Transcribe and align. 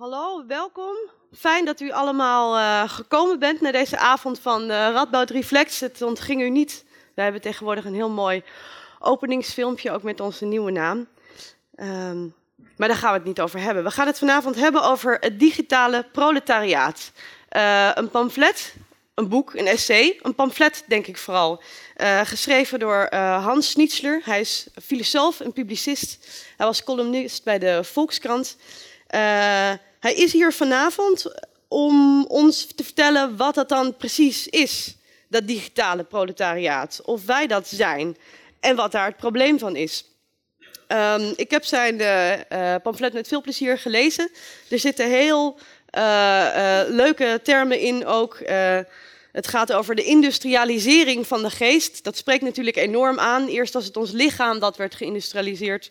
Hallo, 0.00 0.46
welkom. 0.46 0.96
Fijn 1.32 1.64
dat 1.64 1.80
u 1.80 1.90
allemaal 1.90 2.58
uh, 2.58 2.90
gekomen 2.90 3.38
bent 3.38 3.60
naar 3.60 3.72
deze 3.72 3.98
avond 3.98 4.38
van 4.38 4.62
uh, 4.62 4.68
Radboud 4.68 5.30
Reflex. 5.30 5.80
Het 5.80 6.02
ontging 6.02 6.40
u 6.40 6.50
niet. 6.50 6.84
We 7.14 7.22
hebben 7.22 7.40
tegenwoordig 7.40 7.84
een 7.84 7.94
heel 7.94 8.08
mooi 8.10 8.42
openingsfilmpje, 8.98 9.90
ook 9.90 10.02
met 10.02 10.20
onze 10.20 10.44
nieuwe 10.44 10.70
naam. 10.70 11.08
Um, 11.76 12.34
maar 12.76 12.88
daar 12.88 12.96
gaan 12.96 13.10
we 13.10 13.16
het 13.18 13.26
niet 13.26 13.40
over 13.40 13.60
hebben. 13.60 13.84
We 13.84 13.90
gaan 13.90 14.06
het 14.06 14.18
vanavond 14.18 14.54
hebben 14.54 14.82
over 14.82 15.16
het 15.20 15.38
digitale 15.38 16.06
proletariaat. 16.12 17.12
Uh, 17.56 17.90
een 17.94 18.10
pamflet, 18.10 18.74
een 19.14 19.28
boek, 19.28 19.54
een 19.54 19.66
essay. 19.66 20.18
Een 20.22 20.34
pamflet, 20.34 20.84
denk 20.86 21.06
ik 21.06 21.16
vooral. 21.16 21.62
geschreven 22.24 22.78
door 22.78 23.14
Hans 23.16 23.70
Schnitzler. 23.70 24.20
Hij 24.24 24.40
is 24.40 24.66
filosoof 24.82 25.40
en 25.40 25.52
publicist. 25.52 26.26
Hij 26.56 26.66
was 26.66 26.84
columnist 26.84 27.44
bij 27.44 27.58
de 27.58 27.84
Volkskrant. 27.84 28.56
Hij 30.00 30.14
is 30.14 30.32
hier 30.32 30.52
vanavond 30.52 31.32
om 31.68 32.24
ons 32.26 32.66
te 32.66 32.84
vertellen 32.84 33.36
wat 33.36 33.54
dat 33.54 33.68
dan 33.68 33.96
precies 33.96 34.48
is, 34.48 34.96
dat 35.28 35.46
digitale 35.46 36.04
proletariaat. 36.04 37.00
Of 37.04 37.24
wij 37.24 37.46
dat 37.46 37.68
zijn 37.68 38.16
en 38.60 38.76
wat 38.76 38.92
daar 38.92 39.06
het 39.06 39.16
probleem 39.16 39.58
van 39.58 39.76
is. 39.76 40.04
Um, 40.88 41.32
ik 41.36 41.50
heb 41.50 41.64
zijn 41.64 42.00
uh, 42.00 42.74
pamflet 42.82 43.12
met 43.12 43.28
veel 43.28 43.40
plezier 43.40 43.78
gelezen. 43.78 44.30
Er 44.68 44.78
zitten 44.78 45.08
heel 45.08 45.58
leuke 46.88 47.40
termen 47.42 47.80
in 47.80 48.06
ook. 48.06 48.38
het 49.32 49.46
gaat 49.46 49.72
over 49.72 49.94
de 49.94 50.04
industrialisering 50.04 51.26
van 51.26 51.42
de 51.42 51.50
geest. 51.50 52.04
Dat 52.04 52.16
spreekt 52.16 52.42
natuurlijk 52.42 52.76
enorm 52.76 53.18
aan. 53.18 53.48
Eerst 53.48 53.74
was 53.74 53.84
het 53.84 53.96
ons 53.96 54.10
lichaam 54.10 54.58
dat 54.58 54.76
werd 54.76 54.94
geïndustrialiseerd. 54.94 55.90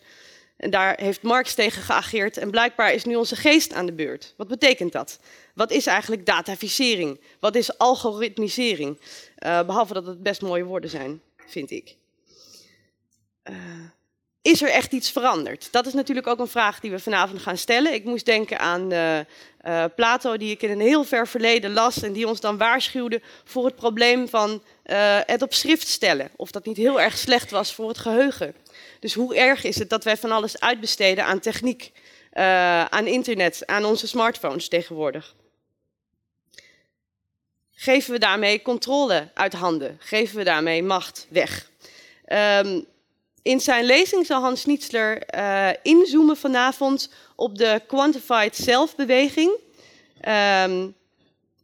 En 0.60 0.70
daar 0.70 1.00
heeft 1.00 1.22
Marx 1.22 1.54
tegen 1.54 1.82
geageerd 1.82 2.36
en 2.36 2.50
blijkbaar 2.50 2.92
is 2.92 3.04
nu 3.04 3.14
onze 3.14 3.36
geest 3.36 3.72
aan 3.72 3.86
de 3.86 3.92
beurt. 3.92 4.34
Wat 4.36 4.48
betekent 4.48 4.92
dat? 4.92 5.18
Wat 5.54 5.70
is 5.70 5.86
eigenlijk 5.86 6.26
dataficering? 6.26 7.20
Wat 7.38 7.54
is 7.54 7.78
algoritmisering? 7.78 8.98
Uh, 8.98 9.62
behalve 9.62 9.92
dat 9.92 10.06
het 10.06 10.22
best 10.22 10.42
mooie 10.42 10.64
woorden 10.64 10.90
zijn, 10.90 11.22
vind 11.46 11.70
ik. 11.70 11.96
Uh, 13.44 13.56
is 14.42 14.62
er 14.62 14.68
echt 14.68 14.92
iets 14.92 15.10
veranderd? 15.10 15.68
Dat 15.70 15.86
is 15.86 15.92
natuurlijk 15.92 16.26
ook 16.26 16.38
een 16.38 16.46
vraag 16.46 16.80
die 16.80 16.90
we 16.90 16.98
vanavond 16.98 17.42
gaan 17.42 17.56
stellen. 17.56 17.94
Ik 17.94 18.04
moest 18.04 18.26
denken 18.26 18.58
aan 18.58 18.92
uh, 18.92 19.84
Plato, 19.96 20.36
die 20.36 20.50
ik 20.50 20.62
in 20.62 20.70
een 20.70 20.80
heel 20.80 21.04
ver 21.04 21.28
verleden 21.28 21.72
las 21.72 22.02
en 22.02 22.12
die 22.12 22.28
ons 22.28 22.40
dan 22.40 22.58
waarschuwde 22.58 23.22
voor 23.44 23.64
het 23.64 23.76
probleem 23.76 24.28
van 24.28 24.62
het 25.26 25.42
op 25.42 25.54
schrift 25.54 25.88
stellen. 25.88 26.30
Of 26.36 26.50
dat 26.50 26.66
niet 26.66 26.76
heel 26.76 27.00
erg 27.00 27.18
slecht 27.18 27.50
was 27.50 27.74
voor 27.74 27.88
het 27.88 27.98
geheugen. 27.98 28.54
Dus 29.00 29.14
hoe 29.14 29.36
erg 29.36 29.64
is 29.64 29.78
het 29.78 29.90
dat 29.90 30.04
wij 30.04 30.16
van 30.16 30.30
alles 30.30 30.60
uitbesteden 30.60 31.24
aan 31.24 31.40
techniek, 31.40 31.92
uh, 32.32 32.84
aan 32.84 33.06
internet, 33.06 33.66
aan 33.66 33.84
onze 33.84 34.06
smartphones 34.06 34.68
tegenwoordig? 34.68 35.34
Geven 37.72 38.12
we 38.12 38.18
daarmee 38.18 38.62
controle 38.62 39.28
uit 39.34 39.52
handen? 39.52 39.96
Geven 40.00 40.36
we 40.36 40.44
daarmee 40.44 40.82
macht 40.82 41.26
weg? 41.30 41.70
Um, 42.26 42.86
in 43.42 43.60
zijn 43.60 43.84
lezing 43.84 44.26
zal 44.26 44.40
Hans 44.40 44.60
Schnitzler 44.60 45.34
uh, 45.34 45.68
inzoomen 45.82 46.36
vanavond 46.36 47.12
op 47.36 47.58
de 47.58 47.82
quantified 47.86 48.56
self-beweging. 48.56 49.58
Um, 50.64 50.94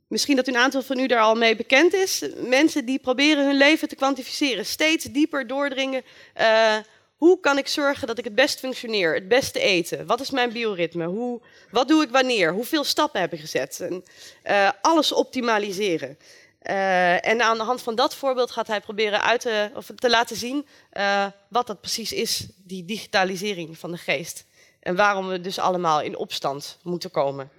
misschien 0.08 0.36
dat 0.36 0.48
een 0.48 0.56
aantal 0.56 0.82
van 0.82 0.98
u 0.98 1.06
daar 1.06 1.20
al 1.20 1.34
mee 1.34 1.56
bekend 1.56 1.94
is. 1.94 2.24
Mensen 2.36 2.84
die 2.84 2.98
proberen 2.98 3.44
hun 3.44 3.56
leven 3.56 3.88
te 3.88 3.96
kwantificeren, 3.96 4.66
steeds 4.66 5.04
dieper 5.04 5.46
doordringen. 5.46 6.02
Uh, 6.40 6.76
hoe 7.16 7.40
kan 7.40 7.58
ik 7.58 7.68
zorgen 7.68 8.06
dat 8.06 8.18
ik 8.18 8.24
het 8.24 8.34
best 8.34 8.58
functioneer, 8.58 9.14
het 9.14 9.28
beste 9.28 9.60
eten? 9.60 10.06
Wat 10.06 10.20
is 10.20 10.30
mijn 10.30 10.52
bioritme? 10.52 11.06
Hoe, 11.06 11.40
wat 11.70 11.88
doe 11.88 12.02
ik 12.02 12.10
wanneer? 12.10 12.52
Hoeveel 12.52 12.84
stappen 12.84 13.20
heb 13.20 13.32
ik 13.32 13.40
gezet? 13.40 13.80
En, 13.80 14.04
uh, 14.44 14.70
alles 14.80 15.12
optimaliseren. 15.12 16.18
Uh, 16.62 17.26
en 17.26 17.42
aan 17.42 17.56
de 17.56 17.62
hand 17.62 17.82
van 17.82 17.94
dat 17.94 18.14
voorbeeld 18.14 18.50
gaat 18.50 18.66
hij 18.66 18.80
proberen 18.80 19.22
uit 19.22 19.40
te, 19.40 19.70
of 19.74 19.90
te 19.94 20.10
laten 20.10 20.36
zien 20.36 20.66
uh, 20.92 21.26
wat 21.48 21.66
dat 21.66 21.80
precies 21.80 22.12
is, 22.12 22.46
die 22.56 22.84
digitalisering 22.84 23.78
van 23.78 23.90
de 23.90 23.98
geest. 23.98 24.44
En 24.80 24.96
waarom 24.96 25.28
we 25.28 25.40
dus 25.40 25.58
allemaal 25.58 26.00
in 26.00 26.16
opstand 26.16 26.78
moeten 26.82 27.10
komen. 27.10 27.50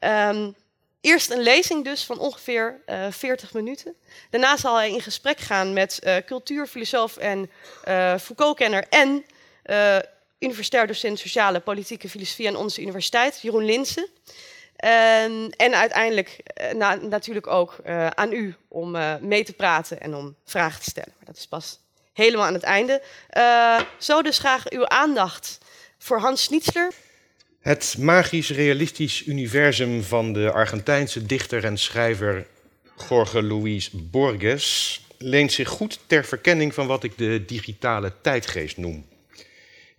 Um, 0.00 0.54
Eerst 1.00 1.30
een 1.30 1.42
lezing 1.42 1.84
dus 1.84 2.04
van 2.04 2.18
ongeveer 2.18 2.80
uh, 2.86 3.06
eh, 3.06 3.12
40 3.12 3.52
minuten. 3.52 3.94
Daarna 4.30 4.56
zal 4.56 4.76
hij 4.76 4.90
in 4.90 5.00
gesprek 5.00 5.38
gaan 5.38 5.72
met 5.72 6.00
uh, 6.02 6.16
cultuurfilosoof 6.26 7.16
en 7.16 7.50
uh, 7.88 8.18
Foucault-kenner 8.18 8.86
en 8.88 9.24
universitair 10.38 10.86
docent 10.86 11.18
sociale 11.18 11.60
politieke 11.60 12.08
filosofie 12.08 12.48
aan 12.48 12.56
onze 12.56 12.80
universiteit, 12.80 13.40
Jeroen 13.40 13.64
Linsen. 13.64 14.08
En, 14.76 15.52
en 15.56 15.74
uiteindelijk 15.74 16.36
na, 16.72 16.94
natuurlijk 16.94 17.46
ook 17.46 17.76
aan 18.14 18.32
u 18.32 18.54
om 18.68 18.96
mee 19.20 19.44
te 19.44 19.52
praten 19.52 20.00
en 20.00 20.14
om 20.14 20.36
vragen 20.44 20.82
te 20.82 20.90
stellen. 20.90 21.12
Maar 21.16 21.26
dat 21.26 21.36
is 21.36 21.46
pas 21.46 21.78
helemaal 22.12 22.46
aan 22.46 22.54
het 22.54 22.62
einde. 22.62 23.02
zo 23.98 24.22
dus 24.22 24.38
graag 24.38 24.70
uw 24.70 24.86
aandacht 24.86 25.58
voor 25.98 26.18
Hans 26.20 26.42
Schnitzler. 26.42 26.92
Het 27.60 27.96
magisch-realistisch 27.98 29.26
universum 29.26 30.02
van 30.02 30.32
de 30.32 30.52
Argentijnse 30.52 31.26
dichter 31.26 31.64
en 31.64 31.78
schrijver 31.78 32.46
Jorge 33.08 33.42
Luis 33.42 33.90
Borges 33.90 35.00
leent 35.18 35.52
zich 35.52 35.68
goed 35.68 35.98
ter 36.06 36.24
verkenning 36.24 36.74
van 36.74 36.86
wat 36.86 37.04
ik 37.04 37.18
de 37.18 37.44
digitale 37.46 38.12
tijdgeest 38.20 38.76
noem. 38.76 39.06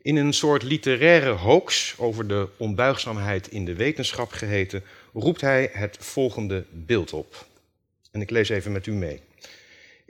In 0.01 0.15
een 0.15 0.33
soort 0.33 0.63
literaire 0.63 1.29
hoax 1.29 1.95
over 1.97 2.27
de 2.27 2.47
onbuigzaamheid 2.57 3.47
in 3.47 3.65
de 3.65 3.75
wetenschap 3.75 4.31
geheten, 4.31 4.83
roept 5.13 5.41
hij 5.41 5.69
het 5.73 5.97
volgende 5.99 6.65
beeld 6.71 7.13
op. 7.13 7.45
En 8.11 8.21
ik 8.21 8.29
lees 8.29 8.49
even 8.49 8.71
met 8.71 8.85
u 8.85 8.91
mee. 8.91 9.21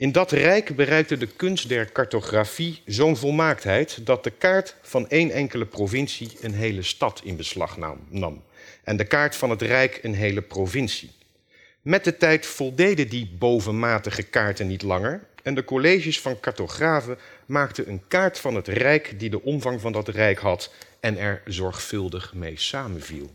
In 0.01 0.11
dat 0.11 0.31
rijk 0.31 0.75
bereikte 0.75 1.17
de 1.17 1.27
kunst 1.27 1.69
der 1.69 1.91
cartografie 1.91 2.81
zo'n 2.85 3.17
volmaaktheid 3.17 4.05
dat 4.05 4.23
de 4.23 4.31
kaart 4.31 4.75
van 4.81 5.09
één 5.09 5.31
enkele 5.31 5.65
provincie 5.65 6.37
een 6.39 6.53
hele 6.53 6.81
stad 6.81 7.21
in 7.23 7.35
beslag 7.35 7.77
nam 8.09 8.43
en 8.83 8.97
de 8.97 9.03
kaart 9.03 9.35
van 9.35 9.49
het 9.49 9.61
rijk 9.61 9.99
een 10.01 10.13
hele 10.13 10.41
provincie. 10.41 11.11
Met 11.81 12.03
de 12.03 12.17
tijd 12.17 12.45
voldeden 12.45 13.09
die 13.09 13.35
bovenmatige 13.37 14.23
kaarten 14.23 14.67
niet 14.67 14.81
langer 14.81 15.23
en 15.43 15.55
de 15.55 15.63
colleges 15.63 16.21
van 16.21 16.39
cartografen 16.39 17.17
maakten 17.45 17.89
een 17.89 18.01
kaart 18.07 18.39
van 18.39 18.55
het 18.55 18.67
rijk 18.67 19.19
die 19.19 19.29
de 19.29 19.41
omvang 19.41 19.81
van 19.81 19.91
dat 19.91 20.07
rijk 20.07 20.39
had 20.39 20.73
en 20.99 21.17
er 21.17 21.41
zorgvuldig 21.45 22.33
mee 22.33 22.59
samenviel. 22.59 23.31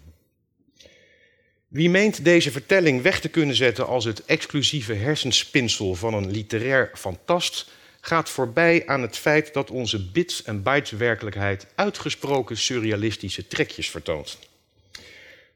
Wie 1.76 1.90
meent 1.90 2.24
deze 2.24 2.50
vertelling 2.50 3.02
weg 3.02 3.20
te 3.20 3.28
kunnen 3.28 3.56
zetten 3.56 3.86
als 3.86 4.04
het 4.04 4.24
exclusieve 4.24 4.94
hersenspinsel 4.94 5.94
van 5.94 6.14
een 6.14 6.30
literair 6.30 6.90
fantast, 6.94 7.70
gaat 8.00 8.30
voorbij 8.30 8.86
aan 8.86 9.02
het 9.02 9.16
feit 9.16 9.54
dat 9.54 9.70
onze 9.70 10.10
bits- 10.10 10.42
en 10.42 10.62
bytes-werkelijkheid 10.62 11.66
uitgesproken 11.74 12.56
surrealistische 12.56 13.46
trekjes 13.46 13.90
vertoont. 13.90 14.38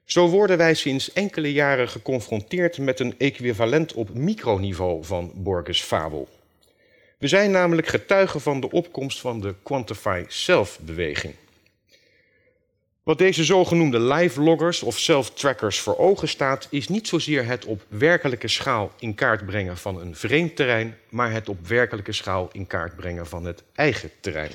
Zo 0.04 0.28
worden 0.28 0.56
wij 0.56 0.74
sinds 0.74 1.12
enkele 1.12 1.52
jaren 1.52 1.88
geconfronteerd 1.88 2.78
met 2.78 3.00
een 3.00 3.14
equivalent 3.18 3.92
op 3.92 4.14
microniveau 4.14 5.04
van 5.04 5.32
Borges' 5.34 5.82
fabel. 5.82 6.28
We 7.18 7.28
zijn 7.28 7.50
namelijk 7.50 7.86
getuigen 7.86 8.40
van 8.40 8.60
de 8.60 8.70
opkomst 8.70 9.20
van 9.20 9.40
de 9.40 9.54
Quantify 9.62 10.24
Self-beweging. 10.28 11.34
Wat 13.10 13.18
deze 13.18 13.44
zogenoemde 13.44 14.00
live-loggers 14.00 14.82
of 14.82 14.98
self-trackers 14.98 15.78
voor 15.78 15.98
ogen 15.98 16.28
staat, 16.28 16.66
is 16.70 16.88
niet 16.88 17.08
zozeer 17.08 17.46
het 17.46 17.64
op 17.64 17.82
werkelijke 17.88 18.48
schaal 18.48 18.92
in 18.98 19.14
kaart 19.14 19.46
brengen 19.46 19.76
van 19.76 20.00
een 20.00 20.16
vreemd 20.16 20.56
terrein, 20.56 20.96
maar 21.08 21.32
het 21.32 21.48
op 21.48 21.66
werkelijke 21.66 22.12
schaal 22.12 22.48
in 22.52 22.66
kaart 22.66 22.96
brengen 22.96 23.26
van 23.26 23.44
het 23.44 23.62
eigen 23.74 24.10
terrein. 24.20 24.50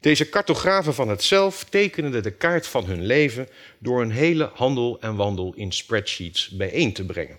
Deze 0.00 0.28
cartografen 0.28 0.94
van 0.94 1.08
het 1.08 1.22
zelf 1.22 1.64
tekenen 1.64 2.22
de 2.22 2.30
kaart 2.30 2.66
van 2.66 2.84
hun 2.84 3.06
leven 3.06 3.48
door 3.78 4.02
een 4.02 4.12
hele 4.12 4.50
handel 4.54 5.00
en 5.00 5.16
wandel 5.16 5.52
in 5.56 5.72
spreadsheets 5.72 6.48
bijeen 6.48 6.92
te 6.92 7.04
brengen. 7.04 7.36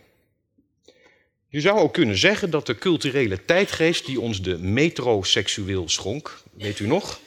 Je 1.48 1.62
zou 1.62 1.80
ook 1.80 1.94
kunnen 1.94 2.18
zeggen 2.18 2.50
dat 2.50 2.66
de 2.66 2.76
culturele 2.76 3.46
tijdgeest 3.46 4.06
die 4.06 4.20
ons 4.20 4.42
de 4.42 4.58
metroseksueel 4.58 5.90
schonk, 5.90 6.42
weet 6.54 6.80
u 6.80 6.88
nog, 6.88 7.20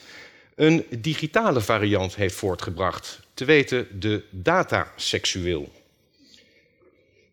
een 0.54 0.84
digitale 0.98 1.60
variant 1.60 2.14
heeft 2.14 2.34
voortgebracht, 2.34 3.20
te 3.34 3.44
weten 3.44 4.00
de 4.00 4.22
dataseksueel. 4.30 5.72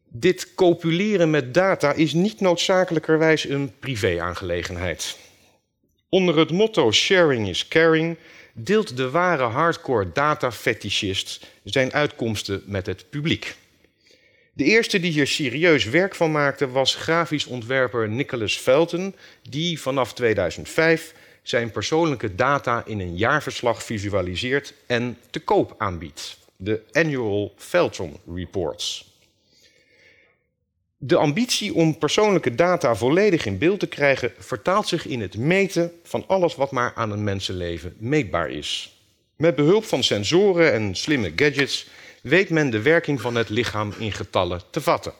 Dit 0.07 0.54
copuleren 0.56 1.30
met 1.30 1.54
data 1.54 1.94
is 1.94 2.13
niet 2.13 2.39
noodzakelijkerwijs 2.39 3.44
een 3.44 3.74
privé-aangelegenheid. 3.80 5.18
Onder 6.10 6.38
het 6.38 6.51
motto 6.51 6.92
sharing 6.92 7.48
is 7.48 7.68
caring 7.68 8.18
deelt 8.54 8.98
de 8.98 9.10
ware 9.10 9.44
hardcore 9.44 10.12
data-fetischist 10.12 11.45
zijn 11.63 11.94
uitkomsten 11.94 12.63
met 12.65 12.86
het 12.86 13.10
publiek. 13.10 13.56
De 14.54 14.63
eerste 14.63 15.00
die 15.00 15.12
hier 15.12 15.27
serieus 15.27 15.86
werk 15.86 16.15
van 16.15 16.31
maakte 16.31 16.69
was 16.69 16.95
grafisch 16.95 17.45
ontwerper 17.45 18.10
Nicholas 18.10 18.57
Felton, 18.57 19.15
die 19.50 19.81
vanaf 19.81 20.13
2005 20.13 21.13
zijn 21.50 21.72
persoonlijke 21.72 22.36
data 22.36 22.84
in 22.86 23.00
een 23.00 23.18
jaarverslag 23.18 23.84
visualiseert 23.84 24.74
en 24.86 25.18
te 25.30 25.40
koop 25.40 25.75
aanbiedt. 25.78 26.38
de 26.56 26.81
Annual 26.92 27.54
Felton 27.57 28.18
Reports. 28.36 29.13
De 30.98 31.16
ambitie 31.16 31.74
om 31.74 31.98
persoonlijke 31.98 32.56
data 32.56 32.96
volledig 32.96 33.46
in 33.46 33.57
beeld 33.57 33.80
te 33.80 33.88
krijgen 33.88 34.34
vertaalt 34.38 34.88
zich 34.88 35.06
in 35.06 35.22
het 35.22 35.38
meten 35.38 35.92
van 36.04 36.24
alles 36.28 36.56
wat 36.56 36.72
maar 36.72 36.92
aan 36.96 37.12
een 37.12 37.24
mensenleven 37.24 37.96
meetbaar 37.98 38.50
is. 38.50 38.98
Met 39.36 39.56
behulp 39.56 39.86
van 39.86 40.04
sensoren 40.04 40.74
en 40.74 40.96
slimme 40.96 41.31
gadgets 41.36 41.88
weet 42.22 42.50
men 42.50 42.69
de 42.69 42.81
werking 42.81 43.22
van 43.22 43.36
het 43.36 43.50
lichaam 43.50 43.94
in 43.98 44.12
getallen 44.12 44.62
te 44.69 44.81
vatten. 44.81 45.13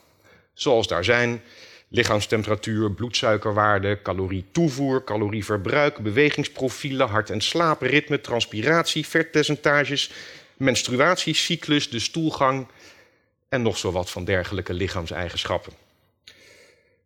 Zoals 0.54 0.88
daar 0.88 1.04
zijn 1.04 1.42
lichaamstemperatuur, 1.90 2.92
bloedsuikerwaarde, 2.92 4.02
calorietoevoer, 4.02 5.04
calorieverbruik, 5.04 5.98
bewegingsprofielen, 5.98 7.08
hart- 7.08 7.30
en 7.30 7.42
slaapritme, 7.42 8.22
transpiratie, 8.22 9.08
vetpercentages, 9.08 10.12
menstruatiecyclus, 10.58 11.90
de 11.90 12.00
stoelgang 12.00 12.68
en 13.50 13.62
nog 13.62 13.78
zo 13.78 13.92
wat 13.92 14.10
van 14.10 14.26
dergelijke 14.26 14.74
lichaamseigenschappen. 14.74 15.74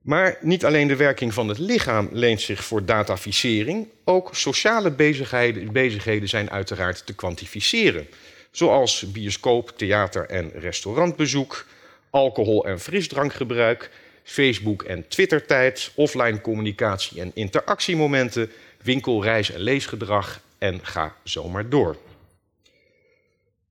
Maar 0.01 0.37
niet 0.41 0.65
alleen 0.65 0.87
de 0.87 0.95
werking 0.95 1.33
van 1.33 1.47
het 1.47 1.57
lichaam 1.57 2.09
leent 2.11 2.41
zich 2.41 2.63
voor 2.63 2.85
dataficering, 2.85 3.87
ook 4.03 4.35
sociale 4.35 4.91
bezigheden, 4.91 5.71
bezigheden 5.71 6.29
zijn 6.29 6.51
uiteraard 6.51 7.05
te 7.05 7.13
kwantificeren. 7.13 8.07
Zoals 8.51 9.11
bioscoop, 9.11 9.73
theater 9.77 10.25
en 10.25 10.51
restaurantbezoek, 10.55 11.65
alcohol- 12.09 12.65
en 12.65 12.79
frisdrankgebruik, 12.79 13.89
Facebook- 14.23 14.83
en 14.83 15.07
Twittertijd, 15.07 15.91
offline 15.95 16.41
communicatie 16.41 17.21
en 17.21 17.31
interactiemomenten, 17.33 18.51
winkel, 18.81 19.23
reis- 19.23 19.51
en 19.51 19.59
leesgedrag 19.59 20.41
en 20.57 20.79
ga 20.85 21.15
zomaar 21.23 21.69
door. 21.69 21.97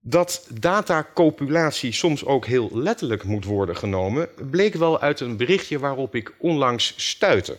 Dat 0.01 0.49
datacopulatie 0.53 1.93
soms 1.93 2.25
ook 2.25 2.47
heel 2.47 2.71
letterlijk 2.73 3.25
moet 3.25 3.45
worden 3.45 3.77
genomen, 3.77 4.29
bleek 4.51 4.75
wel 4.75 5.01
uit 5.01 5.21
een 5.21 5.37
berichtje 5.37 5.79
waarop 5.79 6.15
ik 6.15 6.35
onlangs 6.39 6.95
stuitte. 6.97 7.57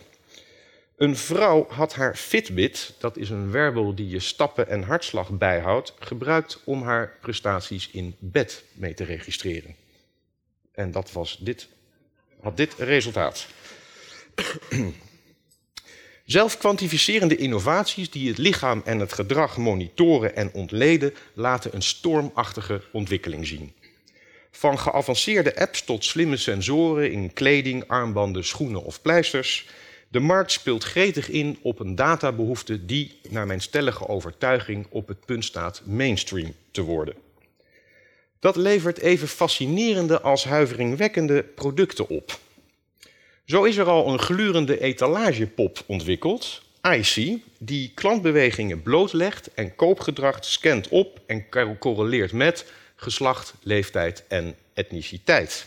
Een 0.96 1.16
vrouw 1.16 1.66
had 1.68 1.94
haar 1.94 2.16
Fitbit, 2.16 2.94
dat 2.98 3.16
is 3.16 3.30
een 3.30 3.50
werbel 3.50 3.94
die 3.94 4.08
je 4.08 4.20
stappen 4.20 4.68
en 4.68 4.82
hartslag 4.82 5.30
bijhoudt, 5.30 5.94
gebruikt 5.98 6.60
om 6.64 6.82
haar 6.82 7.16
prestaties 7.20 7.90
in 7.90 8.16
bed 8.18 8.64
mee 8.72 8.94
te 8.94 9.04
registreren. 9.04 9.74
En 10.72 10.90
dat 10.90 11.12
was 11.12 11.38
dit, 11.40 11.68
had 12.44 12.56
dit 12.56 12.74
resultaat. 12.78 13.46
Zelfkwantificerende 16.24 17.36
innovaties 17.36 18.10
die 18.10 18.28
het 18.28 18.38
lichaam 18.38 18.82
en 18.84 18.98
het 18.98 19.12
gedrag 19.12 19.56
monitoren 19.56 20.36
en 20.36 20.52
ontleden, 20.52 21.14
laten 21.34 21.74
een 21.74 21.82
stormachtige 21.82 22.82
ontwikkeling 22.92 23.46
zien. 23.46 23.72
Van 24.50 24.78
geavanceerde 24.78 25.56
apps 25.56 25.84
tot 25.84 26.04
slimme 26.04 26.36
sensoren 26.36 27.12
in 27.12 27.32
kleding, 27.32 27.88
armbanden, 27.88 28.44
schoenen 28.44 28.84
of 28.84 29.02
pleisters. 29.02 29.66
De 30.08 30.20
markt 30.20 30.52
speelt 30.52 30.84
gretig 30.84 31.28
in 31.28 31.58
op 31.62 31.80
een 31.80 31.94
databehoefte 31.94 32.86
die, 32.86 33.20
naar 33.28 33.46
mijn 33.46 33.60
stellige 33.60 34.08
overtuiging, 34.08 34.86
op 34.90 35.08
het 35.08 35.24
punt 35.24 35.44
staat 35.44 35.82
mainstream 35.84 36.54
te 36.70 36.82
worden. 36.82 37.23
Dat 38.44 38.56
levert 38.56 38.98
even 38.98 39.28
fascinerende 39.28 40.20
als 40.20 40.44
huiveringwekkende 40.44 41.42
producten 41.42 42.08
op. 42.08 42.38
Zo 43.44 43.64
is 43.64 43.76
er 43.76 43.86
al 43.86 44.12
een 44.12 44.18
glurende 44.18 44.80
etalagepop 44.80 45.82
ontwikkeld, 45.86 46.62
IC, 46.90 47.38
die 47.58 47.92
klantbewegingen 47.94 48.82
blootlegt 48.82 49.54
en 49.54 49.74
koopgedrag 49.74 50.44
scant 50.44 50.88
op 50.88 51.20
en 51.26 51.46
correleert 51.78 52.32
met 52.32 52.72
geslacht, 52.96 53.54
leeftijd 53.62 54.24
en 54.28 54.54
etniciteit. 54.74 55.66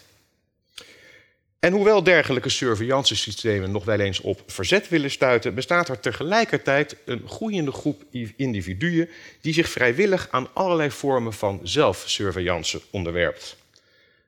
En 1.59 1.73
hoewel 1.73 2.03
dergelijke 2.03 2.49
surveillancesystemen 2.49 3.71
nog 3.71 3.85
wel 3.85 3.99
eens 3.99 4.19
op 4.19 4.41
verzet 4.47 4.89
willen 4.89 5.11
stuiten, 5.11 5.55
bestaat 5.55 5.89
er 5.89 5.99
tegelijkertijd 5.99 6.95
een 7.05 7.27
groeiende 7.27 7.71
groep 7.71 8.03
individuen 8.35 9.09
die 9.41 9.53
zich 9.53 9.69
vrijwillig 9.69 10.27
aan 10.31 10.47
allerlei 10.53 10.91
vormen 10.91 11.33
van 11.33 11.59
zelfsurveillance 11.63 12.81
onderwerpt. 12.89 13.55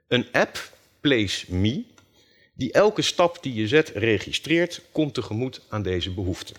Een 0.08 0.28
app, 0.32 0.72
Place 1.00 1.54
Me, 1.54 1.84
die 2.54 2.72
elke 2.72 3.02
stap 3.02 3.44
die 3.44 3.54
je 3.54 3.68
zet 3.68 3.90
registreert, 3.90 4.82
komt 4.92 5.14
tegemoet 5.14 5.62
aan 5.70 5.82
deze 5.82 6.14
behoefte. 6.14 6.54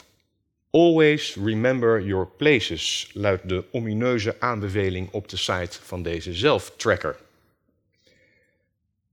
Always 0.70 1.36
remember 1.44 2.02
your 2.02 2.28
places, 2.36 3.10
luidt 3.12 3.48
de 3.48 3.64
omineuze 3.70 4.36
aanbeveling 4.38 5.08
op 5.10 5.28
de 5.28 5.36
site 5.36 5.78
van 5.82 6.02
deze 6.02 6.34
zelftracker. 6.34 7.16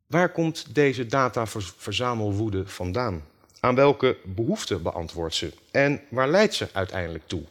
Waar 0.07 0.31
komt 0.31 0.75
deze 0.75 1.05
dataverzamelwoede 1.05 2.67
vandaan? 2.67 3.25
Aan 3.59 3.75
welke 3.75 4.17
behoeften 4.23 4.81
beantwoordt 4.81 5.35
ze? 5.35 5.53
En 5.71 6.01
waar 6.09 6.29
leidt 6.29 6.53
ze 6.53 6.67
uiteindelijk 6.73 7.27
toe? 7.27 7.43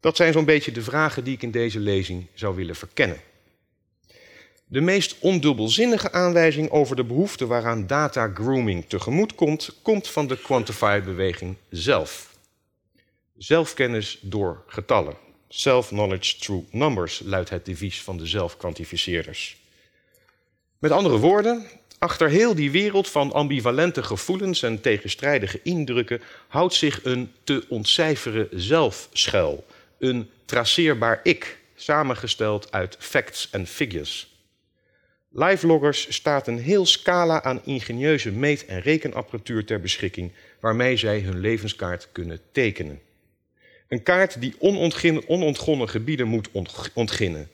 Dat 0.00 0.16
zijn 0.16 0.32
zo'n 0.32 0.44
beetje 0.44 0.72
de 0.72 0.82
vragen 0.82 1.24
die 1.24 1.34
ik 1.34 1.42
in 1.42 1.50
deze 1.50 1.78
lezing 1.78 2.26
zou 2.34 2.56
willen 2.56 2.76
verkennen. 2.76 3.20
De 4.66 4.80
meest 4.80 5.16
ondubbelzinnige 5.18 6.12
aanwijzing 6.12 6.70
over 6.70 6.96
de 6.96 7.04
behoefte 7.04 7.46
waaraan 7.46 7.86
data 7.86 8.30
grooming 8.34 8.84
tegemoet 8.88 9.34
komt, 9.34 9.76
komt 9.82 10.08
van 10.08 10.26
de 10.26 10.36
quantify-beweging 10.36 11.56
zelf. 11.68 12.36
Zelfkennis 13.36 14.18
door 14.22 14.64
getallen. 14.66 15.14
Self-knowledge 15.48 16.38
through 16.38 16.72
numbers 16.72 17.20
luidt 17.24 17.50
het 17.50 17.64
devies 17.64 18.02
van 18.02 18.16
de 18.16 18.26
zelfkwantificeerders. 18.26 19.56
Met 20.78 20.90
andere 20.90 21.18
woorden, 21.18 21.66
achter 21.98 22.28
heel 22.28 22.54
die 22.54 22.70
wereld 22.70 23.08
van 23.08 23.32
ambivalente 23.32 24.02
gevoelens 24.02 24.62
en 24.62 24.80
tegenstrijdige 24.80 25.60
indrukken 25.62 26.22
houdt 26.48 26.74
zich 26.74 27.04
een 27.04 27.32
te 27.44 27.64
ontcijferen 27.68 28.48
zelf 28.50 29.08
schuil, 29.12 29.66
een 29.98 30.30
traceerbaar 30.44 31.20
ik, 31.22 31.58
samengesteld 31.74 32.72
uit 32.72 32.96
facts 32.98 33.48
en 33.50 33.66
figures. 33.66 34.36
Liveloggers 35.30 36.14
staat 36.14 36.46
een 36.46 36.58
heel 36.58 36.86
scala 36.86 37.42
aan 37.42 37.60
ingenieuze 37.64 38.30
meet- 38.30 38.66
en 38.66 38.80
rekenapparatuur 38.80 39.64
ter 39.64 39.80
beschikking 39.80 40.32
waarmee 40.60 40.96
zij 40.96 41.20
hun 41.20 41.40
levenskaart 41.40 42.08
kunnen 42.12 42.40
tekenen. 42.52 43.00
Een 43.88 44.02
kaart 44.02 44.40
die 44.40 44.54
onontgonnen 45.26 45.88
gebieden 45.88 46.26
moet 46.26 46.48
ontginnen. 46.94 47.50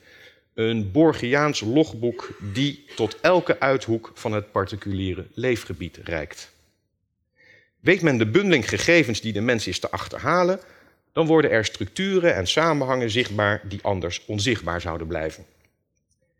Een 0.54 0.90
Borgiaans 0.92 1.60
logboek 1.60 2.38
die 2.52 2.84
tot 2.96 3.20
elke 3.20 3.60
uithoek 3.60 4.10
van 4.14 4.32
het 4.32 4.52
particuliere 4.52 5.26
leefgebied 5.34 5.96
reikt. 6.04 6.52
Weet 7.80 8.02
men 8.02 8.18
de 8.18 8.26
bundeling 8.26 8.68
gegevens 8.68 9.20
die 9.20 9.32
de 9.32 9.40
mens 9.40 9.66
is 9.66 9.78
te 9.78 9.90
achterhalen, 9.90 10.60
dan 11.12 11.26
worden 11.26 11.50
er 11.50 11.64
structuren 11.64 12.34
en 12.34 12.46
samenhangen 12.46 13.10
zichtbaar 13.10 13.62
die 13.68 13.78
anders 13.82 14.24
onzichtbaar 14.26 14.80
zouden 14.80 15.06
blijven. 15.06 15.44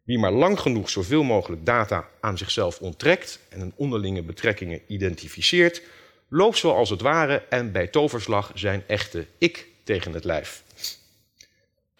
Wie 0.05 0.19
maar 0.19 0.33
lang 0.33 0.61
genoeg 0.61 0.91
zoveel 0.91 1.23
mogelijk 1.23 1.67
data 1.67 2.09
aan 2.21 2.39
zichzelf 2.39 2.81
onttrekt 2.81 3.39
en 3.49 3.73
onderlinge 3.77 4.23
betrekkingen 4.23 4.81
identificeert, 4.87 5.83
loopt 6.29 6.59
zoals 6.59 6.91
het 6.91 7.01
ware 7.01 7.43
en 7.49 7.73
bij 7.73 7.87
toverslag 7.87 8.51
zijn 8.55 8.85
echte 8.87 9.27
ik 9.39 9.67
tegen 9.85 10.13
het 10.13 10.25
lijf. 10.25 10.64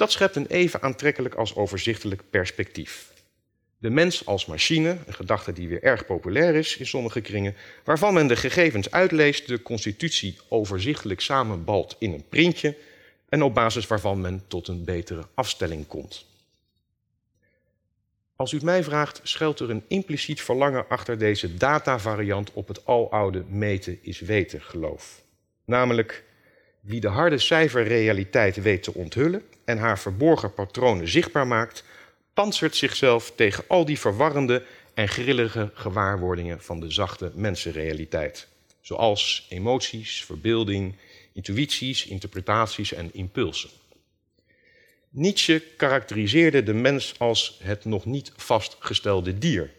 Dat 0.05 0.13
schept 0.13 0.37
een 0.37 0.47
even 0.47 0.83
aantrekkelijk 0.83 1.35
als 1.35 1.55
overzichtelijk 1.55 2.23
perspectief. 2.31 3.13
De 3.79 3.91
mens 3.91 4.27
als 4.27 4.47
machine, 4.47 4.99
een 5.07 5.15
gedachte 5.15 5.53
die 5.53 5.69
weer 5.69 5.83
erg 5.83 6.07
populair 6.07 6.55
is 6.55 6.77
in 6.77 6.87
sommige 6.87 7.21
kringen, 7.21 7.57
waarvan 7.85 8.15
men 8.15 8.27
de 8.27 8.37
gegevens 8.37 8.91
uitleest, 8.91 9.49
de 9.49 9.63
constitutie 9.63 10.39
overzichtelijk 10.49 11.21
samenbalt 11.21 11.97
in 11.99 12.13
een 12.13 12.29
printje 12.29 12.77
en 13.29 13.43
op 13.43 13.55
basis 13.55 13.87
waarvan 13.87 14.21
men 14.21 14.45
tot 14.49 14.69
een 14.69 14.85
betere 14.85 15.27
afstelling 15.35 15.87
komt. 15.87 16.27
Als 18.37 18.53
u 18.53 18.57
het 18.57 18.65
mij 18.65 18.85
vraagt, 18.85 19.21
schuilt 19.23 19.61
er 19.61 19.71
een 19.71 19.85
impliciet 19.89 20.43
verlangen 20.43 20.89
achter 20.89 21.19
deze 21.19 21.55
datavariant 21.55 22.53
op 22.53 22.69
het 22.69 22.87
aloude 22.87 23.45
meten 23.49 23.99
is 24.03 24.21
weten 24.21 24.63
geloof. 24.63 25.23
Namelijk, 25.65 26.25
wie 26.85 27.01
de 27.01 27.09
harde 27.09 27.39
cijferrealiteit 27.39 28.57
weet 28.57 28.83
te 28.83 28.95
onthullen 28.95 29.43
en 29.65 29.79
haar 29.79 29.99
verborgen 29.99 30.55
patronen 30.55 31.09
zichtbaar 31.09 31.47
maakt, 31.47 31.85
panzert 32.35 32.77
zichzelf 32.77 33.33
tegen 33.37 33.65
al 33.69 33.85
die 33.85 33.99
verwarrende 33.99 34.63
en 34.95 35.09
grillige 35.09 35.71
gewaarwordingen 35.75 36.61
van 36.61 36.81
de 36.81 36.91
zachte 36.91 37.33
mensenrealiteit. 37.35 38.49
Zoals 38.81 39.47
emoties, 39.49 40.25
verbeelding, 40.25 40.95
intuïties, 41.33 42.07
interpretaties 42.07 42.93
en 42.93 43.11
impulsen. 43.13 43.71
Nietzsche 45.11 45.63
karakteriseerde 45.77 46.63
de 46.63 46.75
mens 46.75 47.15
als 47.19 47.59
het 47.63 47.85
nog 47.85 48.05
niet 48.05 48.33
vastgestelde 48.37 49.39
dier. 49.39 49.71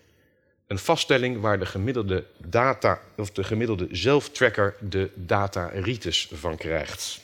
Een 0.67 0.79
vaststelling 0.79 1.41
waar 1.41 1.59
de 1.59 1.65
gemiddelde, 1.65 2.25
data, 2.37 3.01
of 3.17 3.31
de 3.31 3.43
gemiddelde 3.43 3.87
zelftracker 3.91 4.75
de 4.79 5.09
van 6.31 6.57
krijgt. 6.57 7.19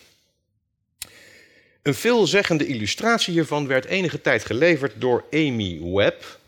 Een 1.81 1.93
veelzeggende 1.93 2.65
illustratie 2.65 3.33
hiervan 3.33 3.67
werd 3.67 3.86
enige 3.86 4.21
tijd 4.21 4.45
geleverd 4.45 5.01
door 5.01 5.24
Amy 5.31 5.79
Webb, 5.83 6.39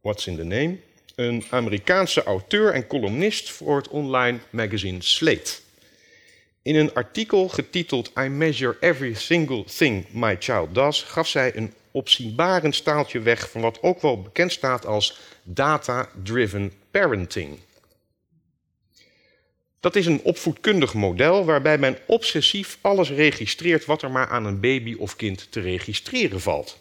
What's 0.00 0.26
in 0.26 0.36
the 0.36 0.44
Name, 0.44 0.76
een 1.14 1.44
Amerikaanse 1.50 2.22
auteur 2.22 2.72
en 2.72 2.86
columnist 2.86 3.50
voor 3.50 3.76
het 3.76 3.88
online 3.88 4.38
magazine 4.50 5.02
Slate. 5.02 5.52
In 6.62 6.76
een 6.76 6.94
artikel 6.94 7.48
getiteld 7.48 8.10
I 8.18 8.28
Measure 8.28 8.76
Every 8.80 9.14
Single 9.14 9.64
Thing 9.64 10.06
My 10.10 10.36
Child 10.38 10.74
Does 10.74 11.02
gaf 11.02 11.28
zij 11.28 11.56
een 11.56 11.74
opzienbarend 11.92 12.74
staaltje 12.74 13.20
weg 13.20 13.50
van 13.50 13.60
wat 13.60 13.82
ook 13.82 14.00
wel 14.00 14.22
bekend 14.22 14.52
staat 14.52 14.86
als 14.86 15.20
data-driven 15.42 16.72
parenting. 16.90 17.58
Dat 19.80 19.96
is 19.96 20.06
een 20.06 20.22
opvoedkundig 20.22 20.94
model 20.94 21.44
waarbij 21.44 21.78
men 21.78 21.98
obsessief 22.06 22.78
alles 22.80 23.10
registreert 23.10 23.84
wat 23.84 24.02
er 24.02 24.10
maar 24.10 24.28
aan 24.28 24.44
een 24.44 24.60
baby 24.60 24.94
of 24.98 25.16
kind 25.16 25.52
te 25.52 25.60
registreren 25.60 26.40
valt. 26.40 26.78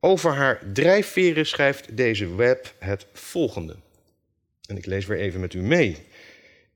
Over 0.00 0.34
haar 0.34 0.60
drijfveren 0.72 1.46
schrijft 1.46 1.96
deze 1.96 2.34
web 2.34 2.74
het 2.78 3.06
volgende. 3.12 3.76
En 4.66 4.76
ik 4.76 4.86
lees 4.86 5.06
weer 5.06 5.18
even 5.18 5.40
met 5.40 5.54
u 5.54 5.62
mee. 5.62 6.06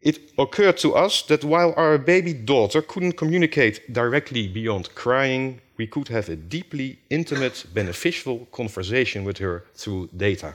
It 0.00 0.19
occurred 0.38 0.76
to 0.78 0.95
us 0.95 1.23
that 1.23 1.45
while 1.45 1.75
our 1.76 1.99
baby 1.99 2.33
daughter 2.33 2.83
couldn't 2.83 3.17
communicate 3.17 3.93
directly 3.93 4.49
beyond 4.49 4.95
crying, 4.95 5.61
we 5.76 5.87
could 5.87 6.09
have 6.09 6.28
a 6.28 6.37
deeply 6.37 6.99
intimate, 7.09 7.67
beneficial 7.73 8.47
conversation 8.50 9.25
with 9.25 9.38
her 9.38 9.64
through 9.75 10.09
data. 10.12 10.55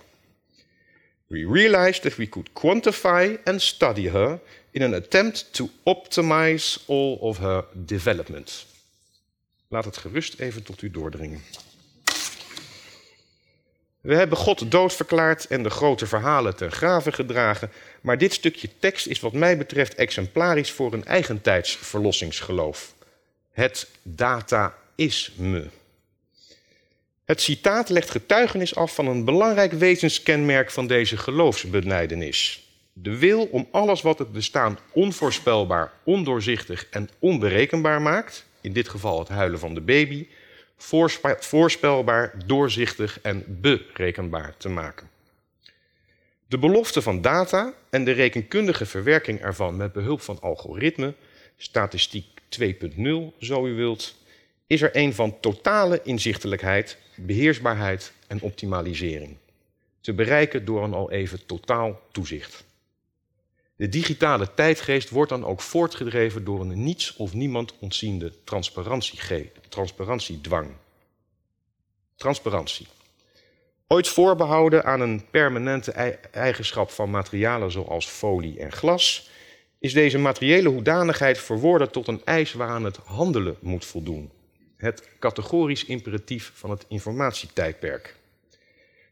We 1.29 1.45
realized 1.45 2.03
that 2.03 2.17
we 2.17 2.27
could 2.27 2.53
quantify 2.53 3.39
and 3.45 3.61
study 3.61 4.07
her 4.07 4.39
in 4.71 4.81
an 4.81 4.93
attempt 4.93 5.53
to 5.53 5.69
optimize 5.83 6.83
all 6.87 7.19
of 7.21 7.37
her 7.37 7.65
development. 7.85 8.65
Laat 9.67 9.85
het 9.85 9.97
gerust 9.97 10.39
even 10.39 10.63
tot 10.63 10.81
u 10.81 10.91
doordringen. 10.91 11.41
We 14.03 14.15
hebben 14.15 14.37
God 14.37 14.71
dood 14.71 14.93
verklaard 14.93 15.47
en 15.47 15.63
de 15.63 15.69
grote 15.69 16.05
verhalen 16.05 16.55
ten 16.55 16.71
graven 16.71 17.13
gedragen, 17.13 17.71
maar 18.01 18.17
dit 18.17 18.33
stukje 18.33 18.69
tekst 18.79 19.07
is 19.07 19.19
wat 19.19 19.33
mij 19.33 19.57
betreft 19.57 19.95
exemplarisch 19.95 20.71
voor 20.71 20.93
een 20.93 21.05
eigentijds 21.05 21.77
verlossingsgeloof. 21.77 22.93
Het 23.51 23.89
data-isme. 24.01 25.69
Het 27.25 27.41
citaat 27.41 27.89
legt 27.89 28.09
getuigenis 28.09 28.75
af 28.75 28.95
van 28.95 29.07
een 29.07 29.25
belangrijk 29.25 29.71
wezenskenmerk 29.71 30.71
van 30.71 30.87
deze 30.87 31.17
geloofsbenijdenis. 31.17 32.67
De 32.93 33.17
wil 33.17 33.45
om 33.45 33.67
alles 33.71 34.01
wat 34.01 34.19
het 34.19 34.31
bestaan 34.31 34.79
onvoorspelbaar, 34.91 35.91
ondoorzichtig 36.03 36.87
en 36.89 37.09
onberekenbaar 37.19 38.01
maakt, 38.01 38.45
in 38.61 38.73
dit 38.73 38.89
geval 38.89 39.19
het 39.19 39.27
huilen 39.27 39.59
van 39.59 39.73
de 39.73 39.81
baby, 39.81 40.27
voorspelbaar, 41.39 42.33
doorzichtig 42.45 43.21
en 43.21 43.45
berekenbaar 43.47 44.57
te 44.57 44.69
maken. 44.69 45.09
De 46.47 46.57
belofte 46.57 47.01
van 47.01 47.21
data 47.21 47.73
en 47.89 48.03
de 48.03 48.11
rekenkundige 48.11 48.85
verwerking 48.85 49.41
ervan 49.41 49.77
met 49.77 49.93
behulp 49.93 50.21
van 50.21 50.41
algoritme, 50.41 51.13
statistiek 51.57 52.41
2.0 52.59 53.37
zo 53.39 53.67
u 53.67 53.73
wilt, 53.73 54.15
is 54.67 54.81
er 54.81 54.89
een 54.95 55.13
van 55.13 55.39
totale 55.39 55.99
inzichtelijkheid, 56.03 56.97
beheersbaarheid 57.15 58.11
en 58.27 58.41
optimalisering. 58.41 59.37
Te 60.01 60.13
bereiken 60.13 60.65
door 60.65 60.83
een 60.83 60.93
al 60.93 61.11
even 61.11 61.45
totaal 61.45 62.01
toezicht. 62.11 62.63
De 63.75 63.89
digitale 63.89 64.53
tijdgeest 64.53 65.09
wordt 65.09 65.29
dan 65.29 65.45
ook 65.45 65.61
voortgedreven 65.61 66.43
door 66.43 66.61
een 66.61 66.83
niets 66.83 67.15
of 67.15 67.33
niemand 67.33 67.73
ontziende 67.79 68.33
transparantiedwang. 69.69 70.69
Transparantie. 72.15 72.87
Ooit 73.87 74.07
voorbehouden 74.07 74.85
aan 74.85 75.01
een 75.01 75.25
permanente 75.31 75.91
eigenschap 76.31 76.89
van 76.89 77.09
materialen 77.09 77.71
zoals 77.71 78.05
folie 78.05 78.59
en 78.59 78.71
glas, 78.71 79.29
is 79.79 79.93
deze 79.93 80.17
materiële 80.17 80.69
hoedanigheid 80.69 81.37
verworden 81.37 81.91
tot 81.91 82.07
een 82.07 82.21
eis 82.25 82.53
waaraan 82.53 82.83
het 82.83 82.97
handelen 82.97 83.57
moet 83.59 83.85
voldoen. 83.85 84.31
Het 84.77 85.09
categorisch 85.19 85.85
imperatief 85.85 86.51
van 86.53 86.69
het 86.69 86.85
informatietijdperk. 86.87 88.15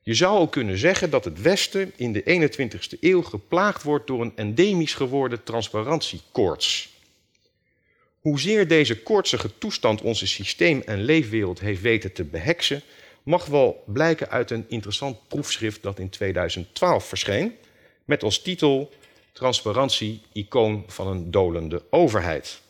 Je 0.04 0.14
zou 0.14 0.40
ook 0.40 0.52
kunnen 0.52 0.78
zeggen 0.78 1.10
dat 1.10 1.26
het 1.26 1.42
Westen 1.42 1.92
in 1.96 2.14
de 2.14 2.50
21ste 2.52 3.00
eeuw 3.00 3.22
geplaagd 3.22 3.84
wordt 3.84 4.08
door 4.08 4.22
een 4.22 4.34
endemisch 4.36 4.94
geworden 4.94 5.44
transparantiekoorts. 5.44 6.90
Hoezeer 8.20 8.68
deze 8.68 9.02
koortsige 9.02 9.58
toestand 9.58 10.02
onze 10.02 10.28
systeem- 10.28 10.82
en 10.86 11.04
leefwereld 11.04 11.60
heeft 11.60 11.82
weten 11.82 12.14
te 12.14 12.24
beheksen, 12.24 12.82
mag 13.24 13.46
wel 13.46 13.84
blijken 13.86 14.30
uit 14.30 14.52
een 14.52 14.66
interessant 14.68 15.28
proefschrift 15.28 15.84
dat 15.84 16.00
in 16.00 16.10
2012 16.10 17.08
verscheen, 17.08 17.56
met 18.06 18.24
als 18.24 18.42
titel 18.42 18.92
Transparantie, 19.32 20.22
icoon 20.34 20.84
van 20.88 21.08
een 21.08 21.32
dolende 21.32 21.84
overheid. 21.90 22.61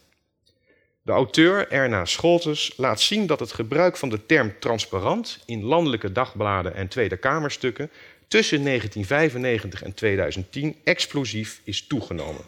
De 1.04 1.12
auteur 1.12 1.72
Erna 1.72 2.06
Scholtes 2.06 2.74
laat 2.78 3.02
zien 3.02 3.26
dat 3.26 3.40
het 3.40 3.54
gebruik 3.54 3.98
van 3.98 4.10
de 4.10 4.26
term 4.26 4.54
transparant 4.60 5.40
in 5.46 5.64
landelijke 5.64 6.12
dagbladen 6.12 6.76
en 6.76 6.88
Tweede 6.88 7.18
Kamerstukken 7.18 7.92
tussen 8.28 8.64
1995 8.64 9.84
en 9.84 9.94
2010 9.94 10.76
explosief 10.84 11.62
is 11.64 11.88
toegenomen. 11.88 12.42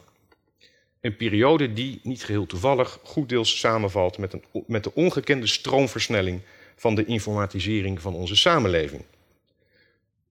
Een 1.01 1.15
periode 1.15 1.73
die, 1.73 1.99
niet 2.03 2.23
geheel 2.23 2.45
toevallig, 2.45 2.99
goed 3.03 3.29
deels 3.29 3.59
samenvalt 3.59 4.17
met, 4.17 4.33
een, 4.33 4.43
met 4.67 4.83
de 4.83 4.93
ongekende 4.93 5.47
stroomversnelling 5.47 6.41
van 6.75 6.95
de 6.95 7.05
informatisering 7.05 8.01
van 8.01 8.13
onze 8.13 8.35
samenleving. 8.35 9.05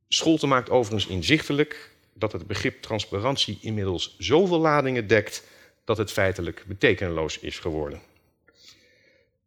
Scholte 0.08 0.46
maakt 0.46 0.70
overigens 0.70 1.12
inzichtelijk 1.12 1.90
dat 2.12 2.32
het 2.32 2.46
begrip 2.46 2.82
transparantie 2.82 3.58
inmiddels 3.60 4.16
zoveel 4.18 4.58
ladingen 4.58 5.06
dekt 5.06 5.44
dat 5.84 5.96
het 5.96 6.12
feitelijk 6.12 6.64
betekenloos 6.66 7.38
is 7.38 7.58
geworden. 7.58 8.10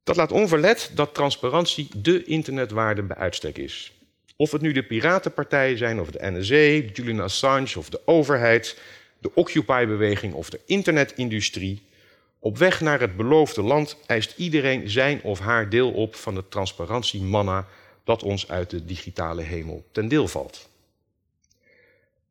Dat 0.06 0.16
laat 0.16 0.32
onverlet 0.32 0.92
dat 0.94 1.14
transparantie 1.14 1.88
de 1.96 2.24
internetwaarde 2.24 3.04
bij 3.04 3.18
uitstek 3.18 3.58
is. 3.58 3.94
Of 4.36 4.52
het 4.52 4.62
nu 4.62 4.72
de 4.72 4.84
piratenpartijen 4.84 5.78
zijn, 5.78 6.00
of 6.00 6.12
de 6.12 6.32
NSA, 6.32 6.92
Julian 6.94 7.20
Assange 7.20 7.78
of 7.78 7.90
de 7.90 8.02
overheid, 8.06 8.80
de 9.20 9.32
Occupy-beweging 9.34 10.34
of 10.34 10.50
de 10.50 10.60
internetindustrie. 10.66 11.82
Op 12.40 12.58
weg 12.58 12.82
naar 12.82 13.00
het 13.00 13.18
beloofde 13.18 13.62
land 13.62 13.98
eist 14.06 14.34
iedereen 14.38 14.90
zijn 14.90 15.22
of 15.24 15.40
haar 15.40 15.70
deel 15.70 15.92
op 15.92 16.16
van 16.16 16.36
het 16.36 16.52
transparantiemanna 16.52 17.68
dat 18.04 18.24
ons 18.24 18.50
uit 18.50 18.70
de 18.70 18.86
digitale 18.86 19.42
hemel 19.42 19.86
ten 19.92 20.08
deel 20.08 20.28
valt. 20.28 20.70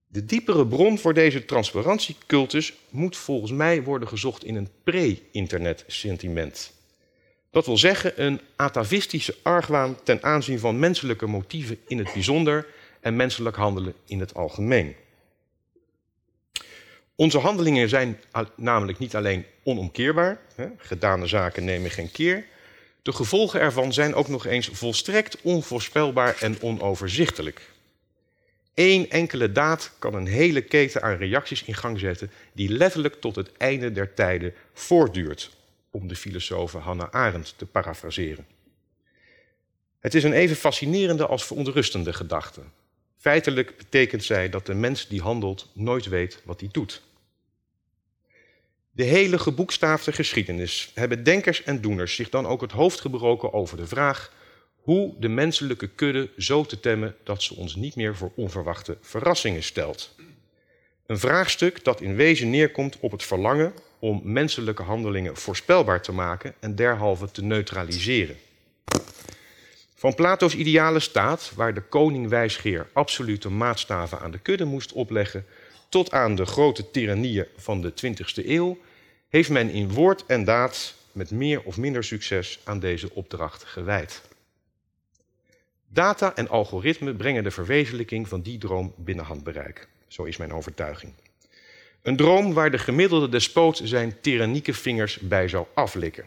De 0.06 0.24
diepere 0.24 0.66
bron 0.66 0.98
voor 0.98 1.14
deze 1.14 1.44
transparantiecultus 1.44 2.72
moet 2.90 3.16
volgens 3.16 3.52
mij 3.52 3.82
worden 3.82 4.08
gezocht 4.08 4.44
in 4.44 4.54
een 4.54 4.68
pre-internet 4.84 5.84
sentiment. 5.86 6.72
Dat 7.54 7.66
wil 7.66 7.78
zeggen 7.78 8.24
een 8.24 8.40
atavistische 8.56 9.36
argwaan 9.42 9.96
ten 10.02 10.22
aanzien 10.22 10.58
van 10.58 10.78
menselijke 10.78 11.26
motieven 11.26 11.78
in 11.86 11.98
het 11.98 12.12
bijzonder 12.12 12.66
en 13.00 13.16
menselijk 13.16 13.56
handelen 13.56 13.94
in 14.04 14.20
het 14.20 14.34
algemeen. 14.34 14.94
Onze 17.14 17.38
handelingen 17.38 17.88
zijn 17.88 18.20
namelijk 18.54 18.98
niet 18.98 19.16
alleen 19.16 19.44
onomkeerbaar, 19.62 20.38
hè, 20.54 20.66
gedane 20.76 21.26
zaken 21.26 21.64
nemen 21.64 21.90
geen 21.90 22.10
keer. 22.10 22.44
De 23.02 23.12
gevolgen 23.12 23.60
ervan 23.60 23.92
zijn 23.92 24.14
ook 24.14 24.28
nog 24.28 24.46
eens 24.46 24.68
volstrekt 24.72 25.40
onvoorspelbaar 25.42 26.36
en 26.40 26.62
onoverzichtelijk. 26.62 27.70
Eén 28.74 29.10
enkele 29.10 29.52
daad 29.52 29.90
kan 29.98 30.14
een 30.14 30.26
hele 30.26 30.60
keten 30.60 31.02
aan 31.02 31.16
reacties 31.16 31.64
in 31.64 31.74
gang 31.74 31.98
zetten 31.98 32.30
die 32.52 32.68
letterlijk 32.68 33.20
tot 33.20 33.36
het 33.36 33.52
einde 33.56 33.92
der 33.92 34.14
tijden 34.14 34.54
voortduurt, 34.72 35.50
om 35.94 36.08
de 36.08 36.16
filosoof 36.16 36.72
Hannah 36.72 37.10
Arendt 37.10 37.54
te 37.56 37.66
parafraseren. 37.66 38.46
Het 40.00 40.14
is 40.14 40.24
een 40.24 40.32
even 40.32 40.56
fascinerende 40.56 41.26
als 41.26 41.44
verontrustende 41.44 42.12
gedachte. 42.12 42.60
Feitelijk 43.16 43.76
betekent 43.76 44.24
zij 44.24 44.48
dat 44.48 44.66
de 44.66 44.74
mens 44.74 45.08
die 45.08 45.20
handelt 45.20 45.70
nooit 45.72 46.06
weet 46.06 46.42
wat 46.44 46.60
hij 46.60 46.68
doet. 46.72 47.02
De 48.90 49.04
hele 49.04 49.38
geboekstaafde 49.38 50.12
geschiedenis 50.12 50.90
hebben 50.94 51.24
denkers 51.24 51.62
en 51.62 51.80
doeners 51.80 52.14
zich 52.14 52.28
dan 52.28 52.46
ook 52.46 52.60
het 52.60 52.72
hoofd 52.72 53.00
gebroken 53.00 53.52
over 53.52 53.76
de 53.76 53.86
vraag 53.86 54.32
hoe 54.76 55.14
de 55.18 55.28
menselijke 55.28 55.88
kudde 55.88 56.30
zo 56.38 56.64
te 56.64 56.80
temmen 56.80 57.16
dat 57.22 57.42
ze 57.42 57.54
ons 57.54 57.74
niet 57.74 57.96
meer 57.96 58.16
voor 58.16 58.32
onverwachte 58.36 58.96
verrassingen 59.00 59.62
stelt. 59.62 60.14
Een 61.06 61.18
vraagstuk 61.18 61.84
dat 61.84 62.00
in 62.00 62.14
wezen 62.14 62.50
neerkomt 62.50 62.96
op 63.00 63.10
het 63.10 63.24
verlangen 63.24 63.72
om 63.98 64.20
menselijke 64.24 64.82
handelingen 64.82 65.36
voorspelbaar 65.36 66.02
te 66.02 66.12
maken 66.12 66.54
en 66.60 66.74
derhalve 66.74 67.30
te 67.30 67.42
neutraliseren. 67.42 68.36
Van 69.94 70.14
Plato's 70.14 70.54
ideale 70.54 71.00
staat, 71.00 71.52
waar 71.54 71.74
de 71.74 71.80
koning-wijsgeer 71.80 72.86
absolute 72.92 73.48
maatstaven 73.48 74.20
aan 74.20 74.30
de 74.30 74.38
kudde 74.38 74.64
moest 74.64 74.92
opleggen, 74.92 75.46
tot 75.88 76.12
aan 76.12 76.34
de 76.34 76.46
grote 76.46 76.90
tirannieën 76.90 77.46
van 77.56 77.80
de 77.80 77.92
20e 77.92 78.46
eeuw, 78.46 78.78
heeft 79.28 79.50
men 79.50 79.70
in 79.70 79.92
woord 79.92 80.24
en 80.26 80.44
daad 80.44 80.94
met 81.12 81.30
meer 81.30 81.62
of 81.62 81.76
minder 81.76 82.04
succes 82.04 82.60
aan 82.64 82.78
deze 82.78 83.14
opdracht 83.14 83.64
gewijd. 83.64 84.22
Data 85.86 86.34
en 86.34 86.48
algoritme 86.48 87.14
brengen 87.14 87.44
de 87.44 87.50
verwezenlijking 87.50 88.28
van 88.28 88.40
die 88.40 88.58
droom 88.58 88.94
binnen 88.96 89.24
handbereik. 89.24 89.88
Zo 90.14 90.24
is 90.24 90.36
mijn 90.36 90.52
overtuiging. 90.52 91.12
Een 92.02 92.16
droom 92.16 92.52
waar 92.52 92.70
de 92.70 92.78
gemiddelde 92.78 93.28
despoot 93.28 93.80
zijn 93.84 94.20
tyrannieke 94.20 94.74
vingers 94.74 95.18
bij 95.18 95.48
zou 95.48 95.66
aflikken. 95.74 96.26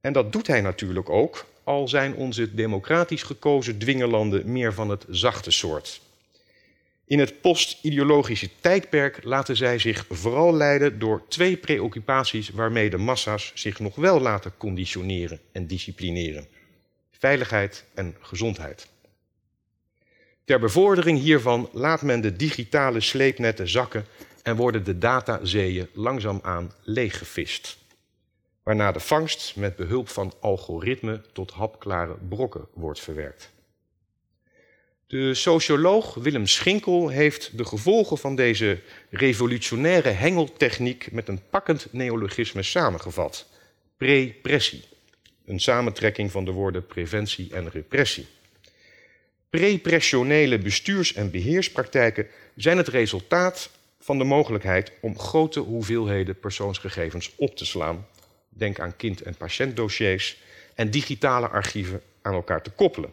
En 0.00 0.12
dat 0.12 0.32
doet 0.32 0.46
hij 0.46 0.60
natuurlijk 0.60 1.10
ook, 1.10 1.46
al 1.64 1.88
zijn 1.88 2.14
onze 2.14 2.54
democratisch 2.54 3.22
gekozen 3.22 3.78
dwingerlanden 3.78 4.52
meer 4.52 4.74
van 4.74 4.88
het 4.88 5.04
zachte 5.08 5.50
soort. 5.50 6.00
In 7.04 7.18
het 7.18 7.40
post-ideologische 7.40 8.50
tijdperk 8.60 9.24
laten 9.24 9.56
zij 9.56 9.78
zich 9.78 10.06
vooral 10.08 10.54
leiden 10.54 10.98
door 10.98 11.22
twee 11.28 11.56
preoccupaties 11.56 12.48
waarmee 12.48 12.90
de 12.90 12.98
massa's 12.98 13.52
zich 13.54 13.78
nog 13.78 13.94
wel 13.94 14.20
laten 14.20 14.52
conditioneren 14.56 15.40
en 15.52 15.66
disciplineren: 15.66 16.48
veiligheid 17.10 17.84
en 17.94 18.16
gezondheid. 18.20 18.88
Ter 20.50 20.58
bevordering 20.58 21.18
hiervan 21.18 21.68
laat 21.72 22.02
men 22.02 22.20
de 22.20 22.36
digitale 22.36 23.00
sleepnetten 23.00 23.68
zakken 23.68 24.04
en 24.42 24.56
worden 24.56 24.84
de 24.84 24.98
datazeeën 24.98 25.88
langzaamaan 25.92 26.72
leeggevist. 26.82 27.78
Waarna 28.62 28.92
de 28.92 29.00
vangst 29.00 29.56
met 29.56 29.76
behulp 29.76 30.08
van 30.08 30.32
algoritme 30.40 31.22
tot 31.32 31.50
hapklare 31.50 32.16
brokken 32.28 32.66
wordt 32.74 33.00
verwerkt. 33.00 33.50
De 35.06 35.34
socioloog 35.34 36.14
Willem 36.14 36.46
Schinkel 36.46 37.08
heeft 37.08 37.58
de 37.58 37.64
gevolgen 37.64 38.18
van 38.18 38.34
deze 38.34 38.80
revolutionaire 39.10 40.08
hengeltechniek 40.08 41.12
met 41.12 41.28
een 41.28 41.40
pakkend 41.50 41.86
neologisme 41.90 42.62
samengevat. 42.62 43.48
Prepressie, 43.96 44.84
een 45.44 45.60
samentrekking 45.60 46.30
van 46.30 46.44
de 46.44 46.50
woorden 46.52 46.86
preventie 46.86 47.54
en 47.54 47.70
repressie. 47.70 48.26
Prepressionele 49.50 50.58
bestuurs- 50.58 51.14
en 51.14 51.30
beheerspraktijken 51.30 52.26
zijn 52.54 52.76
het 52.76 52.88
resultaat 52.88 53.70
van 54.00 54.18
de 54.18 54.24
mogelijkheid 54.24 54.92
om 55.00 55.18
grote 55.18 55.60
hoeveelheden 55.60 56.38
persoonsgegevens 56.38 57.32
op 57.36 57.56
te 57.56 57.64
slaan. 57.64 58.06
Denk 58.48 58.80
aan 58.80 58.96
kind- 58.96 59.22
en 59.22 59.36
patiëntdossiers 59.36 60.38
en 60.74 60.90
digitale 60.90 61.48
archieven 61.48 62.02
aan 62.22 62.34
elkaar 62.34 62.62
te 62.62 62.70
koppelen. 62.70 63.12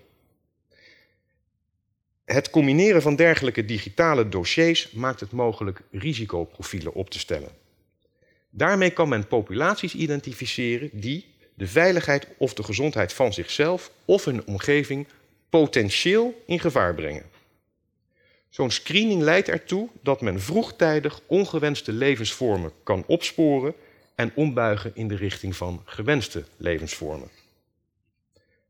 Het 2.25 2.49
combineren 2.49 3.01
van 3.01 3.15
dergelijke 3.15 3.65
digitale 3.65 4.29
dossiers 4.29 4.91
maakt 4.91 5.19
het 5.19 5.31
mogelijk 5.31 5.81
risicoprofielen 5.91 6.93
op 6.93 7.09
te 7.09 7.19
stellen. 7.19 7.49
Daarmee 8.49 8.89
kan 8.89 9.09
men 9.09 9.27
populaties 9.27 9.95
identificeren 9.95 10.89
die 10.93 11.25
de 11.53 11.67
veiligheid 11.67 12.27
of 12.37 12.53
de 12.53 12.63
gezondheid 12.63 13.13
van 13.13 13.33
zichzelf 13.33 13.91
of 14.05 14.25
hun 14.25 14.45
omgeving 14.45 15.07
potentieel 15.49 16.43
in 16.45 16.59
gevaar 16.59 16.95
brengen. 16.95 17.25
Zo'n 18.49 18.71
screening 18.71 19.21
leidt 19.21 19.47
ertoe 19.47 19.89
dat 20.01 20.21
men 20.21 20.41
vroegtijdig 20.41 21.21
ongewenste 21.25 21.91
levensvormen 21.91 22.71
kan 22.83 23.03
opsporen 23.07 23.73
en 24.15 24.31
ombuigen 24.35 24.91
in 24.93 25.07
de 25.07 25.15
richting 25.15 25.55
van 25.55 25.81
gewenste 25.85 26.43
levensvormen. 26.57 27.29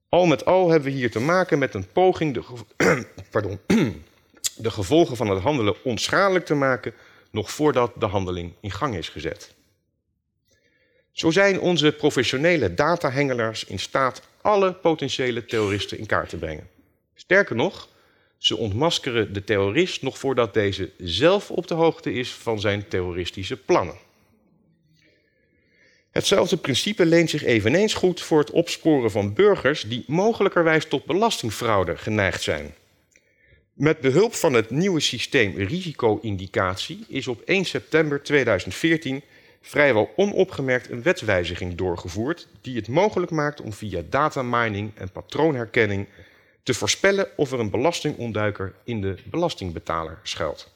Al 0.10 0.26
met 0.26 0.46
al 0.46 0.70
hebben 0.70 0.92
we 0.92 0.98
hier 0.98 1.12
te 1.12 1.20
maken 1.20 1.60
met 1.60 1.74
een 1.74 1.92
poging 1.92 2.34
de, 2.34 2.44
pardon, 3.32 3.60
de 4.58 4.72
gevolgen 4.72 5.18
van 5.18 5.30
het 5.30 5.42
handelen 5.42 5.84
onschadelijk 5.84 6.46
te 6.46 6.54
maken, 6.54 6.94
nog 7.32 7.52
voordat 7.52 7.92
de 8.00 8.06
handeling 8.06 8.54
in 8.60 8.72
gang 8.72 8.96
is 8.96 9.10
gezet. 9.10 9.56
Zo 11.12 11.32
zijn 11.32 11.60
onze 11.60 11.92
professionele 11.92 12.74
datahengelaars 12.74 13.64
in 13.64 13.80
staat 13.80 14.22
alle 14.48 14.74
potentiële 14.74 15.46
terroristen 15.46 15.98
in 15.98 16.06
kaart 16.06 16.30
te 16.30 16.38
brengen. 16.38 16.70
Sterker 17.16 17.56
nog, 17.56 17.90
ze 18.38 18.58
ontmaskeren 18.58 19.34
de 19.34 19.44
terrorist 19.44 20.02
nog 20.02 20.18
voordat 20.18 20.54
deze 20.54 20.92
zelf 20.98 21.52
op 21.52 21.68
de 21.68 21.74
hoogte 21.74 22.14
is 22.14 22.32
van 22.32 22.60
zijn 22.60 22.88
terroristische 22.88 23.58
plannen. 23.58 23.96
Hetzelfde 26.12 26.58
principe 26.58 27.06
leent 27.06 27.30
zich 27.30 27.44
eveneens 27.44 27.94
goed 27.94 28.22
voor 28.22 28.40
het 28.40 28.52
opsporen 28.52 29.12
van 29.12 29.34
burgers 29.34 29.82
die 29.82 30.04
mogelijkerwijs 30.08 30.86
tot 30.86 31.06
belastingfraude 31.06 31.98
geneigd 31.98 32.42
zijn. 32.42 32.76
Met 33.74 34.00
behulp 34.00 34.34
van 34.34 34.54
het 34.54 34.70
nieuwe 34.70 35.00
systeem 35.00 35.58
risico-indicatie 35.58 37.06
is 37.08 37.28
op 37.28 37.42
1 37.42 37.66
september 37.66 38.24
2014 38.24 39.22
vrijwel 39.62 40.12
onopgemerkt 40.16 40.90
een 40.90 41.04
wetswijziging 41.04 41.76
doorgevoerd 41.76 42.48
die 42.62 42.76
het 42.76 42.88
mogelijk 42.88 43.32
maakt 43.32 43.62
om 43.62 43.74
via 43.74 44.02
datamining 44.10 44.92
en 44.96 45.12
patroonherkenning 45.12 46.08
te 46.64 46.74
voorspellen 46.74 47.28
of 47.36 47.52
er 47.52 47.60
een 47.60 47.70
belastingontduiker 47.70 48.74
in 48.84 49.02
de 49.02 49.16
belastingbetaler 49.26 50.20
schuilt. 50.24 50.72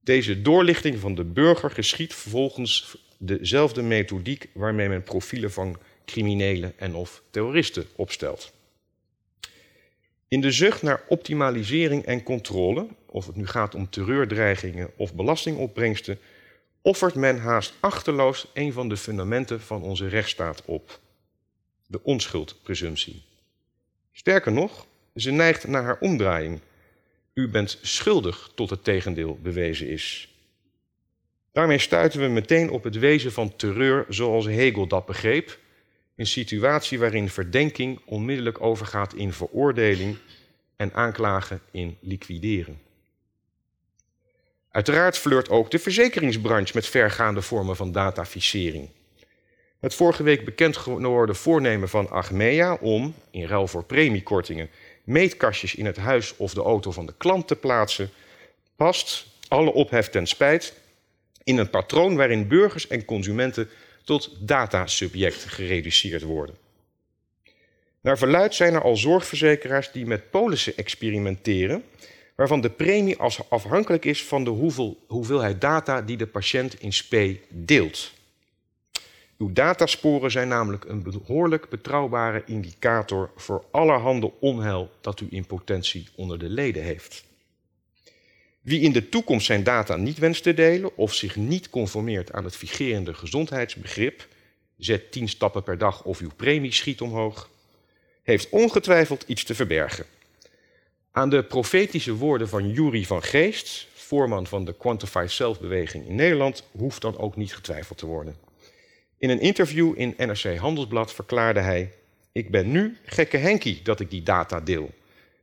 Deze 0.00 0.42
doorlichting 0.42 0.98
van 0.98 1.14
de 1.14 1.24
burger 1.24 1.70
geschiet 1.70 2.14
vervolgens 2.14 2.96
dezelfde 3.18 3.82
methodiek 3.82 4.48
waarmee 4.52 4.88
men 4.88 5.02
profielen 5.02 5.52
van 5.52 5.78
criminelen 6.04 6.72
en 6.76 6.94
of 6.94 7.22
terroristen 7.30 7.86
opstelt. 7.96 8.52
In 10.28 10.40
de 10.40 10.50
zucht 10.50 10.82
naar 10.82 11.02
optimalisering 11.08 12.04
en 12.04 12.22
controle, 12.22 12.86
of 13.06 13.26
het 13.26 13.36
nu 13.36 13.46
gaat 13.46 13.74
om 13.74 13.90
terreurdreigingen 13.90 14.90
of 14.96 15.14
belastingopbrengsten, 15.14 16.18
offert 16.82 17.14
men 17.14 17.38
haast 17.38 17.74
achterloos 17.80 18.46
een 18.54 18.72
van 18.72 18.88
de 18.88 18.96
fundamenten 18.96 19.60
van 19.60 19.82
onze 19.82 20.08
rechtsstaat 20.08 20.62
op: 20.64 21.00
de 21.86 22.02
onschuldpresumptie. 22.02 23.22
Sterker 24.12 24.52
nog, 24.52 24.86
ze 25.14 25.30
neigt 25.30 25.66
naar 25.66 25.82
haar 25.82 25.98
omdraaiing. 26.00 26.60
U 27.34 27.48
bent 27.48 27.78
schuldig 27.82 28.50
tot 28.54 28.70
het 28.70 28.84
tegendeel 28.84 29.38
bewezen 29.42 29.88
is. 29.88 30.34
Daarmee 31.52 31.78
stuiten 31.78 32.20
we 32.20 32.26
meteen 32.26 32.70
op 32.70 32.84
het 32.84 32.98
wezen 32.98 33.32
van 33.32 33.56
terreur 33.56 34.06
zoals 34.08 34.46
Hegel 34.46 34.86
dat 34.86 35.06
begreep, 35.06 35.58
een 36.16 36.26
situatie 36.26 36.98
waarin 36.98 37.28
verdenking 37.28 38.00
onmiddellijk 38.04 38.60
overgaat 38.60 39.14
in 39.14 39.32
veroordeling 39.32 40.16
en 40.76 40.92
aanklagen 40.92 41.60
in 41.70 41.96
liquideren. 42.00 42.80
Uiteraard 44.70 45.18
flirt 45.18 45.48
ook 45.48 45.70
de 45.70 45.78
verzekeringsbranche 45.78 46.72
met 46.74 46.86
vergaande 46.86 47.42
vormen 47.42 47.76
van 47.76 47.92
dataficering. 47.92 48.88
Het 49.80 49.94
vorige 49.94 50.22
week 50.22 50.44
bekend 50.44 50.76
geworden 50.76 51.36
voornemen 51.36 51.88
van 51.88 52.10
Achmea 52.10 52.74
om, 52.74 53.14
in 53.30 53.46
ruil 53.46 53.66
voor 53.66 53.84
premiekortingen, 53.84 54.70
meetkastjes 55.04 55.74
in 55.74 55.86
het 55.86 55.96
huis 55.96 56.36
of 56.36 56.54
de 56.54 56.62
auto 56.62 56.90
van 56.90 57.06
de 57.06 57.14
klant 57.16 57.46
te 57.46 57.56
plaatsen, 57.56 58.10
past, 58.76 59.26
alle 59.48 59.72
ophef 59.72 60.08
ten 60.08 60.26
spijt, 60.26 60.74
in 61.44 61.58
een 61.58 61.70
patroon 61.70 62.16
waarin 62.16 62.48
burgers 62.48 62.86
en 62.86 63.04
consumenten 63.04 63.68
tot 64.04 64.48
datasubject 64.48 65.44
gereduceerd 65.44 66.22
worden. 66.22 66.56
Naar 68.00 68.18
verluid 68.18 68.54
zijn 68.54 68.74
er 68.74 68.82
al 68.82 68.96
zorgverzekeraars 68.96 69.92
die 69.92 70.06
met 70.06 70.30
polissen 70.30 70.76
experimenteren, 70.76 71.84
waarvan 72.40 72.60
de 72.60 72.70
premie 72.70 73.18
afhankelijk 73.48 74.04
is 74.04 74.24
van 74.24 74.44
de 74.44 74.50
hoeveelheid 75.06 75.60
data 75.60 76.02
die 76.02 76.16
de 76.16 76.26
patiënt 76.26 76.80
in 76.80 76.92
spe 76.92 77.40
deelt. 77.48 78.12
Uw 79.38 79.52
datasporen 79.52 80.30
zijn 80.30 80.48
namelijk 80.48 80.84
een 80.84 81.02
behoorlijk 81.02 81.68
betrouwbare 81.68 82.42
indicator 82.46 83.30
voor 83.36 83.64
allerhande 83.70 84.32
onheil 84.38 84.90
dat 85.00 85.20
u 85.20 85.26
in 85.30 85.46
potentie 85.46 86.08
onder 86.14 86.38
de 86.38 86.48
leden 86.48 86.82
heeft. 86.82 87.24
Wie 88.60 88.80
in 88.80 88.92
de 88.92 89.08
toekomst 89.08 89.46
zijn 89.46 89.64
data 89.64 89.96
niet 89.96 90.18
wenst 90.18 90.42
te 90.42 90.54
delen 90.54 90.96
of 90.96 91.14
zich 91.14 91.36
niet 91.36 91.70
conformeert 91.70 92.32
aan 92.32 92.44
het 92.44 92.56
vigerende 92.56 93.14
gezondheidsbegrip, 93.14 94.28
zet 94.76 95.12
10 95.12 95.28
stappen 95.28 95.62
per 95.62 95.78
dag 95.78 96.04
of 96.04 96.20
uw 96.20 96.30
premie 96.36 96.72
schiet 96.72 97.00
omhoog, 97.00 97.50
heeft 98.22 98.48
ongetwijfeld 98.48 99.24
iets 99.26 99.44
te 99.44 99.54
verbergen. 99.54 100.06
Aan 101.12 101.30
de 101.30 101.42
profetische 101.42 102.14
woorden 102.14 102.48
van 102.48 102.70
Jury 102.70 103.04
van 103.04 103.22
Geest, 103.22 103.86
voorman 103.94 104.46
van 104.46 104.64
de 104.64 104.74
Quantified 104.74 105.30
Self-beweging 105.30 106.06
in 106.06 106.14
Nederland, 106.14 106.62
hoeft 106.70 107.00
dan 107.00 107.18
ook 107.18 107.36
niet 107.36 107.54
getwijfeld 107.54 107.98
te 107.98 108.06
worden. 108.06 108.36
In 109.18 109.30
een 109.30 109.40
interview 109.40 109.92
in 109.96 110.14
NRC 110.16 110.56
Handelsblad 110.56 111.14
verklaarde 111.14 111.60
hij: 111.60 111.92
Ik 112.32 112.50
ben 112.50 112.70
nu 112.70 112.96
gekke 113.04 113.36
Henkie 113.36 113.80
dat 113.82 114.00
ik 114.00 114.10
die 114.10 114.22
data 114.22 114.60
deel. 114.60 114.90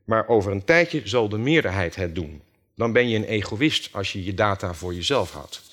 Maar 0.03 0.27
over 0.27 0.51
een 0.51 0.65
tijdje 0.65 1.01
zal 1.03 1.29
de 1.29 1.37
meerderheid 1.37 1.95
het 1.95 2.15
doen. 2.15 2.41
Dan 2.75 2.91
ben 2.91 3.09
je 3.09 3.15
een 3.15 3.23
egoïst 3.23 3.89
als 3.91 4.13
je 4.13 4.23
je 4.23 4.33
data 4.33 4.73
voor 4.73 4.93
jezelf 4.93 5.31
houdt. 5.31 5.66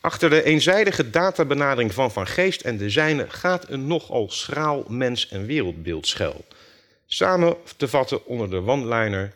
Achter 0.00 0.30
de 0.30 0.42
eenzijdige 0.42 1.10
databenadering 1.10 1.94
van 1.94 2.10
Van 2.10 2.26
Geest 2.26 2.60
en 2.60 2.76
de 2.76 2.90
zijne 2.90 3.30
gaat 3.30 3.68
een 3.68 3.86
nogal 3.86 4.30
schraal 4.30 4.84
mens- 4.88 5.28
en 5.28 5.46
wereldbeeld 5.46 6.06
schuil. 6.06 6.44
Samen 7.06 7.56
te 7.76 7.88
vatten 7.88 8.26
onder 8.26 8.50
de 8.50 8.56
one-liner: 8.56 9.32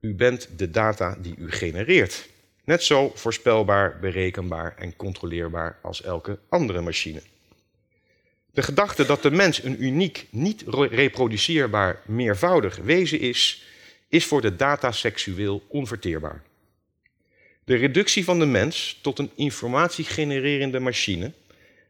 U 0.00 0.14
bent 0.14 0.48
de 0.56 0.70
data 0.70 1.16
die 1.18 1.34
u 1.38 1.50
genereert. 1.50 2.28
net 2.64 2.82
zo 2.82 3.12
voorspelbaar, 3.14 3.98
berekenbaar 4.00 4.74
en 4.78 4.96
controleerbaar 4.96 5.78
als 5.82 6.02
elke 6.02 6.38
andere 6.48 6.80
machine. 6.80 7.22
De 8.52 8.62
gedachte 8.62 9.06
dat 9.06 9.22
de 9.22 9.30
mens 9.30 9.62
een 9.62 9.84
uniek, 9.84 10.26
niet 10.30 10.64
reproduceerbaar, 10.90 12.00
meervoudig 12.06 12.76
wezen 12.76 13.20
is, 13.20 13.64
is 14.08 14.24
voor 14.24 14.40
de 14.40 14.56
data 14.56 14.92
seksueel 14.92 15.62
onverteerbaar. 15.68 16.42
De 17.66 17.74
reductie 17.74 18.24
van 18.24 18.38
de 18.38 18.46
mens 18.46 18.98
tot 19.02 19.18
een 19.18 19.30
informatiegenererende 19.34 20.80
machine 20.80 21.32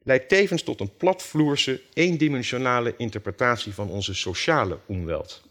leidt 0.02 0.28
tevens 0.28 0.62
tot 0.62 0.80
een 0.80 0.96
platvloerse, 0.96 1.80
eendimensionale 1.92 2.94
interpretatie 2.96 3.72
van 3.72 3.88
onze 3.88 4.14
sociale 4.14 4.78
omweld. 4.86 5.42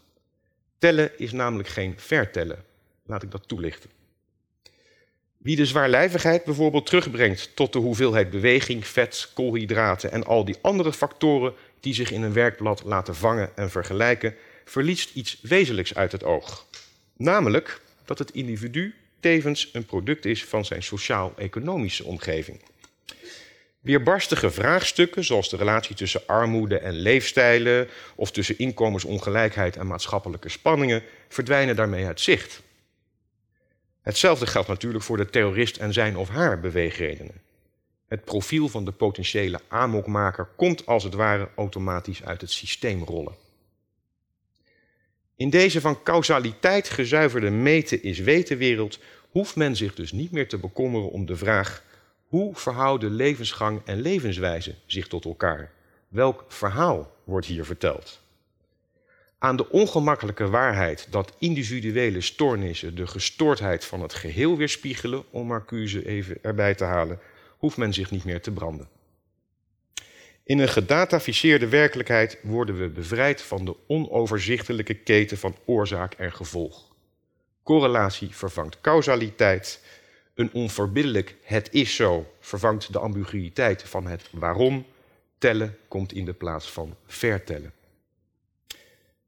Tellen 0.78 1.18
is 1.18 1.32
namelijk 1.32 1.68
geen 1.68 1.94
vertellen. 1.96 2.64
Laat 3.04 3.22
ik 3.22 3.30
dat 3.30 3.48
toelichten. 3.48 3.90
Wie 5.36 5.56
de 5.56 5.66
zwaarlijvigheid 5.66 6.44
bijvoorbeeld 6.44 6.86
terugbrengt 6.86 7.56
tot 7.56 7.72
de 7.72 7.78
hoeveelheid 7.78 8.30
beweging, 8.30 8.86
vet, 8.86 9.30
koolhydraten 9.34 10.12
en 10.12 10.24
al 10.24 10.44
die 10.44 10.56
andere 10.60 10.92
factoren 10.92 11.54
die 11.80 11.94
zich 11.94 12.10
in 12.10 12.22
een 12.22 12.32
werkblad 12.32 12.82
laten 12.84 13.14
vangen 13.14 13.56
en 13.56 13.70
vergelijken, 13.70 14.34
verliest 14.64 15.14
iets 15.14 15.38
wezenlijks 15.42 15.94
uit 15.94 16.12
het 16.12 16.24
oog. 16.24 16.66
Namelijk 17.16 17.80
dat 18.04 18.18
het 18.18 18.30
individu 18.30 18.94
tevens 19.26 19.68
een 19.72 19.84
product 19.84 20.24
is 20.24 20.44
van 20.44 20.64
zijn 20.64 20.82
sociaal-economische 20.82 22.04
omgeving. 22.04 22.60
Weerbarstige 23.80 24.50
vraagstukken, 24.50 25.24
zoals 25.24 25.48
de 25.48 25.56
relatie 25.56 25.94
tussen 25.94 26.26
armoede 26.26 26.78
en 26.78 26.92
leefstijlen, 26.92 27.88
of 28.14 28.30
tussen 28.30 28.58
inkomensongelijkheid 28.58 29.76
en 29.76 29.86
maatschappelijke 29.86 30.48
spanningen, 30.48 31.02
verdwijnen 31.28 31.76
daarmee 31.76 32.06
uit 32.06 32.20
zicht. 32.20 32.62
Hetzelfde 34.02 34.46
geldt 34.46 34.68
natuurlijk 34.68 35.04
voor 35.04 35.16
de 35.16 35.30
terrorist 35.30 35.76
en 35.76 35.92
zijn 35.92 36.16
of 36.16 36.28
haar 36.28 36.60
beweegredenen. 36.60 37.40
Het 38.08 38.24
profiel 38.24 38.68
van 38.68 38.84
de 38.84 38.92
potentiële 38.92 39.60
amokmaker 39.68 40.48
komt 40.56 40.86
als 40.86 41.04
het 41.04 41.14
ware 41.14 41.48
automatisch 41.56 42.24
uit 42.24 42.40
het 42.40 42.50
systeem 42.50 43.02
rollen. 43.02 43.44
In 45.36 45.50
deze 45.50 45.80
van 45.80 46.02
causaliteit 46.02 46.88
gezuiverde 46.88 47.50
meten 47.50 48.02
is 48.02 48.18
weten 48.18 48.58
wereld 48.58 48.98
hoeft 49.36 49.56
men 49.56 49.76
zich 49.76 49.94
dus 49.94 50.12
niet 50.12 50.30
meer 50.30 50.48
te 50.48 50.58
bekommeren 50.58 51.10
om 51.10 51.26
de 51.26 51.36
vraag 51.36 51.82
hoe 52.28 52.54
verhouden 52.54 53.10
levensgang 53.10 53.80
en 53.84 54.00
levenswijze 54.00 54.74
zich 54.86 55.08
tot 55.08 55.24
elkaar? 55.24 55.72
Welk 56.08 56.44
verhaal 56.48 57.16
wordt 57.24 57.46
hier 57.46 57.64
verteld? 57.64 58.20
Aan 59.38 59.56
de 59.56 59.70
ongemakkelijke 59.70 60.48
waarheid 60.48 61.06
dat 61.10 61.32
individuele 61.38 62.20
stoornissen 62.20 62.94
de 62.94 63.06
gestoordheid 63.06 63.84
van 63.84 64.02
het 64.02 64.14
geheel 64.14 64.56
weerspiegelen, 64.56 65.24
om 65.30 65.46
Marcuse 65.46 66.06
even 66.06 66.38
erbij 66.42 66.74
te 66.74 66.84
halen, 66.84 67.18
hoeft 67.58 67.76
men 67.76 67.92
zich 67.92 68.10
niet 68.10 68.24
meer 68.24 68.40
te 68.40 68.50
branden. 68.50 68.88
In 70.44 70.58
een 70.58 70.68
gedataficeerde 70.68 71.68
werkelijkheid 71.68 72.38
worden 72.42 72.78
we 72.78 72.88
bevrijd 72.88 73.42
van 73.42 73.64
de 73.64 73.76
onoverzichtelijke 73.86 74.94
keten 74.94 75.38
van 75.38 75.56
oorzaak 75.64 76.14
en 76.14 76.32
gevolg. 76.32 76.94
Correlatie 77.66 78.34
vervangt 78.34 78.80
causaliteit. 78.80 79.80
Een 80.34 80.52
onverbiddelijk 80.52 81.36
het 81.42 81.68
is 81.72 81.94
zo 81.94 82.32
vervangt 82.40 82.92
de 82.92 82.98
ambiguïteit 82.98 83.82
van 83.82 84.06
het 84.06 84.28
waarom. 84.32 84.86
Tellen 85.38 85.78
komt 85.88 86.12
in 86.12 86.24
de 86.24 86.32
plaats 86.32 86.70
van 86.70 86.96
vertellen. 87.06 87.72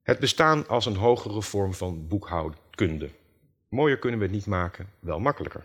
Het 0.03 0.19
bestaan 0.19 0.69
als 0.69 0.87
een 0.87 0.97
hogere 0.97 1.43
vorm 1.43 1.75
van 1.75 2.09
boekhoudkunde. 2.09 3.11
Mooier 3.69 3.99
kunnen 3.99 4.19
we 4.19 4.25
het 4.25 4.35
niet 4.35 4.47
maken, 4.47 4.91
wel 4.99 5.21
makkelijker. 5.21 5.65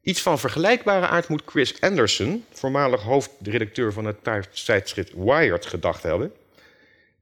Iets 0.00 0.22
van 0.22 0.38
vergelijkbare 0.38 1.06
aard 1.06 1.28
moet 1.28 1.42
Chris 1.46 1.80
Anderson, 1.80 2.44
voormalig 2.52 3.02
hoofdredacteur 3.02 3.92
van 3.92 4.04
het 4.04 4.24
tijdschrift 4.64 5.12
Wired, 5.12 5.66
gedacht 5.66 6.02
hebben. 6.02 6.32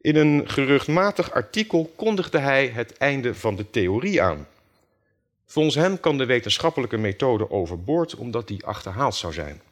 In 0.03 0.17
een 0.17 0.49
geruchtmatig 0.49 1.33
artikel 1.33 1.93
kondigde 1.97 2.39
hij 2.39 2.69
het 2.69 2.97
einde 2.97 3.35
van 3.35 3.57
de 3.57 3.71
theorie 3.71 4.23
aan. 4.23 4.47
Volgens 5.47 5.75
hem 5.75 6.01
kan 6.01 6.19
de 6.19 6.25
wetenschappelijke 6.25 6.97
methode 6.97 7.51
overboord 7.51 8.15
omdat 8.15 8.49
die 8.49 8.65
achterhaald 8.65 9.15
zou 9.15 9.33
zijn. 9.33 9.63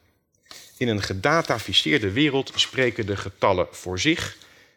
In 0.77 0.89
een 0.89 1.03
gedataficeerde 1.03 2.13
wereld 2.13 2.53
spreken 2.55 3.07
de 3.07 3.17
getallen 3.17 3.67
voor 3.71 3.99
zich 3.99 4.37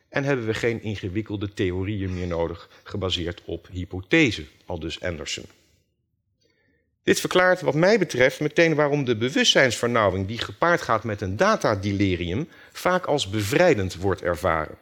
en 0.09 0.23
hebben 0.23 0.45
we 0.45 0.53
geen 0.53 0.83
ingewikkelde 0.83 1.53
theorieën 1.53 2.13
meer 2.13 2.27
nodig, 2.27 2.69
gebaseerd 2.83 3.41
op 3.45 3.67
hypothese, 3.71 4.45
al 4.65 4.79
dus 4.79 5.01
Anderson. 5.01 5.45
Dit 7.03 7.19
verklaart 7.19 7.61
wat 7.61 7.75
mij 7.75 7.99
betreft 7.99 8.39
meteen 8.39 8.75
waarom 8.75 9.05
de 9.05 9.15
bewustzijnsvernauwing 9.15 10.27
die 10.27 10.37
gepaard 10.37 10.81
gaat 10.81 11.03
met 11.03 11.21
een 11.21 11.37
datadelirium 11.37 12.47
vaak 12.71 13.05
als 13.05 13.29
bevrijdend 13.29 13.95
wordt 13.95 14.21
ervaren. 14.21 14.77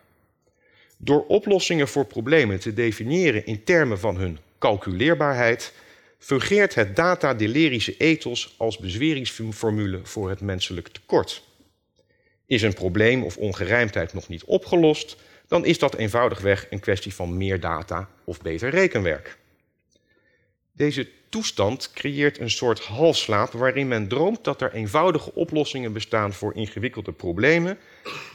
Door 1.04 1.26
oplossingen 1.26 1.88
voor 1.88 2.06
problemen 2.06 2.60
te 2.60 2.74
definiëren 2.74 3.46
in 3.46 3.64
termen 3.64 4.00
van 4.00 4.18
hun 4.18 4.38
calculeerbaarheid, 4.60 5.74
fungeert 6.20 6.76
het 6.76 6.96
datadelerische 6.96 7.98
ethos 7.98 8.56
als 8.58 8.78
bezweringsformule 8.78 10.00
voor 10.04 10.30
het 10.30 10.42
menselijk 10.42 10.88
tekort. 10.88 11.44
Is 12.46 12.62
een 12.62 12.74
probleem 12.74 13.24
of 13.24 13.38
ongerijmdheid 13.38 14.14
nog 14.14 14.28
niet 14.28 14.44
opgelost, 14.44 15.18
dan 15.48 15.66
is 15.66 15.80
dat 15.80 15.96
eenvoudigweg 15.96 16.68
een 16.70 16.80
kwestie 16.80 17.14
van 17.14 17.38
meer 17.38 17.60
data 17.60 18.10
of 18.24 18.42
beter 18.42 18.70
rekenwerk. 18.70 19.38
Deze 20.72 21.10
toestand 21.32 21.92
creëert 21.94 22.40
een 22.40 22.50
soort 22.50 22.80
halfslaap 22.80 23.52
waarin 23.52 23.88
men 23.88 24.08
droomt 24.08 24.44
dat 24.44 24.62
er 24.62 24.74
eenvoudige 24.74 25.34
oplossingen 25.34 25.94
bestaan 25.94 26.34
voor 26.34 26.56
ingewikkelde 26.56 27.12
problemen 27.12 27.78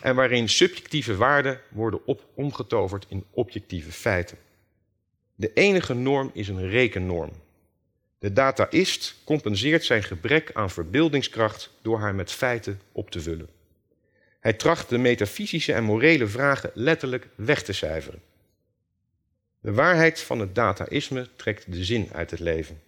en 0.02 0.14
waarin 0.14 0.48
subjectieve 0.48 1.16
waarden 1.16 1.60
worden 1.68 2.06
op 2.06 2.24
omgetoverd 2.34 3.06
in 3.08 3.24
objectieve 3.30 3.92
feiten. 3.92 4.38
De 5.34 5.52
enige 5.52 5.94
norm 5.94 6.30
is 6.32 6.48
een 6.48 6.68
rekennorm. 6.68 7.30
De 8.18 8.32
dataist 8.32 9.16
compenseert 9.24 9.84
zijn 9.84 10.02
gebrek 10.02 10.50
aan 10.52 10.70
verbeeldingskracht 10.70 11.70
door 11.82 11.98
haar 11.98 12.14
met 12.14 12.32
feiten 12.32 12.80
op 12.92 13.10
te 13.10 13.20
vullen. 13.20 13.48
Hij 14.40 14.52
tracht 14.52 14.88
de 14.88 14.98
metafysische 14.98 15.72
en 15.72 15.84
morele 15.84 16.26
vragen 16.26 16.70
letterlijk 16.74 17.28
weg 17.34 17.62
te 17.62 17.72
cijferen. 17.72 18.22
De 19.60 19.72
waarheid 19.72 20.20
van 20.20 20.38
het 20.38 20.54
dataïsme 20.54 21.28
trekt 21.36 21.72
de 21.72 21.84
zin 21.84 22.08
uit 22.12 22.30
het 22.30 22.40
leven. 22.40 22.80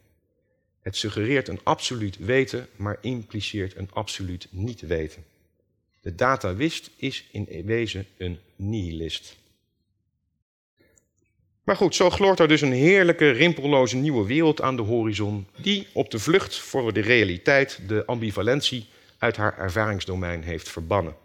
Het 0.89 0.97
suggereert 0.97 1.49
een 1.49 1.61
absoluut 1.63 2.17
weten, 2.19 2.69
maar 2.77 2.99
impliceert 3.01 3.77
een 3.77 3.89
absoluut 3.93 4.49
niet 4.51 4.81
weten. 4.81 5.25
De 6.01 6.15
datawist 6.15 6.91
is 6.97 7.29
in 7.31 7.63
wezen 7.65 8.07
een 8.17 8.39
nihilist. 8.57 9.37
Maar 11.63 11.77
goed, 11.77 11.95
zo 11.95 12.11
gloort 12.11 12.39
er 12.39 12.49
dus 12.49 12.61
een 12.61 12.73
heerlijke, 12.73 13.31
rimpelloze 13.31 13.97
nieuwe 13.97 14.27
wereld 14.27 14.61
aan 14.61 14.77
de 14.77 14.83
horizon, 14.83 15.47
die 15.57 15.87
op 15.93 16.11
de 16.11 16.19
vlucht 16.19 16.59
voor 16.59 16.93
de 16.93 17.01
realiteit 17.01 17.81
de 17.87 18.05
ambivalentie 18.07 18.87
uit 19.19 19.37
haar 19.37 19.59
ervaringsdomein 19.59 20.43
heeft 20.43 20.69
verbannen. 20.69 21.17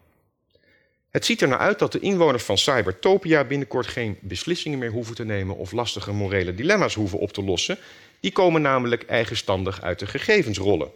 Het 1.10 1.26
ziet 1.26 1.41
er 1.41 1.47
naar 1.47 1.58
uit 1.58 1.80
dat 1.80 1.91
de 1.91 1.99
inwoners 1.99 2.43
van 2.43 2.58
Cybertopia 2.58 3.43
binnenkort 3.43 3.88
geen 3.88 4.17
beslissingen 4.21 4.80
meer 4.80 4.91
hoeven 4.91 5.15
te 5.15 5.26
nemen 5.26 5.58
of 5.58 5.71
lastige 5.71 6.12
morele 6.12 6.56
dilemma's 6.56 6.93
hoeven 6.93 7.19
op 7.19 7.34
te 7.34 7.43
lossen. 7.43 7.78
Die 8.24 8.32
komen 8.32 8.62
namelijk 8.62 9.04
eigenstandig 9.04 9.82
uit 9.82 10.00
de 10.00 10.08
gegevensrollen. 10.08 10.92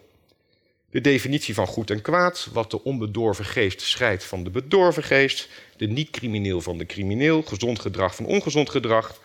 De 0.89 1.01
definitie 1.01 1.53
van 1.53 1.67
goed 1.67 1.89
en 1.91 2.01
kwaad, 2.01 2.49
wat 2.53 2.71
de 2.71 2.83
onbedorven 2.83 3.45
geest 3.45 3.81
scheidt 3.81 4.23
van 4.23 4.43
de 4.43 4.49
bedorven 4.49 5.03
geest, 5.03 5.49
de 5.77 5.87
niet-crimineel 5.87 6.61
van 6.61 6.77
de 6.77 6.85
crimineel, 6.85 7.41
gezond 7.41 7.79
gedrag 7.79 8.15
van 8.15 8.25
ongezond 8.25 8.69
gedrag. 8.69 9.21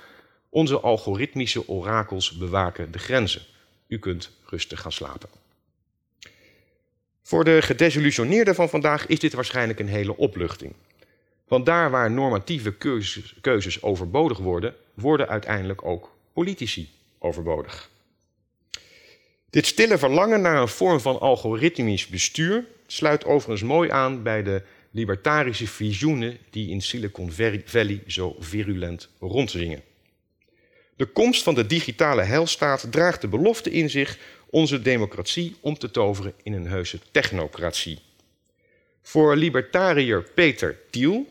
Onze 0.49 0.81
algoritmische 0.81 1.69
orakels 1.69 2.31
bewaken 2.31 2.93
de 2.93 2.99
grenzen. 2.99 3.43
U 3.87 3.99
kunt 3.99 4.31
rustig 4.47 4.81
gaan 4.81 4.93
slapen. 4.93 5.29
Voor 7.23 7.45
de 7.45 7.63
gedesillusioneerden 7.63 8.55
van 8.55 8.69
vandaag 8.69 9.07
is 9.07 9.19
dit 9.19 9.33
waarschijnlijk 9.33 9.79
een 9.79 9.89
hele 9.89 10.17
opluchting. 10.17 10.73
Want 11.49 11.67
daar 11.67 11.91
waar 11.91 12.11
normatieve 12.11 12.73
keuzes, 12.73 13.35
keuzes 13.41 13.83
overbodig 13.83 14.39
worden, 14.39 14.75
worden 14.95 15.29
uiteindelijk 15.29 15.85
ook 15.85 16.11
politici 16.33 16.91
overbodig. 17.19 17.91
Dit 19.53 19.67
stille 19.67 19.99
verlangen 19.99 20.41
naar 20.41 20.61
een 20.61 20.69
vorm 20.69 21.01
van 21.01 21.21
algoritmisch 21.21 22.07
bestuur 22.07 22.65
sluit 22.87 23.25
overigens 23.25 23.63
mooi 23.63 23.91
aan 23.91 24.23
bij 24.23 24.43
de 24.43 24.63
libertarische 24.91 25.67
visioenen 25.67 26.39
die 26.51 26.71
in 26.71 26.81
Silicon 26.81 27.33
Valley 27.65 28.03
zo 28.07 28.37
virulent 28.39 29.09
rondzingen. 29.21 29.83
De 30.97 31.05
komst 31.07 31.43
van 31.43 31.55
de 31.55 31.67
digitale 31.67 32.23
heilstaat 32.23 32.87
draagt 32.91 33.21
de 33.21 33.29
belofte 33.29 33.71
in 33.71 33.91
zich 33.91 34.19
onze 34.51 34.83
democratie 34.83 35.57
om 35.61 35.79
te 35.79 35.91
toveren 35.91 36.35
in 36.43 36.53
een 36.53 36.67
heuse 36.67 36.99
technocratie. 37.11 37.99
Voor 39.03 39.37
libertariër 39.37 40.23
Peter 40.35 40.79
Thiel, 40.91 41.27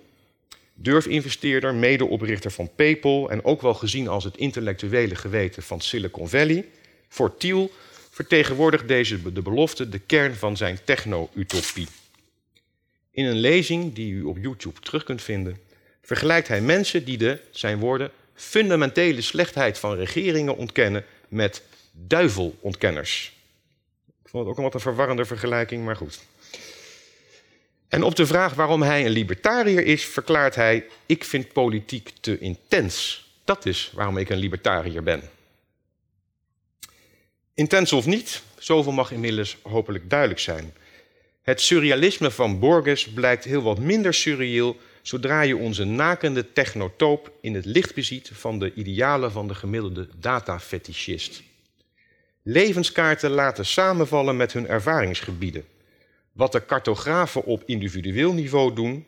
durfinvesteerder, 0.74 1.76
medeoprichter 1.76 2.52
van 2.52 2.70
PayPal 2.76 3.32
en 3.32 3.44
ook 3.44 3.62
wel 3.62 3.74
gezien 3.74 4.08
als 4.08 4.24
het 4.24 4.38
intellectuele 4.38 5.16
geweten 5.16 5.64
van 5.64 5.82
Silicon 5.82 6.30
Valley, 6.30 6.66
voor 7.10 7.38
Thiel 7.38 7.72
vertegenwoordigt 8.12 8.88
deze 8.88 9.34
de 9.34 9.42
belofte 9.42 9.90
de 9.90 10.00
kern 10.00 10.36
van 10.36 10.58
zijn 10.58 10.80
techno-utopie. 10.84 11.88
In 13.12 13.26
een 13.26 13.40
lezing 13.40 13.94
die 13.94 14.14
u 14.14 14.24
op 14.24 14.38
YouTube 14.38 14.80
terug 14.80 15.04
kunt 15.04 15.22
vinden, 15.22 15.58
vergelijkt 16.02 16.48
hij 16.48 16.62
mensen 16.62 17.06
die 17.06 17.18
de, 17.18 17.40
zijn 17.52 17.80
woorden, 17.80 18.12
fundamentele 18.34 19.22
slechtheid 19.22 19.80
van 19.80 19.96
regeringen 19.96 20.58
ontkennen 20.58 21.06
met 21.28 21.64
duivelontkenners. 21.92 23.34
Ik 24.24 24.30
vond 24.30 24.44
het 24.44 24.52
ook 24.52 24.58
een 24.58 24.64
wat 24.64 24.74
een 24.74 24.80
verwarrende 24.80 25.26
vergelijking, 25.26 25.86
maar 25.86 25.96
goed. 25.96 26.20
En 27.88 28.04
op 28.04 28.16
de 28.16 28.26
vraag 28.26 28.54
waarom 28.54 28.82
hij 28.82 29.06
een 29.06 29.12
libertariër 29.12 29.86
is, 29.86 30.06
verklaart 30.06 30.56
hij: 30.56 30.86
Ik 31.06 31.24
vind 31.24 31.54
politiek 31.54 32.12
te 32.20 32.40
intens. 32.40 33.26
Dat 33.44 33.66
is 33.66 33.92
waarom 33.94 34.18
ik 34.18 34.30
een 34.30 34.38
libertariër 34.38 35.04
ben. 35.04 35.30
Intens 37.54 37.94
of 37.94 38.06
niet, 38.06 38.44
zoveel 38.58 38.92
mag 38.92 39.12
inmiddels 39.12 39.58
hopelijk 39.64 40.10
duidelijk 40.10 40.40
zijn. 40.40 40.74
Het 41.42 41.62
surrealisme 41.62 42.32
van 42.32 42.60
Borges 42.60 43.10
blijkt 43.10 43.44
heel 43.44 43.62
wat 43.62 43.80
minder 43.80 44.14
surreëel 44.14 44.78
zodra 45.02 45.42
je 45.42 45.58
onze 45.58 45.84
nakende 45.84 46.54
technotoop 46.54 47.32
in 47.42 47.56
het 47.56 47.66
licht 47.66 47.96
beziet 47.96 48.32
van 48.34 48.60
de 48.60 48.74
idealen 48.74 49.32
van 49.32 49.48
de 49.48 49.56
gemiddelde 49.56 50.08
datafetischist. 50.20 51.44
Levenskaarten 52.44 53.30
laten 53.30 53.66
samenvallen 53.66 54.38
met 54.38 54.54
hun 54.54 54.68
ervaringsgebieden. 54.68 55.66
Wat 56.32 56.52
de 56.52 56.66
cartografen 56.66 57.44
op 57.44 57.64
individueel 57.66 58.34
niveau 58.34 58.74
doen, 58.74 59.06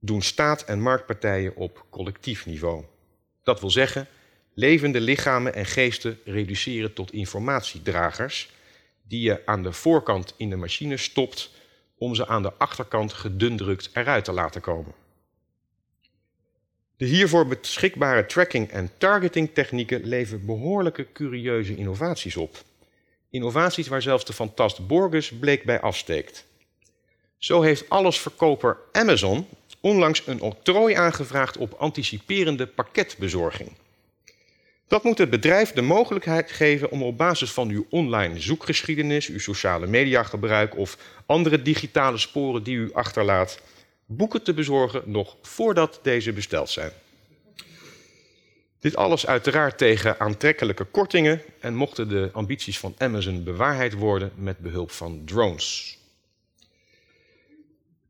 doen 0.00 0.22
staat 0.22 0.64
en 0.64 0.80
marktpartijen 0.80 1.56
op 1.56 1.84
collectief 1.90 2.46
niveau. 2.46 2.84
Dat 3.42 3.60
wil 3.60 3.70
zeggen, 3.70 4.08
levende 4.58 5.00
lichamen 5.00 5.54
en 5.54 5.66
geesten 5.66 6.18
reduceren 6.24 6.92
tot 6.92 7.12
informatiedragers 7.12 8.50
die 9.02 9.20
je 9.20 9.42
aan 9.46 9.62
de 9.62 9.72
voorkant 9.72 10.34
in 10.36 10.50
de 10.50 10.56
machine 10.56 10.96
stopt 10.96 11.50
om 11.98 12.14
ze 12.14 12.26
aan 12.26 12.42
de 12.42 12.52
achterkant 12.52 13.12
gedundrukt 13.12 13.90
eruit 13.92 14.24
te 14.24 14.32
laten 14.32 14.60
komen. 14.60 14.92
De 16.96 17.04
hiervoor 17.04 17.46
beschikbare 17.46 18.26
tracking- 18.26 18.70
en 18.70 18.90
targeting 18.98 19.50
technieken 19.54 20.04
leveren 20.04 20.46
behoorlijke 20.46 21.12
curieuze 21.12 21.76
innovaties 21.76 22.36
op. 22.36 22.56
Innovaties 23.30 23.88
waar 23.88 24.02
zelfs 24.02 24.24
de 24.24 24.32
fantast 24.32 24.86
Borges 24.86 25.32
bleek 25.38 25.64
bij 25.64 25.80
afsteekt. 25.80 26.46
Zo 27.38 27.62
heeft 27.62 27.88
allesverkoper 27.88 28.78
Amazon 28.92 29.46
onlangs 29.80 30.26
een 30.26 30.40
octrooi 30.40 30.94
aangevraagd 30.94 31.56
op 31.56 31.72
anticiperende 31.72 32.66
pakketbezorging. 32.66 33.72
Dat 34.88 35.04
moet 35.04 35.18
het 35.18 35.30
bedrijf 35.30 35.72
de 35.72 35.82
mogelijkheid 35.82 36.50
geven 36.50 36.90
om 36.90 37.02
op 37.02 37.16
basis 37.16 37.52
van 37.52 37.68
uw 37.68 37.86
online 37.90 38.40
zoekgeschiedenis, 38.40 39.28
uw 39.28 39.38
sociale 39.38 39.86
mediagebruik 39.86 40.76
of 40.76 40.98
andere 41.26 41.62
digitale 41.62 42.18
sporen 42.18 42.62
die 42.62 42.76
u 42.76 42.92
achterlaat, 42.92 43.60
boeken 44.06 44.42
te 44.42 44.54
bezorgen 44.54 45.02
nog 45.04 45.36
voordat 45.42 46.00
deze 46.02 46.32
besteld 46.32 46.70
zijn. 46.70 46.90
Dit 48.80 48.96
alles 48.96 49.26
uiteraard 49.26 49.78
tegen 49.78 50.20
aantrekkelijke 50.20 50.84
kortingen 50.84 51.42
en 51.60 51.74
mochten 51.74 52.08
de 52.08 52.28
ambities 52.32 52.78
van 52.78 52.94
Amazon 52.98 53.44
bewaarheid 53.44 53.92
worden 53.92 54.32
met 54.34 54.58
behulp 54.58 54.90
van 54.90 55.22
drones. 55.24 55.98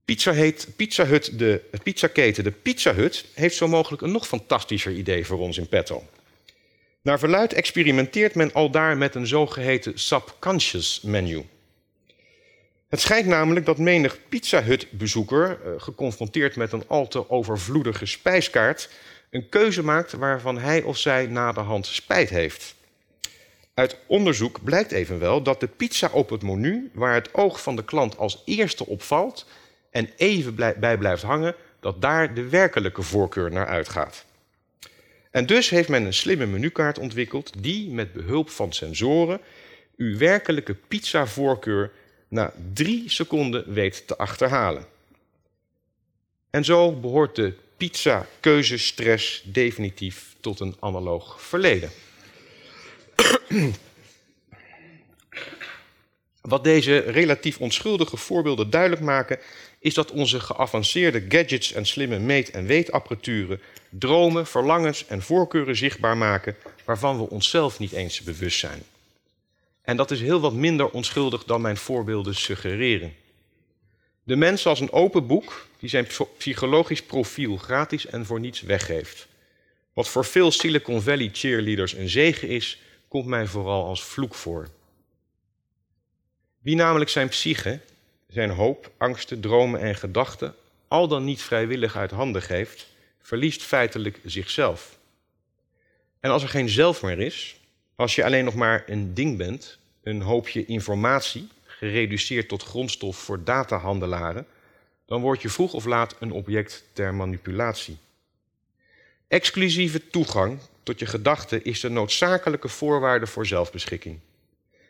Pizza, 0.04 0.32
heet, 0.32 0.68
Pizza 0.76 1.04
Hut, 1.04 1.38
de 1.38 1.62
pizzaketen 1.82 2.44
de 2.44 2.50
Pizza 2.50 2.94
Hut 2.94 3.24
heeft 3.34 3.56
zo 3.56 3.68
mogelijk 3.68 4.02
een 4.02 4.12
nog 4.12 4.26
fantastischer 4.26 4.92
idee 4.92 5.26
voor 5.26 5.38
ons 5.38 5.58
in 5.58 5.68
petto. 5.68 6.04
Naar 7.07 7.19
verluid 7.19 7.53
experimenteert 7.53 8.35
men 8.35 8.53
al 8.53 8.71
daar 8.71 8.97
met 8.97 9.14
een 9.14 9.27
zogeheten 9.27 9.99
subconscious 9.99 11.01
menu. 11.01 11.45
Het 12.88 13.01
schijnt 13.01 13.27
namelijk 13.27 13.66
dat 13.66 13.79
menig 13.79 14.19
Pizza 14.29 14.62
Hut-bezoeker, 14.62 15.59
eh, 15.64 15.71
geconfronteerd 15.77 16.57
met 16.57 16.73
een 16.73 16.83
al 16.87 17.09
te 17.09 17.31
overvloedige 17.31 18.07
spijskaart, 18.07 18.90
een 19.31 19.49
keuze 19.49 19.83
maakt 19.83 20.12
waarvan 20.12 20.59
hij 20.59 20.83
of 20.83 20.97
zij 20.97 21.27
na 21.27 21.53
de 21.53 21.61
hand 21.61 21.87
spijt 21.87 22.29
heeft. 22.29 22.75
Uit 23.75 23.97
onderzoek 24.07 24.64
blijkt 24.64 24.92
evenwel 24.92 25.42
dat 25.42 25.61
de 25.61 25.69
pizza 25.69 26.09
op 26.12 26.31
het 26.31 26.42
menu, 26.42 26.90
waar 26.92 27.14
het 27.14 27.35
oog 27.35 27.62
van 27.62 27.77
de 27.77 27.85
klant 27.85 28.19
als 28.19 28.42
eerste 28.45 28.87
opvalt 28.87 29.47
en 29.90 30.11
even 30.16 30.55
bij 30.55 30.99
blijft 30.99 31.23
hangen, 31.23 31.55
dat 31.81 32.03
daar 32.03 32.35
de 32.35 32.49
werkelijke 32.49 33.03
voorkeur 33.03 33.53
naar 33.53 33.66
uitgaat. 33.66 34.25
En 35.37 35.46
dus 35.46 35.70
heeft 35.70 35.88
men 35.88 36.05
een 36.05 36.14
slimme 36.14 36.46
menukaart 36.46 36.99
ontwikkeld 36.99 37.53
die 37.59 37.90
met 37.90 38.12
behulp 38.12 38.51
van 38.51 38.72
sensoren 38.72 39.40
uw 39.96 40.18
werkelijke 40.18 40.75
pizzavoorkeur 40.75 41.92
na 42.29 42.53
drie 42.72 43.11
seconden 43.11 43.72
weet 43.72 44.07
te 44.07 44.16
achterhalen. 44.16 44.85
En 46.51 46.64
zo 46.64 46.92
behoort 46.92 47.37
de 47.37 47.53
pizza-keuzestress 47.77 49.42
definitief 49.44 50.35
tot 50.40 50.61
een 50.61 50.77
analoog 50.81 51.42
verleden. 51.42 51.90
Wat 56.40 56.64
deze 56.64 56.99
relatief 56.99 57.59
onschuldige 57.59 58.16
voorbeelden 58.16 58.70
duidelijk 58.70 59.03
maken, 59.03 59.38
is 59.79 59.94
dat 59.94 60.11
onze 60.11 60.40
geavanceerde 60.40 61.25
gadgets 61.29 61.72
en 61.72 61.87
slimme 61.87 62.18
meet- 62.18 62.51
en 62.51 62.66
weetapparaturen 62.66 63.61
dromen, 63.98 64.46
verlangens 64.46 65.06
en 65.06 65.22
voorkeuren 65.22 65.76
zichtbaar 65.76 66.16
maken 66.16 66.56
waarvan 66.85 67.16
we 67.16 67.30
onszelf 67.30 67.78
niet 67.78 67.92
eens 67.92 68.20
bewust 68.20 68.59
zijn. 68.59 68.82
En 69.82 69.96
dat 69.96 70.11
is 70.11 70.20
heel 70.20 70.40
wat 70.40 70.52
minder 70.52 70.88
onschuldig 70.88 71.44
dan 71.44 71.61
mijn 71.61 71.76
voorbeelden 71.76 72.35
suggereren. 72.35 73.14
De 74.22 74.37
mens 74.37 74.66
als 74.66 74.80
een 74.80 74.92
open 74.92 75.26
boek 75.26 75.66
die 75.78 75.88
zijn 75.88 76.06
psychologisch 76.38 77.02
profiel 77.02 77.56
gratis 77.56 78.06
en 78.06 78.26
voor 78.26 78.40
niets 78.40 78.61
weggeeft. 78.61 79.26
Wat 79.92 80.09
voor 80.09 80.24
veel 80.24 80.50
Silicon 80.50 81.02
Valley 81.02 81.30
cheerleaders 81.32 81.92
een 81.92 82.09
zegen 82.09 82.48
is, 82.48 82.80
komt 83.09 83.26
mij 83.26 83.46
vooral 83.46 83.85
als 83.85 84.04
vloek 84.04 84.35
voor. 84.35 84.68
Wie 86.59 86.76
namelijk 86.76 87.11
zijn 87.11 87.28
psyche, 87.28 87.80
zijn 88.28 88.50
hoop, 88.50 88.90
angsten, 88.96 89.40
dromen 89.40 89.80
en 89.80 89.94
gedachten 89.94 90.54
al 90.88 91.09
dan 91.09 91.24
niet 91.24 91.42
vrijwillig 91.42 91.96
uit 91.96 92.11
handen 92.11 92.42
geeft, 92.42 92.87
verliest 93.26 93.62
feitelijk 93.62 94.20
zichzelf. 94.24 94.98
En 96.20 96.30
als 96.30 96.42
er 96.42 96.48
geen 96.48 96.68
zelf 96.68 97.02
meer 97.02 97.18
is, 97.18 97.60
als 97.94 98.14
je 98.14 98.24
alleen 98.24 98.44
nog 98.44 98.54
maar 98.54 98.84
een 98.86 99.14
ding 99.14 99.36
bent, 99.36 99.78
een 100.02 100.20
hoopje 100.20 100.66
informatie, 100.66 101.48
gereduceerd 101.64 102.48
tot 102.48 102.62
grondstof 102.62 103.16
voor 103.16 103.44
datahandelaren, 103.44 104.46
dan 105.06 105.20
word 105.20 105.42
je 105.42 105.48
vroeg 105.48 105.72
of 105.72 105.84
laat 105.84 106.16
een 106.20 106.30
object 106.30 106.84
ter 106.92 107.14
manipulatie. 107.14 107.96
Exclusieve 109.28 110.08
toegang 110.08 110.58
tot 110.82 110.98
je 110.98 111.06
gedachten 111.06 111.64
is 111.64 111.80
de 111.80 111.88
noodzakelijke 111.88 112.68
voorwaarde 112.68 113.26
voor 113.26 113.46
zelfbeschikking. 113.46 114.18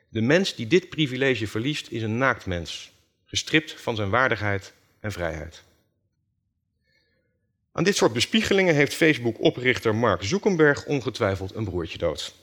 De 0.09 0.21
mens 0.21 0.55
die 0.55 0.67
dit 0.67 0.89
privilege 0.89 1.47
verliest 1.47 1.91
is 1.91 2.03
een 2.03 2.19
naakt 2.19 2.47
mens, 2.47 2.93
gestript 3.25 3.73
van 3.73 3.97
zijn 3.97 4.11
waardigheid 4.11 4.73
en 5.01 5.13
vrijheid. 5.13 5.65
Aan 7.77 7.85
dit 7.85 7.97
soort 7.97 8.13
bespiegelingen 8.13 8.75
heeft 8.75 8.95
Facebook-oprichter 8.95 9.95
Mark 9.95 10.23
Zuckerberg 10.23 10.87
ongetwijfeld 10.87 11.55
een 11.55 11.65
broertje 11.65 11.99
dood. 11.99 12.35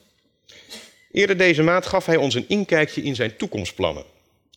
Eerder 1.12 1.38
deze 1.38 1.63
maand 1.63 1.86
gaf 1.86 2.06
hij 2.06 2.15
ons 2.15 2.36
een 2.36 2.48
inkijkje 2.48 3.04
in 3.04 3.15
zijn 3.15 3.36
toekomstplannen. 3.38 4.04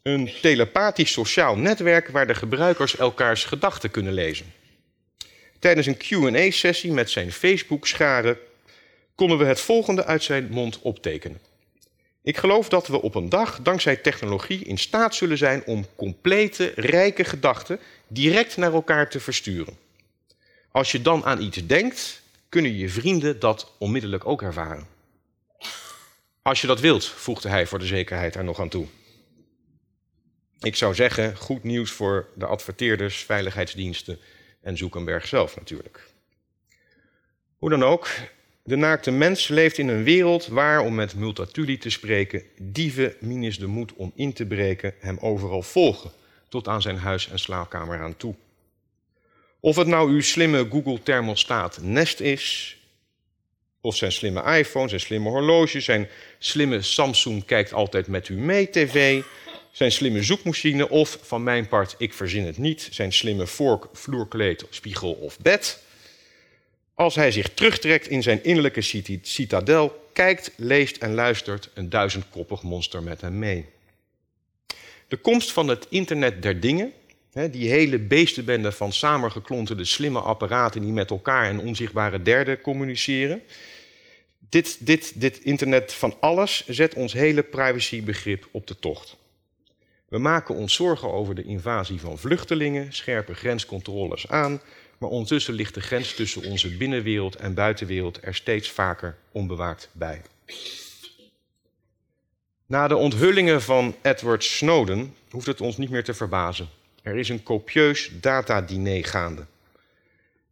Een 0.03 0.31
telepathisch 0.43 1.13
sociaal 1.13 1.57
netwerk 1.57 2.09
waar 2.09 2.27
de 2.27 2.35
gebruikers 2.35 2.97
elkaars 2.97 3.45
gedachten 3.45 3.91
kunnen 3.91 4.13
lezen. 4.13 4.53
Tijdens 5.59 5.87
een 5.87 5.97
QA-sessie 5.97 6.93
met 6.93 7.11
zijn 7.11 7.33
Facebook-scharen 7.33 8.39
konden 9.15 9.39
we 9.39 9.45
het 9.45 9.61
volgende 9.61 10.05
uit 10.05 10.23
zijn 10.23 10.49
mond 10.51 10.79
optekenen. 10.83 11.41
Ik 12.23 12.37
geloof 12.37 12.69
dat 12.69 12.87
we 12.87 13.03
op 13.03 13.15
een 13.15 13.29
dag, 13.29 13.61
dankzij 13.63 13.97
technologie, 13.97 14.65
in 14.65 14.79
staat 14.79 15.15
zullen 15.15 15.39
zijn 15.39 15.63
om 15.67 15.87
complete, 15.95 16.73
rijke 16.75 17.25
gedachten 17.25 17.79
direct 18.09 18.57
naar 18.57 18.73
elkaar 18.73 19.11
te 19.11 19.21
versturen. 19.21 19.86
Als 20.77 20.93
je 20.93 21.03
dan 21.03 21.25
aan 21.25 21.41
iets 21.41 21.67
denkt, 21.67 22.23
kunnen 22.49 22.77
je 22.77 22.89
vrienden 22.89 23.41
dat 23.41 23.73
onmiddellijk 23.79 24.27
ook 24.27 24.43
ervaren. 24.43 24.87
Als 26.43 26.61
je 26.61 26.67
dat 26.67 26.81
wilt, 26.81 27.05
voegde 27.05 27.49
hij 27.49 27.67
voor 27.67 27.79
de 27.79 27.87
zekerheid 27.87 28.35
er 28.35 28.45
nog 28.45 28.61
aan 28.61 28.69
toe. 28.69 28.87
Ik 30.61 30.77
zou 30.77 30.95
zeggen, 30.95 31.37
goed 31.37 31.63
nieuws 31.63 31.91
voor 31.91 32.29
de 32.35 32.47
adverteerders, 32.47 33.17
veiligheidsdiensten 33.17 34.19
en 34.61 34.77
Zuckerberg 34.77 35.27
zelf 35.27 35.57
natuurlijk. 35.57 36.07
Hoe 37.57 37.71
dan 37.71 37.85
ook, 37.85 38.09
de 38.63 38.77
naakte 38.77 39.11
mens 39.11 39.49
leeft 39.49 39.79
in 39.79 39.89
een 39.89 40.05
wereld 40.05 40.47
waar, 40.47 40.81
om 40.81 40.95
met 40.95 41.15
Multatuli 41.15 41.79
te 41.79 41.91
spreken, 41.91 42.43
dieven 42.59 43.15
minus 43.21 43.59
de 43.59 43.67
moed 43.67 43.93
om 43.93 44.13
in 44.15 44.33
te 44.33 44.47
breken 44.47 44.95
hem 44.99 45.19
overal 45.19 45.63
volgen, 45.63 46.11
tot 46.49 46.69
aan 46.69 46.83
zijn 46.83 46.99
huis 46.99 47.29
en 47.29 47.39
slaapkamer 47.39 48.01
aan 48.01 48.17
toe. 48.17 48.35
Of 49.67 49.77
het 49.77 49.87
nou 49.87 50.11
uw 50.11 50.21
slimme 50.21 50.67
Google 50.71 51.03
thermostaat 51.03 51.79
Nest 51.83 52.21
is, 52.21 52.77
Of 53.81 53.97
zijn 53.97 54.13
slimme 54.13 54.59
iPhone, 54.59 54.89
zijn 54.89 55.01
slimme 55.01 55.29
horloge, 55.29 55.81
zijn 55.81 56.09
slimme 56.39 56.83
Samsung 56.83 57.45
kijkt 57.45 57.73
altijd 57.73 58.07
met 58.07 58.29
u 58.29 58.35
mee 58.35 58.71
tv, 58.71 59.23
zijn 59.73 59.93
slimme 59.93 60.23
zoekmachine 60.23 60.89
of 60.89 61.19
van 61.23 61.43
mijn 61.43 61.69
part, 61.69 61.95
ik 61.99 62.15
verzin 62.15 62.45
het 62.45 62.59
niet, 62.59 62.89
zijn 62.91 63.13
slimme 63.13 63.47
vork, 63.47 63.87
vloerkleed, 63.93 64.65
spiegel 64.71 65.13
of 65.13 65.39
bed. 65.39 65.83
Als 66.95 67.15
hij 67.15 67.31
zich 67.31 67.49
terugtrekt 67.55 68.09
in 68.09 68.23
zijn 68.23 68.45
innerlijke 68.45 69.09
citadel, 69.23 70.09
kijkt, 70.13 70.53
leest 70.57 70.97
en 70.97 71.15
luistert 71.15 71.71
een 71.75 71.91
duizendkoppig 71.91 72.63
monster 72.63 73.03
met 73.03 73.21
hem 73.21 73.39
mee. 73.39 73.67
De 75.09 75.17
komst 75.17 75.53
van 75.53 75.69
het 75.69 75.87
internet 75.89 76.43
der 76.43 76.61
dingen, 76.61 76.93
die 77.45 77.71
hele 77.71 77.99
beestenbende 77.99 78.73
van 78.73 78.93
samengeklonterde 78.93 79.85
slimme 79.85 80.21
apparaten 80.21 80.81
die 80.81 80.93
met 80.93 81.11
elkaar 81.11 81.49
en 81.49 81.61
onzichtbare 81.61 82.23
derden 82.23 82.61
communiceren. 82.61 83.43
Dit, 84.39 84.87
dit, 84.87 85.21
dit 85.21 85.39
internet 85.39 85.93
van 85.93 86.15
alles 86.21 86.67
zet 86.67 86.95
ons 86.95 87.13
hele 87.13 87.43
privacybegrip 87.43 88.49
op 88.51 88.67
de 88.67 88.79
tocht. 88.79 89.17
We 90.09 90.19
maken 90.19 90.55
ons 90.55 90.75
zorgen 90.75 91.13
over 91.13 91.35
de 91.35 91.43
invasie 91.43 92.01
van 92.01 92.19
vluchtelingen, 92.19 92.93
scherpen 92.93 93.35
grenscontroles 93.35 94.29
aan, 94.29 94.61
maar 94.99 95.11
ondertussen 95.11 95.55
ligt 95.55 95.75
de 95.75 95.81
grens 95.81 96.15
tussen 96.15 96.45
onze 96.45 96.77
binnenwereld 96.77 97.37
en 97.37 97.55
buitenwereld 97.55 98.19
er 98.23 98.35
steeds 98.35 98.71
vaker 98.71 99.17
onbewaakt 99.33 99.89
bij. 99.93 100.23
Na 102.67 102.89
de 102.89 102.97
onthullingen 102.97 103.63
van 103.63 103.95
Edward 104.03 104.45
Snowden 104.45 105.15
hoeft 105.31 105.47
het 105.47 105.61
ons 105.61 105.77
niet 105.77 105.91
meer 105.91 106.05
te 106.05 106.15
verbazen. 106.15 106.69
Er 107.07 107.17
is 107.17 107.29
een 107.29 107.43
copieus 107.43 108.11
datadiner 108.21 109.05
gaande. 109.05 109.47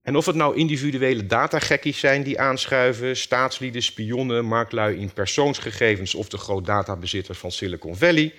En 0.02 0.16
of 0.16 0.26
het 0.26 0.36
nou 0.36 0.56
individuele 0.56 1.26
datagekkies 1.26 1.98
zijn 1.98 2.22
die 2.22 2.40
aanschuiven, 2.40 3.16
staatslieden, 3.16 3.82
spionnen, 3.82 4.44
marktlui 4.44 4.96
in 4.96 5.12
persoonsgegevens 5.12 6.14
of 6.14 6.28
de 6.28 6.38
grootdatabezitters 6.38 7.38
van 7.38 7.52
Silicon 7.52 7.96
Valley, 7.96 8.34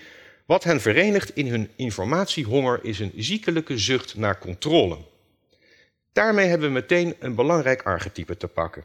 wat 0.45 0.63
hen 0.63 0.81
verenigt 0.81 1.35
in 1.35 1.47
hun 1.47 1.69
informatiehonger 1.75 2.79
is 2.83 2.99
een 2.99 3.11
ziekelijke 3.15 3.77
zucht 3.77 4.15
naar 4.15 4.39
controle. 4.39 4.97
Daarmee 6.11 6.47
hebben 6.47 6.67
we 6.67 6.73
meteen 6.73 7.15
een 7.19 7.35
belangrijk 7.35 7.81
archetype 7.83 8.37
te 8.37 8.47
pakken. 8.47 8.83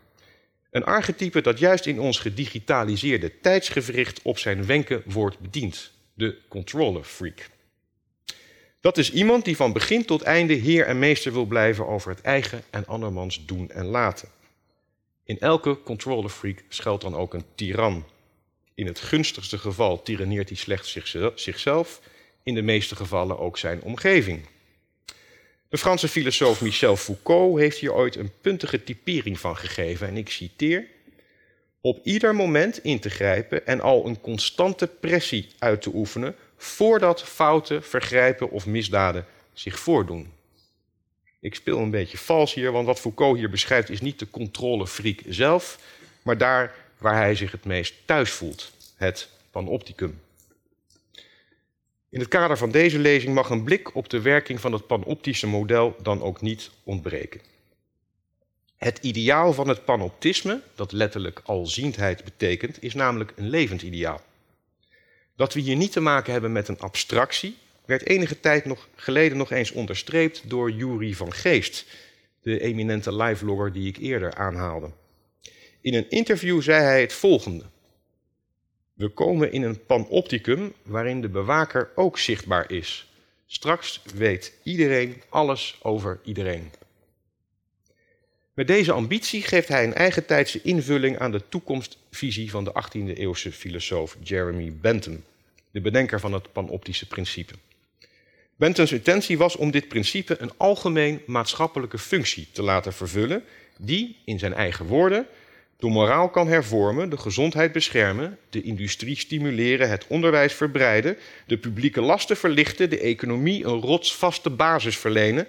Een 0.70 0.84
archetype 0.84 1.40
dat 1.40 1.58
juist 1.58 1.86
in 1.86 2.00
ons 2.00 2.18
gedigitaliseerde 2.18 3.40
tijdsgewricht 3.40 4.20
op 4.22 4.38
zijn 4.38 4.66
wenken 4.66 5.02
wordt 5.04 5.38
bediend. 5.38 5.92
De 6.14 6.38
controller 6.48 7.04
freak. 7.04 7.48
Dat 8.80 8.98
is 8.98 9.12
iemand 9.12 9.44
die 9.44 9.56
van 9.56 9.72
begin 9.72 10.04
tot 10.04 10.22
einde 10.22 10.54
heer 10.54 10.86
en 10.86 10.98
meester 10.98 11.32
wil 11.32 11.44
blijven 11.44 11.86
over 11.86 12.10
het 12.10 12.20
eigen 12.20 12.62
en 12.70 12.86
andermans 12.86 13.46
doen 13.46 13.70
en 13.70 13.84
laten. 13.86 14.28
In 15.24 15.38
elke 15.38 15.82
controller 15.82 16.30
freak 16.30 16.64
schuilt 16.68 17.00
dan 17.00 17.14
ook 17.14 17.34
een 17.34 17.44
tiran. 17.54 18.04
In 18.74 18.86
het 18.86 19.00
gunstigste 19.00 19.58
geval 19.58 20.02
tyranneert 20.02 20.48
hij 20.48 20.58
slechts 20.58 20.98
zichzelf, 21.34 22.00
in 22.42 22.54
de 22.54 22.62
meeste 22.62 22.96
gevallen 22.96 23.38
ook 23.38 23.58
zijn 23.58 23.82
omgeving. 23.82 24.46
De 25.68 25.78
Franse 25.78 26.08
filosoof 26.08 26.60
Michel 26.60 26.96
Foucault 26.96 27.58
heeft 27.58 27.78
hier 27.78 27.94
ooit 27.94 28.16
een 28.16 28.32
puntige 28.40 28.84
typering 28.84 29.40
van 29.40 29.56
gegeven 29.56 30.08
en 30.08 30.16
ik 30.16 30.30
citeer: 30.30 30.86
Op 31.80 32.00
ieder 32.02 32.34
moment 32.34 32.84
in 32.84 33.00
te 33.00 33.10
grijpen 33.10 33.66
en 33.66 33.80
al 33.80 34.06
een 34.06 34.20
constante 34.20 34.86
pressie 34.86 35.48
uit 35.58 35.82
te 35.82 35.90
oefenen 35.94 36.36
voordat 36.62 37.22
fouten, 37.22 37.82
vergrijpen 37.82 38.50
of 38.50 38.66
misdaden 38.66 39.26
zich 39.52 39.78
voordoen. 39.78 40.32
Ik 41.40 41.54
speel 41.54 41.78
een 41.78 41.90
beetje 41.90 42.18
vals 42.18 42.54
hier, 42.54 42.72
want 42.72 42.86
wat 42.86 43.00
Foucault 43.00 43.36
hier 43.36 43.50
beschrijft 43.50 43.90
is 43.90 44.00
niet 44.00 44.18
de 44.18 44.30
controlefreak 44.30 45.20
zelf, 45.28 45.78
maar 46.22 46.38
daar 46.38 46.74
waar 46.98 47.16
hij 47.16 47.34
zich 47.34 47.52
het 47.52 47.64
meest 47.64 47.94
thuis 48.04 48.30
voelt, 48.30 48.72
het 48.96 49.28
panopticum. 49.50 50.20
In 52.08 52.20
het 52.20 52.28
kader 52.28 52.56
van 52.56 52.70
deze 52.70 52.98
lezing 52.98 53.34
mag 53.34 53.50
een 53.50 53.64
blik 53.64 53.94
op 53.94 54.08
de 54.08 54.20
werking 54.20 54.60
van 54.60 54.72
het 54.72 54.86
panoptische 54.86 55.46
model 55.46 55.96
dan 56.02 56.22
ook 56.22 56.40
niet 56.40 56.70
ontbreken. 56.84 57.40
Het 58.76 58.98
ideaal 58.98 59.52
van 59.52 59.68
het 59.68 59.84
panoptisme, 59.84 60.60
dat 60.74 60.92
letterlijk 60.92 61.40
alziendheid 61.44 62.24
betekent, 62.24 62.82
is 62.82 62.94
namelijk 62.94 63.32
een 63.36 63.48
levend 63.48 63.82
ideaal. 63.82 64.20
Dat 65.40 65.54
we 65.54 65.60
hier 65.60 65.76
niet 65.76 65.92
te 65.92 66.00
maken 66.00 66.32
hebben 66.32 66.52
met 66.52 66.68
een 66.68 66.78
abstractie, 66.78 67.56
werd 67.84 68.06
enige 68.06 68.40
tijd 68.40 68.64
nog 68.64 68.88
geleden 68.94 69.38
nog 69.38 69.50
eens 69.50 69.70
onderstreept 69.70 70.50
door 70.50 70.70
Jury 70.70 71.14
van 71.14 71.32
Geest, 71.32 71.86
de 72.42 72.60
eminente 72.60 73.16
livelogger 73.16 73.72
die 73.72 73.88
ik 73.88 73.96
eerder 73.96 74.34
aanhaalde. 74.34 74.90
In 75.80 75.94
een 75.94 76.10
interview 76.10 76.62
zei 76.62 76.82
hij 76.82 77.00
het 77.00 77.12
volgende. 77.12 77.64
We 78.94 79.08
komen 79.08 79.52
in 79.52 79.62
een 79.62 79.86
panopticum 79.86 80.72
waarin 80.82 81.20
de 81.20 81.28
bewaker 81.28 81.90
ook 81.94 82.18
zichtbaar 82.18 82.70
is. 82.70 83.12
Straks 83.46 84.02
weet 84.14 84.52
iedereen 84.62 85.22
alles 85.28 85.78
over 85.82 86.20
iedereen. 86.24 86.70
Met 88.54 88.66
deze 88.66 88.92
ambitie 88.92 89.42
geeft 89.42 89.68
hij 89.68 89.84
een 89.84 89.94
eigentijdse 89.94 90.62
invulling 90.62 91.18
aan 91.18 91.30
de 91.32 91.42
toekomstvisie 91.48 92.50
van 92.50 92.64
de 92.64 92.72
18e-eeuwse 92.84 93.52
filosoof 93.52 94.16
Jeremy 94.22 94.72
Bentham, 94.80 95.24
de 95.70 95.80
bedenker 95.80 96.20
van 96.20 96.32
het 96.32 96.52
panoptische 96.52 97.06
principe. 97.06 97.54
Bentham's 98.56 98.92
intentie 98.92 99.38
was 99.38 99.56
om 99.56 99.70
dit 99.70 99.88
principe 99.88 100.36
een 100.38 100.50
algemeen 100.56 101.22
maatschappelijke 101.26 101.98
functie 101.98 102.48
te 102.52 102.62
laten 102.62 102.92
vervullen, 102.92 103.44
die, 103.78 104.16
in 104.24 104.38
zijn 104.38 104.54
eigen 104.54 104.86
woorden, 104.86 105.26
de 105.76 105.88
moraal 105.88 106.28
kan 106.28 106.48
hervormen, 106.48 107.10
de 107.10 107.16
gezondheid 107.16 107.72
beschermen, 107.72 108.38
de 108.50 108.62
industrie 108.62 109.16
stimuleren, 109.16 109.90
het 109.90 110.06
onderwijs 110.08 110.52
verbreiden, 110.52 111.16
de 111.46 111.58
publieke 111.58 112.00
lasten 112.00 112.36
verlichten, 112.36 112.90
de 112.90 113.00
economie 113.00 113.64
een 113.64 113.80
rotsvaste 113.80 114.50
basis 114.50 114.98
verlenen. 114.98 115.46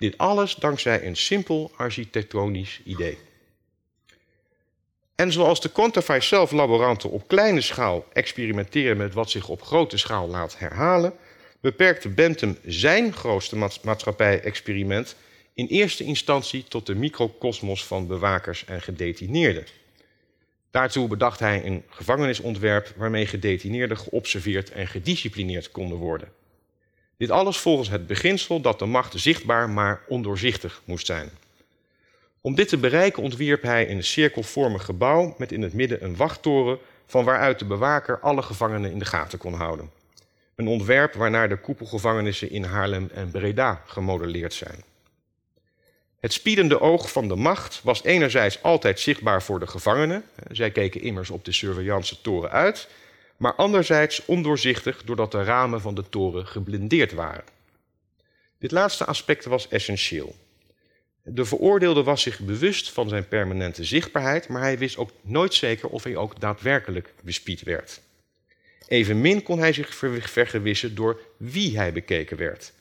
Dit 0.00 0.18
alles 0.18 0.54
dankzij 0.54 1.06
een 1.06 1.16
simpel 1.16 1.70
architectonisch 1.76 2.80
idee. 2.84 3.18
En 5.14 5.32
zoals 5.32 5.60
de 5.60 5.72
quantify 5.72 6.18
zelf 6.20 6.50
laboranten 6.50 7.10
op 7.10 7.28
kleine 7.28 7.60
schaal 7.60 8.06
experimenteren 8.12 8.96
met 8.96 9.14
wat 9.14 9.30
zich 9.30 9.48
op 9.48 9.62
grote 9.62 9.96
schaal 9.96 10.28
laat 10.28 10.58
herhalen, 10.58 11.12
beperkte 11.60 12.08
Bentham 12.08 12.56
zijn 12.64 13.12
grootste 13.12 13.56
maatschappij-experiment 13.82 15.16
in 15.54 15.66
eerste 15.66 16.04
instantie 16.04 16.64
tot 16.68 16.86
de 16.86 16.94
microcosmos 16.94 17.84
van 17.84 18.06
bewakers 18.06 18.64
en 18.64 18.82
gedetineerden. 18.82 19.66
Daartoe 20.70 21.08
bedacht 21.08 21.40
hij 21.40 21.64
een 21.64 21.84
gevangenisontwerp 21.88 22.92
waarmee 22.96 23.26
gedetineerden 23.26 23.98
geobserveerd 23.98 24.70
en 24.70 24.86
gedisciplineerd 24.86 25.70
konden 25.70 25.98
worden. 25.98 26.32
Dit 27.20 27.30
alles 27.30 27.58
volgens 27.58 27.88
het 27.88 28.06
beginsel 28.06 28.60
dat 28.60 28.78
de 28.78 28.84
macht 28.84 29.20
zichtbaar 29.20 29.70
maar 29.70 30.00
ondoorzichtig 30.08 30.82
moest 30.84 31.06
zijn. 31.06 31.30
Om 32.40 32.54
dit 32.54 32.68
te 32.68 32.76
bereiken 32.76 33.22
ontwierp 33.22 33.62
hij 33.62 33.90
een 33.90 34.04
cirkelvormig 34.04 34.84
gebouw 34.84 35.34
met 35.38 35.52
in 35.52 35.62
het 35.62 35.72
midden 35.72 36.04
een 36.04 36.16
wachttoren 36.16 36.78
van 37.06 37.24
waaruit 37.24 37.58
de 37.58 37.64
bewaker 37.64 38.20
alle 38.20 38.42
gevangenen 38.42 38.90
in 38.90 38.98
de 38.98 39.04
gaten 39.04 39.38
kon 39.38 39.54
houden. 39.54 39.90
Een 40.54 40.66
ontwerp 40.66 41.14
waarnaar 41.14 41.48
de 41.48 41.56
koepelgevangenissen 41.56 42.50
in 42.50 42.64
Haarlem 42.64 43.10
en 43.14 43.30
Breda 43.30 43.82
gemodelleerd 43.86 44.54
zijn. 44.54 44.84
Het 46.20 46.32
spiedende 46.32 46.80
oog 46.80 47.12
van 47.12 47.28
de 47.28 47.36
macht 47.36 47.80
was 47.82 48.04
enerzijds 48.04 48.62
altijd 48.62 49.00
zichtbaar 49.00 49.42
voor 49.42 49.60
de 49.60 49.66
gevangenen, 49.66 50.24
zij 50.50 50.70
keken 50.70 51.00
immers 51.00 51.30
op 51.30 51.44
de 51.44 51.52
surveillance 51.52 52.20
toren 52.20 52.50
uit, 52.50 52.88
maar 53.40 53.54
anderzijds 53.54 54.24
ondoorzichtig 54.24 55.04
doordat 55.04 55.32
de 55.32 55.42
ramen 55.42 55.80
van 55.80 55.94
de 55.94 56.08
toren 56.08 56.46
geblindeerd 56.46 57.12
waren. 57.12 57.44
Dit 58.58 58.70
laatste 58.70 59.04
aspect 59.04 59.44
was 59.44 59.68
essentieel. 59.68 60.34
De 61.22 61.44
veroordeelde 61.44 62.02
was 62.02 62.22
zich 62.22 62.40
bewust 62.40 62.90
van 62.90 63.08
zijn 63.08 63.28
permanente 63.28 63.84
zichtbaarheid, 63.84 64.48
maar 64.48 64.62
hij 64.62 64.78
wist 64.78 64.96
ook 64.96 65.10
nooit 65.20 65.54
zeker 65.54 65.88
of 65.88 66.02
hij 66.04 66.16
ook 66.16 66.40
daadwerkelijk 66.40 67.14
bespied 67.22 67.62
werd. 67.62 68.00
Evenmin 68.86 69.42
kon 69.42 69.58
hij 69.58 69.72
zich 69.72 69.94
vergewissen 70.30 70.94
door 70.94 71.20
wie 71.36 71.76
hij 71.76 71.92
bekeken 71.92 72.36
werd. 72.36 72.72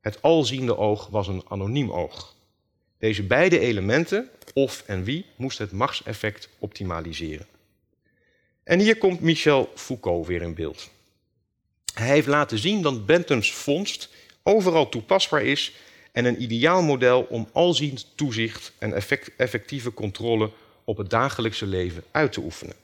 Het 0.00 0.22
alziende 0.22 0.76
oog 0.76 1.06
was 1.06 1.28
een 1.28 1.44
anoniem 1.48 1.92
oog. 1.92 2.34
Deze 2.98 3.22
beide 3.22 3.58
elementen, 3.58 4.30
of 4.54 4.82
en 4.86 5.04
wie, 5.04 5.26
moest 5.36 5.58
het 5.58 5.72
machtseffect 5.72 6.48
optimaliseren. 6.58 7.46
En 8.70 8.78
hier 8.78 8.98
komt 8.98 9.20
Michel 9.20 9.72
Foucault 9.74 10.26
weer 10.26 10.42
in 10.42 10.54
beeld. 10.54 10.90
Hij 11.94 12.06
heeft 12.06 12.26
laten 12.26 12.58
zien 12.58 12.82
dat 12.82 13.06
Bentham's 13.06 13.52
vondst 13.52 14.08
overal 14.42 14.88
toepasbaar 14.88 15.42
is 15.42 15.74
en 16.12 16.24
een 16.24 16.42
ideaal 16.42 16.82
model 16.82 17.22
om 17.22 17.48
alziend 17.52 18.06
toezicht 18.14 18.72
en 18.78 19.02
effectieve 19.36 19.94
controle 19.94 20.50
op 20.84 20.96
het 20.96 21.10
dagelijkse 21.10 21.66
leven 21.66 22.04
uit 22.10 22.32
te 22.32 22.40
oefenen. 22.40 22.74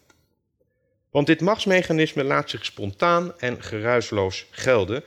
Want 1.10 1.26
dit 1.26 1.40
machtsmechanisme 1.40 2.24
laat 2.24 2.50
zich 2.50 2.64
spontaan 2.64 3.38
en 3.38 3.62
geruisloos 3.62 4.46
gelden 4.50 5.02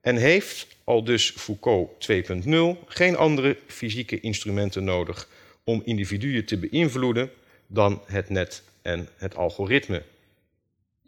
en 0.00 0.16
heeft, 0.16 0.66
al 0.84 1.04
dus 1.04 1.30
Foucault 1.36 2.08
2.0, 2.12 2.86
geen 2.86 3.16
andere 3.16 3.56
fysieke 3.66 4.20
instrumenten 4.20 4.84
nodig 4.84 5.28
om 5.64 5.82
individuen 5.84 6.44
te 6.44 6.56
beïnvloeden, 6.56 7.30
dan 7.66 8.02
het 8.06 8.28
net 8.28 8.62
en 8.82 9.08
het 9.16 9.36
algoritme. 9.36 10.02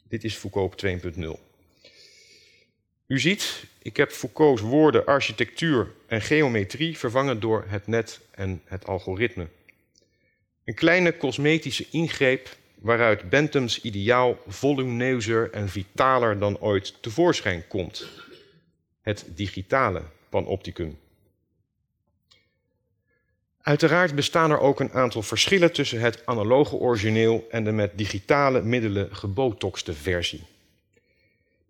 Dit 0.08 0.24
is 0.24 0.34
Foucault 0.34 0.84
2.0. 0.86 1.46
U 3.06 3.20
ziet, 3.20 3.64
ik 3.82 3.96
heb 3.96 4.10
Foucault's 4.10 4.62
woorden 4.62 5.06
architectuur 5.06 5.92
en 6.06 6.20
geometrie 6.20 6.98
vervangen 6.98 7.40
door 7.40 7.64
het 7.68 7.86
net 7.86 8.20
en 8.30 8.62
het 8.64 8.86
algoritme. 8.86 9.46
Een 10.64 10.74
kleine 10.74 11.16
cosmetische 11.16 11.86
ingreep 11.90 12.56
waaruit 12.74 13.28
Bentham's 13.28 13.80
ideaal 13.82 14.38
volumineuzer 14.46 15.50
en 15.50 15.68
vitaler 15.68 16.38
dan 16.38 16.58
ooit 16.58 17.02
tevoorschijn 17.02 17.66
komt. 17.68 18.08
Het 19.00 19.24
digitale 19.34 20.02
panopticum. 20.28 20.98
Uiteraard 23.66 24.14
bestaan 24.14 24.50
er 24.50 24.60
ook 24.60 24.80
een 24.80 24.92
aantal 24.92 25.22
verschillen 25.22 25.72
tussen 25.72 26.00
het 26.00 26.26
analoge 26.26 26.74
origineel 26.74 27.46
en 27.50 27.64
de 27.64 27.72
met 27.72 27.98
digitale 27.98 28.62
middelen 28.62 29.16
gebotokste 29.16 29.92
versie. 29.92 30.42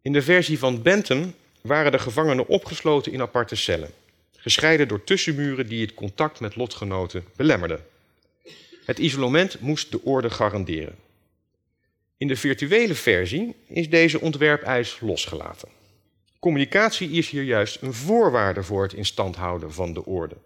In 0.03 0.13
de 0.13 0.23
versie 0.23 0.59
van 0.59 0.83
Bentham 0.83 1.35
waren 1.61 1.93
de 1.93 1.99
gevangenen 1.99 2.49
opgesloten 2.49 3.13
in 3.13 3.21
aparte 3.21 3.55
cellen, 3.55 3.91
gescheiden 4.37 4.89
door 4.89 5.05
tussenmuren 5.05 5.67
die 5.67 5.81
het 5.81 5.95
contact 5.95 6.41
met 6.41 6.57
lotgenoten 6.57 7.25
belemmerden. 7.37 7.87
Het 8.85 8.99
isolement 8.99 9.61
moest 9.61 9.91
de 9.91 10.03
orde 10.03 10.31
garanderen. 10.31 10.95
In 12.17 12.29
de 12.29 12.37
virtuele 12.37 12.95
versie 12.95 13.55
is 13.67 13.91
deze 13.91 14.21
ontwerpeis 14.21 15.01
losgelaten. 15.01 15.69
Communicatie 16.39 17.11
is 17.11 17.31
hier 17.31 17.45
juist 17.45 17.83
een 17.83 17.95
voorwaarde 17.95 18.63
voor 18.63 18.83
het 18.83 18.93
instand 18.93 19.37
houden 19.37 19.73
van 19.73 19.93
de 19.93 20.05
orde. 20.05 20.37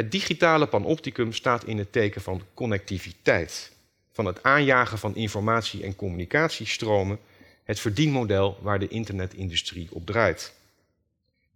Het 0.00 0.12
digitale 0.12 0.66
panopticum 0.66 1.32
staat 1.32 1.64
in 1.64 1.78
het 1.78 1.92
teken 1.92 2.20
van 2.20 2.42
connectiviteit, 2.54 3.72
van 4.12 4.24
het 4.24 4.42
aanjagen 4.42 4.98
van 4.98 5.16
informatie- 5.16 5.82
en 5.82 5.96
communicatiestromen, 5.96 7.18
het 7.64 7.80
verdienmodel 7.80 8.58
waar 8.62 8.78
de 8.78 8.88
internetindustrie 8.88 9.88
op 9.92 10.06
draait. 10.06 10.54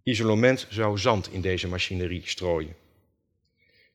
Isolement 0.03 0.67
zou 0.69 0.97
zand 0.97 1.31
in 1.31 1.41
deze 1.41 1.67
machinerie 1.67 2.21
strooien. 2.25 2.75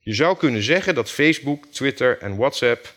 Je 0.00 0.14
zou 0.14 0.36
kunnen 0.36 0.62
zeggen 0.62 0.94
dat 0.94 1.10
Facebook, 1.10 1.66
Twitter 1.66 2.18
en 2.18 2.36
WhatsApp 2.36 2.94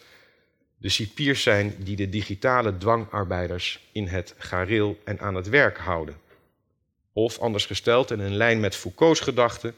de 0.77 0.89
cipiers 0.89 1.41
zijn 1.41 1.75
die 1.77 1.95
de 1.95 2.09
digitale 2.09 2.77
dwangarbeiders 2.77 3.79
in 3.91 4.07
het 4.07 4.35
gareel 4.37 4.99
en 5.03 5.19
aan 5.19 5.35
het 5.35 5.49
werk 5.49 5.77
houden. 5.77 6.17
Of 7.11 7.39
anders 7.39 7.65
gesteld 7.65 8.11
in 8.11 8.35
lijn 8.35 8.59
met 8.59 8.75
Foucault's 8.75 9.19
gedachten, 9.19 9.75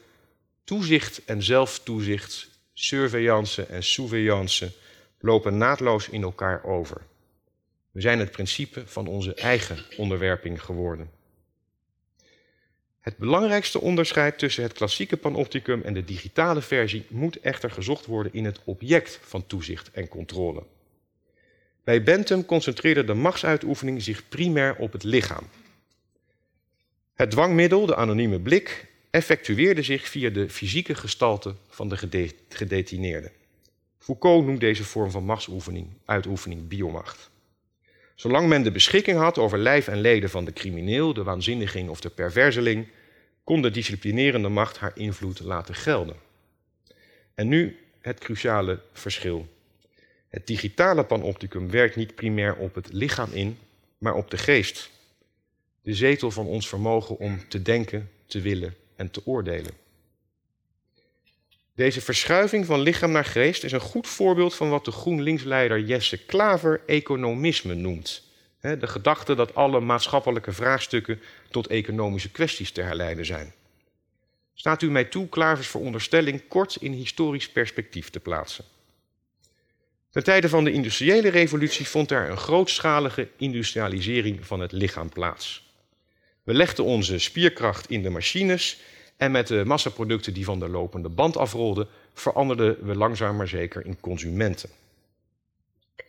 toezicht 0.65 1.25
en 1.25 1.43
zelftoezicht, 1.43 2.49
surveillance 2.73 3.65
en 3.65 3.83
surveillance 3.83 4.71
lopen 5.19 5.57
naadloos 5.57 6.09
in 6.09 6.23
elkaar 6.23 6.63
over. 6.63 7.01
We 7.91 8.01
zijn 8.01 8.19
het 8.19 8.31
principe 8.31 8.87
van 8.87 9.07
onze 9.07 9.33
eigen 9.33 9.77
onderwerping 9.97 10.63
geworden. 10.63 11.09
Het 12.99 13.17
belangrijkste 13.17 13.81
onderscheid 13.81 14.37
tussen 14.39 14.63
het 14.63 14.73
klassieke 14.73 15.17
panopticum 15.17 15.81
en 15.81 15.93
de 15.93 16.03
digitale 16.03 16.61
versie 16.61 17.05
moet 17.09 17.39
echter 17.39 17.71
gezocht 17.71 18.05
worden 18.05 18.33
in 18.33 18.45
het 18.45 18.59
object 18.63 19.19
van 19.21 19.47
toezicht 19.47 19.91
en 19.91 20.07
controle. 20.07 20.63
Bij 21.83 22.03
Bentham 22.03 22.45
concentreerde 22.45 23.03
de 23.03 23.13
machtsuitoefening 23.13 24.01
zich 24.01 24.27
primair 24.29 24.75
op 24.75 24.91
het 24.91 25.03
lichaam. 25.03 25.49
Het 27.13 27.31
dwangmiddel, 27.31 27.85
de 27.85 27.95
anonieme 27.95 28.39
blik, 28.39 28.87
effectueerde 29.15 29.81
zich 29.81 30.07
via 30.07 30.29
de 30.29 30.49
fysieke 30.49 30.95
gestalte 30.95 31.55
van 31.67 31.89
de 31.89 31.97
gedetineerde. 32.49 33.31
Foucault 33.97 34.45
noemt 34.45 34.59
deze 34.59 34.83
vorm 34.83 35.11
van 35.11 35.23
machtsuitoefening 35.23 35.87
uitoefening 36.05 36.67
biomacht. 36.67 37.29
Zolang 38.15 38.47
men 38.47 38.63
de 38.63 38.71
beschikking 38.71 39.17
had 39.17 39.37
over 39.37 39.57
lijf 39.57 39.87
en 39.87 40.01
leden 40.01 40.29
van 40.29 40.45
de 40.45 40.53
crimineel, 40.53 41.13
de 41.13 41.23
waanzinniging 41.23 41.89
of 41.89 42.01
de 42.01 42.09
perverseling, 42.09 42.87
kon 43.43 43.61
de 43.61 43.71
disciplinerende 43.71 44.49
macht 44.49 44.77
haar 44.77 44.91
invloed 44.95 45.39
laten 45.39 45.75
gelden. 45.75 46.15
En 47.35 47.47
nu 47.47 47.79
het 48.01 48.19
cruciale 48.19 48.79
verschil. 48.93 49.47
Het 50.29 50.47
digitale 50.47 51.03
panopticum 51.03 51.69
werkt 51.69 51.95
niet 51.95 52.15
primair 52.15 52.55
op 52.55 52.75
het 52.75 52.93
lichaam 52.93 53.31
in, 53.31 53.57
maar 53.97 54.15
op 54.15 54.31
de 54.31 54.37
geest. 54.37 54.89
De 55.81 55.93
zetel 55.93 56.31
van 56.31 56.45
ons 56.45 56.67
vermogen 56.67 57.17
om 57.17 57.47
te 57.47 57.61
denken, 57.61 58.09
te 58.25 58.41
willen 58.41 58.75
en 58.95 59.11
te 59.11 59.21
oordelen. 59.25 59.73
Deze 61.75 62.01
verschuiving 62.01 62.65
van 62.65 62.79
lichaam 62.79 63.11
naar 63.11 63.25
geest 63.25 63.63
is 63.63 63.71
een 63.71 63.79
goed 63.79 64.07
voorbeeld 64.07 64.55
van 64.55 64.69
wat 64.69 64.85
de 64.85 64.91
GroenLinks-leider 64.91 65.79
Jesse 65.79 66.17
Klaver 66.17 66.81
economisme 66.85 67.73
noemt. 67.73 68.23
De 68.61 68.87
gedachte 68.87 69.35
dat 69.35 69.55
alle 69.55 69.79
maatschappelijke 69.79 70.51
vraagstukken 70.51 71.21
tot 71.49 71.67
economische 71.67 72.31
kwesties 72.31 72.71
te 72.71 72.81
herleiden 72.81 73.25
zijn. 73.25 73.53
Staat 74.53 74.81
u 74.81 74.91
mij 74.91 75.05
toe 75.05 75.29
Klavers 75.29 75.67
veronderstelling 75.67 76.47
kort 76.47 76.75
in 76.75 76.91
historisch 76.91 77.49
perspectief 77.49 78.09
te 78.09 78.19
plaatsen? 78.19 78.65
Ten 80.09 80.23
tijde 80.23 80.49
van 80.49 80.63
de 80.63 80.71
industriële 80.71 81.29
revolutie 81.29 81.87
vond 81.87 82.11
er 82.11 82.29
een 82.29 82.37
grootschalige 82.37 83.29
industrialisering 83.37 84.45
van 84.45 84.59
het 84.59 84.71
lichaam 84.71 85.09
plaats. 85.09 85.64
We 86.45 86.53
legden 86.53 86.85
onze 86.85 87.19
spierkracht 87.19 87.89
in 87.89 88.01
de 88.01 88.09
machines 88.09 88.81
en 89.17 89.31
met 89.31 89.47
de 89.47 89.65
massaproducten 89.65 90.33
die 90.33 90.45
van 90.45 90.59
de 90.59 90.69
lopende 90.69 91.09
band 91.09 91.37
afrolden, 91.37 91.87
veranderden 92.13 92.85
we 92.85 92.95
langzaam 92.95 93.35
maar 93.35 93.47
zeker 93.47 93.85
in 93.85 93.99
consumenten. 93.99 94.69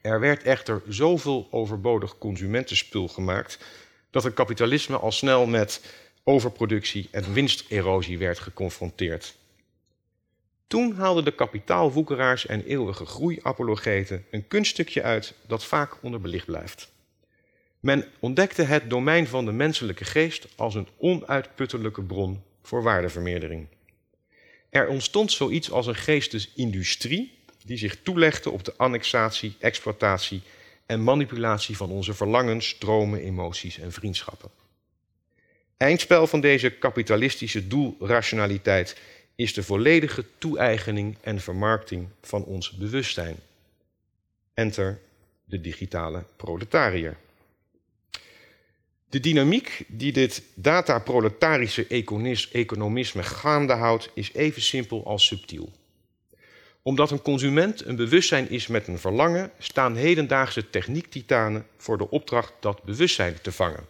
Er 0.02 0.20
werd 0.20 0.42
echter 0.42 0.82
zoveel 0.88 1.48
overbodig 1.50 2.18
consumentenspul 2.18 3.08
gemaakt 3.08 3.58
dat 4.10 4.22
het 4.22 4.34
kapitalisme 4.34 4.96
al 4.96 5.12
snel 5.12 5.46
met 5.46 5.94
overproductie 6.24 7.08
en 7.10 7.32
winsterosie 7.32 8.18
werd 8.18 8.38
geconfronteerd. 8.38 9.36
Toen 10.66 10.94
haalden 10.94 11.24
de 11.24 11.34
kapitaalwoekeraars 11.34 12.46
en 12.46 12.64
eeuwige 12.64 13.06
groeiapologeten 13.06 14.24
een 14.30 14.48
kunststukje 14.48 15.02
uit 15.02 15.34
dat 15.46 15.64
vaak 15.64 15.96
onderbelicht 16.02 16.46
blijft. 16.46 16.94
Men 17.86 18.04
ontdekte 18.20 18.62
het 18.62 18.90
domein 18.90 19.26
van 19.26 19.44
de 19.44 19.52
menselijke 19.52 20.04
geest 20.04 20.46
als 20.56 20.74
een 20.74 20.88
onuitputtelijke 20.96 22.02
bron 22.02 22.42
voor 22.62 22.82
waardevermeerdering. 22.82 23.66
Er 24.70 24.88
ontstond 24.88 25.32
zoiets 25.32 25.70
als 25.70 25.86
een 25.86 25.94
geestesindustrie 25.94 27.38
die 27.64 27.76
zich 27.76 28.02
toelegde 28.02 28.50
op 28.50 28.64
de 28.64 28.74
annexatie, 28.76 29.56
exploitatie 29.58 30.42
en 30.86 31.04
manipulatie 31.04 31.76
van 31.76 31.90
onze 31.90 32.14
verlangens, 32.14 32.78
dromen, 32.78 33.20
emoties 33.20 33.78
en 33.78 33.92
vriendschappen. 33.92 34.50
Eindspel 35.76 36.26
van 36.26 36.40
deze 36.40 36.70
kapitalistische 36.70 37.66
doelrationaliteit 37.66 39.00
is 39.34 39.54
de 39.54 39.62
volledige 39.62 40.24
toe-eigening 40.38 41.16
en 41.20 41.40
vermarkting 41.40 42.08
van 42.22 42.44
ons 42.44 42.70
bewustzijn. 42.70 43.36
Enter 44.54 45.00
de 45.44 45.60
digitale 45.60 46.24
proletariër. 46.36 47.16
De 49.16 49.22
dynamiek 49.22 49.84
die 49.86 50.12
dit 50.12 50.42
dataproletarische 50.54 51.86
economisme 52.52 53.22
gaande 53.22 53.72
houdt, 53.72 54.10
is 54.14 54.32
even 54.32 54.62
simpel 54.62 55.06
als 55.06 55.26
subtiel. 55.26 55.70
Omdat 56.82 57.10
een 57.10 57.22
consument 57.22 57.84
een 57.84 57.96
bewustzijn 57.96 58.50
is 58.50 58.66
met 58.66 58.86
een 58.86 58.98
verlangen, 58.98 59.50
staan 59.58 59.96
hedendaagse 59.96 60.70
techniektitanen 60.70 61.66
voor 61.76 61.98
de 61.98 62.10
opdracht 62.10 62.52
dat 62.60 62.82
bewustzijn 62.82 63.40
te 63.42 63.52
vangen. 63.52 63.86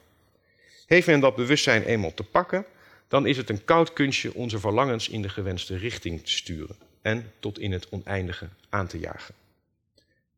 Heeft 0.86 1.06
men 1.06 1.20
dat 1.20 1.36
bewustzijn 1.36 1.82
eenmaal 1.82 2.14
te 2.14 2.24
pakken, 2.24 2.64
dan 3.08 3.26
is 3.26 3.36
het 3.36 3.50
een 3.50 3.64
koud 3.64 3.92
kunstje 3.92 4.34
onze 4.34 4.58
verlangens 4.58 5.08
in 5.08 5.22
de 5.22 5.28
gewenste 5.28 5.76
richting 5.76 6.24
te 6.24 6.30
sturen 6.30 6.76
en 7.02 7.32
tot 7.40 7.58
in 7.58 7.72
het 7.72 7.88
oneindige 7.90 8.48
aan 8.68 8.86
te 8.86 8.98
jagen. 8.98 9.34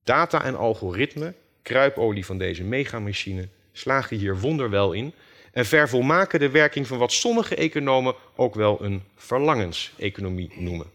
Data 0.04 0.44
en 0.44 0.56
algoritme, 0.56 1.34
kruipolie 1.62 2.26
van 2.26 2.38
deze 2.38 2.62
megamachine, 2.62 3.48
slagen 3.78 4.16
hier 4.16 4.40
wonderwel 4.40 4.92
in 4.92 5.12
en 5.52 5.66
vervolmaken 5.66 6.40
de 6.40 6.50
werking 6.50 6.86
van 6.86 6.98
wat 6.98 7.12
sommige 7.12 7.54
economen 7.54 8.14
ook 8.36 8.54
wel 8.54 8.82
een 8.82 9.02
verlangenseconomie 9.16 10.52
noemen. 10.54 10.90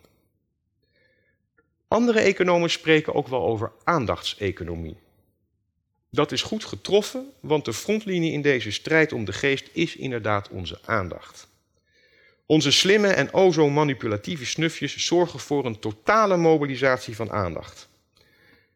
Andere 1.88 2.20
economen 2.20 2.70
spreken 2.70 3.14
ook 3.14 3.28
wel 3.28 3.42
over 3.42 3.72
aandachtseconomie. 3.84 4.96
Dat 6.10 6.32
is 6.32 6.42
goed 6.42 6.66
getroffen, 6.66 7.32
want 7.40 7.66
de 7.66 7.74
frontlinie 7.74 8.32
in 8.32 8.42
deze 8.42 8.72
strijd 8.72 9.14
om 9.14 9.26
de 9.26 9.34
geest 9.34 9.70
is 9.72 9.96
inderdaad 9.96 10.50
onze 10.50 10.80
aandacht. 10.86 11.48
Onze 12.46 12.72
slimme 12.72 13.08
en 13.08 13.34
o 13.34 13.52
zo 13.52 13.70
manipulatieve 13.70 14.46
snufjes 14.46 14.98
zorgen 14.98 15.40
voor 15.40 15.66
een 15.66 15.80
totale 15.80 16.38
mobilisatie 16.38 17.16
van 17.16 17.32
aandacht. 17.32 17.88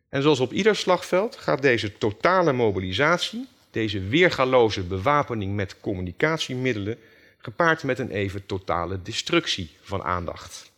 En 0.10 0.22
zoals 0.22 0.40
op 0.40 0.54
ieder 0.54 0.76
slagveld 0.76 1.36
gaat 1.36 1.62
deze 1.62 1.98
totale 1.98 2.54
mobilisatie, 2.54 3.48
deze 3.78 4.00
weergaloze 4.00 4.84
bewapening 4.84 5.56
met 5.56 5.80
communicatiemiddelen, 5.80 6.98
gepaard 7.38 7.84
met 7.84 8.00
een 8.00 8.12
even 8.12 8.46
totale 8.46 9.02
destructie 9.02 9.70
van 9.82 10.04
aandacht. 10.04 10.72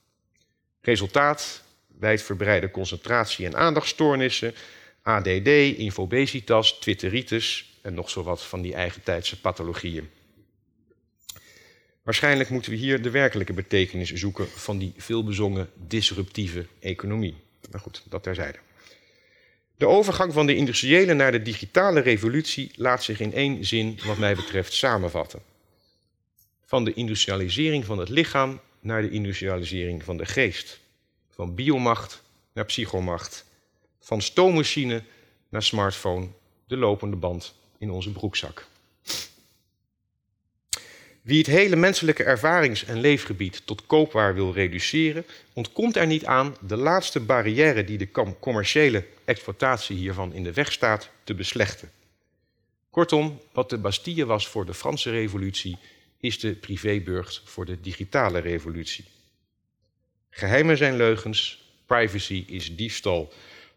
Resultaat: 0.82 1.64
wijdverbreide 2.00 2.72
concentratie- 2.72 3.45
en 3.45 3.56
aandachtstoornissen, 3.56 4.54
ADD, 5.02 5.47
infobesitas, 5.78 6.80
twitteritis 6.80 7.80
en 7.82 7.93
nog 7.93 8.10
zo 8.10 8.24
wat 8.24 8.43
van 8.43 8.62
die 8.62 8.74
eigentijdse 8.74 9.39
pathologieën. 9.39 10.10
Waarschijnlijk 12.04 12.50
moeten 12.50 12.72
we 12.72 12.78
hier 12.78 13.02
de 13.02 13.10
werkelijke 13.10 13.54
betekenis 13.54 14.14
zoeken 14.14 14.47
van 14.47 14.78
die 14.78 14.93
veelbezongen 14.97 15.70
disruptieve 15.76 16.66
economie. 16.80 17.36
Maar 17.72 17.82
goed, 17.82 18.04
dat 18.10 18.24
terzijde. 18.24 18.58
De 19.80 19.88
overgang 19.88 20.34
van 20.34 20.46
de 20.46 20.56
industriële 20.56 21.14
naar 21.14 21.32
de 21.32 21.42
digitale 21.42 22.00
revolutie 22.00 22.72
laat 22.76 23.04
zich 23.04 23.20
in 23.20 23.34
één 23.34 23.66
zin, 23.66 24.00
wat 24.06 24.18
mij 24.18 24.36
betreft, 24.36 24.74
samenvatten. 24.74 25.42
Van 26.66 26.84
de 26.84 26.94
industrialisering 26.94 27.86
van 27.86 27.98
het 27.98 28.10
lichaam 28.10 28.60
naar 28.80 29.02
de 29.02 29.10
industrialisering 29.10 30.04
van 30.04 30.18
de 30.18 30.26
geest. 30.26 30.80
Van 31.30 31.56
biomacht 31.56 32.24
naar 32.54 32.66
psychomacht. 32.66 33.46
Van 34.00 34.22
stoommachine 34.22 35.04
naar 35.50 35.64
smartphone, 35.64 36.28
de 36.68 36.78
lopende 36.78 37.16
band 37.16 37.56
in 37.78 37.92
onze 37.92 38.12
broekzak. 38.12 38.68
Wie 41.30 41.38
het 41.38 41.48
hele 41.48 41.76
menselijke 41.76 42.24
ervarings- 42.24 42.86
en 42.86 43.00
leefgebied 43.00 43.62
tot 43.66 43.86
koopwaar 43.86 44.34
wil 44.34 44.54
reduceren, 44.54 45.26
ontkomt 45.54 45.96
er 45.96 46.08
niet 46.08 46.26
aan 46.26 46.56
de 46.68 46.76
laatste 46.76 47.20
barrière 47.20 47.84
die 47.84 47.98
de 47.98 48.36
commerciële 48.40 49.06
exploitatie 49.26 49.98
hiervan 49.98 50.34
in 50.34 50.44
de 50.44 50.54
weg 50.54 50.72
staat, 50.72 51.10
te 51.24 51.34
beslechten. 51.34 51.92
Kortom, 52.90 53.40
wat 53.52 53.70
de 53.70 53.78
Bastille 53.78 54.26
was 54.26 54.48
voor 54.48 54.66
de 54.66 54.74
Franse 54.74 55.10
Revolutie, 55.10 55.78
is 56.20 56.40
de 56.40 56.54
privéburcht 56.54 57.42
voor 57.46 57.66
de 57.66 57.82
digitale 57.82 58.40
revolutie. 58.40 59.06
Geheimen 60.30 60.78
zijn 60.78 60.96
leugens, 60.96 61.64
privacy 61.86 62.44
is 62.48 62.76
diefstal. 62.76 63.34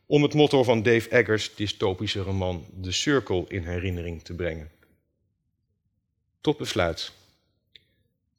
Om 0.06 0.22
het 0.22 0.34
motto 0.34 0.64
van 0.64 0.82
Dave 0.82 1.08
Eggers' 1.08 1.54
dystopische 1.54 2.20
roman 2.20 2.66
The 2.82 2.92
Circle 2.92 3.44
in 3.48 3.62
herinnering 3.62 4.22
te 4.22 4.34
brengen. 4.34 4.70
Tot 6.40 6.58
besluit. 6.58 7.12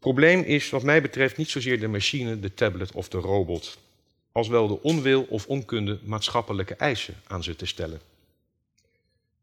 Probleem 0.03 0.41
is 0.41 0.69
wat 0.69 0.83
mij 0.83 1.01
betreft 1.01 1.37
niet 1.37 1.49
zozeer 1.49 1.79
de 1.79 1.87
machine, 1.87 2.39
de 2.39 2.53
tablet 2.53 2.91
of 2.91 3.09
de 3.09 3.17
robot, 3.17 3.77
als 4.31 4.47
wel 4.47 4.67
de 4.67 4.81
onwil 4.81 5.25
of 5.29 5.47
onkunde 5.47 5.99
maatschappelijke 6.03 6.75
eisen 6.75 7.15
aan 7.27 7.43
ze 7.43 7.55
te 7.55 7.65
stellen. 7.65 8.01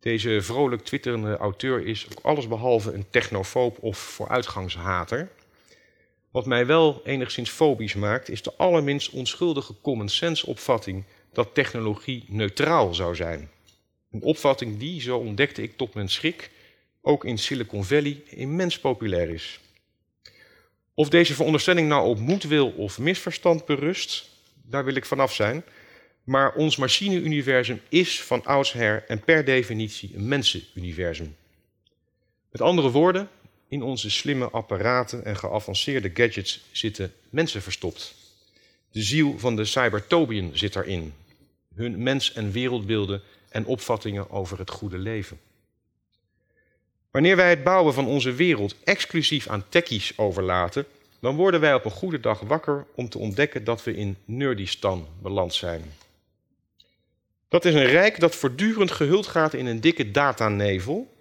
Deze 0.00 0.42
vrolijk 0.42 0.84
twitterende 0.84 1.36
auteur 1.36 1.86
is 1.86 2.06
ook 2.10 2.24
allesbehalve 2.24 2.92
een 2.92 3.10
technofoob 3.10 3.78
of 3.80 3.98
vooruitgangshater. 3.98 5.30
Wat 6.30 6.46
mij 6.46 6.66
wel 6.66 7.00
enigszins 7.04 7.50
fobisch 7.50 7.94
maakt, 7.94 8.28
is 8.28 8.42
de 8.42 8.54
allerminst 8.56 9.10
onschuldige 9.10 9.74
common 9.82 10.08
sense 10.08 10.46
opvatting 10.46 11.04
dat 11.32 11.54
technologie 11.54 12.24
neutraal 12.28 12.94
zou 12.94 13.14
zijn. 13.14 13.50
Een 14.10 14.22
opvatting 14.22 14.78
die, 14.78 15.00
zo 15.00 15.18
ontdekte 15.18 15.62
ik 15.62 15.76
tot 15.76 15.94
mijn 15.94 16.08
schrik, 16.08 16.50
ook 17.02 17.24
in 17.24 17.38
Silicon 17.38 17.84
Valley 17.84 18.22
immens 18.28 18.78
populair 18.78 19.28
is. 19.28 19.60
Of 21.00 21.08
deze 21.08 21.34
veronderstelling 21.34 21.88
nou 21.88 22.08
op 22.08 22.18
moedwil 22.18 22.68
of 22.70 22.98
misverstand 22.98 23.64
berust, 23.64 24.28
daar 24.62 24.84
wil 24.84 24.94
ik 24.94 25.04
vanaf 25.04 25.34
zijn. 25.34 25.64
Maar 26.24 26.54
ons 26.54 26.76
machine-universum 26.76 27.80
is 27.88 28.22
van 28.22 28.44
oudsher 28.44 29.04
en 29.08 29.20
per 29.20 29.44
definitie 29.44 30.10
een 30.14 30.28
mensenuniversum. 30.28 31.36
Met 32.50 32.60
andere 32.60 32.90
woorden, 32.90 33.28
in 33.68 33.82
onze 33.82 34.10
slimme 34.10 34.50
apparaten 34.50 35.24
en 35.24 35.36
geavanceerde 35.36 36.10
gadgets 36.14 36.64
zitten 36.72 37.12
mensen 37.30 37.62
verstopt. 37.62 38.14
De 38.90 39.02
ziel 39.02 39.38
van 39.38 39.56
de 39.56 39.64
cybertobian 39.64 40.50
zit 40.52 40.72
daarin. 40.72 41.14
Hun 41.74 42.02
mens- 42.02 42.32
en 42.32 42.50
wereldbeelden 42.50 43.22
en 43.48 43.66
opvattingen 43.66 44.30
over 44.30 44.58
het 44.58 44.70
goede 44.70 44.98
leven. 44.98 45.40
Wanneer 47.10 47.36
wij 47.36 47.50
het 47.50 47.64
bouwen 47.64 47.94
van 47.94 48.06
onze 48.06 48.32
wereld 48.32 48.74
exclusief 48.84 49.48
aan 49.48 49.64
techies 49.68 50.18
overlaten, 50.18 50.86
dan 51.20 51.36
worden 51.36 51.60
wij 51.60 51.74
op 51.74 51.84
een 51.84 51.90
goede 51.90 52.20
dag 52.20 52.40
wakker 52.40 52.86
om 52.94 53.08
te 53.08 53.18
ontdekken 53.18 53.64
dat 53.64 53.84
we 53.84 53.94
in 53.94 54.16
Nerdistan 54.24 55.08
beland 55.22 55.54
zijn. 55.54 55.82
Dat 57.48 57.64
is 57.64 57.74
een 57.74 57.86
rijk 57.86 58.20
dat 58.20 58.34
voortdurend 58.34 58.90
gehuld 58.90 59.26
gaat 59.26 59.54
in 59.54 59.66
een 59.66 59.80
dikke 59.80 60.10
datanevel 60.10 61.14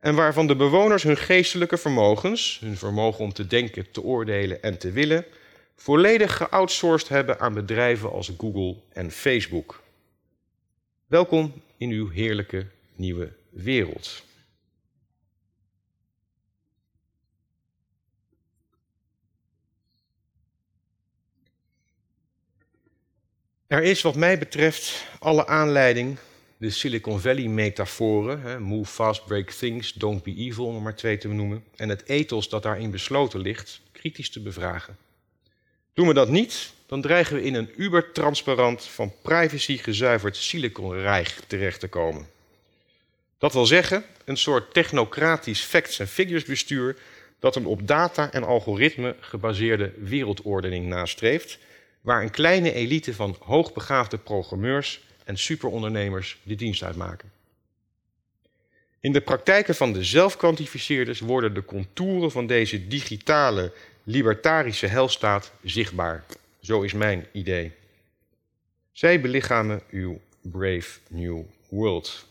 en 0.00 0.14
waarvan 0.14 0.46
de 0.46 0.56
bewoners 0.56 1.02
hun 1.02 1.16
geestelijke 1.16 1.76
vermogens, 1.76 2.58
hun 2.60 2.76
vermogen 2.76 3.24
om 3.24 3.32
te 3.32 3.46
denken, 3.46 3.90
te 3.90 4.02
oordelen 4.02 4.62
en 4.62 4.78
te 4.78 4.90
willen, 4.90 5.24
volledig 5.76 6.36
geoutsourced 6.36 7.08
hebben 7.08 7.40
aan 7.40 7.54
bedrijven 7.54 8.12
als 8.12 8.32
Google 8.38 8.76
en 8.92 9.10
Facebook. 9.10 9.82
Welkom 11.06 11.52
in 11.76 11.90
uw 11.90 12.10
heerlijke 12.10 12.66
nieuwe 12.96 13.32
wereld. 13.50 14.22
Er 23.74 23.82
is 23.82 24.02
wat 24.02 24.14
mij 24.14 24.38
betreft 24.38 25.06
alle 25.18 25.46
aanleiding 25.46 26.18
de 26.56 26.70
Silicon 26.70 27.20
Valley-metaforen, 27.20 28.62
move 28.62 28.90
fast, 28.90 29.26
break 29.26 29.50
things, 29.50 29.92
don't 29.92 30.22
be 30.22 30.34
evil, 30.34 30.66
om 30.66 30.82
maar 30.82 30.94
twee 30.94 31.18
te 31.18 31.28
noemen, 31.28 31.64
en 31.76 31.88
het 31.88 32.08
ethos 32.08 32.48
dat 32.48 32.62
daarin 32.62 32.90
besloten 32.90 33.40
ligt, 33.40 33.80
kritisch 33.92 34.30
te 34.30 34.40
bevragen. 34.40 34.96
Doen 35.94 36.06
we 36.06 36.14
dat 36.14 36.28
niet, 36.28 36.72
dan 36.86 37.00
dreigen 37.00 37.36
we 37.36 37.42
in 37.42 37.54
een 37.54 37.70
ubertransparant, 37.76 38.84
van 38.84 39.12
privacy 39.22 39.76
gezuiverd 39.76 40.36
Silicon-rijk 40.36 41.36
terecht 41.46 41.80
te 41.80 41.88
komen. 41.88 42.26
Dat 43.38 43.52
wil 43.52 43.66
zeggen, 43.66 44.04
een 44.24 44.36
soort 44.36 44.74
technocratisch 44.74 45.60
facts- 45.60 45.98
en 45.98 46.08
figures 46.08 46.44
bestuur 46.44 46.96
dat 47.38 47.56
een 47.56 47.66
op 47.66 47.86
data 47.86 48.32
en 48.32 48.44
algoritme 48.44 49.16
gebaseerde 49.20 49.92
wereldordening 49.98 50.86
nastreeft, 50.86 51.58
waar 52.04 52.22
een 52.22 52.30
kleine 52.30 52.72
elite 52.72 53.14
van 53.14 53.36
hoogbegaafde 53.40 54.18
programmeurs 54.18 55.00
en 55.24 55.38
superondernemers 55.38 56.38
de 56.42 56.54
dienst 56.54 56.82
uitmaken. 56.82 57.32
In 59.00 59.12
de 59.12 59.20
praktijken 59.20 59.74
van 59.74 59.92
de 59.92 60.04
zelfkwantificeerders 60.04 61.20
worden 61.20 61.54
de 61.54 61.64
contouren 61.64 62.30
van 62.30 62.46
deze 62.46 62.86
digitale, 62.86 63.72
libertarische 64.02 64.86
helstaat 64.86 65.52
zichtbaar. 65.62 66.24
Zo 66.60 66.82
is 66.82 66.92
mijn 66.92 67.26
idee. 67.32 67.72
Zij 68.92 69.20
belichamen 69.20 69.82
uw 69.90 70.20
Brave 70.40 70.98
New 71.08 71.42
World. 71.68 72.26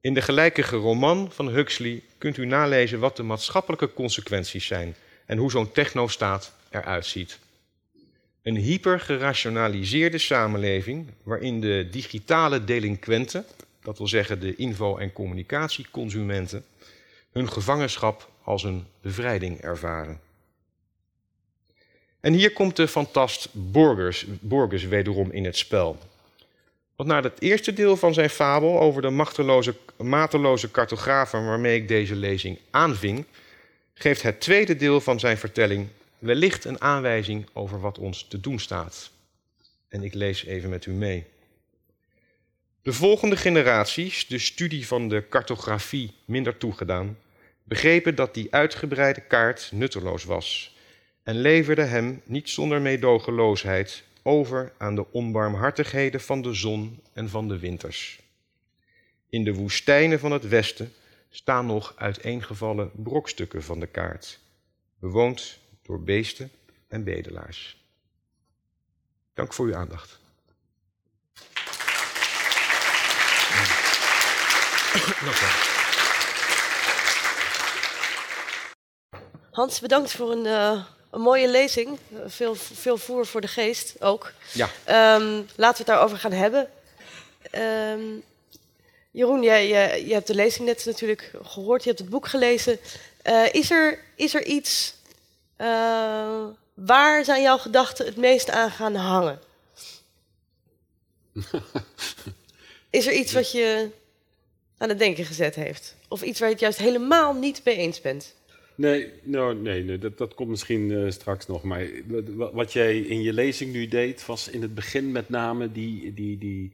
In 0.00 0.14
de 0.14 0.22
gelijkige 0.22 0.76
roman 0.76 1.32
van 1.32 1.48
Huxley 1.48 2.02
kunt 2.18 2.36
u 2.36 2.46
nalezen 2.46 2.98
wat 2.98 3.16
de 3.16 3.22
maatschappelijke 3.22 3.92
consequenties 3.92 4.66
zijn 4.66 4.94
en 5.26 5.38
hoe 5.38 5.50
zo'n 5.50 5.72
technostaat 5.72 6.52
eruit 6.70 7.06
ziet. 7.06 7.38
Een 8.42 8.56
hypergerationaliseerde 8.56 10.18
samenleving 10.18 11.06
waarin 11.22 11.60
de 11.60 11.88
digitale 11.90 12.64
delinquenten, 12.64 13.44
dat 13.82 13.98
wil 13.98 14.08
zeggen 14.08 14.40
de 14.40 14.56
info- 14.56 14.96
en 14.96 15.12
communicatieconsumenten, 15.12 16.64
hun 17.32 17.48
gevangenschap 17.48 18.30
als 18.44 18.64
een 18.64 18.86
bevrijding 19.00 19.60
ervaren. 19.60 20.20
En 22.20 22.32
hier 22.32 22.52
komt 22.52 22.76
de 22.76 22.88
fantast 22.88 23.48
Borgers, 23.52 24.26
Borges 24.40 24.84
wederom 24.84 25.30
in 25.30 25.44
het 25.44 25.56
spel. 25.56 25.98
Want 26.96 27.08
na 27.08 27.22
het 27.22 27.40
eerste 27.40 27.72
deel 27.72 27.96
van 27.96 28.14
zijn 28.14 28.30
fabel 28.30 28.80
over 28.80 29.02
de 29.02 29.10
machteloze, 29.10 29.74
mateloze 29.96 30.70
cartografen 30.70 31.46
waarmee 31.46 31.76
ik 31.76 31.88
deze 31.88 32.14
lezing 32.14 32.58
aanving, 32.70 33.24
geeft 33.94 34.22
het 34.22 34.40
tweede 34.40 34.76
deel 34.76 35.00
van 35.00 35.20
zijn 35.20 35.38
vertelling 35.38 35.88
wellicht 36.22 36.64
een 36.64 36.80
aanwijzing 36.80 37.46
over 37.52 37.80
wat 37.80 37.98
ons 37.98 38.26
te 38.28 38.40
doen 38.40 38.58
staat. 38.58 39.10
En 39.88 40.02
ik 40.02 40.14
lees 40.14 40.44
even 40.44 40.70
met 40.70 40.86
u 40.86 40.92
mee. 40.92 41.26
De 42.82 42.92
volgende 42.92 43.36
generaties, 43.36 44.26
de 44.26 44.38
studie 44.38 44.86
van 44.86 45.08
de 45.08 45.28
cartografie 45.28 46.14
minder 46.24 46.56
toegedaan, 46.56 47.18
begrepen 47.64 48.14
dat 48.14 48.34
die 48.34 48.54
uitgebreide 48.54 49.20
kaart 49.20 49.70
nutteloos 49.72 50.24
was 50.24 50.76
en 51.22 51.40
leverden 51.40 51.88
hem 51.88 52.22
niet 52.24 52.48
zonder 52.48 52.80
meedogenloosheid 52.80 54.02
over 54.22 54.72
aan 54.78 54.94
de 54.94 55.12
onbarmhartigheden 55.12 56.20
van 56.20 56.42
de 56.42 56.54
zon 56.54 57.00
en 57.12 57.28
van 57.28 57.48
de 57.48 57.58
winters. 57.58 58.20
In 59.28 59.44
de 59.44 59.54
woestijnen 59.54 60.18
van 60.18 60.32
het 60.32 60.48
westen 60.48 60.92
staan 61.30 61.66
nog 61.66 61.92
uiteengevallen 61.96 62.90
brokstukken 62.94 63.62
van 63.62 63.80
de 63.80 63.86
kaart, 63.86 64.38
bewoond 64.98 65.60
door 65.82 66.00
beesten 66.00 66.50
en 66.88 67.04
bedelaars. 67.04 67.84
Dank 69.34 69.52
voor 69.52 69.66
uw 69.66 69.74
aandacht. 69.74 70.20
Hans, 79.50 79.80
bedankt 79.80 80.12
voor 80.12 80.32
een 80.32 80.44
uh, 80.44 80.84
een 81.12 81.20
mooie 81.20 81.48
lezing. 81.48 81.98
Veel, 82.26 82.54
veel 82.54 82.96
voer 82.96 83.26
voor 83.26 83.40
de 83.40 83.48
geest 83.48 83.94
ook. 84.00 84.32
Ja. 84.52 84.68
Ehm, 84.84 85.42
laten 85.56 85.56
we 85.56 85.66
het 85.76 85.86
daarover 85.86 86.18
gaan 86.18 86.32
hebben. 86.32 86.68
Ehm, 87.50 88.00
Jeroen, 89.10 89.42
jij, 89.42 89.68
jij, 89.68 90.04
jij 90.04 90.14
hebt 90.14 90.26
de 90.26 90.34
lezing 90.34 90.66
net 90.66 90.84
natuurlijk 90.84 91.30
gehoord. 91.42 91.82
Je 91.82 91.88
hebt 91.88 92.00
het 92.00 92.10
boek 92.10 92.28
gelezen. 92.28 92.78
Eh, 93.22 93.52
is, 93.52 93.70
er, 93.70 93.98
is 94.14 94.34
er 94.34 94.44
iets... 94.44 94.94
eh, 95.62 96.44
waar 96.74 97.24
zijn 97.24 97.42
jouw 97.42 97.58
gedachten 97.58 98.06
het 98.06 98.16
meest 98.16 98.50
aan 98.50 98.70
gaan 98.70 98.94
hangen? 98.94 99.38
is 102.90 103.06
er 103.06 103.12
iets 103.12 103.32
wat 103.32 103.52
je 103.52 103.90
aan 104.78 104.88
het 104.88 104.98
denken 104.98 105.24
gezet 105.24 105.54
heeft? 105.54 105.96
Of 106.08 106.22
iets 106.22 106.38
waar 106.38 106.48
je 106.48 106.54
het 106.54 106.62
juist 106.62 106.78
helemaal 106.78 107.34
niet 107.34 107.60
mee 107.64 107.76
eens 107.76 108.00
bent? 108.00 108.34
Nee, 108.74 109.10
nou, 109.22 109.54
nee, 109.54 109.84
nee 109.84 109.98
dat, 109.98 110.18
dat 110.18 110.34
komt 110.34 110.48
misschien 110.48 110.92
eh, 110.92 111.10
straks 111.10 111.46
nog. 111.46 111.62
Maar 111.62 111.86
wat, 112.06 112.52
wat 112.52 112.72
jij 112.72 113.00
in 113.00 113.22
je 113.22 113.32
lezing 113.32 113.72
nu 113.72 113.88
deed, 113.88 114.26
was 114.26 114.48
in 114.48 114.62
het 114.62 114.74
begin 114.74 115.12
met 115.12 115.28
name 115.28 115.72
die, 115.72 116.14
die, 116.14 116.38
die, 116.38 116.72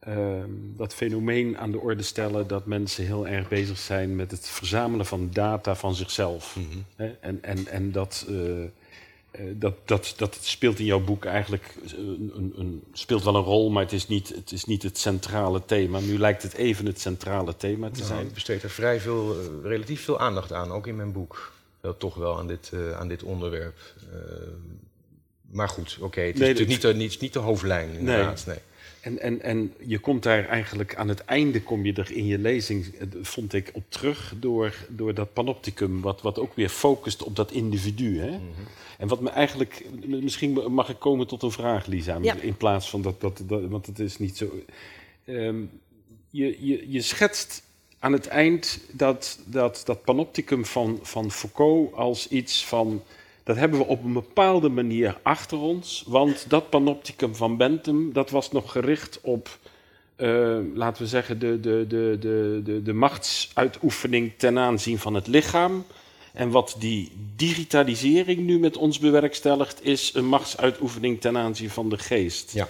ehm, 0.00 0.50
dat 0.76 0.94
fenomeen 0.94 1.58
aan 1.58 1.70
de 1.70 1.78
orde 1.80 2.02
stellen 2.02 2.46
dat 2.46 2.66
mensen 2.66 3.04
heel 3.04 3.26
erg 3.26 3.48
bezig 3.48 3.78
zijn 3.78 4.16
met 4.16 4.30
het 4.30 4.48
verzamelen 4.48 5.06
van 5.06 5.28
data 5.32 5.74
van 5.74 5.94
zichzelf. 5.94 6.56
Hè? 6.96 7.06
En, 7.20 7.42
en, 7.42 7.66
en 7.66 7.92
dat, 7.92 8.26
eh, 8.28 8.62
eh, 8.64 8.70
dat, 9.54 9.74
dat, 9.84 10.14
dat 10.16 10.38
speelt 10.40 10.78
in 10.78 10.84
jouw 10.84 11.00
boek 11.04 11.24
eigenlijk 11.24 11.74
een, 11.96 12.32
een, 12.34 12.52
een- 12.56 12.82
speelt 12.92 13.24
wel 13.24 13.34
een 13.34 13.42
rol, 13.42 13.70
maar 13.70 13.82
het 13.82 13.92
is, 13.92 14.08
niet, 14.08 14.28
het 14.28 14.52
is 14.52 14.64
niet 14.64 14.82
het 14.82 14.98
centrale 14.98 15.64
thema. 15.64 15.98
Nu 16.00 16.18
lijkt 16.18 16.42
het 16.42 16.52
even 16.54 16.86
het 16.86 17.00
centrale 17.00 17.56
thema 17.56 17.90
te 17.90 17.94
Nou, 18.00 18.06
zijn. 18.12 18.26
ik 18.26 18.34
besteed 18.34 18.62
er 18.62 18.70
vrij 18.70 19.00
veel, 19.00 19.36
eh, 19.40 19.46
relatief 19.62 20.04
veel 20.04 20.18
aandacht 20.20 20.52
aan, 20.52 20.70
ook 20.72 20.86
in 20.86 20.96
mijn 20.96 21.12
boek. 21.12 21.52
Wel, 21.80 21.96
toch 21.96 22.14
wel 22.14 22.38
aan 22.38 22.46
dit, 22.46 22.70
eh, 22.72 22.92
aan 22.98 23.08
dit 23.08 23.22
onderwerp. 23.22 23.78
Maar 25.50 25.68
goed, 25.68 25.98
oké, 26.00 26.20
het 26.20 26.34
is 26.34 26.40
Nee, 26.40 26.48
natuurlijk 26.48 26.80
dat- 26.82 26.92
niet 26.94 27.00
de, 27.00 27.04
niet, 27.14 27.20
niet 27.20 27.32
de 27.32 27.38
hoofdlijn 27.38 27.88
inderdaad. 27.98 28.46
Nee. 28.46 28.56
En, 29.00 29.18
en, 29.18 29.40
en 29.42 29.74
je 29.86 29.98
komt 29.98 30.22
daar 30.22 30.48
eigenlijk 30.48 30.94
aan 30.94 31.08
het 31.08 31.24
einde, 31.24 31.62
kom 31.62 31.84
je 31.84 31.92
er 31.92 32.12
in 32.12 32.26
je 32.26 32.38
lezing, 32.38 32.86
eh, 32.94 33.06
vond 33.22 33.52
ik, 33.52 33.70
op 33.72 33.82
terug 33.88 34.34
door, 34.40 34.74
door 34.88 35.14
dat 35.14 35.32
panopticum, 35.32 36.00
wat, 36.00 36.22
wat 36.22 36.38
ook 36.38 36.54
weer 36.54 36.68
focust 36.68 37.22
op 37.22 37.36
dat 37.36 37.50
individu. 37.52 38.18
Hè? 38.20 38.38
En 38.98 39.08
wat 39.08 39.20
me 39.20 39.28
eigenlijk, 39.30 39.84
misschien 40.06 40.52
mag 40.72 40.88
ik 40.88 40.98
komen 40.98 41.26
tot 41.26 41.42
een 41.42 41.50
vraag, 41.52 41.86
Lisa, 41.86 42.18
Ja. 42.22 42.34
in 42.34 42.56
plaats 42.56 42.90
van 42.90 43.02
dat, 43.02 43.20
dat, 43.20 43.42
dat 43.46 43.62
want 43.68 43.86
het 43.86 43.98
is 43.98 44.18
niet 44.18 44.36
zo. 44.36 44.62
Ehm, 45.24 45.56
je, 46.30 46.66
je, 46.66 46.90
je 46.90 47.02
schetst 47.02 47.62
aan 47.98 48.12
het 48.12 48.26
eind 48.26 48.80
dat, 48.92 49.38
dat, 49.44 49.82
dat 49.84 50.04
panopticum 50.04 50.64
van, 50.66 50.98
van 51.02 51.30
Foucault 51.30 51.94
als 51.94 52.28
iets 52.28 52.66
van. 52.66 53.02
Dat 53.50 53.58
hebben 53.58 53.78
we 53.78 53.86
op 53.86 54.04
een 54.04 54.12
bepaalde 54.12 54.68
manier 54.68 55.18
achter 55.22 55.58
ons. 55.58 56.04
Want 56.06 56.44
dat 56.48 56.70
panopticum 56.70 57.34
van 57.34 57.56
Bentham, 57.56 58.12
dat 58.12 58.30
was 58.30 58.52
nog 58.52 58.72
gericht 58.72 59.18
op, 59.22 59.58
eh, 60.16 60.58
laten 60.74 61.02
we 61.02 61.08
zeggen, 61.08 61.38
de, 61.38 61.60
de, 61.60 61.84
de, 61.88 62.16
de, 62.20 62.60
de, 62.64 62.82
de 62.82 62.92
machtsuitoefening 62.92 64.32
ten 64.36 64.58
aanzien 64.58 64.98
van 64.98 65.14
het 65.14 65.26
lichaam. 65.26 65.84
En 66.32 66.50
wat 66.50 66.76
die 66.78 67.12
digitalisering 67.36 68.40
nu 68.40 68.58
met 68.58 68.76
ons 68.76 68.98
bewerkstelligt, 68.98 69.84
is 69.84 70.14
een 70.14 70.26
machtsuitoefening 70.26 71.20
ten 71.20 71.36
aanzien 71.36 71.70
van 71.70 71.88
de 71.88 71.98
geest. 71.98 72.52
Ja. 72.52 72.68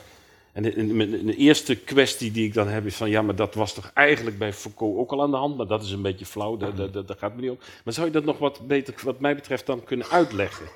En 0.53 0.63
de, 0.63 1.37
eerste 1.37 1.77
kwestie 1.77 2.31
die 2.31 2.47
ik 2.47 2.55
dan 2.55 2.69
heb 2.69 2.87
is 2.87 2.97
van... 2.97 3.11
ja, 3.11 3.23
maar 3.23 3.35
dat 3.35 3.55
was 3.55 3.75
toch 3.75 3.91
eigenlijk 3.95 4.39
bij 4.39 4.53
Foucault 4.53 4.97
ook 4.99 5.13
al 5.13 5.23
aan 5.23 5.31
de 5.31 5.37
hand... 5.37 5.57
maar 5.57 5.67
dat 5.67 5.83
is 5.83 5.91
een 5.91 6.03
beetje 6.03 6.27
flauw, 6.27 6.57
daar- 6.57 6.91
daar 6.93 7.17
gaat 7.19 7.35
me 7.35 7.41
niet 7.41 7.51
om. 7.51 7.59
Maar 7.85 7.95
zou 7.95 8.07
je 8.07 8.13
dat 8.13 8.25
nog 8.25 8.39
wat 8.39 8.67
beter, 8.67 8.95
wat 9.05 9.21
mij 9.21 9.35
betreft, 9.35 9.67
dan 9.67 9.85
kunnen 9.85 10.07
uitleggen? 10.07 10.67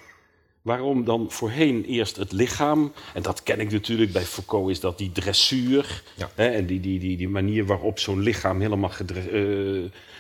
Waarom 0.65 1.05
dan 1.05 1.31
voorheen 1.31 1.85
eerst 1.85 2.17
het 2.17 2.33
lichaam... 2.33 2.93
en 3.15 3.23
dat 3.23 3.43
ken 3.43 3.61
ik 3.61 3.71
natuurlijk 3.71 4.13
bij 4.13 4.23
Foucault, 4.23 4.71
is 4.71 4.81
dat 4.81 4.99
die 4.99 5.13
dressuur... 5.13 6.03
Ja. 6.17 6.31
Hè, 6.35 6.49
en 6.49 6.67
die, 6.67 6.81
die, 6.81 6.99
die, 6.99 7.17
die 7.17 7.29
manier 7.29 7.67
waarop 7.67 7.99
zo'n 7.99 8.21
lichaam 8.21 8.61
helemaal 8.61 8.91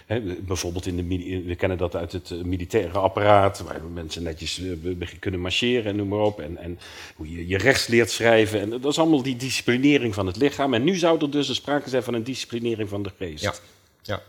hè, 0.06 0.20
bijvoorbeeld 0.20 0.86
in 0.86 0.96
de, 0.96 1.42
we 1.46 1.54
kennen 1.54 1.78
dat 1.78 1.96
uit 1.96 2.12
het 2.12 2.30
eh, 2.30 2.38
militaire 2.42 2.98
apparaat, 2.98 3.60
waar 3.60 3.82
mensen 3.82 4.22
netjes 4.22 4.60
eh, 4.60 5.08
kunnen 5.18 5.40
marcheren 5.40 5.84
en 5.84 5.96
noem 5.96 6.08
maar 6.08 6.18
op. 6.18 6.40
En, 6.40 6.56
en 6.56 6.78
hoe 7.16 7.30
je 7.30 7.48
je 7.48 7.58
rechts 7.58 7.86
leert 7.86 8.10
schrijven. 8.10 8.60
En 8.60 8.70
dat 8.70 8.84
is 8.84 8.98
allemaal 8.98 9.22
die 9.22 9.36
disciplinering 9.36 10.14
van 10.14 10.26
het 10.26 10.36
lichaam. 10.36 10.74
En 10.74 10.84
nu 10.84 10.96
zou 10.96 11.20
er 11.20 11.30
dus 11.30 11.48
een 11.48 11.54
sprake 11.54 11.88
zijn 11.88 12.02
van 12.02 12.14
een 12.14 12.24
disciplinering 12.24 12.88
van 12.88 13.02
de 13.02 13.12
geest. 13.18 13.42
Ja. 13.42 13.54
Ja. 14.02 14.22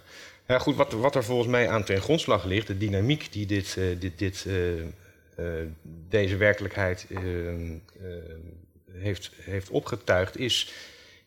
Ja, 0.48 0.60
goed, 0.60 0.76
wat, 0.76 0.94
wat 0.94 1.16
er 1.16 1.24
volgens 1.24 1.50
mij 1.50 1.70
aan 1.70 1.84
ten 1.84 2.02
grondslag 2.02 2.46
ligt, 2.46 2.68
de 2.68 2.78
dynamiek 2.78 3.28
die 3.32 3.46
dit, 3.46 3.78
dit, 4.00 4.20
dit, 4.20 4.46
deze 6.10 6.38
werkelijkheid 6.38 7.08
eh, 7.10 7.50
eh, 7.50 7.70
heeft, 8.92 9.32
heeft 9.42 9.70
opgetuigd, 9.70 10.38
is 10.38 10.74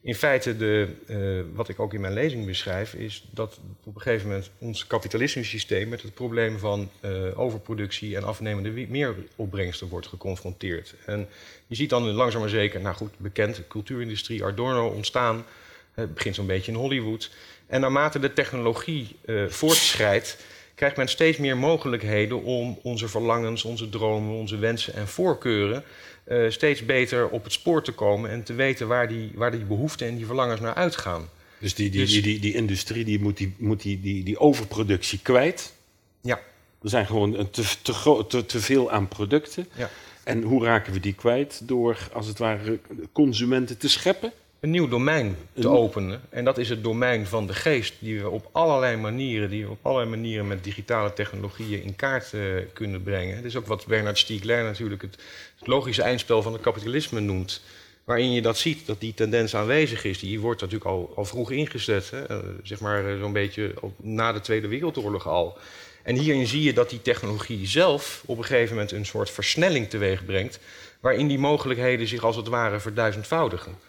in 0.00 0.14
feite 0.14 0.56
de, 0.56 0.88
eh, 1.06 1.56
wat 1.56 1.68
ik 1.68 1.80
ook 1.80 1.94
in 1.94 2.00
mijn 2.00 2.12
lezing 2.12 2.46
beschrijf, 2.46 2.94
is 2.94 3.28
dat 3.30 3.60
op 3.84 3.94
een 3.94 4.00
gegeven 4.00 4.28
moment 4.28 4.50
ons 4.58 4.86
kapitalistische 4.86 5.50
systeem 5.50 5.88
met 5.88 6.02
het 6.02 6.14
probleem 6.14 6.58
van 6.58 6.90
eh, 7.00 7.38
overproductie 7.38 8.16
en 8.16 8.24
afnemende 8.24 8.86
meeropbrengsten 8.88 9.88
wordt 9.88 10.06
geconfronteerd. 10.06 10.94
En 11.06 11.28
je 11.66 11.74
ziet 11.74 11.90
dan 11.90 12.10
langzaam 12.10 12.40
maar 12.40 12.50
zeker, 12.50 12.80
nou 12.80 12.94
goed, 12.94 13.18
bekend, 13.18 13.66
cultuurindustrie, 13.68 14.44
Adorno 14.44 14.88
ontstaan. 14.88 15.44
Het 15.92 16.14
begint 16.14 16.34
zo'n 16.34 16.46
beetje 16.46 16.72
in 16.72 16.78
Hollywood. 16.78 17.30
En 17.66 17.80
naarmate 17.80 18.18
de 18.18 18.32
technologie 18.32 19.16
eh, 19.24 19.46
voortschrijdt, 19.46 20.36
krijgt 20.78 20.96
men 20.96 21.08
steeds 21.08 21.38
meer 21.38 21.56
mogelijkheden 21.56 22.42
om 22.42 22.78
onze 22.82 23.08
verlangens, 23.08 23.64
onze 23.64 23.88
dromen, 23.88 24.34
onze 24.34 24.58
wensen 24.58 24.94
en 24.94 25.08
voorkeuren 25.08 25.84
eh, 26.24 26.44
steeds 26.48 26.84
beter 26.84 27.28
op 27.28 27.44
het 27.44 27.52
spoor 27.52 27.82
te 27.82 27.92
komen 27.92 28.30
en 28.30 28.42
te 28.42 28.54
weten 28.54 28.88
waar 28.88 29.08
die, 29.08 29.30
waar 29.34 29.50
die 29.50 29.64
behoeften 29.64 30.06
en 30.06 30.16
die 30.16 30.26
verlangens 30.26 30.60
naar 30.60 30.74
uitgaan. 30.74 31.28
Dus 31.58 31.74
die, 31.74 31.90
die, 31.90 32.00
Dus- 32.00 32.10
die, 32.12 32.22
die, 32.22 32.38
die 32.40 32.54
industrie 32.54 33.04
die 33.04 33.20
moet, 33.20 33.36
die, 33.36 33.54
moet 33.58 33.82
die, 33.82 34.00
die, 34.00 34.24
die 34.24 34.38
overproductie 34.38 35.18
kwijt. 35.22 35.72
Ja, 36.20 36.40
Er 36.82 36.88
zijn 36.88 37.06
gewoon 37.06 37.50
te, 37.50 37.64
te, 37.82 38.24
te, 38.28 38.46
te 38.46 38.60
veel 38.60 38.90
aan 38.90 39.08
producten. 39.08 39.68
ja. 39.74 39.90
En 40.24 40.42
hoe 40.42 40.64
raken 40.64 40.92
we 40.92 41.00
die 41.00 41.14
kwijt? 41.14 41.60
Door, 41.68 42.08
als 42.12 42.26
het 42.26 42.38
ware, 42.38 42.78
consumenten 43.12 43.78
te 43.78 43.88
scheppen. 43.88 44.32
Een 44.60 44.70
nieuw 44.70 44.88
domein 44.88 45.36
te 45.52 45.68
openen. 45.68 46.20
En 46.28 46.44
dat 46.44 46.58
is 46.58 46.68
het 46.68 46.84
domein 46.84 47.26
van 47.26 47.46
de 47.46 47.54
geest, 47.54 47.94
die 47.98 48.20
we 48.20 48.30
op 48.30 48.48
allerlei 48.52 48.96
manieren, 48.96 49.50
die 49.50 49.64
we 49.64 49.70
op 49.70 49.78
allerlei 49.82 50.10
manieren 50.10 50.46
met 50.46 50.64
digitale 50.64 51.12
technologieën 51.12 51.82
in 51.82 51.96
kaart 51.96 52.32
eh, 52.32 52.40
kunnen 52.72 53.02
brengen. 53.02 53.36
Het 53.36 53.44
is 53.44 53.56
ook 53.56 53.66
wat 53.66 53.86
Bernard 53.86 54.18
Stiegler 54.18 54.64
natuurlijk 54.64 55.02
het, 55.02 55.18
het 55.58 55.66
logische 55.66 56.02
eindspel 56.02 56.42
van 56.42 56.52
het 56.52 56.62
kapitalisme 56.62 57.20
noemt. 57.20 57.62
Waarin 58.04 58.32
je 58.32 58.42
dat 58.42 58.58
ziet, 58.58 58.86
dat 58.86 59.00
die 59.00 59.14
tendens 59.14 59.56
aanwezig 59.56 60.04
is. 60.04 60.18
Die 60.18 60.40
wordt 60.40 60.60
natuurlijk 60.60 60.90
al, 60.90 61.12
al 61.16 61.24
vroeg 61.24 61.50
ingezet, 61.50 62.10
hè? 62.10 62.26
eh, 62.26 62.38
zeg 62.62 62.80
maar 62.80 63.08
eh, 63.08 63.18
zo'n 63.18 63.32
beetje 63.32 63.74
na 63.96 64.32
de 64.32 64.40
Tweede 64.40 64.68
Wereldoorlog 64.68 65.26
al. 65.26 65.58
En 66.02 66.16
hierin 66.16 66.46
zie 66.46 66.62
je 66.62 66.72
dat 66.72 66.90
die 66.90 67.02
technologie 67.02 67.66
zelf 67.66 68.22
op 68.26 68.38
een 68.38 68.44
gegeven 68.44 68.74
moment 68.74 68.92
een 68.92 69.06
soort 69.06 69.30
versnelling 69.30 69.88
teweeg 69.88 70.24
brengt, 70.24 70.58
waarin 71.00 71.28
die 71.28 71.38
mogelijkheden 71.38 72.06
zich 72.06 72.22
als 72.22 72.36
het 72.36 72.48
ware 72.48 72.80
verduizendvoudigen. 72.80 73.87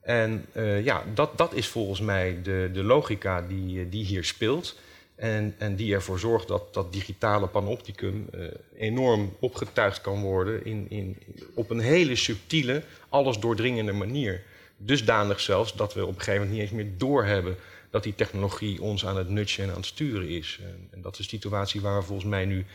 En 0.00 0.46
eh, 0.52 0.84
ja, 0.84 1.04
dat, 1.14 1.38
dat 1.38 1.54
is 1.54 1.66
volgens 1.66 2.00
mij 2.00 2.38
de, 2.42 2.70
de 2.72 2.82
logica 2.82 3.42
die, 3.42 3.80
eh, 3.80 3.86
die 3.90 4.04
hier 4.04 4.24
speelt. 4.24 4.76
En, 5.14 5.54
en 5.58 5.76
die 5.76 5.94
ervoor 5.94 6.18
zorgt 6.18 6.48
dat 6.48 6.74
dat 6.74 6.92
digitale 6.92 7.46
panopticum 7.46 8.28
eh, 8.32 8.40
enorm 8.76 9.36
opgetuigd 9.38 10.00
kan 10.00 10.22
worden 10.22 10.64
in, 10.64 10.86
in, 10.88 11.16
op 11.54 11.70
een 11.70 11.80
hele 11.80 12.16
subtiele, 12.16 12.82
alles 13.08 13.38
doordringende 13.38 13.92
manier. 13.92 14.42
Dusdanig 14.76 15.40
zelfs 15.40 15.74
dat 15.74 15.94
we 15.94 16.02
op 16.02 16.08
een 16.08 16.14
gegeven 16.14 16.40
moment 16.40 16.52
niet 16.52 16.60
eens 16.60 16.70
meer 16.70 16.98
doorhebben 16.98 17.56
dat 17.90 18.02
die 18.02 18.14
technologie 18.14 18.82
ons 18.82 19.06
aan 19.06 19.16
het 19.16 19.28
nudgen 19.28 19.64
en 19.64 19.70
aan 19.70 19.76
het 19.76 19.86
sturen 19.86 20.28
is. 20.28 20.58
En, 20.62 20.88
en 20.90 21.02
dat 21.02 21.12
is 21.12 21.18
de 21.18 21.36
situatie 21.36 21.80
waar 21.80 21.98
we 21.98 22.06
volgens 22.06 22.28
mij 22.28 22.44
nu 22.44 22.66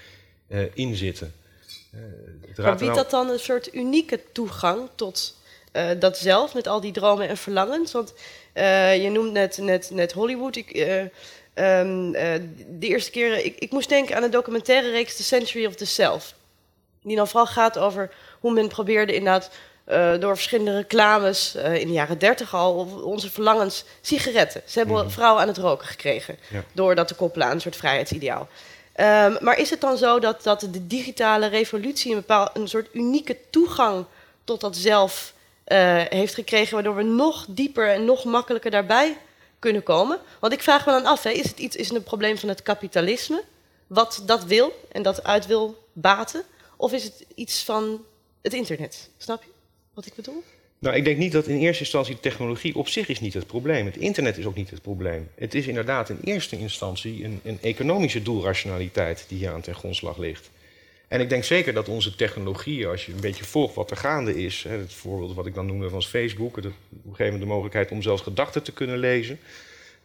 in 0.74 0.96
zitten. 0.96 1.34
Maar 2.58 2.78
biedt 2.78 2.96
dat 2.96 3.10
dan 3.10 3.30
een 3.30 3.40
soort 3.40 3.74
unieke 3.74 4.20
toegang 4.32 4.90
tot 4.96 5.36
eh, 5.76 6.00
dat 6.00 6.18
zelf, 6.18 6.54
met 6.54 6.68
al 6.68 6.82
die 6.82 6.92
dromen 6.92 7.28
en 7.28 7.38
verlangens? 7.38 7.92
Want 7.92 8.14
eh, 8.54 9.04
je 9.04 9.10
noemt 9.10 9.32
net, 9.32 9.58
net, 9.58 9.90
net 9.94 10.12
Hollywood. 10.12 10.56
Ik, 10.56 10.72
eh, 10.72 11.00
ehm, 11.54 12.14
eh, 12.14 12.42
de 12.68 12.88
eerste 12.88 13.12
keer, 13.12 13.46
ik, 13.46 13.56
ik 13.60 13.72
moest 13.72 13.90
denken 13.90 14.16
aan 14.16 14.24
een 14.24 14.32
documentaire 14.32 14.92
reeks 14.92 15.16
The 15.16 15.24
Century 15.24 15.66
of 15.66 15.76
the 15.76 15.86
Self. 15.86 16.34
Die 17.04 17.16
dan 17.16 17.28
vooral 17.28 17.46
gaat 17.48 17.78
over 17.78 18.12
hoe 18.40 18.54
men 18.54 18.68
probeerde 18.68 19.14
inderdaad 19.14 19.50
door 20.20 20.36
verschillende 20.36 20.76
reclames 20.76 21.56
in 21.56 21.88
de 21.88 21.94
jaren 21.94 22.18
dertig 22.18 22.54
al 22.54 22.74
onze 23.04 23.32
verlangens 23.32 23.84
sigaretten. 24.02 24.62
Ze 24.66 24.80
hebben 24.80 25.12
vrouwen 25.12 25.42
aan 25.42 25.48
het 25.48 25.58
roken 25.58 25.88
gekregen 25.88 26.38
Ja. 26.52 26.64
door 26.74 26.96
dat 26.96 27.08
te 27.08 27.16
koppelen 27.16 27.48
aan 27.48 27.54
een 27.54 27.62
soort 27.62 27.76
vrijheidsideaal. 27.76 28.48
Ehm, 28.94 29.36
maar 29.40 29.60
is 29.60 29.70
het 29.70 29.82
dan 29.82 29.98
zo 29.98 30.20
dat, 30.20 30.44
dat 30.44 30.60
de 30.60 30.88
digitale 30.88 31.48
revolutie 31.48 32.12
een, 32.12 32.18
bepaal, 32.18 32.50
een 32.54 32.68
soort 32.68 32.88
unieke 32.94 33.38
toegang 33.50 34.06
tot 34.44 34.62
dat 34.62 34.76
zelf 34.76 35.34
eh, 35.66 36.04
heeft 36.10 36.34
gekregen, 36.34 36.74
waardoor 36.74 36.96
we 36.96 37.04
nog 37.04 37.46
dieper 37.50 37.90
en 37.90 38.06
nog 38.06 38.24
makkelijker 38.24 38.72
daarbij 38.72 39.18
kunnen 39.60 39.84
komen? 39.84 40.20
Want 40.40 40.54
ik 40.54 40.62
vraag 40.62 40.86
me 40.86 40.92
dan 40.92 41.06
af, 41.06 41.24
hè, 41.24 41.30
is, 41.30 41.48
het 41.48 41.60
iets, 41.60 41.76
is 41.76 41.90
een 41.90 42.04
probleem 42.04 42.38
van 42.38 42.50
het 42.50 42.62
kapitalisme, 42.62 43.44
wat 43.88 44.24
dat 44.26 44.44
wil 44.44 44.74
en 44.92 45.02
dat 45.02 45.24
uit 45.24 45.46
wil 45.46 45.88
baten? 45.94 46.44
Of 46.78 46.94
is 46.94 47.04
het 47.04 47.26
iets 47.36 47.64
van 47.64 48.02
het 48.42 48.54
internet? 48.54 49.10
Snap 49.18 49.44
je 49.44 49.50
wat 49.94 50.06
ik 50.06 50.16
bedoel? 50.16 50.44
Nou, 50.80 50.96
ik 50.96 51.04
denk 51.04 51.18
niet 51.18 51.32
dat 51.32 51.48
in 51.48 51.58
eerste 51.58 51.84
instantie 51.84 52.20
technologie 52.20 52.76
op 52.76 52.88
zich 52.88 53.08
is 53.08 53.20
niet 53.20 53.34
het 53.34 53.48
probleem. 53.48 53.86
Het 53.86 53.98
internet 53.98 54.38
is 54.38 54.46
ook 54.46 54.56
niet 54.56 54.70
het 54.70 54.82
probleem. 54.82 55.30
Het 55.36 55.54
is 55.54 55.68
inderdaad 55.68 56.10
in 56.10 56.20
eerste 56.24 56.58
instantie 56.58 57.24
een, 57.24 57.40
een 57.44 57.58
economische 57.62 58.22
doelrationaliteit 58.22 59.26
die 59.28 59.38
hier 59.38 59.52
aan 59.52 59.62
ten 59.62 59.76
grondslag 59.76 60.18
ligt. 60.18 60.50
En 61.16 61.22
ik 61.22 61.30
denk 61.30 61.44
zeker 61.44 61.74
dat 61.74 61.90
onze 61.90 62.16
technologie, 62.16 62.88
als 62.88 63.06
je 63.06 63.14
een 63.14 63.20
beetje 63.20 63.44
volgt 63.44 63.76
wat 63.76 63.92
er 63.92 63.98
gaande 63.98 64.44
is, 64.44 64.64
hè, 64.64 64.78
het 64.78 64.94
voorbeeld 64.94 65.34
wat 65.34 65.46
ik 65.46 65.54
dan 65.54 65.66
noemde 65.66 65.90
van 65.90 66.04
Facebook, 66.04 66.62
de, 66.62 66.68
op 66.68 66.74
een 66.90 67.02
gegeven 67.02 67.24
moment 67.24 67.42
de 67.42 67.48
mogelijkheid 67.48 67.92
om 67.92 68.02
zelfs 68.02 68.22
gedachten 68.22 68.64
te 68.64 68.72
kunnen 68.72 68.98
lezen, 68.98 69.40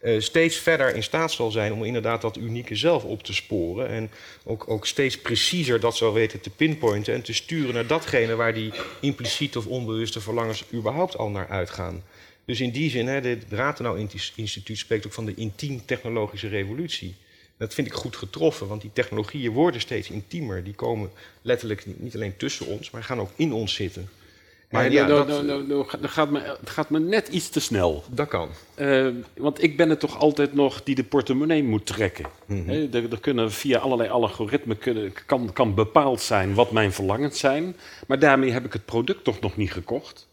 uh, 0.03 0.19
steeds 0.19 0.57
verder 0.57 0.95
in 0.95 1.03
staat 1.03 1.31
zal 1.31 1.51
zijn 1.51 1.73
om 1.73 1.83
inderdaad 1.83 2.21
dat 2.21 2.37
unieke 2.37 2.75
zelf 2.75 3.03
op 3.03 3.23
te 3.23 3.33
sporen. 3.33 3.87
En 3.87 4.11
ook, 4.43 4.69
ook 4.69 4.87
steeds 4.87 5.17
preciezer 5.17 5.79
dat 5.79 5.97
zal 5.97 6.13
weten 6.13 6.41
te 6.41 6.49
pinpointen 6.49 7.13
en 7.13 7.21
te 7.21 7.33
sturen 7.33 7.73
naar 7.73 7.87
datgene 7.87 8.35
waar 8.35 8.53
die 8.53 8.71
impliciete 9.01 9.57
of 9.57 9.67
onbewuste 9.67 10.21
verlangens 10.21 10.63
überhaupt 10.73 11.17
al 11.17 11.29
naar 11.29 11.47
uitgaan. 11.47 12.03
Dus 12.45 12.61
in 12.61 12.71
die 12.71 12.89
zin, 12.89 13.07
hè, 13.07 13.19
het 13.19 13.45
Rathenau 13.49 14.07
Instituut 14.35 14.77
spreekt 14.77 15.05
ook 15.05 15.13
van 15.13 15.25
de 15.25 15.35
intiem 15.35 15.85
technologische 15.85 16.47
revolutie. 16.47 17.15
Dat 17.61 17.73
vind 17.73 17.87
ik 17.87 17.93
goed 17.93 18.15
getroffen, 18.15 18.67
want 18.67 18.81
die 18.81 18.89
technologieën 18.93 19.51
worden 19.51 19.81
steeds 19.81 20.09
intiemer. 20.09 20.63
Die 20.63 20.73
komen 20.73 21.09
letterlijk 21.41 21.85
niet 21.85 22.15
alleen 22.15 22.37
tussen 22.37 22.65
ons, 22.65 22.91
maar 22.91 23.03
gaan 23.03 23.19
ook 23.19 23.31
in 23.35 23.53
ons 23.53 23.73
zitten. 23.73 24.09
Maar 24.69 24.91
ja, 24.91 25.07
nou, 25.07 25.85
gaat 26.01 26.29
me, 26.29 26.39
het 26.59 26.69
gaat 26.69 26.89
me 26.89 26.99
net 26.99 27.27
iets 27.27 27.49
te 27.49 27.59
snel. 27.59 28.03
Dat 28.09 28.27
kan. 28.27 28.49
Uh, 28.75 29.07
want 29.37 29.63
ik 29.63 29.77
ben 29.77 29.89
het 29.89 29.99
toch 29.99 30.19
altijd 30.19 30.53
nog 30.53 30.83
die 30.83 30.95
de 30.95 31.03
portemonnee 31.03 31.63
moet 31.63 31.85
trekken. 31.85 32.25
Mm 32.45 32.63
-hmm. 32.65 32.93
er, 32.93 33.11
er, 33.11 33.19
kunnen 33.19 33.51
via 33.51 33.79
allerlei 33.79 34.09
algoritmen 34.09 34.77
kunnen, 34.77 35.13
kan, 35.25 35.53
kan 35.53 35.75
bepaald 35.75 36.21
zijn 36.21 36.53
wat 36.53 36.71
mijn 36.71 36.93
verlangens 36.93 37.39
zijn. 37.39 37.75
Maar 38.07 38.19
daarmee 38.19 38.51
heb 38.51 38.65
ik 38.65 38.73
het 38.73 38.85
product 38.85 39.23
toch 39.23 39.39
nog 39.39 39.57
niet 39.57 39.71
gekocht. 39.71 40.27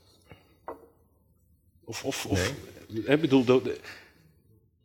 Of, 1.85 2.05
of, 2.05 2.27
of 2.27 2.53
nee. 2.89 3.05
ik 3.05 3.21
bedoel, 3.21 3.45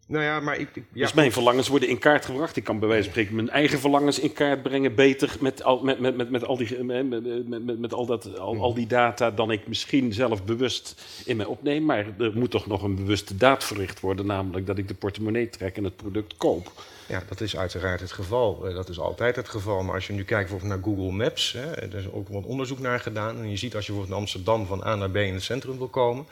nou 0.08 0.24
ja, 0.24 0.40
maar 0.40 0.58
ik, 0.58 0.70
ja, 0.76 0.82
dus 0.94 1.14
mijn 1.14 1.32
verlangens 1.32 1.68
worden 1.68 1.90
in 1.90 2.00
kaart 2.00 2.26
gebracht. 2.26 2.56
Ik 2.56 2.64
kan 2.64 2.80
bij 2.80 2.88
wijze 2.88 3.04
van 3.04 3.12
spreken 3.12 3.36
mijn 3.36 3.50
eigen 3.50 3.80
verlangens 3.80 4.20
in 4.20 4.34
kaart 4.34 4.64
brengen. 4.64 4.96
Beter 4.96 5.36
met 5.40 5.64
al, 5.64 5.80
met, 5.84 6.00
met, 6.00 6.16
met, 6.16 6.30
met 6.30 6.46
al, 6.46 6.58
die, 6.58 6.84
met, 6.84 7.48
met, 7.48 7.80
met 7.80 7.94
al, 7.94 8.06
dat, 8.06 8.40
al, 8.40 8.62
al 8.62 8.74
die 8.74 8.88
data 8.88 9.32
dan 9.32 9.52
ik 9.52 9.68
misschien 9.68 10.14
zelf 10.14 10.44
bewust 10.44 11.04
in 11.26 11.38
mij 11.38 11.46
opneem. 11.46 11.86
Maar 11.86 12.06
er 12.20 12.32
moet 12.34 12.52
toch 12.52 12.68
nog 12.68 12.84
een 12.84 12.96
bewuste 12.96 13.38
daad 13.38 13.64
verricht 13.64 14.00
worden. 14.00 14.26
Namelijk 14.26 14.66
dat 14.66 14.78
ik 14.78 14.88
de 14.88 14.94
portemonnee 14.94 15.50
trek 15.50 15.78
en 15.78 15.84
het 15.84 15.96
product 15.96 16.38
koop. 16.38 16.72
Ja, 17.08 17.24
dat 17.28 17.42
is 17.42 17.58
uiteraard 17.58 18.00
het 18.00 18.12
geval. 18.12 18.60
Dat 18.60 18.90
is 18.90 19.00
altijd 19.00 19.36
het 19.36 19.50
geval. 19.50 19.84
Maar 19.84 19.96
als 19.96 20.08
je 20.08 20.14
nu 20.14 20.24
kijkt 20.24 20.50
bijvoorbeeld 20.50 20.84
naar 20.84 20.94
Google 20.94 21.18
Maps, 21.18 21.52
hè, 21.52 21.72
er 21.72 21.96
is 21.96 22.12
ook 22.12 22.28
wat 22.28 22.46
onderzoek 22.46 22.80
naar 22.80 23.00
gedaan. 23.00 23.38
En 23.38 23.50
je 23.50 23.58
ziet 23.58 23.76
als 23.76 23.86
je 23.86 23.92
bijvoorbeeld 23.92 24.20
in 24.20 24.26
Amsterdam 24.26 24.66
van 24.66 24.84
A 24.84 24.96
naar 24.96 25.10
B 25.10 25.16
in 25.16 25.34
het 25.34 25.44
centrum 25.44 25.78
wil 25.78 25.88
komen 25.88 26.26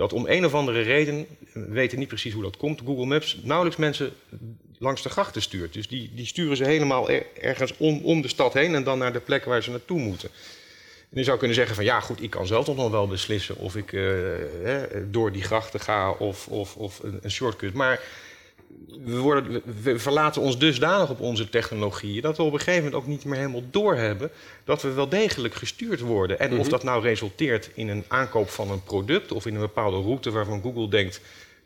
dat 0.00 0.12
om 0.12 0.26
een 0.28 0.44
of 0.44 0.54
andere 0.54 0.80
reden, 0.80 1.26
we 1.52 1.68
weten 1.68 1.98
niet 1.98 2.08
precies 2.08 2.32
hoe 2.32 2.42
dat 2.42 2.56
komt, 2.56 2.80
Google 2.84 3.06
Maps 3.06 3.38
nauwelijks 3.42 3.78
mensen 3.78 4.12
langs 4.78 5.02
de 5.02 5.08
grachten 5.08 5.42
stuurt. 5.42 5.72
Dus 5.72 5.88
die, 5.88 6.10
die 6.14 6.26
sturen 6.26 6.56
ze 6.56 6.64
helemaal 6.64 7.10
ergens 7.40 7.76
om, 7.76 8.00
om 8.04 8.22
de 8.22 8.28
stad 8.28 8.52
heen 8.52 8.74
en 8.74 8.84
dan 8.84 8.98
naar 8.98 9.12
de 9.12 9.20
plek 9.20 9.44
waar 9.44 9.62
ze 9.62 9.70
naartoe 9.70 9.98
moeten. 9.98 10.28
En 11.10 11.18
je 11.18 11.24
zou 11.24 11.38
kunnen 11.38 11.56
zeggen 11.56 11.74
van 11.74 11.84
ja 11.84 12.00
goed, 12.00 12.22
ik 12.22 12.30
kan 12.30 12.46
zelf 12.46 12.64
toch 12.64 12.76
nog 12.76 12.90
wel 12.90 13.06
beslissen 13.06 13.56
of 13.56 13.76
ik 13.76 13.92
uh, 13.92 14.12
door 15.04 15.32
die 15.32 15.42
grachten 15.42 15.80
ga 15.80 16.10
of, 16.10 16.48
of, 16.48 16.76
of 16.76 17.00
een 17.20 17.30
shortcut. 17.30 17.74
Maar 17.74 18.00
we, 19.04 19.18
worden, 19.18 19.62
we 19.82 19.98
verlaten 19.98 20.42
ons 20.42 20.58
dusdanig 20.58 21.10
op 21.10 21.20
onze 21.20 21.48
technologieën 21.48 22.22
dat 22.22 22.36
we 22.36 22.42
op 22.42 22.52
een 22.52 22.58
gegeven 22.58 22.84
moment 22.84 23.02
ook 23.02 23.08
niet 23.08 23.24
meer 23.24 23.38
helemaal 23.38 23.62
doorhebben 23.70 24.30
dat 24.64 24.82
we 24.82 24.92
wel 24.92 25.08
degelijk 25.08 25.54
gestuurd 25.54 26.00
worden. 26.00 26.38
En 26.38 26.52
of 26.52 26.58
mhm. 26.58 26.70
dat 26.70 26.82
nou 26.82 27.02
resulteert 27.02 27.70
in 27.74 27.88
een 27.88 28.04
aankoop 28.08 28.50
van 28.50 28.70
een 28.70 28.82
product 28.82 29.32
of 29.32 29.46
in 29.46 29.54
een 29.54 29.60
bepaalde 29.60 30.00
route 30.00 30.30
waarvan 30.30 30.62
Google 30.62 30.88
denkt, 30.88 31.20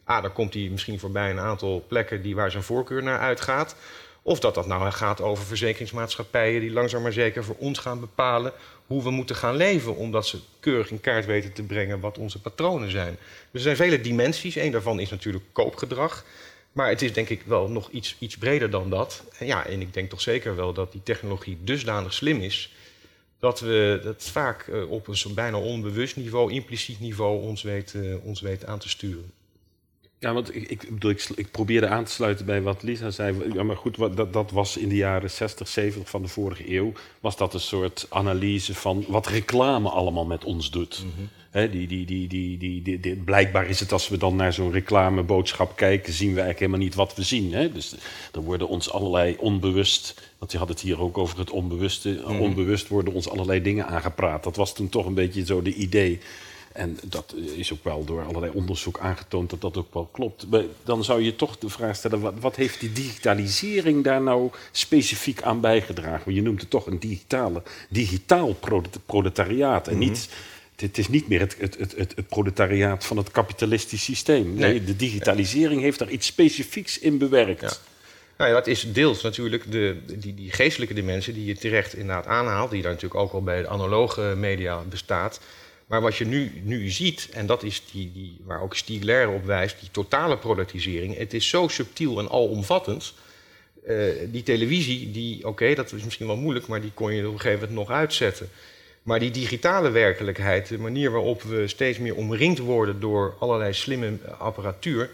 ah, 0.05 0.23
daar 0.23 0.31
komt 0.31 0.55
hij 0.55 0.69
misschien 0.71 0.99
voorbij 0.99 1.31
een 1.31 1.39
aantal 1.39 1.85
plekken 1.89 2.23
die 2.23 2.35
waar 2.35 2.51
zijn 2.51 2.63
voorkeur 2.63 3.03
naar 3.03 3.19
uitgaat. 3.19 3.77
Of 4.23 4.41
dat 4.41 4.55
dat 4.55 4.67
nou 4.67 4.91
gaat 4.91 5.21
over 5.21 5.45
verzekeringsmaatschappijen 5.45 6.61
die 6.61 6.71
langzaam 6.71 7.03
maar 7.03 7.13
zeker 7.13 7.45
voor 7.45 7.57
ons 7.59 7.79
gaan 7.79 8.01
bepalen 8.01 8.53
hoe 8.87 9.03
we 9.03 9.11
moeten 9.11 9.37
gaan 9.37 9.57
leven, 9.57 9.97
omdat 9.97 10.27
ze 10.27 10.39
keurig 10.61 10.91
in 10.91 11.01
kaart 11.01 11.27
weten 11.27 11.53
te 11.53 11.63
brengen 11.63 12.01
wat 12.01 12.19
onze 12.19 12.41
patronen 12.41 12.91
zijn. 12.91 13.17
Dus 13.51 13.65
er 13.65 13.77
zijn 13.77 13.77
vele 13.77 14.01
dimensies. 14.01 14.57
Een 14.57 14.73
daarvan 14.73 15.01
is 15.01 15.11
natuurlijk 15.11 15.45
koopgedrag. 15.53 16.25
Maar 16.75 16.89
het 16.89 17.03
is 17.03 17.13
denk 17.13 17.29
ik 17.29 17.43
wel 17.43 17.69
nog 17.69 17.91
iets, 17.91 18.17
iets 18.19 18.37
breder 18.37 18.71
dan 18.71 18.91
dat. 18.91 19.25
En, 19.39 19.47
ja, 19.47 19.67
en 19.67 19.81
ik 19.81 19.95
denk 19.95 20.11
toch 20.11 20.21
zeker 20.21 20.57
wel 20.57 20.73
dat 20.73 20.93
die 20.93 21.03
technologie 21.03 21.59
dusdanig 21.61 22.13
slim 22.13 22.41
is... 22.41 22.73
dat 23.39 23.61
we 23.61 24.01
dat 24.03 24.23
vaak 24.23 24.67
uh, 24.67 24.91
op 24.91 25.09
een 25.09 25.35
bijna 25.35 25.59
onbewust 25.59 26.17
niveau, 26.17 26.53
impliciet 26.53 27.01
niveau... 27.01 27.43
ons 27.43 27.63
weet, 27.63 27.93
uh, 27.97 28.25
ons 28.25 28.41
weet 28.41 28.65
aan 28.65 28.79
te 28.79 28.89
sturen. 28.89 29.33
Ja, 30.25 30.33
want 30.33 30.55
ik, 30.55 30.69
ik, 30.69 30.89
bedoel, 30.91 31.11
ik, 31.11 31.29
ik, 31.35 31.51
probeerde 31.51 31.89
aan 31.89 32.05
te 32.05 32.11
sluiten 32.11 32.47
bij 32.47 32.63
wat 32.63 32.83
Lisa 32.83 33.11
zei. 33.11 33.53
Ja, 33.55 33.63
maar 33.63 33.77
goed, 33.77 33.97
wat, 33.97 34.17
dat, 34.17 34.33
dat 34.33 34.51
was 34.51 34.77
in 34.77 34.89
de 34.89 34.97
jaren 34.97 35.31
60, 35.31 35.69
70 35.69 36.11
van 36.11 36.23
de 36.23 36.29
vorige 36.29 36.75
eeuw... 36.75 36.93
was 37.21 37.37
dat 37.37 37.55
een 37.55 37.61
soort 37.61 38.07
analyse 38.09 38.75
van 38.75 39.05
wat 39.09 39.27
reclame 39.27 39.89
allemaal 39.89 40.27
met 40.27 40.45
ons 40.45 40.71
doet... 40.71 41.03
Mm 41.05 41.13
-hmm 41.17 41.29
die, 41.55 41.87
die, 41.87 42.07
die, 42.07 42.29
die, 42.29 42.59
die, 42.59 43.01
die, 43.01 43.17
blijkbaar 43.17 43.67
is 43.67 43.81
het 43.81 43.93
als 43.93 44.09
we 44.09 44.17
dan 44.17 44.37
naar 44.37 44.53
zo'n 44.53 44.73
reclameboodschap 44.73 45.77
kijken, 45.77 46.13
zien 46.13 46.35
we 46.35 46.41
eigenlijk 46.41 46.59
helemaal 46.59 46.81
niet 46.81 46.95
wat 46.95 47.15
we 47.15 47.23
zien. 47.23 47.73
Dus 47.73 47.95
er 48.33 48.41
worden 48.41 48.69
ons 48.69 48.91
allerlei 48.91 49.37
onbewust, 49.39 50.31
want 50.39 50.53
je 50.53 50.59
had 50.59 50.69
het 50.69 50.81
hier 50.81 51.01
ook 51.01 51.19
over 51.19 51.39
het 51.39 51.51
onbewuste, 51.51 52.21
mhm. 52.27 52.41
onbewust 52.41 52.89
worden 52.89 53.15
ons 53.15 53.29
allerlei 53.29 53.63
dingen 53.63 53.87
aangepraat. 53.87 54.45
Dat 54.45 54.57
was 54.57 54.75
toen 54.75 54.89
toch 54.89 55.07
een 55.07 55.15
beetje 55.15 55.45
zo 55.45 55.63
de 55.63 55.75
idee. 55.75 56.21
En 56.75 56.99
dat 57.05 57.35
is 57.57 57.73
ook 57.73 57.85
wel 57.85 58.05
door 58.05 58.25
allerlei 58.25 58.53
onderzoek 58.55 58.99
aangetoond 58.99 59.51
dat 59.51 59.61
dat 59.61 59.77
ook 59.77 59.95
wel 59.95 60.09
klopt. 60.13 60.47
Maar 60.51 60.63
dan 60.85 61.05
zou 61.05 61.23
je 61.23 61.37
toch 61.37 61.59
de 61.59 61.69
vraag 61.69 61.97
stellen, 61.97 62.21
wat, 62.21 62.35
wat 62.41 62.57
heeft 62.57 62.81
die 62.81 62.93
digitalisering 62.93 64.05
daar 64.05 64.23
nou 64.23 64.51
specifiek 64.73 65.43
aan 65.43 65.61
bijgedragen? 65.61 66.25
Want 66.25 66.37
je 66.37 66.43
noemt 66.43 66.61
het 66.61 66.71
toch 66.71 66.87
een 66.87 66.99
digitale, 66.99 67.63
digitaal 67.89 68.57
proletariaat 69.07 69.89
en 69.89 69.97
mhm. 69.97 70.09
niet 70.09 70.29
het 70.77 70.99
is 70.99 71.09
niet 71.09 71.29
meer 71.29 71.41
het, 71.41 71.57
het, 71.59 71.77
het, 71.79 71.95
het, 71.97 72.29
proletariaat 72.29 73.05
van 73.05 73.17
het 73.17 73.31
kapitalistisch 73.31 74.05
systeem. 74.05 74.55
Nee, 74.55 74.85
de 74.85 74.97
digitalisering 74.97 75.81
heeft 75.81 75.99
daar 75.99 76.11
iets 76.11 76.27
specifieks 76.27 76.99
in 76.99 77.19
bewerkt. 77.19 77.61
Ja. 77.61 77.73
Nou 78.37 78.51
ja, 78.51 78.57
dat 78.57 78.67
is 78.67 78.93
deels 78.93 79.23
natuurlijk 79.23 79.71
de, 79.73 79.97
die, 80.19 80.35
die 80.35 80.53
geestelijke 80.53 80.95
dimensie 80.95 81.35
die 81.35 81.45
je 81.45 81.57
terecht 81.57 81.95
inderdaad 81.95 82.27
aanhaalt, 82.27 82.71
die 82.71 82.83
daar 82.83 82.93
natuurlijk 82.93 83.21
ook 83.21 83.33
al 83.33 83.43
bij 83.43 83.63
de 83.63 83.69
analoge 83.69 84.35
media 84.37 84.83
bestaat. 84.89 85.41
Maar 85.95 86.03
wat 86.03 86.17
je 86.17 86.27
nu, 86.27 86.53
nu 86.63 86.91
ziet, 86.91 87.29
en 87.33 87.47
dat 87.47 87.63
is 87.63 87.83
die, 87.93 88.13
die, 88.15 88.37
waar 88.45 88.63
ook 88.63 88.77
Stiegler 88.77 89.29
op 89.29 89.45
wijst, 89.45 89.81
die 89.81 89.89
totale 89.91 90.37
productisering. 90.39 91.17
Het 91.17 91.35
is 91.35 91.49
zo 91.49 91.69
subtiel 91.69 92.19
en 92.19 92.29
alomvattend. 92.29 93.15
Uh, 93.89 94.13
die 94.31 94.43
televisie, 94.43 95.11
die, 95.11 95.47
oké, 95.47 95.75
dat 95.75 95.93
is 95.93 96.05
misschien 96.05 96.27
wel 96.27 96.37
moeilijk, 96.37 96.67
maar 96.67 96.81
die 96.81 96.91
kon 96.95 97.15
je 97.15 97.27
op 97.27 97.33
een 97.33 97.41
gegeven 97.41 97.69
moment 97.69 97.89
nog 97.89 97.97
uitzetten. 97.97 98.49
Maar 99.03 99.19
die 99.19 99.31
digitale 99.31 99.91
werkelijkheid, 99.91 100.69
de 100.69 100.79
manier 100.79 101.11
waarop 101.11 101.43
we 101.43 101.69
steeds 101.69 101.99
meer 101.99 102.15
omringd 102.15 102.59
worden 102.59 103.01
door 103.01 103.37
allerlei 103.39 103.73
slimme 103.73 104.19
apparatuur, 104.39 105.11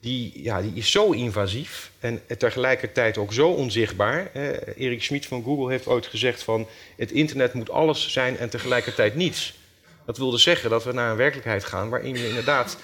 die, 0.00 0.32
ja, 0.42 0.62
die 0.62 0.72
is 0.74 0.90
zo 0.90 1.10
invasief 1.10 1.90
en 1.98 2.20
tegelijkertijd 2.38 3.18
ook 3.18 3.32
zo 3.32 3.48
onzichtbaar. 3.48 4.30
Erik 4.76 5.02
Schmid 5.02 5.26
van 5.26 5.42
Google 5.42 5.70
heeft 5.70 5.86
ooit 5.86 6.06
gezegd 6.06 6.42
van 6.42 6.66
het 6.96 7.12
internet 7.12 7.54
moet 7.54 7.70
alles 7.70 8.12
zijn 8.12 8.38
en 8.38 8.50
tegelijkertijd 8.50 9.14
niets. 9.14 9.58
Dat 10.06 10.18
wilde 10.18 10.38
zeggen 10.38 10.70
dat 10.70 10.84
we 10.84 10.92
naar 10.92 11.10
een 11.10 11.16
werkelijkheid 11.16 11.64
gaan 11.64 11.88
waarin 11.88 12.12
we 12.12 12.28
inderdaad 12.28 12.76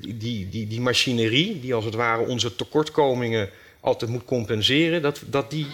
die, 0.00 0.48
die, 0.48 0.66
die 0.66 0.80
machinerie, 0.80 1.60
die 1.60 1.74
als 1.74 1.84
het 1.84 1.94
ware 1.94 2.26
onze 2.26 2.56
tekortkomingen 2.56 3.50
altijd 3.80 4.10
moet 4.10 4.24
compenseren, 4.24 5.02
dat, 5.02 5.22
dat, 5.26 5.50
die, 5.50 5.66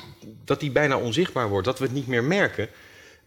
dat 0.44 0.60
die 0.60 0.70
bijna 0.70 0.98
onzichtbaar 0.98 1.48
wordt, 1.48 1.66
dat 1.66 1.78
we 1.78 1.84
het 1.84 1.94
niet 1.94 2.06
meer 2.06 2.24
merken. 2.24 2.68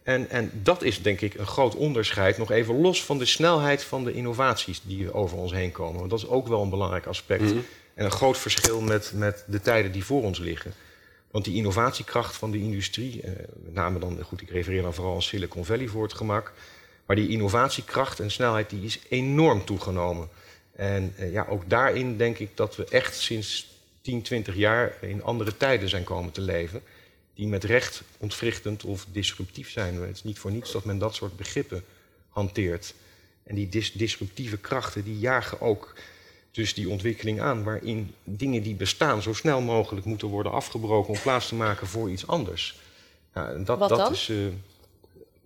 En, 0.02 0.30
en 0.30 0.50
dat 0.62 0.82
is 0.82 1.02
denk 1.02 1.20
ik 1.20 1.34
een 1.34 1.46
groot 1.46 1.74
onderscheid, 1.74 2.38
nog 2.38 2.50
even 2.50 2.80
los 2.80 3.04
van 3.04 3.18
de 3.18 3.24
snelheid 3.24 3.84
van 3.84 4.04
de 4.04 4.12
innovaties 4.12 4.80
die 4.84 5.12
over 5.14 5.38
ons 5.38 5.52
heen 5.52 5.72
komen. 5.72 5.98
Want 5.98 6.10
dat 6.10 6.18
is 6.18 6.28
ook 6.28 6.48
wel 6.48 6.62
een 6.62 6.70
belangrijk 6.70 7.06
aspect. 7.06 7.42
Mhm. 7.42 7.58
En 7.94 8.04
een 8.04 8.10
groot 8.10 8.38
verschil 8.38 8.80
met, 8.80 9.12
met 9.14 9.44
de 9.46 9.60
tijden 9.60 9.92
die 9.92 10.04
voor 10.04 10.22
ons 10.22 10.38
liggen. 10.38 10.72
Want 11.30 11.44
die 11.44 11.54
innovatiekracht 11.54 12.36
van 12.36 12.50
de 12.50 12.58
industrie, 12.58 13.22
eh, 13.22 13.30
met 13.62 13.74
name 13.74 13.98
dan, 13.98 14.18
goed, 14.22 14.40
ik 14.40 14.50
refereer 14.50 14.82
dan 14.82 14.94
vooral 14.94 15.14
aan 15.14 15.22
Silicon 15.22 15.64
Valley 15.64 15.86
voor 15.86 16.02
het 16.02 16.14
gemak. 16.14 16.52
Maar 17.06 17.16
die 17.16 17.28
innovatiekracht 17.28 18.20
en 18.20 18.30
snelheid 18.30 18.70
die 18.70 18.84
is 18.84 18.98
enorm 19.08 19.64
toegenomen. 19.64 20.28
En 20.72 21.14
eh, 21.16 21.32
ja, 21.32 21.46
ook 21.48 21.70
daarin 21.70 22.16
denk 22.16 22.38
ik 22.38 22.56
dat 22.56 22.76
we 22.76 22.84
echt 22.84 23.16
sinds 23.20 23.70
10, 24.00 24.22
20 24.22 24.54
jaar 24.56 24.94
in 25.00 25.22
andere 25.22 25.56
tijden 25.56 25.88
zijn 25.88 26.04
komen 26.04 26.32
te 26.32 26.40
leven 26.40 26.82
die 27.34 27.46
met 27.46 27.64
recht 27.64 28.02
ontwrichtend 28.18 28.84
of 28.84 29.06
disruptief 29.12 29.70
zijn. 29.70 29.94
Het 29.94 30.16
is 30.16 30.24
niet 30.24 30.38
voor 30.38 30.50
niets 30.50 30.72
dat 30.72 30.84
men 30.84 30.98
dat 30.98 31.14
soort 31.14 31.36
begrippen 31.36 31.84
hanteert. 32.28 32.94
En 33.42 33.54
die 33.54 33.68
disruptieve 33.94 34.56
krachten 34.58 35.04
die 35.04 35.18
jagen 35.18 35.60
ook 35.60 35.94
dus 36.50 36.74
die 36.74 36.88
ontwikkeling 36.88 37.40
aan, 37.40 37.62
waarin 37.62 38.14
dingen 38.24 38.62
die 38.62 38.74
bestaan 38.74 39.22
zo 39.22 39.32
snel 39.32 39.60
mogelijk 39.60 40.06
moeten 40.06 40.28
worden 40.28 40.52
afgebroken 40.52 41.14
om 41.14 41.20
plaats 41.20 41.48
te 41.48 41.54
maken 41.54 41.86
voor 41.86 42.10
iets 42.10 42.26
anders. 42.26 42.80
Ja, 43.34 43.50
en 43.50 43.64
dat, 43.64 43.78
Wat 43.78 43.88
dat 43.88 43.98
dan? 43.98 44.12
is. 44.12 44.28
eh, 44.28 44.36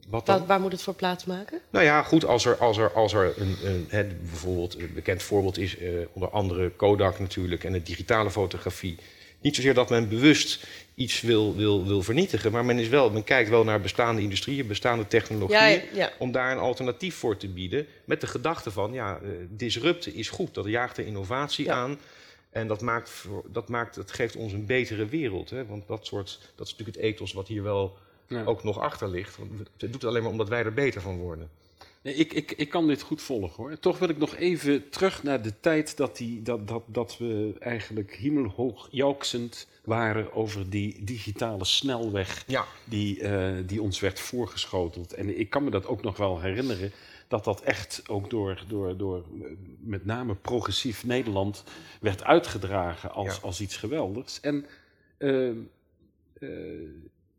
wat 0.08 0.26
dan? 0.26 0.38
Waar, 0.38 0.46
waar 0.46 0.60
moet 0.60 0.72
het 0.72 0.82
voor 0.82 0.94
plaatsmaken? 0.94 1.60
Nou 1.70 1.84
ja, 1.84 2.02
goed, 2.02 2.24
als 2.24 2.44
er, 2.44 2.56
als 2.56 2.76
er, 2.76 2.92
als 2.92 3.12
er 3.12 3.34
een, 3.36 3.56
een 3.90 4.18
bijvoorbeeld 4.20 4.78
een 4.78 4.90
bekend 4.94 5.22
voorbeeld 5.22 5.58
is, 5.58 5.78
eh, 5.78 5.88
onder 6.12 6.30
andere 6.30 6.70
Kodak 6.70 7.18
natuurlijk 7.18 7.64
en 7.64 7.72
de 7.72 7.82
digitale 7.82 8.30
fotografie. 8.30 8.98
Niet 9.40 9.54
zozeer 9.54 9.74
dat 9.74 9.90
men 9.90 10.08
bewust 10.08 10.66
iets 10.94 11.20
wil, 11.20 11.56
wil, 11.56 11.86
wil 11.86 12.02
vernietigen, 12.02 12.52
maar 12.52 12.64
men, 12.64 12.78
is 12.78 12.88
wel, 12.88 13.10
men 13.10 13.24
kijkt 13.24 13.50
wel 13.50 13.64
naar 13.64 13.80
bestaande 13.80 14.22
industrieën, 14.22 14.66
bestaande 14.66 15.06
technologieën, 15.06 15.58
Ja, 15.60 15.68
ja, 15.68 15.82
ja. 15.92 16.12
om 16.18 16.32
daar 16.32 16.52
een 16.52 16.58
alternatief 16.58 17.14
voor 17.14 17.36
te 17.36 17.48
bieden. 17.48 17.86
Met 18.04 18.20
de 18.20 18.26
gedachte 18.26 18.70
van, 18.70 18.92
ja, 18.92 19.18
eh, 19.22 19.28
disrupten 19.48 20.14
is 20.14 20.28
goed, 20.28 20.54
dat 20.54 20.66
jaagt 20.66 20.96
de 20.96 21.06
innovatie 21.06 21.64
Ja. 21.64 21.74
aan. 21.74 21.98
En 22.50 22.66
dat, 22.66 22.80
maakt, 22.80 23.24
dat, 23.46 23.68
maakt, 23.68 23.94
dat 23.94 24.10
geeft 24.12 24.36
ons 24.36 24.52
een 24.52 24.66
betere 24.66 25.06
wereld. 25.06 25.50
Hè? 25.50 25.66
Want 25.66 25.86
dat, 25.86 26.06
soort, 26.06 26.40
dat 26.54 26.66
is 26.66 26.72
natuurlijk 26.72 26.96
het 26.98 27.06
ethos 27.06 27.32
wat 27.32 27.48
hier 27.48 27.62
wel 27.62 27.96
Ja. 28.28 28.44
ook 28.44 28.64
nog 28.64 28.78
achter 28.78 29.08
ligt. 29.08 29.36
Want 29.36 29.50
het 29.58 29.68
doet 29.78 29.92
het 29.92 30.04
alleen 30.04 30.22
maar 30.22 30.30
omdat 30.30 30.48
wij 30.48 30.64
er 30.64 30.74
beter 30.74 31.00
van 31.00 31.16
worden. 31.18 31.50
Nee, 32.02 32.14
ik, 32.14 32.32
ik, 32.32 32.52
ik 32.52 32.68
kan 32.68 32.86
dit 32.86 33.02
goed 33.02 33.22
volgen 33.22 33.62
hoor. 33.62 33.78
Toch 33.78 33.98
wil 33.98 34.08
ik 34.08 34.18
nog 34.18 34.36
even 34.36 34.88
terug 34.88 35.22
naar 35.22 35.42
de 35.42 35.60
tijd 35.60 35.96
dat, 35.96 36.16
die, 36.16 36.42
dat, 36.42 36.68
dat, 36.68 36.82
dat 36.86 37.18
we 37.18 37.54
eigenlijk 37.58 38.16
hemelhoog 38.16 38.88
jouksend 38.90 39.66
waren 39.84 40.32
over 40.32 40.70
die 40.70 41.04
digitale 41.04 41.64
snelweg 41.64 42.44
Ja, 42.46 42.64
die, 42.84 43.20
eh, 43.20 43.52
die 43.66 43.82
ons 43.82 44.00
werd 44.00 44.20
voorgeschoteld. 44.20 45.12
En 45.14 45.38
ik 45.38 45.50
kan 45.50 45.64
me 45.64 45.70
dat 45.70 45.86
ook 45.86 46.02
nog 46.02 46.16
wel 46.16 46.40
herinneren, 46.40 46.92
dat 47.28 47.44
dat 47.44 47.60
echt 47.60 48.02
ook 48.08 48.30
door, 48.30 48.64
door, 48.68 48.96
door 48.96 49.16
eh, 49.16 49.46
met 49.80 50.04
name 50.04 50.34
progressief 50.34 51.04
Nederland 51.04 51.64
werd 52.00 52.24
uitgedragen 52.24 53.12
als, 53.12 53.34
Ja. 53.34 53.40
als 53.42 53.60
iets 53.60 53.76
geweldigs. 53.76 54.40
En 54.40 54.66
eh, 55.18 55.48
eh, 55.48 55.56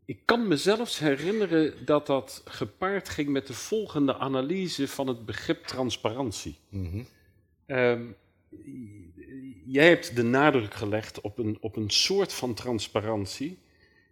ik 0.08 0.18
kan 0.24 0.48
me 0.48 0.56
zelfs 0.56 0.98
herinneren 0.98 1.84
dat 1.84 2.06
dat 2.06 2.42
gepaard 2.44 3.08
ging 3.08 3.28
met 3.28 3.46
de 3.46 3.54
volgende 3.54 4.16
analyse 4.16 4.88
van 4.88 5.06
het 5.06 5.24
begrip 5.24 5.66
transparantie. 5.66 6.56
Mhm. 6.68 7.02
Ehm, 7.66 8.06
jij 9.66 9.88
hebt 9.88 10.16
de 10.16 10.22
nadruk 10.22 10.74
gelegd 10.74 11.20
op 11.20 11.38
een, 11.38 11.58
op 11.60 11.76
een 11.76 11.90
soort 11.90 12.32
van 12.32 12.54
transparantie. 12.54 13.58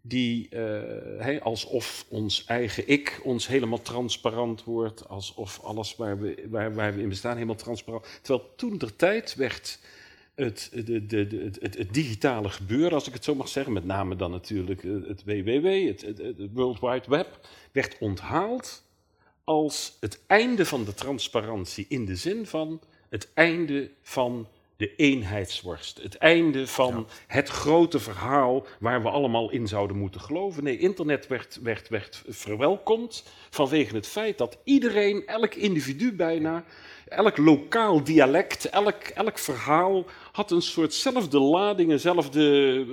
Die 0.01 0.49
eh, 0.49 1.43
alsof 1.43 2.07
ons 2.09 2.45
eigen 2.45 2.89
ik 2.89 3.21
ons 3.25 3.47
helemaal 3.47 3.83
transparant 3.83 4.65
wordt. 4.65 5.09
Alsof 5.09 5.61
alles 5.61 5.97
waar 5.97 6.19
we, 6.19 6.47
waar, 6.49 6.75
waar 6.75 6.95
we 6.95 7.03
in 7.03 7.09
bestaan 7.09 7.35
helemaal 7.35 7.55
transparant. 7.55 8.19
Terwijl 8.23 8.53
toen 8.57 8.79
der 8.79 8.97
tijd 8.97 9.35
werd 9.35 9.79
het, 10.37 10.71
de, 10.75 11.07
de, 11.07 11.27
de, 11.27 11.37
het, 11.37 11.59
het, 11.61 11.79
het 11.79 11.95
digitale 11.95 12.49
gebeuren, 12.49 12.93
als 12.93 13.07
ik 13.07 13.13
het 13.13 13.25
zo 13.25 13.35
mag 13.35 13.49
zeggen, 13.49 13.73
met 13.73 13.85
name 13.85 14.17
dan 14.17 14.31
natuurlijk 14.31 14.85
eh, 14.85 14.91
het 15.07 15.25
WWW, 15.25 15.87
het, 15.87 16.01
het, 16.01 16.19
het 16.19 16.53
World 16.53 16.81
Wide 16.81 17.09
Web, 17.09 17.41
werd 17.73 17.97
onthaald 18.01 18.83
als 19.45 19.97
het 20.01 20.21
einde 20.27 20.67
van 20.67 20.85
de 20.85 20.95
transparantie 20.95 21.87
in 21.89 22.05
de 22.05 22.17
zin 22.17 22.47
van 22.47 22.81
het 23.09 23.29
einde 23.35 23.91
van 24.03 24.49
de 24.77 24.95
eenheidsworst. 24.97 26.03
Het 26.03 26.17
einde 26.17 26.67
van 26.67 27.09
het 27.27 27.49
grote 27.49 28.01
verhaal 28.01 28.67
waar 28.79 29.03
we 29.03 29.09
allemaal 29.09 29.51
in 29.51 29.69
zouden 29.69 29.97
moeten 29.97 30.21
geloven. 30.21 30.65
Nee, 30.65 30.79
internet 30.79 31.27
werd, 31.27 31.59
werd, 31.63 31.89
werd 31.89 32.23
verwelkomd 32.29 33.25
vanwege 33.51 33.95
het 33.95 34.07
feit 34.07 34.39
dat 34.39 34.59
iedereen, 34.65 35.27
elk 35.27 35.55
individu 35.55 36.13
bijna, 36.13 36.65
elk 37.09 37.37
lokaal 37.37 38.05
dialect, 38.05 38.65
elk, 38.65 39.03
elk 39.03 39.39
verhaal 39.39 40.05
had 40.37 40.51
een 40.51 40.63
soortzelfde 40.63 41.39
lading, 41.39 41.91
eenzelfde, 41.91 42.41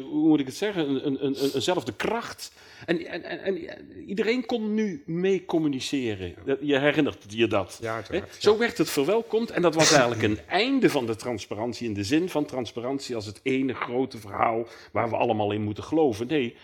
hoe 0.10 0.28
moet 0.28 0.40
ik 0.40 0.46
het 0.46 0.56
zeggen, 0.56 0.90
een, 0.90 1.06
een, 1.06 1.26
een, 1.26 1.52
eenzelfde 1.54 1.94
kracht. 1.94 2.52
En, 2.86 3.06
en, 3.06 3.24
en, 3.24 3.40
en 3.40 4.06
iedereen 4.08 4.46
kon 4.46 4.74
nu 4.74 5.04
mee 5.06 5.46
communiceren. 5.46 6.36
Je 6.62 6.80
herinnert 6.80 7.26
je 7.28 7.48
dat. 7.48 7.78
Ja, 7.82 7.94
uiteraard, 7.94 8.28
Hè? 8.28 8.34
ja. 8.36 8.42
Zo 8.42 8.58
werd 8.58 8.78
het 8.78 8.90
verwelkomd 8.90 9.52
en 9.52 9.62
dat 9.62 9.76
was 9.76 9.92
eigenlijk 9.92 10.22
een 10.24 10.40
einde 10.64 10.90
van 10.90 11.06
de 11.06 11.16
transparantie 11.16 11.88
in 11.88 11.94
de 11.94 12.04
zin 12.04 12.30
van 12.30 12.46
transparantie 12.46 13.16
als 13.16 13.26
het 13.26 13.40
ene 13.44 13.74
grote 13.74 14.18
verhaal 14.18 14.68
waar 14.92 15.10
we 15.10 15.16
allemaal 15.16 15.52
in 15.52 15.62
moeten 15.62 15.84
geloven. 15.84 16.28
Nee, 16.28 16.56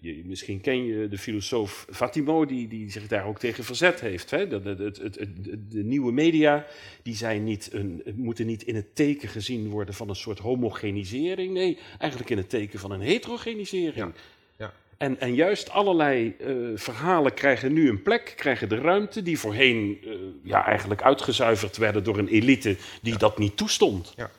je, 0.00 0.22
misschien 0.24 0.60
ken 0.60 0.84
je 0.84 1.08
de 1.08 1.18
filosoof 1.18 1.86
Fatimo 1.90 2.46
die, 2.46 2.68
die 2.68 2.90
zich 2.90 3.06
daar 3.06 3.26
ook 3.26 3.38
tegen 3.38 3.64
verzet 3.64 4.00
heeft. 4.00 4.30
Hè? 4.30 4.48
Dat, 4.48 4.64
het, 4.64 4.78
het, 4.78 4.98
het, 4.98 5.18
het- 5.18 5.70
de 5.70 5.84
nieuwe 5.84 6.12
media 6.12 6.66
die 7.02 7.14
zijn 7.16 7.44
niet 7.44 7.68
een, 7.72 8.02
moeten 8.14 8.46
niet 8.46 8.62
in 8.62 8.74
het 8.74 8.94
teken 8.94 9.28
gezien 9.28 9.68
worden 9.68 9.94
van 9.94 10.08
een 10.08 10.14
soort 10.14 10.38
homogenisering. 10.38 11.52
Nee, 11.52 11.78
eigenlijk 11.98 12.30
in 12.30 12.36
het 12.36 12.48
teken 12.48 12.78
van 12.78 12.90
een 12.90 13.00
heterogenisering. 13.00 13.94
Ja, 13.94 14.12
ja. 14.58 14.72
En, 14.96 15.20
en 15.20 15.34
juist 15.34 15.70
allerlei 15.70 16.34
eh, 16.40 16.54
verhalen 16.74 17.34
krijgen 17.34 17.72
nu 17.72 17.88
een 17.88 18.02
plek, 18.02 18.32
krijgen 18.36 18.68
de 18.68 18.76
ruimte 18.76 19.22
die 19.22 19.38
voorheen 19.38 19.98
eh, 20.04 20.10
ja, 20.42 20.66
eigenlijk 20.66 21.02
uitgezuiverd 21.02 21.76
werden 21.76 22.04
door 22.04 22.18
een 22.18 22.28
elite 22.28 22.76
die 23.02 23.18
dat 23.18 23.38
niet 23.38 23.56
toestond. 23.56 24.12
Ja. 24.16 24.30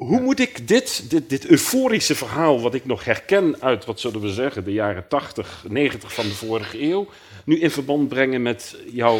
Hoe 0.00 0.20
moet 0.20 0.40
ik 0.40 0.68
dit, 0.68 1.10
dit, 1.10 1.28
dit 1.28 1.46
euforische 1.46 2.14
verhaal, 2.14 2.60
wat 2.60 2.74
ik 2.74 2.84
nog 2.84 3.04
herken 3.04 3.62
uit, 3.62 3.84
wat 3.84 4.00
zullen 4.00 4.20
we 4.20 4.32
zeggen, 4.32 4.64
de 4.64 4.72
jaren 4.72 5.08
80, 5.08 5.64
90 5.68 6.14
van 6.14 6.24
de 6.24 6.34
vorige 6.34 6.82
eeuw, 6.82 7.08
nu 7.44 7.60
in 7.60 7.70
verband 7.70 8.08
brengen 8.08 8.42
met 8.42 8.76
jouw. 8.92 9.18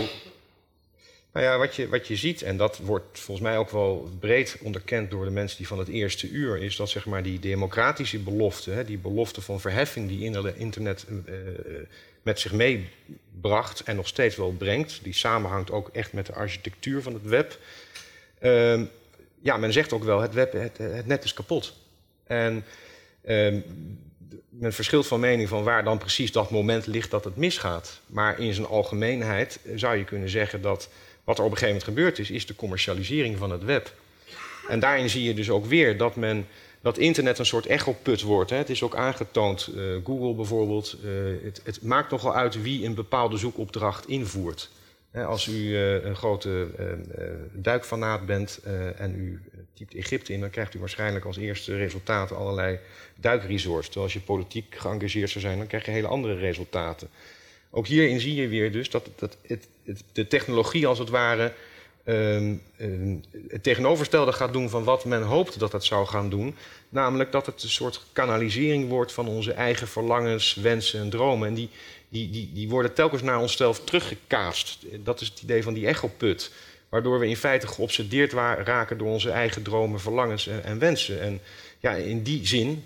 Nou 1.33 1.47
ja, 1.47 1.59
wat 1.59 1.77
je, 1.77 1.89
wat 1.89 2.07
je 2.07 2.17
ziet, 2.17 2.43
en 2.43 2.57
dat 2.57 2.79
wordt 2.79 3.21
volgens 3.21 3.47
mij 3.47 3.59
ook 3.59 3.71
wel 3.71 4.11
breed 4.21 4.59
onderkend 4.63 5.11
door 5.11 5.25
de 5.25 5.31
mensen 5.31 5.57
die 5.57 5.67
van 5.67 5.79
het 5.79 5.89
eerste 5.89 6.29
uur, 6.29 6.63
is 6.63 6.77
dat 6.77 6.89
zeg 6.89 7.07
maar 7.07 7.23
die 7.23 7.39
democratische 7.39 8.19
belofte, 8.19 8.71
hè, 8.71 8.85
die 8.85 8.99
belofte 8.99 9.41
van 9.41 9.61
verheffing 9.61 10.09
die 10.09 10.25
inter- 10.25 10.57
internet 10.57 11.07
eh, 11.27 11.35
met 12.23 12.41
zich 12.41 12.53
meebracht 12.53 13.81
en 13.81 13.97
nog 13.97 14.09
steeds 14.09 14.37
wel 14.37 14.53
brengt, 14.59 15.01
die 15.03 15.15
samenhangt 15.15 15.71
ook 15.71 15.89
echt 15.93 16.13
met 16.13 16.27
de 16.27 16.35
architectuur 16.35 17.03
van 17.03 17.13
het 17.13 17.25
web. 17.25 17.59
Ehm, 18.39 18.85
ja, 19.43 19.57
men 19.57 19.73
zegt 19.73 19.93
ook 19.93 20.05
wel, 20.05 20.21
het, 20.21 20.35
web, 20.35 20.53
het, 20.53 20.79
het 20.79 21.07
net 21.07 21.25
is 21.25 21.35
kapot. 21.35 21.75
En 22.27 22.65
ehm, 23.25 23.61
men 24.49 24.73
verschilt 24.73 25.07
van 25.07 25.21
mening 25.21 25.49
van 25.49 25.63
waar 25.63 25.85
dan 25.85 25.99
precies 25.99 26.33
dat 26.33 26.51
moment 26.51 26.87
ligt 26.87 27.11
dat 27.11 27.25
het 27.25 27.37
misgaat. 27.37 28.01
Maar 28.07 28.41
in 28.41 28.55
zijn 28.55 28.67
algemeenheid 28.67 29.61
zou 29.75 29.97
je 29.97 30.05
kunnen 30.05 30.29
zeggen 30.29 30.63
dat 30.63 30.89
wat 31.25 31.39
er 31.39 31.45
op 31.45 31.51
een 31.51 31.57
gegeven 31.57 31.81
moment 31.81 31.99
gebeurd 31.99 32.19
is, 32.19 32.31
is 32.31 32.47
de 32.47 32.57
commercialisering 32.57 33.39
van 33.39 33.51
het 33.51 33.65
web. 33.65 33.93
En 34.69 34.81
daarin 34.81 35.11
zie 35.11 35.25
je 35.25 35.35
dus 35.35 35.51
ook 35.51 35.67
weer 35.67 35.97
dat 35.97 36.17
men 36.17 36.47
dat 36.81 36.99
internet 36.99 37.39
een 37.39 37.47
soort 37.47 37.67
echoput 37.67 38.23
wordt. 38.23 38.51
Hè. 38.51 38.57
Het 38.57 38.71
is 38.71 38.83
ook 38.83 38.95
aangetoond, 38.95 39.71
eh, 39.77 39.83
Google 40.05 40.35
bijvoorbeeld, 40.35 40.97
eh, 41.05 41.11
het, 41.45 41.61
het 41.65 41.83
maakt 41.83 42.11
nogal 42.11 42.35
uit 42.35 42.63
wie 42.63 42.85
een 42.85 42.95
bepaalde 42.95 43.37
zoekopdracht 43.37 44.09
invoert. 44.09 44.71
Als 45.15 45.47
u 45.47 45.77
eh, 45.77 46.05
een 46.05 46.17
grote 46.17 46.69
eh, 46.79 46.93
eh, 46.93 46.99
duikfanaat 47.53 48.27
bent 48.27 48.61
en 48.97 49.15
u 49.15 49.43
typt 49.75 49.95
Egypte 49.95 50.33
in, 50.33 50.41
dan 50.41 50.51
krijgt 50.51 50.75
u 50.75 50.79
waarschijnlijk 50.79 51.25
als 51.25 51.37
eerste 51.37 51.77
resultaat 51.77 52.33
allerlei 52.33 52.79
duikresorts. 53.17 53.87
Terwijl 53.87 54.05
als 54.05 54.15
je 54.15 54.21
politiek 54.21 54.75
geëngageerd 54.79 55.31
zou 55.31 55.45
zijn, 55.45 55.59
dan 55.59 55.67
krijg 55.67 55.85
je 55.85 55.91
hele 55.91 56.07
andere 56.07 56.35
resultaten. 56.35 57.09
Ook 57.71 57.87
hierin 57.87 58.21
zie 58.21 58.35
je 58.35 58.49
weer 58.49 58.73
dus 58.73 58.91
dat, 58.91 59.09
dat 59.17 59.37
het, 59.47 59.69
het, 59.85 60.03
de 60.13 60.27
technologie 60.27 60.87
als 60.87 60.99
het 60.99 61.09
ware 61.09 61.53
ehm, 62.05 62.55
ehm, 62.77 63.17
het 63.49 63.63
tegenovergestelde 63.63 64.33
gaat 64.33 64.53
doen 64.53 64.71
van 64.71 64.85
wat 64.85 65.05
men 65.05 65.23
hoopte 65.23 65.59
dat 65.59 65.73
het 65.73 65.85
zou 65.85 66.07
gaan 66.07 66.31
doen. 66.31 66.55
Namelijk 66.89 67.33
dat 67.33 67.47
het 67.47 67.63
een 67.63 67.69
soort 67.69 68.05
kanalisering 68.13 68.89
wordt 68.89 69.13
van 69.13 69.29
onze 69.29 69.53
eigen 69.53 69.89
verlangens, 69.89 70.55
wensen 70.55 71.01
en 71.01 71.11
dromen. 71.11 71.49
En 71.49 71.55
die, 71.55 71.71
die, 72.11 72.31
die, 72.31 72.51
die 72.53 72.69
worden 72.69 72.95
telkens 72.95 73.23
naar 73.23 73.41
onszelf 73.41 73.85
teruggekaast. 73.85 74.79
Dat 75.05 75.21
is 75.21 75.29
het 75.29 75.43
idee 75.43 75.63
van 75.63 75.75
die 75.75 75.87
echoput. 75.87 76.53
Waardoor 76.89 77.19
we 77.19 77.29
in 77.29 77.37
feite 77.37 77.67
geobsedeerd 77.67 78.33
raken 78.33 78.99
door 78.99 79.09
onze 79.09 79.31
eigen 79.31 79.63
dromen, 79.63 80.01
verlangens 80.01 80.47
en, 80.47 80.65
en 80.65 80.79
wensen. 80.79 81.21
En 81.21 81.41
ja, 81.81 81.93
in 81.93 82.23
die 82.23 82.47
zin, 82.47 82.85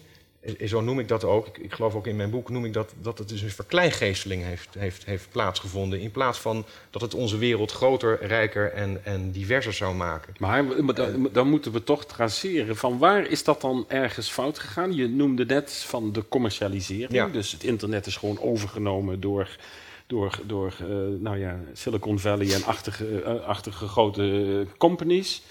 zo 0.66 0.80
noem 0.80 0.99
ik 0.99 1.09
dat 1.09 1.24
ook, 1.24 1.47
ik, 1.47 1.59
ik 1.59 1.72
geloof 1.72 1.95
ook 1.95 2.07
in 2.07 2.16
mijn 2.16 2.30
boek, 2.30 2.51
noem 2.51 2.64
ik 2.64 2.72
dat, 2.72 2.95
dat 3.01 3.18
het 3.18 3.28
dus 3.28 3.42
een 3.42 3.51
verkleingeesteling 3.51 4.42
heeft, 4.42 4.74
heeft, 4.78 5.05
heeft 5.05 5.28
plaatsgevonden. 5.30 6.01
In 6.01 6.11
plaats 6.11 6.38
van 6.38 6.64
dat 6.90 7.03
het 7.03 7.14
onze 7.14 7.38
wereld 7.38 7.72
groter, 7.72 8.26
rijker 8.26 8.72
en, 8.72 9.05
en 9.05 9.30
diverser 9.30 9.72
zou 9.72 9.95
maken. 9.95 10.34
Maar, 10.38 10.84
maar 10.84 10.95
dan, 10.95 11.28
dan 11.32 11.49
moeten 11.49 11.72
we 11.72 11.84
toch 11.84 12.05
traceren 12.07 12.76
van 12.76 12.99
waar 12.99 13.26
is 13.26 13.45
dat 13.45 13.61
dan 13.61 13.84
ergens 13.88 14.30
fout 14.30 14.59
gegaan? 14.59 14.95
Je 14.95 15.09
noemde 15.09 15.45
net 15.45 15.72
van 15.72 16.12
de 16.12 16.24
commercialisering. 16.28 17.12
Ja. 17.12 17.28
Dus 17.28 17.53
het 17.53 17.64
internet 17.64 18.07
is 18.07 18.16
gewoon 18.16 18.40
overgenomen 18.40 19.20
door, 19.20 19.57
door, 20.07 20.40
door 20.47 20.74
eh, 20.80 20.86
nou 21.18 21.38
ja, 21.38 21.61
Silicon 21.72 22.18
Valley 22.18 22.55
en 22.55 22.64
achtige, 22.64 23.22
eh, 23.22 23.45
achtige 23.45 23.86
grote 23.86 24.22
eh, 24.66 24.78
companies. 24.78 25.42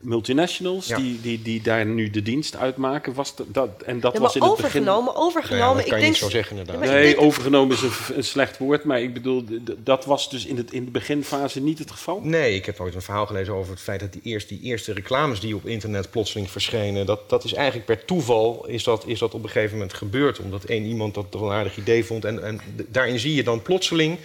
Multinationals 0.00 0.86
Ja. 0.86 0.96
die, 0.96 1.20
die, 1.20 1.42
die 1.42 1.62
daar 1.62 1.86
nu 1.86 2.10
de 2.10 2.22
dienst 2.22 2.56
uitmaken. 2.56 3.14
Was 3.14 3.36
dat, 3.36 3.46
dat, 3.52 3.82
en 3.86 4.00
dat 4.00 4.12
Ja, 4.12 4.20
was 4.20 4.34
maar 4.34 4.42
in 4.42 4.48
het 4.52 4.60
begin... 4.62 4.80
overgenomen, 4.80 5.12
ja, 5.12 5.18
overgenomen. 5.20 5.76
dat 5.76 5.84
kan 5.84 5.84
ik 5.84 5.94
je 5.94 6.00
denk, 6.00 6.06
niet 6.12 6.16
zo 6.16 6.28
zeggen 6.30 6.56
inderdaad. 6.56 6.84
Nee, 6.84 7.02
denk- 7.02 7.20
overgenomen 7.20 7.76
is 7.76 7.82
een, 7.82 8.16
een 8.16 8.24
slecht 8.24 8.58
woord, 8.58 8.84
maar 8.84 9.00
ik 9.02 9.14
bedoel, 9.14 9.44
dat 9.82 10.04
was 10.04 10.30
dus 10.30 10.46
in, 10.46 10.56
het, 10.56 10.72
in 10.72 10.84
de 10.84 10.90
beginfase 10.90 11.60
niet 11.60 11.78
het 11.78 11.90
geval. 11.90 12.20
Nee, 12.22 12.54
ik 12.54 12.66
heb 12.66 12.80
ooit 12.80 12.94
een 12.94 13.02
verhaal 13.02 13.26
gelezen 13.26 13.54
over 13.54 13.70
het 13.72 13.80
feit 13.82 14.00
dat 14.00 14.12
die 14.12 14.22
eerste, 14.24 14.54
die 14.54 14.62
eerste 14.62 14.92
reclames 14.92 15.40
die 15.40 15.54
op 15.56 15.66
internet 15.66 16.10
plotseling 16.10 16.50
verschenen, 16.50 17.06
dat, 17.06 17.28
dat 17.28 17.44
is 17.44 17.54
eigenlijk 17.54 17.86
per 17.86 18.04
toeval 18.04 18.64
is 18.66 18.84
dat, 18.84 19.06
is 19.06 19.18
dat 19.18 19.34
op 19.34 19.42
een 19.42 19.50
gegeven 19.50 19.72
moment 19.72 19.94
gebeurd. 19.94 20.38
Omdat 20.38 20.64
één 20.64 20.84
iemand 20.84 21.14
dat 21.14 21.26
toch 21.30 21.40
een 21.40 21.50
aardig 21.52 21.76
idee 21.76 22.04
vond. 22.04 22.24
En, 22.24 22.42
en 22.44 22.60
daarin 22.88 23.18
zie 23.18 23.34
je 23.34 23.42
dan 23.42 23.62
plotseling 23.62 24.18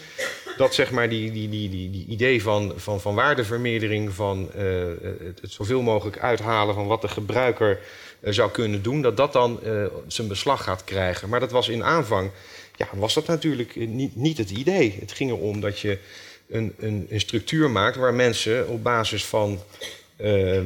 dat 0.58 0.74
zeg 0.74 0.92
maar 0.92 1.10
die, 1.10 1.32
die, 1.32 1.50
die, 1.50 1.70
die, 1.70 1.90
die 1.90 2.06
idee 2.08 2.42
van, 2.44 2.74
van, 2.76 3.02
van 3.02 3.16
waardevermeerdering, 3.16 4.14
van 4.14 4.52
eh, 4.54 4.64
het, 5.02 5.40
het 5.42 5.52
zoveel 5.66 5.82
mogelijk 5.82 6.20
uithalen 6.20 6.76
van 6.76 6.88
wat 6.88 7.02
de 7.02 7.08
gebruiker 7.08 7.80
eh, 8.20 8.34
zou 8.34 8.52
kunnen 8.52 8.82
doen, 8.84 9.02
dat 9.02 9.18
dat 9.18 9.34
dan 9.34 9.64
eh, 9.64 9.86
zijn 10.08 10.28
beslag 10.28 10.64
gaat 10.64 10.84
krijgen. 10.84 11.30
Maar 11.30 11.40
dat 11.40 11.52
was 11.52 11.70
in 11.70 11.84
aanvang, 11.84 12.32
ja, 12.76 12.88
was 12.94 13.14
dat 13.14 13.28
natuurlijk 13.28 13.76
eh, 13.76 13.88
niet, 13.88 14.16
niet 14.16 14.38
het 14.38 14.50
idee. 14.50 14.98
Het 15.00 15.12
ging 15.12 15.32
erom 15.32 15.60
dat 15.62 15.80
je 15.80 15.98
een, 16.50 16.74
een, 16.80 17.08
een 17.10 17.20
structuur 17.20 17.70
maakt 17.70 17.96
waar 17.96 18.14
mensen 18.14 18.68
op 18.68 18.84
basis 18.84 19.26
van. 19.26 19.60
eh, 20.18 20.58
eh, 20.58 20.66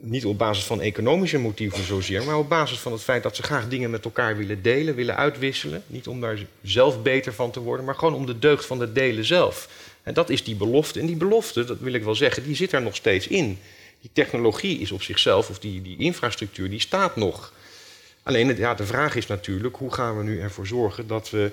niet 0.00 0.24
op 0.24 0.38
basis 0.38 0.64
van 0.64 0.80
economische 0.80 1.38
motieven 1.38 1.84
zozeer, 1.84 2.24
maar 2.24 2.38
op 2.38 2.48
basis 2.48 2.78
van 2.78 2.92
het 2.92 3.02
feit 3.02 3.22
dat 3.22 3.36
ze 3.36 3.42
graag 3.42 3.68
dingen 3.68 3.90
met 3.90 4.04
elkaar 4.04 4.36
willen 4.36 4.62
delen, 4.62 4.94
willen 4.94 5.16
uitwisselen. 5.16 5.82
Niet 5.86 6.06
om 6.08 6.20
daar 6.20 6.38
zelf 6.62 7.02
beter 7.02 7.32
van 7.32 7.50
te 7.50 7.60
worden, 7.60 7.84
maar 7.84 7.94
gewoon 7.94 8.14
om 8.14 8.26
de 8.26 8.38
deugd 8.38 8.66
van 8.66 8.80
het 8.80 8.94
delen 8.94 9.24
zelf. 9.24 9.68
En 10.02 10.14
dat 10.14 10.30
is 10.30 10.44
die 10.44 10.56
belofte. 10.56 11.00
En 11.00 11.06
die 11.06 11.16
belofte, 11.16 11.64
dat 11.64 11.78
wil 11.78 11.92
ik 11.92 12.04
wel 12.04 12.14
zeggen, 12.14 12.42
die 12.42 12.56
zit 12.56 12.72
er 12.72 12.82
nog 12.82 12.96
steeds 12.96 13.26
in. 13.26 13.58
Die 14.00 14.10
technologie 14.12 14.78
is 14.78 14.92
op 14.92 15.02
zichzelf, 15.02 15.50
of 15.50 15.58
die, 15.58 15.82
die 15.82 15.96
infrastructuur, 15.98 16.70
die 16.70 16.80
staat 16.80 17.16
nog. 17.16 17.52
Alleen 18.22 18.56
ja, 18.56 18.74
de 18.74 18.86
vraag 18.86 19.14
is 19.14 19.26
natuurlijk, 19.26 19.76
hoe 19.76 19.92
gaan 19.92 20.16
we 20.16 20.22
nu 20.24 20.40
ervoor 20.40 20.66
zorgen 20.66 21.06
dat 21.06 21.30
we, 21.30 21.50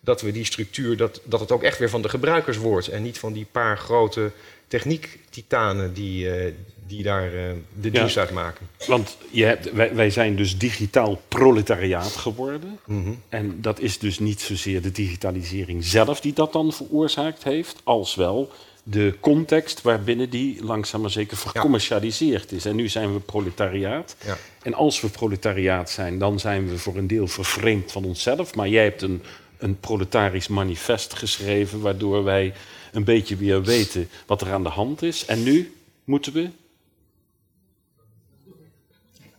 dat 0.00 0.20
we 0.20 0.32
die 0.32 0.44
structuur, 0.44 0.96
dat, 0.96 1.20
dat 1.24 1.40
het 1.40 1.52
ook 1.52 1.62
echt 1.62 1.78
weer 1.78 1.90
van 1.90 2.02
de 2.02 2.08
gebruikers 2.08 2.56
wordt. 2.56 2.88
En 2.88 3.02
niet 3.02 3.18
van 3.18 3.32
die 3.32 3.46
paar 3.52 3.78
grote 3.78 4.30
techniektitanen 4.68 5.92
die, 5.94 6.30
eh, 6.30 6.52
die 6.86 7.02
daar 7.02 7.26
eh, 7.26 7.32
de 7.80 7.90
Ja. 7.92 8.00
dienst 8.00 8.16
uit 8.16 8.30
maken. 8.30 8.68
Want 8.86 9.16
je 9.30 9.44
hebt, 9.44 9.72
wij, 9.72 9.94
wij 9.94 10.10
zijn 10.10 10.36
dus 10.36 10.58
digitaal 10.58 11.20
proletariaat 11.28 12.12
geworden. 12.12 12.78
Mhm. 12.84 13.12
En 13.28 13.60
dat 13.60 13.80
is 13.80 13.98
dus 13.98 14.18
niet 14.18 14.40
zozeer 14.40 14.82
de 14.82 14.92
digitalisering 14.92 15.84
zelf 15.84 16.20
die 16.20 16.32
dat 16.32 16.52
dan 16.52 16.72
veroorzaakt 16.72 17.44
heeft, 17.44 17.80
als 17.84 18.14
wel 18.14 18.50
de 18.88 19.14
context 19.20 19.82
waarbinnen 19.82 20.30
die 20.30 20.64
langzaam 20.64 21.00
maar 21.00 21.10
zeker 21.10 21.36
vercommercialiseerd 21.36 22.52
is. 22.52 22.64
En 22.64 22.76
nu 22.76 22.88
zijn 22.88 23.12
we 23.12 23.20
proletariaat. 23.20 24.16
Ja. 24.24 24.36
En 24.62 24.74
als 24.74 25.00
we 25.00 25.08
proletariaat 25.08 25.90
zijn, 25.90 26.18
dan 26.18 26.40
zijn 26.40 26.68
we 26.68 26.78
voor 26.78 26.96
een 26.96 27.06
deel 27.06 27.26
vervreemd 27.26 27.92
van 27.92 28.04
onszelf. 28.04 28.54
Maar 28.54 28.68
jij 28.68 28.82
hebt 28.82 29.02
een, 29.02 29.22
een 29.58 29.80
proletarisch 29.80 30.48
manifest 30.48 31.14
geschreven, 31.14 31.80
waardoor 31.80 32.24
wij 32.24 32.54
een 32.92 33.04
beetje 33.04 33.36
weer 33.36 33.62
weten 33.62 34.08
wat 34.26 34.40
er 34.40 34.52
aan 34.52 34.62
de 34.62 34.68
hand 34.68 35.02
is. 35.02 35.24
En 35.24 35.42
nu 35.42 35.74
moeten 36.04 36.32
we. 36.32 36.50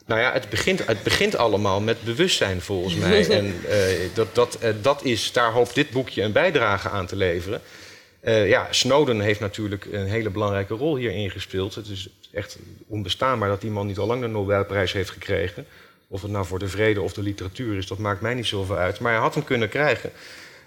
Nou 0.06 0.22
ja, 0.22 0.34
het 0.34 0.50
begint, 0.50 0.88
het 0.88 1.04
begint 1.04 1.38
allemaal 1.38 1.82
met 1.82 2.04
bewustzijn 2.04 2.62
volgens 2.62 2.96
mij. 2.96 3.28
En 3.38 3.56
eh, 3.70 3.78
dat, 4.14 4.36
dat, 4.36 4.56
eh, 4.56 4.74
dat 4.82 5.04
is, 5.04 5.32
daar 5.32 5.52
hoopt 5.52 5.76
dit 5.76 5.90
boekje 5.90 6.22
een 6.22 6.32
bijdrage 6.32 6.90
aan 6.90 7.06
te 7.08 7.16
leveren. 7.16 7.62
Eh, 8.28 8.48
ja, 8.48 8.68
Snowden 8.70 9.20
heeft 9.20 9.40
natuurlijk 9.40 9.88
een 9.92 10.06
hele 10.06 10.30
belangrijke 10.30 10.74
rol 10.74 10.96
hierin 10.96 11.32
gespeeld. 11.32 11.76
Het 11.76 11.88
is 11.88 12.10
echt 12.32 12.58
onbestaanbaar 12.88 13.50
dat 13.50 13.62
die 13.62 13.72
man 13.72 13.88
niet 13.88 13.98
al 13.98 14.08
lang 14.08 14.22
de 14.22 14.28
Nobelprijs 14.28 14.94
heeft 14.94 15.10
gekregen. 15.10 15.66
Of 16.08 16.22
het 16.22 16.32
nou 16.32 16.46
voor 16.46 16.60
de 16.60 16.68
vrede 16.68 17.02
of 17.02 17.14
de 17.14 17.22
literatuur 17.22 17.78
is, 17.78 17.88
dat 17.88 17.98
maakt 17.98 18.22
mij 18.22 18.34
niet 18.34 18.46
zoveel 18.46 18.78
uit. 18.78 19.00
Maar 19.00 19.12
hij 19.12 19.22
had 19.22 19.34
hem 19.34 19.44
kunnen 19.44 19.70
krijgen. 19.70 20.12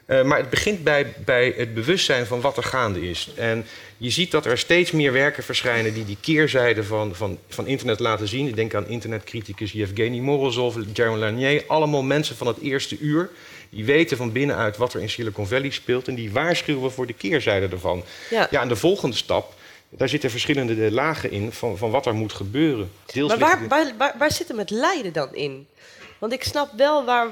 Eh, 0.06 0.22
maar 0.22 0.38
het 0.38 0.50
begint 0.50 0.84
bij, 0.84 1.12
bij 1.24 1.54
het 1.56 1.74
bewustzijn 1.74 2.26
van 2.26 2.40
wat 2.40 2.56
er 2.56 2.62
gaande 2.62 3.08
is. 3.08 3.30
En 3.36 3.64
je 3.96 4.10
ziet 4.10 4.30
dat 4.30 4.46
er 4.46 4.58
steeds 4.58 4.90
meer 4.90 5.12
werken 5.12 5.42
verschijnen 5.42 5.94
die 5.94 6.04
die 6.04 6.18
keerzijde 6.20 6.84
van, 6.84 7.14
van, 7.14 7.38
van 7.48 7.66
internet 7.66 8.00
laten 8.00 8.28
zien. 8.28 8.48
Ik 8.48 8.56
denk 8.56 8.74
aan 8.74 8.88
internetcriticus 8.88 9.72
Yevgeny 9.72 10.18
Morozov, 10.18 10.76
Jaron 10.92 11.18
Lanier. 11.18 11.64
Allemaal 11.66 12.02
mensen 12.02 12.36
van 12.36 12.46
het 12.46 12.60
eerste 12.60 12.98
uur. 12.98 13.30
Die 13.70 13.84
weten 13.84 14.16
van 14.16 14.32
binnenuit 14.32 14.76
wat 14.76 14.94
er 14.94 15.00
in 15.00 15.10
Silicon 15.10 15.46
Valley 15.46 15.70
speelt. 15.70 16.08
En 16.08 16.14
die 16.14 16.32
waarschuwen 16.32 16.92
voor 16.92 17.06
de 17.06 17.12
keerzijde 17.12 17.68
ervan. 17.68 18.04
Ja. 18.30 18.46
Ja, 18.50 18.60
en 18.60 18.68
de 18.68 18.76
volgende 18.76 19.16
stap, 19.16 19.54
daar 19.88 20.08
zitten 20.08 20.30
verschillende 20.30 20.92
lagen 20.92 21.30
in 21.30 21.52
van, 21.52 21.78
van 21.78 21.90
wat 21.90 22.06
er 22.06 22.14
moet 22.14 22.32
gebeuren. 22.32 22.90
Deels 23.12 23.28
Maar 23.28 23.38
waar, 23.38 23.68
waar, 23.68 23.92
waar, 23.98 24.14
waar 24.18 24.32
zit 24.32 24.48
hem 24.48 24.58
het 24.58 24.70
lijden 24.70 25.12
dan 25.12 25.34
in? 25.34 25.66
Want 26.18 26.32
ik 26.32 26.44
snap 26.44 26.72
wel 26.76 27.04
waar, 27.04 27.28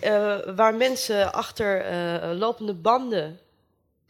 eh, 0.00 0.36
waar 0.56 0.74
mensen 0.74 1.32
achter 1.32 1.80
eh, 1.80 2.30
lopende 2.38 2.74
banden 2.74 3.38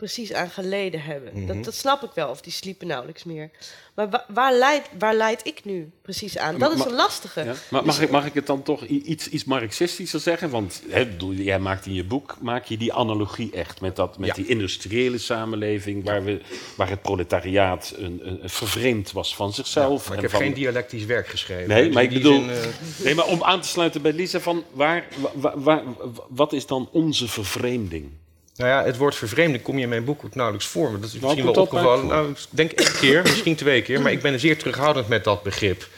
precies 0.03 0.32
aan 0.32 0.50
geleden 0.50 1.03
hebben. 1.03 1.30
Mhm. 1.34 1.46
dat, 1.46 1.64
dat 1.64 1.74
snap 1.74 2.03
ik 2.03 2.11
wel, 2.14 2.28
of 2.28 2.40
die 2.40 2.53
sliepen 2.53 2.86
nauwelijks 2.86 3.24
meer. 3.24 3.50
Maar 3.94 4.11
wa- 4.11 4.24
waar, 4.28 4.55
leid, 4.55 4.82
waar 4.98 5.14
leid 5.14 5.46
ik 5.46 5.64
nu 5.64 5.90
precies 6.03 6.38
aan? 6.38 6.59
Dat 6.59 6.72
is 6.74 6.84
een 6.84 6.92
lastige. 6.92 7.44
Ja. 7.44 7.55
Maar 7.70 7.84
mag 7.84 8.00
ik, 8.00 8.11
mag 8.11 8.26
ik 8.26 8.34
het 8.34 8.46
dan 8.46 8.62
toch 8.62 8.84
iets, 8.84 9.28
iets 9.28 9.44
marxistischer 9.44 10.20
zeggen? 10.20 10.50
Want 10.50 10.82
hè, 10.88 11.07
bedoel, 11.07 11.32
jij 11.32 11.59
maakt 11.59 11.86
in 11.86 11.94
je 11.94 12.05
boek 12.05 12.36
maak 12.40 12.64
je 12.64 12.76
die 12.76 12.92
analogie 12.92 13.50
echt 13.53 13.80
met, 13.80 13.96
dat, 13.96 14.18
met 14.18 14.28
Ja. 14.28 14.34
die 14.34 14.46
industriële 14.46 15.18
samenleving... 15.18 16.05
Waar, 16.05 16.24
we, 16.24 16.40
waar 16.76 16.88
het 16.88 17.03
proletariaat 17.03 17.92
een, 17.96 18.20
een, 18.24 18.42
een 18.42 18.50
vervreemd 18.50 19.12
was 19.12 19.34
van 19.36 19.53
zichzelf. 19.53 20.09
maar 20.09 20.12
ik 20.12 20.16
en 20.16 20.22
heb 20.22 20.30
van- 20.30 20.40
geen 20.40 20.55
dialectisch 20.55 21.05
werk 21.05 21.26
geschreven. 21.28 21.68
Nee, 21.68 21.84
Dus 21.84 21.94
maar 21.94 22.03
ik 22.03 22.12
bedoel... 22.12 22.40
zin, 22.40 22.50
eh, 22.50 22.66
Nee, 23.05 23.14
maar 23.14 23.26
om 23.26 23.42
aan 23.42 23.61
te 23.61 23.68
sluiten 23.68 24.03
bij 24.03 24.12
Lisa, 24.12 24.40
van 24.40 24.64
waar, 24.72 25.05
wa- 25.16 25.32
wa- 25.34 25.59
wa- 25.59 25.82
wat 26.28 26.53
is 26.53 26.66
dan 26.66 26.88
onze 26.92 27.28
vervreemding? 27.28 28.11
Nou 28.63 28.75
ja, 28.75 28.85
het 28.85 28.97
woord 28.97 29.15
vervreemding 29.15 29.63
kom 29.63 29.77
je 29.77 29.83
in 29.83 29.89
mijn 29.89 30.05
boek 30.05 30.25
ook 30.25 30.35
nauwelijks 30.35 30.69
voor. 30.69 30.91
Maar 30.91 31.01
dat 31.01 31.13
is 31.13 31.19
misschien 31.19 31.45
wel 31.45 31.53
opgevallen. 31.55 32.07
Nou, 32.07 32.31
ik 32.31 32.37
denk 32.51 32.73
één 32.73 32.93
keer, 33.01 33.23
misschien 33.23 33.57
twee 33.57 33.83
keer. 33.83 34.01
Maar 34.01 34.13
ik 34.13 34.23
ben 34.23 34.41
zeer 34.41 34.59
terughoudend 34.59 35.09
met 35.09 35.25
dat 35.25 35.43
begrip. 35.43 35.89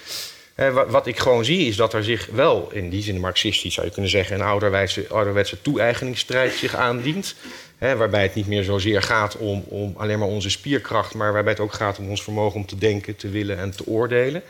Eh, 0.54 0.70
wa- 0.72 0.86
wat 0.86 1.06
ik 1.06 1.18
gewoon 1.18 1.44
zie 1.44 1.66
is 1.68 1.76
dat 1.76 1.92
er 1.92 2.04
zich 2.04 2.28
wel, 2.32 2.68
in 2.72 2.88
die 2.90 3.02
zin 3.02 3.20
marxistisch 3.20 3.74
zou 3.74 3.86
je 3.86 3.92
kunnen 3.92 4.10
zeggen... 4.10 4.36
een 4.36 4.46
ouderwetse, 4.46 5.06
ouderwetse 5.08 5.62
toe-eigeningsstrijd 5.62 6.52
zich 6.52 6.74
aandient. 6.74 7.34
Hè, 7.78 7.96
waarbij 7.96 8.22
het 8.22 8.34
niet 8.34 8.46
meer 8.46 8.62
zozeer 8.64 9.02
gaat 9.02 9.36
om, 9.36 9.64
om 9.68 9.94
alleen 9.96 10.18
maar 10.18 10.28
onze 10.28 10.50
spierkracht... 10.50 11.14
maar 11.14 11.32
waarbij 11.32 11.52
het 11.52 11.62
ook 11.62 11.72
gaat 11.72 11.98
om 11.98 12.08
ons 12.08 12.22
vermogen 12.22 12.60
om 12.60 12.66
te 12.66 12.78
denken, 12.78 13.16
te 13.16 13.28
willen 13.28 13.58
en 13.58 13.70
te 13.70 13.86
oordelen. 13.86 14.42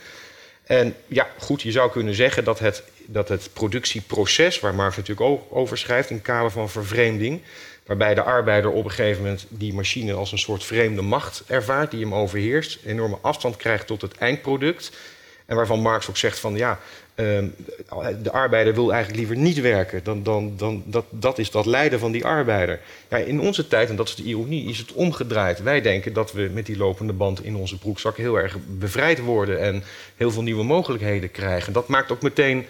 En 0.65 0.95
ja, 1.07 1.29
goed, 1.39 1.63
je 1.63 1.71
zou 1.71 1.91
kunnen 1.91 2.15
zeggen 2.15 2.45
dat 2.45 2.59
het, 2.59 2.83
dat 3.07 3.29
het 3.29 3.51
productieproces... 3.53 4.61
waar 4.61 4.75
Marx 4.75 4.97
natuurlijk 4.97 5.27
ook 5.27 5.43
over 5.51 5.79
schrijft 5.79 6.11
in 6.11 6.17
het 6.17 6.25
kader 6.25 6.51
van 6.51 6.71
vervreemding... 6.71 7.41
waarbij 7.87 8.15
de 8.15 8.23
arbeider 8.23 8.71
op 8.71 8.85
een 8.85 8.91
gegeven 8.91 9.23
moment 9.23 9.47
die 9.49 9.75
machine 9.75 10.13
als 10.13 10.33
een 10.33 10.39
soort 10.39 10.65
vreemde 10.65 11.03
macht 11.03 11.43
ervaart... 11.47 11.91
die 11.91 12.01
hem 12.01 12.15
overheerst, 12.15 12.79
enorme 12.85 13.19
afstand 13.21 13.57
krijgt 13.57 13.87
tot 13.87 14.03
het 14.03 14.17
eindproduct... 14.19 14.93
en 15.47 15.57
waarvan 15.57 15.81
Marx 15.81 16.09
ook 16.09 16.17
zegt 16.17 16.39
van 16.39 16.57
ja, 16.57 16.81
ehm, 17.15 17.49
de 18.23 18.31
arbeider 18.33 18.75
wil 18.75 18.93
eigenlijk 18.93 19.19
liever 19.21 19.45
niet 19.45 19.61
werken. 19.61 20.05
Dan, 20.05 20.23
dan, 20.23 20.55
dan, 20.57 20.83
dat, 20.87 21.05
dat 21.11 21.39
is 21.39 21.51
dat 21.51 21.67
lijden 21.67 21.99
van 21.99 22.13
die 22.13 22.25
arbeider. 22.25 22.81
Ja, 23.09 23.17
in 23.17 23.41
onze 23.41 23.69
tijd, 23.69 23.89
en 23.89 23.97
dat 23.97 24.09
is 24.09 24.15
de 24.15 24.23
ironie, 24.23 24.69
is 24.69 24.79
het 24.79 24.93
omgedraaid. 24.93 25.63
Wij 25.63 25.81
denken 25.81 26.13
dat 26.13 26.33
we 26.33 26.51
met 26.53 26.67
die 26.67 26.77
lopende 26.77 27.13
band 27.13 27.45
in 27.45 27.57
onze 27.57 27.79
broekzak 27.79 28.17
heel 28.17 28.37
erg 28.37 28.57
bevrijd 28.67 29.21
worden 29.21 29.61
en 29.61 29.85
heel 30.17 30.31
veel 30.31 30.43
nieuwe 30.43 30.65
mogelijkheden 30.65 31.31
krijgen. 31.31 31.73
Dat 31.73 31.89
maakt 31.89 32.13
ook 32.13 32.23
meteen 32.23 32.67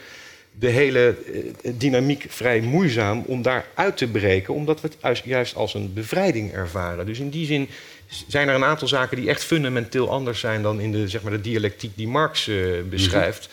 de 0.59 0.69
hele 0.69 1.17
eh, 1.63 1.73
dynamiek 1.75 2.27
vrij 2.29 2.61
moeizaam 2.61 3.23
om 3.27 3.43
daar 3.43 3.65
uit 3.75 3.97
te 3.97 4.07
breken, 4.07 4.55
omdat 4.55 4.81
we 4.81 4.89
het 5.01 5.23
juist- 5.25 5.57
als 5.57 5.75
een 5.75 5.93
bevrijding 5.93 6.53
ervaren. 6.53 7.07
Dus 7.07 7.19
in 7.19 7.31
die 7.31 7.47
zin 7.47 7.69
zijn 8.29 8.49
er 8.49 8.55
een 8.55 8.65
aantal 8.65 8.89
zaken 8.89 9.17
die 9.17 9.29
echt 9.29 9.45
fundamenteel 9.45 10.11
anders 10.11 10.41
zijn 10.41 10.63
dan 10.63 10.81
in 10.81 10.93
de, 10.93 11.09
zeg 11.09 11.23
maar, 11.23 11.33
de 11.33 11.41
dialectiek 11.41 11.97
die 11.97 12.09
Marx 12.09 12.49
eh, 12.49 12.57
beschrijft. 12.91 13.49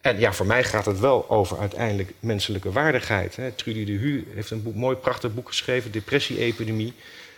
En 0.00 0.18
ja, 0.18 0.32
voor 0.32 0.46
mij 0.46 0.64
gaat 0.64 0.86
het 0.86 1.00
wel 1.00 1.30
over 1.30 1.58
uiteindelijk 1.58 2.12
menselijke 2.20 2.72
waardigheid. 2.72 3.36
Hè. 3.36 3.50
Trudy 3.50 3.84
de 3.84 3.92
Hu 3.92 4.26
heeft 4.34 4.50
een 4.50 4.62
boek, 4.62 4.74
mooi, 4.74 4.96
prachtig 4.96 5.34
boek 5.34 5.48
geschreven, 5.48 5.90
Depressie-epidemie. 5.92 6.92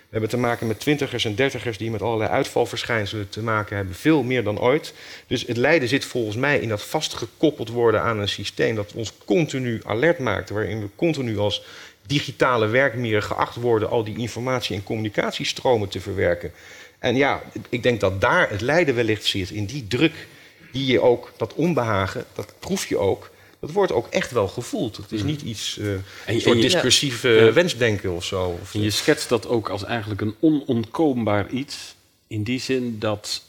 We 0.09 0.15
hebben 0.15 0.31
te 0.31 0.47
maken 0.47 0.67
met 0.67 0.81
twintigers 0.81 1.25
en 1.25 1.35
dertigers 1.35 1.79
die 1.79 1.91
met 1.91 2.03
allerlei 2.03 2.31
uitvalverschijnselen 2.31 3.29
te 3.29 3.43
maken 3.43 3.77
hebben, 3.77 3.95
veel 3.95 4.23
meer 4.23 4.45
dan 4.45 4.61
ooit. 4.61 4.95
Dus 5.27 5.47
het 5.47 5.57
lijden 5.57 5.89
zit 5.89 6.05
volgens 6.05 6.37
mij 6.37 6.59
in 6.59 6.69
dat 6.69 6.83
vastgekoppeld 6.83 7.69
worden 7.69 8.03
aan 8.03 8.19
een 8.19 8.29
systeem 8.29 8.75
dat 8.75 8.93
ons 8.93 9.13
continu 9.25 9.81
alert 9.85 10.19
maakt, 10.19 10.51
waarin 10.51 10.81
we 10.81 10.89
continu 10.97 11.39
als 11.39 11.63
digitale 12.07 12.67
werkmieren 12.67 13.23
geacht 13.23 13.57
worden 13.57 13.89
al 13.91 14.05
die 14.05 14.19
informatie- 14.19 14.77
en 14.77 14.83
communicatiestromen 14.83 15.89
te 15.89 16.01
verwerken. 16.01 16.53
En 16.99 17.17
ja, 17.17 17.43
ik 17.69 17.83
denk 17.83 18.01
dat 18.01 18.21
daar 18.21 18.51
het 18.51 18.61
lijden 18.61 18.95
wellicht 18.95 19.25
zit, 19.25 19.51
in 19.51 19.65
die 19.65 19.87
druk 19.87 20.27
die 20.73 20.87
je 20.87 21.01
ook, 21.01 21.33
dat 21.37 21.55
onbehagen, 21.55 22.25
dat 22.35 22.55
proef 22.59 22.87
je 22.87 22.99
ook. 22.99 23.31
Dat 23.61 23.73
wordt 23.73 23.93
ook 23.93 24.07
echt 24.07 24.31
wel 24.31 24.49
gevoeld. 24.49 24.97
Het 24.97 25.13
is 25.13 25.23
niet 25.23 25.43
iets, 25.43 25.79
eh 25.79 25.85
je- 25.87 26.01
een 26.27 26.41
soort 26.41 26.61
discursief 26.61 27.25
eh, 27.25 27.47
Ja. 27.47 27.53
wensdenken 27.53 28.13
of 28.15 28.25
zo. 28.25 28.59
En 28.73 28.81
je 28.81 28.91
schetst 28.91 29.29
dat 29.29 29.47
ook 29.47 29.69
als 29.69 29.85
eigenlijk 29.85 30.21
een 30.21 30.35
onontkoombaar 30.41 31.51
iets. 31.51 31.95
In 32.27 32.43
die 32.43 32.61
zin 32.61 32.99
dat 32.99 33.43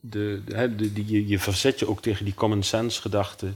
de, 0.00 0.42
de, 0.46 0.74
de, 0.76 0.92
die, 0.92 1.04
je, 1.08 1.26
je 1.28 1.38
verzet 1.38 1.78
je 1.78 1.88
ook 1.88 2.02
tegen 2.02 2.24
die 2.24 2.34
common 2.34 2.62
sense 2.62 3.00
gedachte 3.00 3.52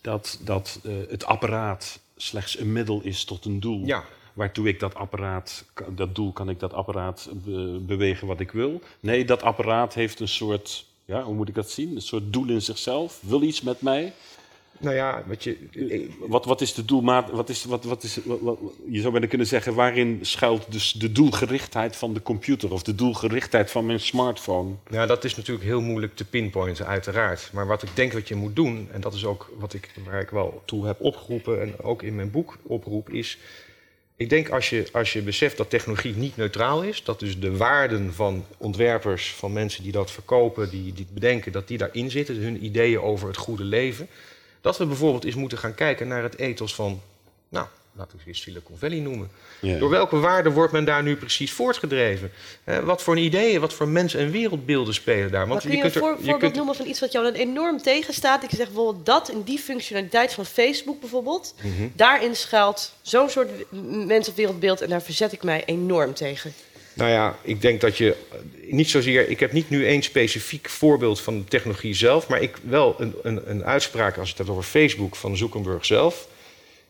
dat, 0.00 0.38
dat 0.44 0.80
uh, 0.82 0.92
het 1.08 1.24
apparaat 1.24 1.98
slechts 2.16 2.58
een 2.58 2.72
middel 2.72 3.00
is 3.02 3.24
tot 3.24 3.44
een 3.44 3.60
doel. 3.60 3.86
Ja. 3.86 4.04
Waartoe 4.32 4.68
ik 4.68 4.80
dat 4.80 4.94
apparaat, 4.94 5.64
dat 5.88 6.14
doel 6.14 6.32
kan 6.32 6.48
ik 6.48 6.60
dat 6.60 6.72
apparaat 6.72 7.28
be, 7.32 7.80
bewegen 7.86 8.26
wat 8.26 8.40
ik 8.40 8.50
wil. 8.50 8.82
Nee, 9.00 9.24
dat 9.24 9.42
apparaat 9.42 9.94
heeft 9.94 10.20
een 10.20 10.28
soort, 10.28 10.86
ja, 11.04 11.22
hoe 11.22 11.34
moet 11.34 11.48
ik 11.48 11.54
dat 11.54 11.70
zien? 11.70 11.94
Een 11.94 12.02
soort 12.02 12.32
doel 12.32 12.48
in 12.48 12.62
zichzelf, 12.62 13.18
wil 13.20 13.42
iets 13.42 13.60
met 13.60 13.80
mij. 13.80 14.12
Nou 14.82 14.94
ja, 14.94 15.22
wat 15.26 15.44
je. 15.44 15.56
Wat, 16.18 16.44
wat 16.44 16.60
is 16.60 16.74
de 16.74 16.84
doelmaat? 16.84 17.30
Wat 17.30 17.48
is, 17.48 17.64
wat, 17.64 17.84
wat 17.84 18.02
is, 18.02 18.18
wat, 18.24 18.40
wat, 18.40 18.58
je 18.90 19.00
zou 19.00 19.12
bijna 19.12 19.26
kunnen 19.26 19.46
zeggen, 19.46 19.74
waarin 19.74 20.18
schuilt 20.22 20.64
dus 20.68 20.92
de 20.92 21.12
doelgerichtheid 21.12 21.96
van 21.96 22.14
de 22.14 22.22
computer 22.22 22.72
of 22.72 22.82
de 22.82 22.94
doelgerichtheid 22.94 23.70
van 23.70 23.86
mijn 23.86 24.00
smartphone? 24.00 24.74
Ja, 24.90 25.06
dat 25.06 25.24
is 25.24 25.36
natuurlijk 25.36 25.66
heel 25.66 25.80
moeilijk 25.80 26.14
te 26.14 26.24
pinpointen, 26.24 26.86
uiteraard. 26.86 27.50
Maar 27.52 27.66
wat 27.66 27.82
ik 27.82 27.88
denk 27.94 28.12
wat 28.12 28.28
je 28.28 28.34
moet 28.34 28.56
doen, 28.56 28.88
en 28.92 29.00
dat 29.00 29.14
is 29.14 29.24
ook 29.24 29.52
wat 29.58 29.74
ik, 29.74 29.90
waar 30.04 30.20
ik 30.20 30.30
wel 30.30 30.62
toe 30.64 30.86
heb 30.86 31.00
opgeroepen 31.00 31.60
en 31.60 31.82
ook 31.82 32.02
in 32.02 32.14
mijn 32.14 32.30
boek 32.30 32.58
oproep, 32.62 33.10
is. 33.10 33.38
Ik 34.16 34.30
denk 34.30 34.48
als 34.48 34.70
je, 34.70 34.88
als 34.92 35.12
je 35.12 35.22
beseft 35.22 35.56
dat 35.56 35.70
technologie 35.70 36.16
niet 36.16 36.36
neutraal 36.36 36.82
is, 36.82 37.04
dat 37.04 37.20
dus 37.20 37.40
de 37.40 37.56
waarden 37.56 38.14
van 38.14 38.44
ontwerpers, 38.56 39.32
van 39.32 39.52
mensen 39.52 39.82
die 39.82 39.92
dat 39.92 40.10
verkopen, 40.10 40.70
die, 40.70 40.92
die 40.92 41.04
het 41.04 41.14
bedenken, 41.14 41.52
dat 41.52 41.68
die 41.68 41.78
daarin 41.78 42.10
zitten, 42.10 42.36
hun 42.36 42.64
ideeën 42.64 43.00
over 43.00 43.28
het 43.28 43.36
goede 43.36 43.64
leven 43.64 44.08
dat 44.62 44.78
we 44.78 44.86
bijvoorbeeld 44.86 45.24
eens 45.24 45.34
moeten 45.34 45.58
gaan 45.58 45.74
kijken 45.74 46.08
naar 46.08 46.22
het 46.22 46.38
ethos 46.38 46.74
van, 46.74 47.00
nou, 47.48 47.66
laten 47.92 48.18
we 48.18 48.30
het 48.30 48.36
Silicon 48.36 48.78
Valley 48.78 48.98
noemen. 48.98 49.30
Ja. 49.60 49.78
Door 49.78 49.90
welke 49.90 50.18
waarden 50.18 50.52
wordt 50.52 50.72
men 50.72 50.84
daar 50.84 51.02
nu 51.02 51.16
precies 51.16 51.52
voortgedreven? 51.52 52.32
Eh, 52.64 52.78
wat 52.78 53.02
voor 53.02 53.18
ideeën, 53.18 53.60
wat 53.60 53.72
voor 53.72 53.88
mens- 53.88 54.14
en 54.14 54.30
wereldbeelden 54.30 54.94
spelen 54.94 55.30
daar? 55.30 55.46
Want 55.46 55.60
kun 55.60 55.70
je, 55.70 55.76
je 55.76 55.82
kunt 55.82 55.94
een 55.94 56.00
voor, 56.00 56.14
voorbeeld 56.16 56.38
kunt... 56.38 56.54
noemen 56.54 56.74
van 56.74 56.86
iets 56.86 57.00
wat 57.00 57.12
jou 57.12 57.24
dan 57.24 57.34
enorm 57.34 57.82
tegenstaat? 57.82 58.42
Ik 58.42 58.50
zeg 58.50 58.66
bijvoorbeeld 58.66 59.06
dat 59.06 59.28
in 59.28 59.42
die 59.42 59.58
functionaliteit 59.58 60.32
van 60.32 60.46
Facebook 60.46 61.00
bijvoorbeeld, 61.00 61.54
mm 61.62 61.76
-hmm. 61.76 61.92
daarin 61.94 62.36
schuilt 62.36 62.92
zo'n 63.02 63.28
soort 63.28 63.50
mens- 64.06 64.28
of 64.28 64.34
wereldbeeld 64.34 64.80
en 64.80 64.88
daar 64.88 65.02
verzet 65.02 65.32
ik 65.32 65.42
mij 65.42 65.62
enorm 65.64 66.14
tegen. 66.14 66.52
Nou 66.94 67.10
ja, 67.10 67.36
ik 67.42 67.60
denk 67.60 67.80
dat 67.80 67.96
je 67.96 68.16
niet 68.66 68.90
zozeer. 68.90 69.28
Ik 69.28 69.40
heb 69.40 69.52
niet 69.52 69.70
nu 69.70 69.86
één 69.86 70.02
specifiek 70.02 70.68
voorbeeld 70.68 71.20
van 71.20 71.38
de 71.38 71.44
technologie 71.44 71.94
zelf, 71.94 72.28
maar 72.28 72.42
ik 72.42 72.56
wel 72.62 72.94
een, 72.98 73.14
een, 73.22 73.50
een 73.50 73.64
uitspraak 73.64 74.18
als 74.18 74.28
het 74.28 74.38
hebt 74.38 74.50
over 74.50 74.62
Facebook 74.62 75.16
van 75.16 75.36
Zuckerberg 75.36 75.84
zelf. 75.84 76.28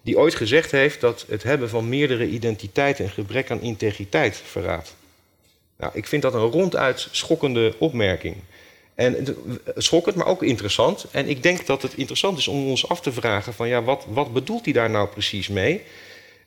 Die 0.03 0.19
ooit 0.19 0.35
gezegd 0.35 0.71
heeft 0.71 1.01
dat 1.01 1.25
het 1.29 1.43
hebben 1.43 1.69
van 1.69 1.89
meerdere 1.89 2.29
identiteiten 2.29 3.05
een 3.05 3.11
gebrek 3.11 3.51
aan 3.51 3.61
integriteit 3.61 4.37
verraadt. 4.37 4.95
Nou, 5.77 5.93
ik 5.95 6.07
vind 6.07 6.23
dat 6.23 6.35
een 6.35 6.41
ronduit 6.41 7.09
schokkende 7.11 7.75
opmerking. 7.79 8.37
En 8.95 9.37
schokkend, 9.77 10.17
maar 10.17 10.27
ook 10.27 10.43
interessant. 10.43 11.07
En 11.11 11.29
ik 11.29 11.43
denk 11.43 11.67
dat 11.67 11.83
het 11.83 11.95
interessant 11.95 12.39
is 12.39 12.49
om 12.49 12.69
ons 12.69 12.89
af 12.89 13.01
te 13.01 13.13
vragen: 13.13 13.55
van 13.55 13.69
ja, 13.69 13.83
wat, 13.83 14.05
wat 14.09 14.33
bedoelt 14.33 14.65
hij 14.65 14.73
daar 14.73 14.91
nou 14.91 15.09
precies 15.09 15.49
mee? 15.49 15.83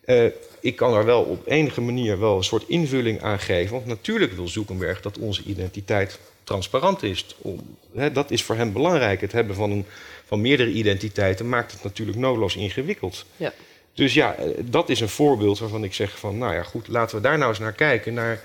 Uh, 0.05 0.25
ik 0.59 0.75
kan 0.75 0.93
er 0.93 1.05
wel 1.05 1.21
op 1.21 1.47
enige 1.47 1.81
manier 1.81 2.19
wel 2.19 2.37
een 2.37 2.43
soort 2.43 2.63
invulling 2.67 3.21
aan 3.21 3.39
geven. 3.39 3.73
Want 3.73 3.85
natuurlijk 3.85 4.33
wil 4.33 4.47
Zuckerberg 4.47 5.01
dat 5.01 5.17
onze 5.17 5.43
identiteit 5.43 6.19
transparant 6.43 7.03
is. 7.03 7.25
Om, 7.37 7.77
hè, 7.95 8.11
dat 8.11 8.31
is 8.31 8.43
voor 8.43 8.55
hem 8.55 8.73
belangrijk. 8.73 9.21
Het 9.21 9.31
hebben 9.31 9.55
van, 9.55 9.71
een, 9.71 9.85
van 10.25 10.41
meerdere 10.41 10.71
identiteiten 10.71 11.49
maakt 11.49 11.71
het 11.71 11.83
natuurlijk 11.83 12.17
noodloos 12.17 12.55
ingewikkeld. 12.55 13.25
Ja. 13.37 13.53
Dus 13.93 14.13
ja, 14.13 14.35
eh, 14.35 14.47
dat 14.63 14.89
is 14.89 14.99
een 14.99 15.09
voorbeeld 15.09 15.59
waarvan 15.59 15.83
ik 15.83 15.93
zeg 15.93 16.19
van... 16.19 16.37
nou 16.37 16.53
ja, 16.53 16.63
goed, 16.63 16.87
laten 16.87 17.15
we 17.15 17.21
daar 17.21 17.37
nou 17.37 17.49
eens 17.49 17.59
naar 17.59 17.73
kijken. 17.73 18.13
Naar, 18.13 18.41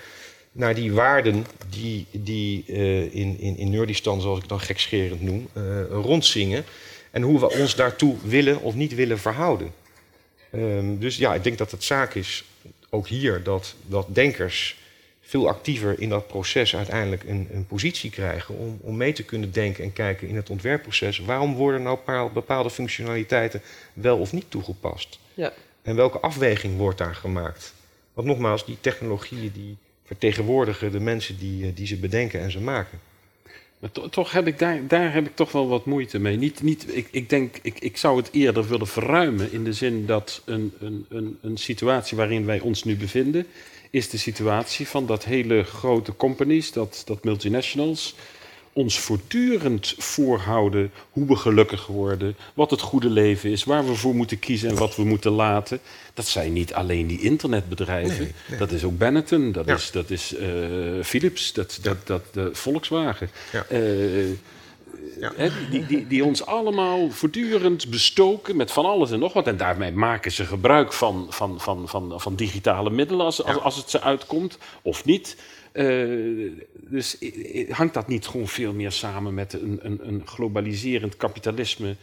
naar 0.53 0.75
die 0.75 0.93
waarden 0.93 1.47
die, 1.69 2.07
die 2.11 2.65
uh, 2.67 3.15
in, 3.15 3.37
in, 3.41 3.57
in 3.57 3.71
Nerdistan, 3.71 4.21
zoals 4.21 4.39
ik 4.39 4.49
dan 4.49 4.61
gekscherend 4.61 5.23
noem, 5.23 5.49
uh, 5.57 5.63
rondzingen. 5.91 6.65
En 7.11 7.23
hoe 7.23 7.41
we 7.41 7.51
ons 7.51 7.75
daartoe 7.75 8.17
willen 8.23 8.61
of 8.61 8.75
niet 8.75 8.95
willen 8.95 9.19
verhouden. 9.19 9.73
Um, 10.55 10.99
dus 10.99 11.17
ja, 11.17 11.35
ik 11.35 11.45
denk 11.45 11.59
dat 11.59 11.71
het 11.71 11.85
zaak 11.85 12.15
is, 12.15 12.45
ook 12.91 13.09
hier, 13.09 13.43
dat, 13.43 13.75
dat 13.87 14.07
denkers 14.15 14.79
veel 15.21 15.49
actiever 15.49 16.01
in 16.01 16.09
dat 16.09 16.27
proces 16.27 16.77
uiteindelijk 16.77 17.23
een, 17.25 17.49
een 17.53 17.67
positie 17.67 18.11
krijgen 18.11 18.55
om, 18.57 18.79
om 18.81 18.97
mee 18.97 19.13
te 19.13 19.23
kunnen 19.23 19.53
denken 19.53 19.85
en 19.85 19.93
kijken 19.93 20.29
in 20.29 20.37
het 20.37 20.51
ontwerpproces. 20.51 21.19
Waarom 21.19 21.55
worden 21.55 21.83
nou 21.83 21.99
bepaalde 22.33 22.71
functionaliteiten 22.71 23.63
wel 23.93 24.19
of 24.19 24.33
niet 24.33 24.51
toegepast? 24.51 25.19
Ja. 25.35 25.53
En 25.83 25.97
welke 25.97 26.21
afweging 26.21 26.77
wordt 26.77 26.99
daar 26.99 27.15
gemaakt? 27.15 27.75
Want 28.13 28.27
nogmaals, 28.27 28.67
die 28.67 28.77
technologieën 28.81 29.53
die 29.53 29.77
vertegenwoordigen 30.05 30.93
de 30.93 31.01
mensen 31.01 31.39
die, 31.39 31.73
die 31.73 31.87
ze 31.87 31.97
bedenken 31.97 32.41
en 32.41 32.51
ze 32.51 32.61
maken. 32.61 33.01
Maar 33.81 33.93
to, 33.93 34.09
toch 34.09 34.33
heb 34.33 34.47
ik 34.47 34.59
daar, 34.59 34.87
daar 34.87 35.13
heb 35.13 35.27
ik 35.27 35.37
toch 35.37 35.53
wel 35.53 35.69
wat 35.69 35.85
moeite 35.85 36.19
mee. 36.19 36.37
Niet, 36.37 36.63
niet, 36.63 36.97
ik, 36.97 37.09
ik 37.11 37.29
denk, 37.29 37.59
ik, 37.63 37.79
ik 37.79 37.97
zou 37.97 38.17
het 38.17 38.29
eerder 38.33 38.69
willen 38.69 38.87
verruimen 38.87 39.53
in 39.53 39.65
de 39.65 39.73
zin 39.73 40.07
dat 40.07 40.43
een, 40.45 40.73
een, 40.81 41.07
een, 41.09 41.39
een 41.43 41.57
situatie 41.57 42.17
waarin 42.17 42.47
wij 42.47 42.61
ons 42.61 42.85
nu 42.85 42.97
bevinden, 42.97 43.47
is 43.91 44.11
de 44.11 44.19
situatie 44.19 44.89
van 44.89 45.07
dat 45.07 45.25
hele 45.25 45.63
grote 45.63 46.17
companies, 46.17 46.73
dat, 46.73 47.03
dat 47.07 47.25
multinationals, 47.25 48.15
ons 48.73 48.99
voortdurend 48.99 49.95
voorhouden 49.99 50.91
hoe 51.11 51.27
we 51.27 51.37
gelukkig 51.37 51.87
worden, 51.87 52.37
wat 52.55 52.71
het 52.71 52.81
goede 52.81 53.11
leven 53.11 53.51
is, 53.51 53.65
waar 53.65 53.87
we 53.87 53.95
voor 53.95 54.15
moeten 54.15 54.39
kiezen 54.39 54.69
en 54.69 54.77
wat 54.77 54.97
we 54.97 55.05
moeten 55.05 55.33
laten. 55.33 55.81
Dat 56.15 56.27
zijn 56.27 56.53
niet 56.53 56.75
alleen 56.75 57.07
die 57.07 57.21
internetbedrijven, 57.21 58.33
dat 58.59 58.73
is 58.73 58.85
ook 58.85 58.99
Benetton, 58.99 59.53
dat 59.53 59.69
is, 59.69 59.91
dat 59.91 60.11
is 60.11 60.35
uh, 60.35 60.41
Philips, 61.03 61.53
dat, 61.53 61.79
dat, 61.83 62.07
dat, 62.07 62.23
de 62.33 62.51
Volkswagen. 62.53 63.31
Ja. 63.53 63.67
Uh, 63.71 64.29
ja. 65.21 65.33
die, 65.71 65.87
die, 65.87 66.07
die, 66.07 66.25
ons 66.25 66.47
allemaal 66.47 67.11
voortdurend 67.11 67.91
bestoken 67.91 68.57
met 68.57 68.71
van 68.71 68.85
alles 68.85 69.11
en 69.11 69.19
nog 69.19 69.33
wat. 69.33 69.47
En 69.47 69.57
daarmee 69.57 69.93
maken 69.93 70.33
ze 70.33 70.45
gebruik 70.45 70.93
van, 70.93 71.27
van, 71.31 71.61
van, 71.61 71.89
van, 71.89 72.13
van 72.21 72.35
digitale 72.35 72.91
middelen 72.91 73.25
als, 73.25 73.45
als, 73.45 73.59
als 73.59 73.77
het 73.77 73.91
ze 73.91 74.01
uitkomt, 74.01 74.59
of 74.83 75.05
niet. 75.05 75.37
Uh, 75.73 76.51
dus 76.73 77.17
hangt 77.69 77.95
dat 77.95 78.09
niet 78.09 78.27
gewoon 78.27 78.49
veel 78.49 78.73
meer 78.73 78.93
samen 78.93 79.35
met 79.35 79.53
een, 79.53 79.79
een, 79.83 80.01
een, 80.03 80.23
globaliserend 80.27 81.17
kapitalisme 81.17 81.97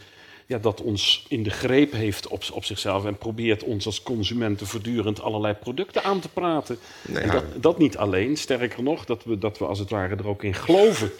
ja, 0.46 0.58
dat 0.58 0.82
ons 0.82 1.26
in 1.30 1.44
de 1.44 1.50
greep 1.50 1.92
heeft 1.92 2.28
op, 2.28 2.44
op 2.54 2.66
zichzelf 2.66 3.06
en 3.06 3.18
probeert 3.18 3.64
ons 3.64 3.86
als 3.86 4.04
consumenten 4.04 4.68
voortdurend 4.68 5.22
allerlei 5.22 5.54
producten 5.54 6.04
aan 6.04 6.20
te 6.20 6.30
praten. 6.30 6.78
En 7.14 7.30
dat, 7.30 7.44
dat, 7.62 7.78
niet 7.78 7.98
alleen, 7.98 8.38
sterker 8.38 8.84
nog, 8.84 9.06
dat 9.06 9.24
we, 9.24 9.38
dat 9.38 9.58
we 9.58 9.66
als 9.66 9.80
het 9.80 9.90
ware 9.90 10.16
er 10.16 10.28
ook 10.28 10.44
in 10.44 10.54
geloven. 10.54 11.12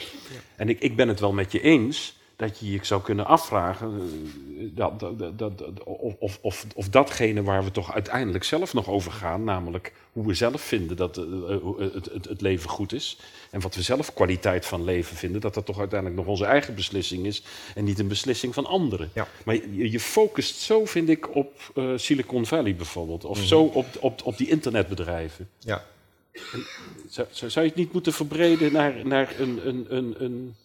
En 0.56 0.70
ik, 0.70 0.80
ik 0.80 0.96
ben 0.96 1.08
het 1.08 1.20
wel 1.20 1.34
met 1.34 1.52
je 1.52 1.62
eens 1.62 2.16
dat 2.38 2.60
je 2.60 2.72
je 2.72 2.80
zou 2.82 3.02
kunnen 3.02 3.26
afvragen 3.26 4.02
eh, 4.58 4.64
dat, 4.76 5.00
dat, 5.00 5.38
dat, 5.38 5.84
of, 5.84 6.38
of, 6.42 6.66
of 6.76 6.90
datgene 6.90 7.44
waar 7.44 7.64
we 7.64 7.72
toch 7.72 7.94
uiteindelijk 7.94 8.44
zelf 8.44 8.74
nog 8.74 8.88
over 8.88 9.12
gaan, 9.12 9.44
namelijk 9.44 9.94
hoe 10.12 10.28
we 10.28 10.34
zelf 10.34 10.62
vinden 10.62 10.98
dat 10.98 11.18
eh, 11.18 11.24
eh, 11.24 11.94
het, 11.94 12.06
het, 12.06 12.26
het, 12.26 12.42
leven 12.42 12.70
goed 12.70 12.94
is 12.94 13.20
en 13.52 13.62
wat 13.62 13.76
we 13.76 13.82
zelf 13.82 14.14
kwaliteit 14.14 14.66
van 14.66 14.84
leven 14.84 15.18
vinden, 15.18 15.42
dat 15.42 15.54
dat 15.54 15.66
toch 15.66 15.80
uiteindelijk 15.80 16.20
nog 16.20 16.30
onze 16.30 16.46
eigen 16.46 16.76
beslissing 16.76 17.26
is 17.26 17.44
en 17.76 17.84
niet 17.84 18.00
een 18.00 18.08
beslissing 18.08 18.54
van 18.54 18.66
anderen. 18.66 19.10
Ja. 19.14 19.28
Maar 19.46 19.56
je, 19.56 19.92
je, 19.92 20.00
focust 20.00 20.56
zo, 20.56 20.86
vind 20.86 21.10
ik, 21.10 21.36
op 21.36 21.72
Silicon 21.96 22.46
Valley 22.46 22.76
bijvoorbeeld, 22.76 23.26
of 23.26 23.38
mhm. 23.38 23.48
zo 23.48 23.62
op, 23.62 23.86
op, 24.00 24.22
op 24.24 24.38
die 24.38 24.50
internetbedrijven. 24.50 25.50
Ja. 25.60 25.86
Zou, 27.10 27.28
zou, 27.32 27.66
je 27.66 27.72
het 27.72 27.76
niet 27.76 27.94
moeten 27.94 28.14
verbreden 28.14 28.74
naar, 28.74 29.06
naar 29.06 29.40
een, 29.40 29.68
een, 29.68 29.86
een, 29.90 30.16
een 30.24 30.56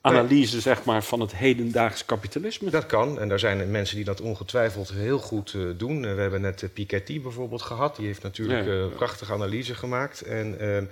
analyse 0.00 0.60
zeg 0.60 0.84
maar, 0.84 1.04
van 1.04 1.20
het 1.20 1.36
hedendaags 1.36 2.04
kapitalisme? 2.04 2.70
Dat 2.70 2.86
kan. 2.86 3.20
En 3.20 3.28
daar 3.28 3.38
zijn 3.38 3.70
mensen 3.70 3.96
die 3.96 4.04
dat 4.04 4.20
ongetwijfeld 4.20 4.92
heel 4.92 5.18
goed 5.18 5.52
uh, 5.52 5.70
doen. 5.76 6.02
Uh, 6.02 6.14
we 6.14 6.20
hebben 6.20 6.40
net 6.40 6.62
uh, 6.62 6.68
Piketty 6.72 7.20
bijvoorbeeld 7.20 7.62
gehad. 7.62 7.96
Die 7.96 8.06
heeft 8.06 8.22
natuurlijk 8.22 8.66
ja. 8.66 8.86
prachtige 8.86 9.32
analyse 9.32 9.74
gemaakt. 9.74 10.20
En 10.22 10.60
ehm, 10.60 10.84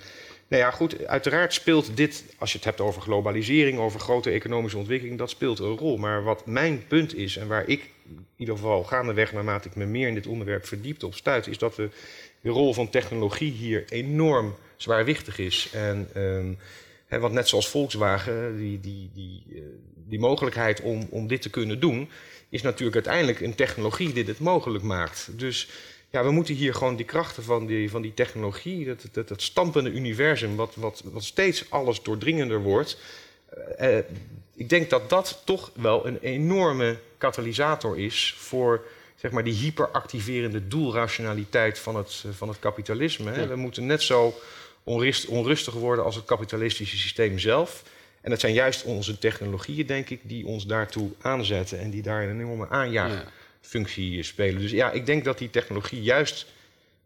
nou 0.49 0.63
ja, 0.63 0.71
goed, 0.71 1.07
uiteraard 1.07 1.53
speelt 1.53 1.97
dit, 1.97 2.25
als 2.39 2.51
je 2.51 2.57
het 2.57 2.67
hebt 2.67 2.81
over 2.81 3.03
globalisering, 3.03 3.79
over 3.79 4.01
grote 4.01 4.31
economische 4.31 4.79
ontwikkeling, 4.79 5.19
dat 5.19 5.31
speelt 5.31 5.59
een 5.59 5.77
rol. 5.77 5.97
Maar 5.97 6.23
wat 6.23 6.47
mijn 6.47 6.87
punt 6.87 7.15
is 7.15 7.37
en 7.37 7.47
waar 7.47 7.69
ik 7.69 7.91
in 8.07 8.27
ieder 8.37 8.55
geval 8.55 8.85
gaandeweg, 8.85 9.33
naarmate 9.33 9.69
ik 9.69 9.75
me 9.75 9.85
meer 9.85 10.09
in 10.09 10.15
dit 10.15 10.27
onderwerp 10.27 10.67
verdiept 10.67 11.03
op 11.03 11.15
stuit, 11.15 11.47
is 11.47 11.59
dat 11.59 11.77
we 11.77 11.89
de 12.41 12.51
rol 12.51 12.75
van 12.75 12.91
technologie 12.91 13.53
hier 13.53 13.85
enorm 13.89 14.55
zwaarwichtig 14.77 15.39
is. 15.39 15.71
En 15.73 16.09
want 17.09 17.33
net 17.33 17.49
zoals 17.49 17.69
Volkswagen, 17.69 18.57
die, 18.57 18.81
die, 18.81 19.11
die, 19.15 19.43
eh, 19.55 19.61
die 19.95 20.19
mogelijkheid 20.19 20.81
om, 20.81 21.07
om 21.11 21.27
dit 21.27 21.43
te 21.43 21.51
kunnen 21.51 21.81
doen, 21.81 22.09
is 22.49 22.63
natuurlijk 22.63 22.95
uiteindelijk 22.95 23.41
een 23.41 23.55
technologie 23.55 24.13
die 24.13 24.25
dit 24.25 24.39
mogelijk 24.39 24.85
maakt. 24.85 25.29
Dus 25.39 25.69
ja, 26.11 26.25
we 26.25 26.31
moeten 26.31 26.55
hier 26.55 26.75
gewoon 26.75 26.97
die 26.97 27.07
krachten 27.07 27.43
van 27.43 27.67
die, 27.67 27.91
van 27.91 28.03
die 28.03 28.15
technologie, 28.15 28.87
dat, 28.87 29.09
dat, 29.13 29.29
dat 29.29 29.43
stampende 29.43 29.91
universum, 29.91 30.57
wat, 30.57 30.75
wat, 30.75 31.03
wat 31.05 31.25
steeds 31.25 31.71
alles 31.71 32.03
doordringender 32.03 32.63
wordt. 32.63 32.99
Uh, 33.81 33.99
ik 34.55 34.69
denk 34.69 34.91
dat 34.91 35.11
dat 35.11 35.43
toch 35.45 35.71
wel 35.75 36.07
een 36.07 36.19
enorme 36.21 36.99
katalysator 37.19 37.99
is 37.99 38.35
voor 38.39 38.87
zeg 39.15 39.31
maar, 39.31 39.45
die 39.45 39.55
hyperactiverende 39.55 40.69
doelrationaliteit 40.69 41.79
van 41.79 41.97
het, 41.97 42.25
van 42.31 42.49
het 42.49 42.59
kapitalisme. 42.59 43.47
We 43.47 43.57
moeten 43.57 43.87
net 43.87 44.03
zo 44.03 44.35
onrust, 44.89 45.27
onrustig 45.27 45.75
worden 45.75 46.05
als 46.05 46.15
het 46.15 46.25
kapitalistische 46.25 46.97
systeem 46.97 47.39
zelf. 47.39 47.83
En 48.21 48.31
het 48.31 48.41
zijn 48.41 48.53
juist 48.53 48.85
onze 48.85 49.19
technologieën, 49.19 49.87
denk 49.87 50.11
ik, 50.11 50.21
die 50.23 50.47
ons 50.47 50.67
daartoe 50.67 51.11
aanzetten 51.21 51.79
en 51.79 51.91
die 51.91 52.03
daar 52.03 52.23
een 52.23 52.41
enorme 52.41 52.69
aanjaagfunctie 52.69 54.23
spelen. 54.23 54.61
Dus 54.61 54.71
ja, 54.71 54.91
ik 54.91 55.07
denk 55.07 55.25
dat 55.25 55.39
die 55.39 55.51
technologie 55.51 56.03
juist 56.03 56.47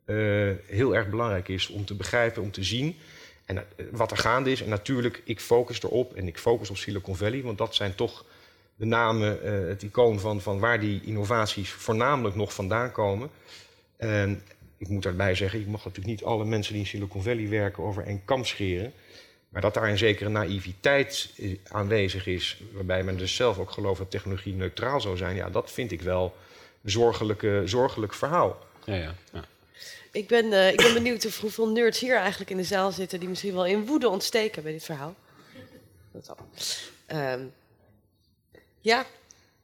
uh, 0.06 0.50
heel 0.66 0.94
erg 0.94 1.08
belangrijk 1.08 1.48
is 1.48 1.68
om 1.68 1.84
te 1.84 1.94
begrijpen, 1.94 2.42
om 2.42 2.50
te 2.50 2.62
zien. 2.62 2.96
En 3.44 3.56
uh, 3.56 3.86
wat 3.90 4.10
er 4.10 4.16
gaande 4.16 4.50
is. 4.50 4.62
En 4.62 4.68
natuurlijk, 4.68 5.22
ik 5.24 5.40
focus 5.40 5.82
erop 5.82 6.14
en 6.14 6.26
ik 6.26 6.38
focus 6.38 6.70
op 6.70 6.76
Silicon 6.76 7.16
Valley, 7.16 7.42
want 7.42 7.58
dat 7.58 7.74
zijn 7.74 7.94
toch 7.94 8.24
de 8.76 8.84
namen, 8.84 9.38
uh, 9.44 9.68
het 9.68 9.82
icoon 9.82 10.20
van, 10.20 10.40
van 10.40 10.58
waar 10.58 10.80
die 10.80 11.00
innovaties 11.04 11.70
voornamelijk 11.70 12.36
nog 12.36 12.54
vandaan 12.54 12.92
komen. 12.92 13.30
En 13.96 14.42
ik 14.82 14.88
moet 14.88 15.02
daarbij 15.02 15.34
zeggen, 15.34 15.60
ik 15.60 15.66
mag 15.66 15.84
natuurlijk 15.84 16.06
niet 16.06 16.24
alle 16.24 16.44
mensen 16.44 16.72
die 16.72 16.82
in 16.82 16.88
Silicon 16.88 17.22
Valley 17.22 17.48
werken 17.48 17.82
over 17.82 18.06
één 18.06 18.24
kam 18.24 18.44
scheren. 18.44 18.92
Maar 19.48 19.62
dat 19.62 19.74
daar 19.74 19.88
een 19.88 19.98
zekere 19.98 20.28
naïviteit 20.28 21.30
aanwezig 21.68 22.26
is, 22.26 22.62
waarbij 22.72 23.02
men 23.02 23.16
dus 23.16 23.34
zelf 23.34 23.58
ook 23.58 23.70
gelooft 23.70 23.98
dat 23.98 24.10
technologie 24.10 24.54
neutraal 24.54 25.00
zou 25.00 25.16
zijn, 25.16 25.36
ja, 25.36 25.50
dat 25.50 25.72
vind 25.72 25.92
ik 25.92 26.02
wel 26.02 26.36
een 26.82 26.90
zorgelijke, 26.90 27.62
zorgelijk 27.64 28.14
verhaal. 28.14 28.58
Ja, 28.84 28.94
ja, 28.94 29.14
ja. 29.32 29.44
Ik 30.12 30.28
ben, 30.28 30.44
uh, 30.44 30.68
ik 30.68 30.76
ben 30.76 30.94
benieuwd 30.94 31.26
of 31.26 31.40
hoeveel 31.40 31.68
nerds 31.68 32.00
hier 32.00 32.16
eigenlijk 32.16 32.50
in 32.50 32.56
de 32.56 32.64
zaal 32.64 32.92
zitten 32.92 33.20
die 33.20 33.28
misschien 33.28 33.54
wel 33.54 33.66
in 33.66 33.86
woede 33.86 34.08
ontsteken 34.08 34.62
bij 34.62 34.72
dit 34.72 34.84
verhaal. 34.84 35.14
Dat 36.12 36.36
um, 37.12 37.52
ja, 38.80 39.06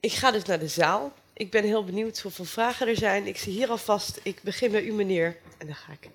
ik 0.01 0.13
ga 0.13 0.31
dus 0.31 0.45
naar 0.45 0.59
de 0.59 0.69
zaal. 0.69 1.13
Ik 1.39 1.51
ben 1.51 1.65
heel 1.65 1.85
benieuwd 1.85 2.21
hoeveel 2.21 2.45
vragen 2.45 2.89
er 2.89 2.97
zijn. 2.97 3.27
Ik 3.27 3.37
zie 3.37 3.53
hier 3.53 3.69
alvast, 3.69 4.21
ik 4.23 4.43
begin 4.43 4.71
bij 4.71 4.85
u 4.85 4.93
meneer. 4.93 5.37
En 5.59 5.67
dan 5.67 5.77
ga 5.77 5.93
ik. 5.93 6.11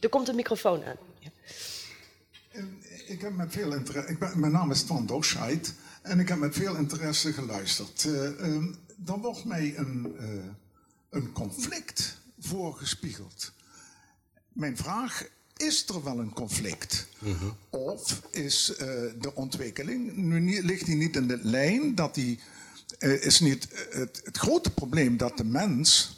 Er 0.00 0.08
komt 0.08 0.28
een 0.28 0.34
microfoon 0.34 0.84
aan. 0.84 0.96
Ja. 1.18 1.30
Ik 3.06 3.20
heb 3.20 3.32
met 3.32 3.52
veel 3.52 3.74
interesse. 3.74 4.16
Ben, 4.18 4.40
mijn 4.40 4.52
naam 4.52 4.70
is 4.70 4.82
Twan 4.82 5.06
Doscheid. 5.06 5.74
En 6.02 6.20
ik 6.20 6.28
heb 6.28 6.38
met 6.38 6.54
veel 6.54 6.76
interesse 6.76 7.32
geluisterd. 7.32 8.04
Uh, 8.04 8.22
um, 8.22 8.76
dan 8.96 9.20
wordt 9.20 9.44
mij 9.44 9.76
een, 9.76 10.16
uh, 10.20 10.44
een 11.10 11.32
conflict 11.32 12.18
voorgespiegeld. 12.38 13.52
Mijn 14.52 14.76
vraag, 14.76 15.28
is 15.56 15.88
er 15.88 16.04
wel 16.04 16.18
een 16.18 16.32
conflict? 16.32 17.06
-hmm. 17.18 17.56
Of 17.70 18.22
is 18.30 18.70
uh, 18.70 18.78
de 19.18 19.30
ontwikkeling, 19.34 20.16
nu 20.16 20.62
ligt 20.62 20.86
die 20.86 20.96
niet 20.96 21.16
in 21.16 21.26
de 21.26 21.38
lijn, 21.42 21.94
dat 21.94 22.14
die, 22.14 22.40
is 22.98 23.40
niet 23.40 23.68
het, 23.90 24.20
het 24.24 24.36
grote 24.36 24.70
probleem 24.70 25.16
dat 25.16 25.36
de 25.36 25.44
mens 25.44 26.14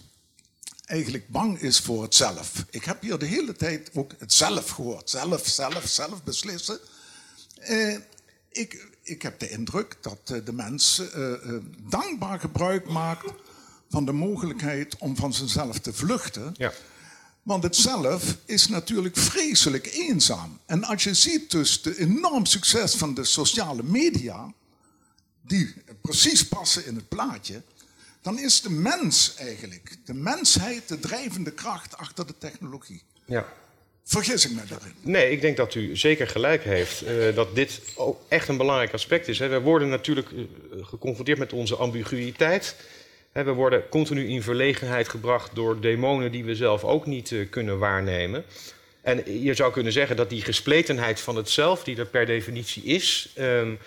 eigenlijk 0.85 1.28
bang 1.28 1.61
is 1.61 1.81
voor 1.81 2.03
het 2.03 2.15
zelf. 2.15 2.65
Ik 2.70 2.85
heb 2.85 3.03
hier 3.03 3.19
de 3.19 3.27
hele 3.27 3.53
tijd 3.53 3.90
ook 3.94 4.12
het 4.19 4.32
zelf 4.32 4.70
gehoord. 4.70 5.11
Zelf, 5.11 5.47
zelf, 5.47 5.89
zelf 5.89 6.23
beslissen. 6.23 6.78
Uh, 7.69 7.97
ik, 8.49 8.86
ik 9.03 9.23
heb 9.23 9.39
de 9.39 9.51
indruk 9.51 9.97
dat 10.01 10.27
de 10.44 10.53
mens 10.53 11.03
dankbaar 11.89 12.40
gebruik 12.40 12.89
maakt 12.89 13.32
van 13.90 14.05
de 14.05 14.12
mogelijkheid 14.12 14.97
om 14.99 15.16
van 15.16 15.35
zichzelf 15.35 15.78
te 15.78 15.93
vluchten. 15.93 16.55
Ja. 16.57 16.73
Want 17.43 17.62
het 17.62 17.77
zelf 17.77 18.36
is 18.44 18.69
natuurlijk 18.69 19.16
vreselijk 19.16 19.86
eenzaam. 19.86 20.59
En 20.66 20.85
als 20.85 21.05
je 21.05 21.15
ziet 21.15 21.51
dus 21.51 21.82
de 21.82 21.99
enorm 21.99 22.47
succes 22.47 22.94
van 22.94 23.15
de 23.15 23.24
sociale 23.24 23.82
media, 23.82 24.53
die 25.53 25.74
precies 26.01 26.49
passen 26.49 26.87
in 26.87 26.95
het 26.95 27.09
plaatje, 27.09 27.62
dan 28.23 28.39
is 28.39 28.61
de 28.61 28.70
mens 28.70 29.35
eigenlijk, 29.37 29.97
de 30.05 30.15
mensheid, 30.15 30.89
de 30.89 30.99
drijvende 30.99 31.53
kracht 31.53 31.97
achter 31.97 32.27
de 32.27 32.35
technologie. 32.39 33.03
Ja. 33.24 33.53
Vergis 34.05 34.45
ik 34.45 34.51
me 34.51 34.61
daarin? 34.69 34.95
Nee, 35.01 35.31
ik 35.31 35.41
denk 35.41 35.57
dat 35.57 35.74
u 35.74 35.97
zeker 35.97 36.27
gelijk 36.27 36.65
heeft. 36.65 37.03
Uh, 37.03 37.35
dat 37.35 37.55
dit 37.55 37.81
ook 37.95 38.20
echt 38.29 38.49
een 38.49 38.57
belangrijk 38.57 38.93
aspect 38.93 39.29
is. 39.29 39.39
Hè. 39.39 39.49
We 39.49 39.61
worden 39.61 39.89
natuurlijk 39.89 40.31
uh, 40.31 40.45
geconfronteerd 40.83 41.39
met 41.39 41.53
onze 41.53 41.77
ambiguïteit. 41.77 42.77
We 43.33 43.53
worden 43.53 43.89
continu 43.89 44.29
in 44.29 44.43
verlegenheid 44.43 45.09
gebracht 45.09 45.55
door 45.55 45.81
demonen 45.81 46.33
die 46.33 46.45
we 46.45 46.55
zelf 46.55 46.85
ook 46.85 47.07
niet 47.07 47.31
uh, 47.31 47.51
kunnen 47.51 47.79
waarnemen. 47.79 48.45
En 49.03 49.43
je 49.43 49.55
zou 49.55 49.73
kunnen 49.73 49.93
zeggen 49.93 50.16
dat 50.16 50.31
die 50.31 50.43
gespletenheid 50.43 51.20
van 51.20 51.37
het 51.37 51.51
zelf, 51.51 51.85
die 51.85 51.97
er 51.97 52.07
per 52.07 52.27
definitie 52.27 52.83
is, 52.83 53.33
um, 53.39 53.79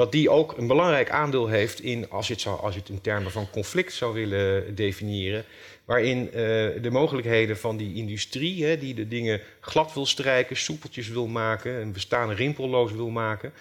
dat 0.00 0.12
die 0.12 0.30
ook 0.30 0.56
een 0.56 0.66
belangrijk 0.66 1.10
aandeel 1.10 1.48
heeft 1.48 1.80
in, 1.80 2.10
als 2.10 2.26
je 2.26 2.32
het, 2.32 2.42
zou, 2.42 2.60
als 2.60 2.74
het 2.74 2.88
in 2.88 3.00
termen 3.00 3.30
van 3.30 3.50
conflict 3.50 3.92
zou 3.92 4.14
willen 4.14 4.74
definiëren, 4.74 5.44
waarin 5.84 6.26
uh, 6.26 6.32
de 6.82 6.90
mogelijkheden 6.90 7.58
van 7.58 7.76
die 7.76 7.94
industrie, 7.94 8.64
hè, 8.64 8.78
die 8.78 8.94
de 8.94 9.08
dingen 9.08 9.40
glad 9.60 9.94
wil 9.94 10.06
strijken, 10.06 10.56
soepeltjes 10.56 11.08
wil 11.08 11.26
maken, 11.26 11.72
een 11.80 11.92
bestaan 11.92 12.32
rimpelloos 12.32 12.92
wil 12.92 13.08
maken, 13.08 13.52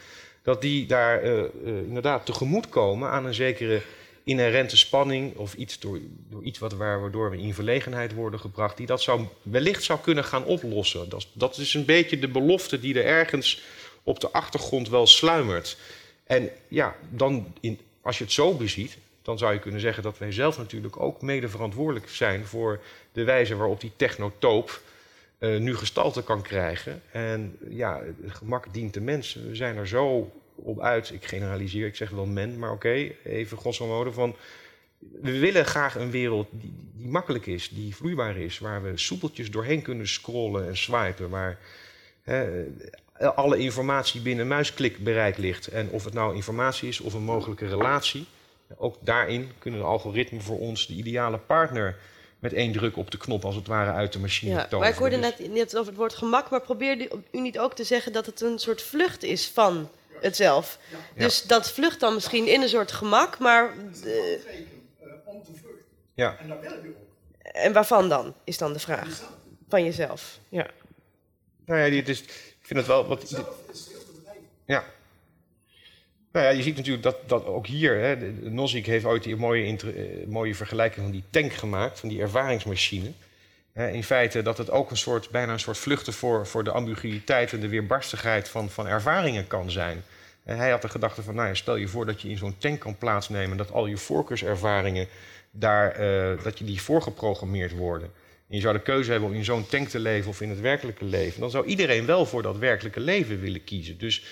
dat 0.44 0.62
die 0.62 0.86
daar 0.86 1.24
uh, 1.24 1.44
inderdaad 1.64 2.26
tegemoet 2.26 2.70
komen 2.70 3.10
aan 3.10 3.26
een 3.26 3.34
zekere 3.34 3.82
inherente 4.24 4.78
spanning 4.78 5.36
of 5.36 5.54
iets 5.54 5.80
door, 5.80 6.00
door 6.30 6.44
iets 6.44 6.60
wat, 6.60 6.74
waardoor 6.74 7.32
we 7.32 7.38
in 7.38 7.54
verlegenheid 7.54 8.14
worden 8.14 8.40
gebracht, 8.40 8.78
die 8.78 8.86
dat 8.86 9.02
zou, 9.02 9.26
wellicht 9.42 9.84
zou 9.84 10.00
kunnen 10.00 10.24
gaan 10.24 10.46
oplossen. 10.46 11.10
Dat, 11.10 11.28
dat 11.34 11.58
is 11.58 11.74
een 11.74 11.86
beetje 11.86 12.20
de 12.20 12.28
belofte 12.28 12.80
die 12.80 13.00
er 13.00 13.06
ergens 13.06 13.62
op 14.04 14.20
de 14.20 14.32
achtergrond 14.32 14.90
wel 14.90 15.08
sluimert. 15.08 15.78
En 16.30 16.50
ja, 16.68 16.96
dan 17.10 17.54
in, 17.60 17.80
als 18.02 18.18
je 18.18 18.24
het 18.24 18.34
zo 18.34 18.54
beziet, 18.54 18.98
dan 19.22 19.38
zou 19.38 19.54
je 19.54 19.60
kunnen 19.60 19.80
zeggen 19.80 20.04
dat 20.04 20.18
wij 20.18 20.32
zelf 20.32 20.58
natuurlijk 20.58 21.00
ook 21.00 21.22
mede 21.22 21.50
verantwoordelijk 21.50 22.10
zijn 22.10 22.46
voor 22.46 22.82
de 23.12 23.24
wijze 23.24 23.56
waarop 23.56 23.82
die 23.82 23.92
technotoop 23.96 24.82
uh, 25.40 25.60
nu 25.60 25.76
gestalte 25.76 26.24
kan 26.24 26.42
krijgen. 26.42 27.02
En 27.12 27.58
ja, 27.70 28.02
gemak 28.26 28.74
dient 28.74 28.94
de 28.94 29.02
mens. 29.02 29.34
We 29.34 29.56
zijn 29.56 29.78
er 29.78 29.88
zo 29.88 30.32
op 30.56 30.82
uit. 30.82 31.10
Ik 31.10 31.26
generaliseer, 31.26 31.86
ik 31.86 31.96
zeg 31.96 32.10
wel 32.10 32.26
men, 32.26 32.60
maar 32.60 32.72
oké, 32.72 33.12
even 33.24 33.58
grosso 33.58 34.12
van... 34.12 34.36
We 35.22 35.40
willen 35.40 35.66
graag 35.66 35.96
een 35.96 36.12
wereld 36.12 36.48
die, 36.52 36.74
die, 36.94 37.08
makkelijk 37.08 37.46
is, 37.46 37.70
die 37.70 37.96
vloeibaar 37.96 38.38
is, 38.38 38.60
waar 38.60 38.84
we 38.84 38.98
soepeltjes 38.98 39.52
doorheen 39.52 39.82
kunnen 39.82 40.08
scrollen 40.08 40.68
en 40.68 40.78
swipen, 40.78 41.30
waar 41.30 41.60
hè, 42.22 42.66
alle 43.20 43.58
informatie 43.58 44.22
binnen 44.22 44.48
muisklikbereik 44.48 45.38
ligt. 45.38 45.68
En 45.68 45.90
of 45.90 46.04
het 46.04 46.14
nou 46.14 46.36
informatie 46.36 46.88
is 46.88 47.00
of 47.00 47.14
een 47.14 47.24
mogelijke 47.24 47.68
relatie, 47.68 48.26
ook 48.78 48.96
daarin 49.00 49.52
kunnen 49.60 49.80
de 49.80 49.86
algoritmen 49.86 50.42
voor 50.42 50.60
ons 50.60 50.88
de 50.88 50.94
ideale 50.94 51.38
partner 51.38 51.98
met 52.40 52.54
één 52.54 52.72
druk 52.72 52.98
op 52.98 53.12
de 53.12 53.18
knop 53.18 53.46
als 53.46 53.56
het 53.56 53.68
ware 53.68 53.92
uit 53.92 54.14
de 54.14 54.20
machine 54.20 54.52
ja, 54.52 54.58
toveren. 54.58 54.80
Maar 54.80 54.90
ik 54.90 54.96
hoorde 54.96 55.18
net, 55.18 55.52
net 55.54 55.76
over 55.76 55.88
het 55.88 55.98
woord 55.98 56.16
gemak, 56.16 56.50
maar 56.50 56.62
probeer 56.62 57.08
u 57.32 57.40
niet 57.40 57.60
ook 57.60 57.76
te 57.76 57.84
zeggen 57.84 58.14
dat 58.14 58.26
het 58.26 58.42
een 58.42 58.60
soort 58.60 58.82
vlucht 58.82 59.24
is 59.24 59.48
van 59.48 59.90
het 60.22 60.36
zelf. 60.36 60.80
Ja. 60.92 61.24
Dus 61.24 61.44
dat 61.44 61.72
vlucht 61.72 62.00
dan 62.00 62.14
misschien 62.14 62.48
in 62.48 62.62
een 62.62 62.70
soort 62.70 62.92
gemak, 62.92 63.40
maar... 63.40 63.74
De... 64.02 64.40
om 65.26 65.44
te 65.44 65.52
vluchten. 65.52 65.86
Ja. 66.14 66.38
En 66.40 66.48
daar 66.48 66.60
willen 66.60 66.82
we 66.82 66.88
ook. 66.88 67.08
En 67.42 67.74
waarvan 67.74 68.10
dan, 68.10 68.34
is 68.44 68.58
dan 68.58 68.74
de 68.74 68.80
vraag. 68.80 69.22
Van 69.70 69.84
jezelf, 69.84 70.40
ja. 70.50 70.68
Nou 71.66 71.80
ja, 71.80 71.90
dit 71.90 72.10
is, 72.10 72.24
vind 72.70 72.80
het 72.80 72.88
wel... 72.88 73.08
Wat, 73.08 73.44
ja. 74.66 74.84
Nou 76.32 76.46
ja, 76.46 76.52
je 76.52 76.64
ziet 76.64 76.76
natuurlijk 76.76 77.04
dat, 77.04 77.18
dat 77.26 77.46
ook 77.46 77.68
hier... 77.68 78.00
Hè, 78.00 78.16
Nozick 78.50 78.86
heeft 78.86 79.06
ooit 79.06 79.24
die 79.24 79.36
mooie, 79.36 79.66
inter, 79.66 79.96
uh, 79.96 80.28
mooie 80.28 80.56
vergelijking 80.56 81.06
van 81.06 81.12
die 81.12 81.24
tank 81.30 81.54
gemaakt, 81.54 82.00
van 82.00 82.10
die 82.10 82.22
ervaringsmachine. 82.22 83.12
in 83.74 84.04
feite 84.04 84.42
dat 84.42 84.58
het 84.58 84.72
ook 84.72 84.92
een 84.92 84.98
soort, 84.98 85.30
bijna 85.30 85.54
een 85.54 85.60
soort 85.60 85.78
vluchten 85.78 86.14
voor, 86.14 86.48
voor 86.48 86.64
de 86.64 86.72
ambiguïteit 86.72 87.54
en 87.54 87.60
de 87.60 87.68
weerbarstigheid 87.68 88.50
van, 88.50 88.70
van 88.70 88.88
ervaringen 88.88 89.48
kan 89.48 89.72
zijn. 89.72 90.04
En 90.44 90.58
hij 90.58 90.70
had 90.70 90.82
de 90.82 90.90
gedachte 90.90 91.24
van, 91.24 91.36
nou 91.36 91.48
ja, 91.48 91.54
stel 91.54 91.76
je 91.76 91.88
voor 91.88 92.06
dat 92.06 92.22
je 92.22 92.30
in 92.30 92.38
zo'n 92.38 92.58
tank 92.58 92.80
kan 92.80 92.98
plaatsnemen, 92.98 93.58
dat 93.58 93.72
al 93.72 93.86
je 93.86 93.98
voorkeurservaringen 93.98 95.08
daar, 95.52 96.02
uh, 96.02 96.44
dat 96.44 96.60
je 96.60 96.66
die 96.66 96.82
voorgeprogrammeerd 96.82 97.72
worden. 97.72 98.12
En 98.50 98.56
je 98.56 98.62
zou 98.62 98.74
de 98.74 98.82
keuze 98.82 99.12
hebben 99.12 99.30
om 99.30 99.36
in 99.36 99.44
zo'n 99.44 99.68
tank 99.68 99.88
te 99.88 100.00
leven 100.00 100.30
of 100.30 100.42
in 100.42 100.50
het 100.50 100.60
werkelijke 100.60 101.06
leven. 101.06 101.40
Dan 101.40 101.50
zou 101.50 101.66
iedereen 101.66 102.06
wel 102.06 102.26
voor 102.26 102.42
dat 102.42 102.58
werkelijke 102.58 103.00
leven 103.00 103.40
willen 103.40 103.64
kiezen. 103.64 103.98
Dus 103.98 104.24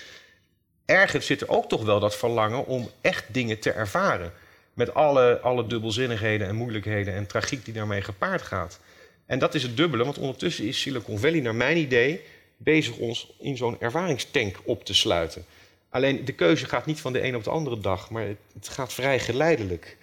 ergens 0.84 1.26
zit 1.26 1.40
er 1.40 1.48
ook 1.48 1.68
toch 1.68 1.84
wel 1.84 2.00
dat 2.00 2.16
verlangen 2.16 2.66
om 2.66 2.90
echt 3.00 3.24
dingen 3.34 3.58
te 3.58 3.70
ervaren. 3.70 4.32
Met 4.74 4.94
alle, 4.94 5.40
alle 5.40 5.66
dubbelzinnigheden 5.66 6.46
en 6.46 6.54
moeilijkheden 6.54 7.14
en 7.14 7.26
tragiek 7.26 7.64
die 7.64 7.74
daarmee 7.74 8.02
gepaard 8.02 8.42
gaat. 8.42 8.80
En 9.26 9.38
dat 9.38 9.54
is 9.54 9.62
het 9.62 9.76
dubbele, 9.76 10.04
want 10.04 10.18
ondertussen 10.18 10.64
is 10.64 10.80
Silicon 10.80 11.18
Valley, 11.18 11.40
naar 11.40 11.54
mijn 11.54 11.76
idee, 11.76 12.20
bezig 12.56 12.96
ons 12.96 13.32
in 13.38 13.56
zo'n 13.56 13.80
ervaringstank 13.80 14.56
op 14.64 14.84
te 14.84 14.94
sluiten. 14.94 15.44
Alleen 15.88 16.24
de 16.24 16.32
keuze 16.32 16.66
gaat 16.66 16.86
niet 16.86 17.00
van 17.00 17.12
de 17.12 17.22
een 17.22 17.36
op 17.36 17.44
de 17.44 17.50
andere 17.50 17.80
dag, 17.80 18.10
maar 18.10 18.26
het, 18.26 18.38
het 18.54 18.68
gaat 18.68 18.92
vrij 18.92 19.18
geleidelijk. 19.18 19.96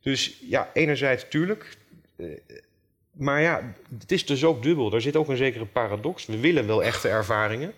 Dus 0.00 0.38
ja, 0.48 0.70
enerzijds 0.74 1.24
tuurlijk. 1.28 1.76
Uh, 3.14 3.24
maar 3.24 3.40
ja, 3.40 3.74
het 3.98 4.12
is 4.12 4.26
dus 4.26 4.44
ook 4.44 4.62
dubbel. 4.62 4.92
Er 4.92 5.00
zit 5.00 5.16
ook 5.16 5.28
een 5.28 5.36
zekere 5.36 5.66
paradox. 5.66 6.26
We 6.26 6.40
willen 6.40 6.66
wel 6.66 6.82
echte 6.82 7.08
ervaringen. 7.08 7.72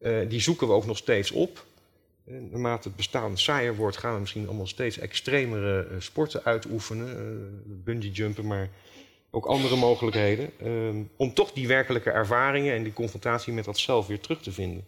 Uh, 0.00 0.28
die 0.28 0.40
zoeken 0.40 0.66
we 0.66 0.72
ook 0.72 0.86
nog 0.86 0.96
steeds 0.96 1.30
op. 1.30 1.64
Uh, 2.26 2.36
naarmate 2.50 2.88
het 2.88 2.96
bestaan 2.96 3.38
saaier 3.38 3.76
wordt, 3.76 3.96
gaan 3.96 4.14
we 4.14 4.20
misschien 4.20 4.46
allemaal 4.46 4.66
steeds 4.66 4.98
extremere 4.98 5.86
sporten 5.98 6.44
uitoefenen. 6.44 7.62
bungee 7.84 8.10
jumpen, 8.10 8.46
maar 8.46 8.68
ook 9.30 9.46
andere 9.46 9.76
mogelijkheden. 9.76 10.50
om 11.16 11.34
toch 11.34 11.52
die 11.52 11.68
werkelijke 11.68 12.10
ervaringen 12.10 12.74
en 12.74 12.82
die 12.82 12.92
confrontatie 12.92 13.52
met 13.52 13.64
dat 13.64 13.78
zelf 13.78 14.06
weer 14.06 14.20
terug 14.20 14.42
te 14.42 14.52
vinden. 14.52 14.84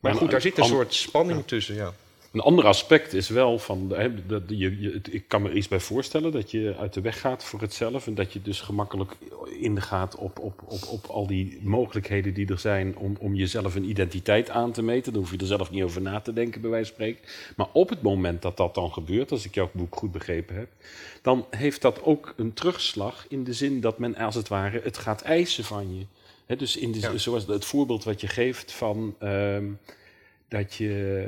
Maar 0.00 0.14
goed, 0.14 0.30
daar 0.30 0.40
zit 0.40 0.58
een 0.58 0.64
soort 0.64 0.94
spanning 0.94 1.46
tussen, 1.46 1.74
ja. 1.74 1.94
Een 2.38 2.44
ander 2.44 2.66
aspect 2.66 3.12
is 3.12 3.28
wel 3.28 3.58
van, 3.58 3.92
hè, 3.94 4.26
dat 4.26 4.42
je, 4.46 4.80
je, 4.80 5.00
ik 5.10 5.24
kan 5.28 5.42
me 5.42 5.48
er 5.48 5.56
iets 5.56 5.68
bij 5.68 5.80
voorstellen 5.80 6.32
dat 6.32 6.50
je 6.50 6.74
uit 6.78 6.92
de 6.94 7.00
weg 7.00 7.20
gaat 7.20 7.44
voor 7.44 7.60
het 7.60 7.74
zelf 7.74 8.06
en 8.06 8.14
dat 8.14 8.32
je 8.32 8.42
dus 8.42 8.60
gemakkelijk 8.60 9.12
ingaat 9.60 10.16
op, 10.16 10.38
op, 10.38 10.62
op, 10.66 10.86
op 10.88 11.06
al 11.06 11.26
die 11.26 11.58
mogelijkheden 11.62 12.34
die 12.34 12.48
er 12.48 12.58
zijn 12.58 12.96
om, 12.96 13.16
om 13.20 13.34
jezelf 13.34 13.74
een 13.74 13.88
identiteit 13.88 14.50
aan 14.50 14.72
te 14.72 14.82
meten. 14.82 15.12
Dan 15.12 15.22
hoef 15.22 15.30
je 15.30 15.38
er 15.38 15.46
zelf 15.46 15.70
niet 15.70 15.82
over 15.82 16.02
na 16.02 16.20
te 16.20 16.32
denken, 16.32 16.60
bij 16.60 16.70
wijze 16.70 16.86
van 16.86 16.94
spreken. 16.94 17.28
Maar 17.56 17.66
op 17.72 17.88
het 17.88 18.02
moment 18.02 18.42
dat 18.42 18.56
dat 18.56 18.74
dan 18.74 18.92
gebeurt, 18.92 19.30
als 19.30 19.44
ik 19.44 19.54
jouw 19.54 19.70
boek 19.72 19.96
goed 19.96 20.12
begrepen 20.12 20.54
heb, 20.54 20.68
dan 21.22 21.46
heeft 21.50 21.82
dat 21.82 22.02
ook 22.02 22.34
een 22.36 22.52
terugslag 22.52 23.26
in 23.28 23.44
de 23.44 23.52
zin 23.52 23.80
dat 23.80 23.98
men 23.98 24.16
als 24.16 24.34
het 24.34 24.48
ware 24.48 24.80
het 24.84 24.98
gaat 24.98 25.22
eisen 25.22 25.64
van 25.64 25.96
je. 25.98 26.04
Hè, 26.46 26.56
dus 26.56 26.76
in 26.76 26.92
de, 26.92 27.00
Ja. 27.00 27.16
zoals 27.16 27.46
het 27.46 27.64
voorbeeld 27.64 28.04
wat 28.04 28.20
je 28.20 28.28
geeft 28.28 28.72
van 28.72 29.14
ehm, 29.18 29.64
dat, 30.48 30.74
je, 30.74 31.24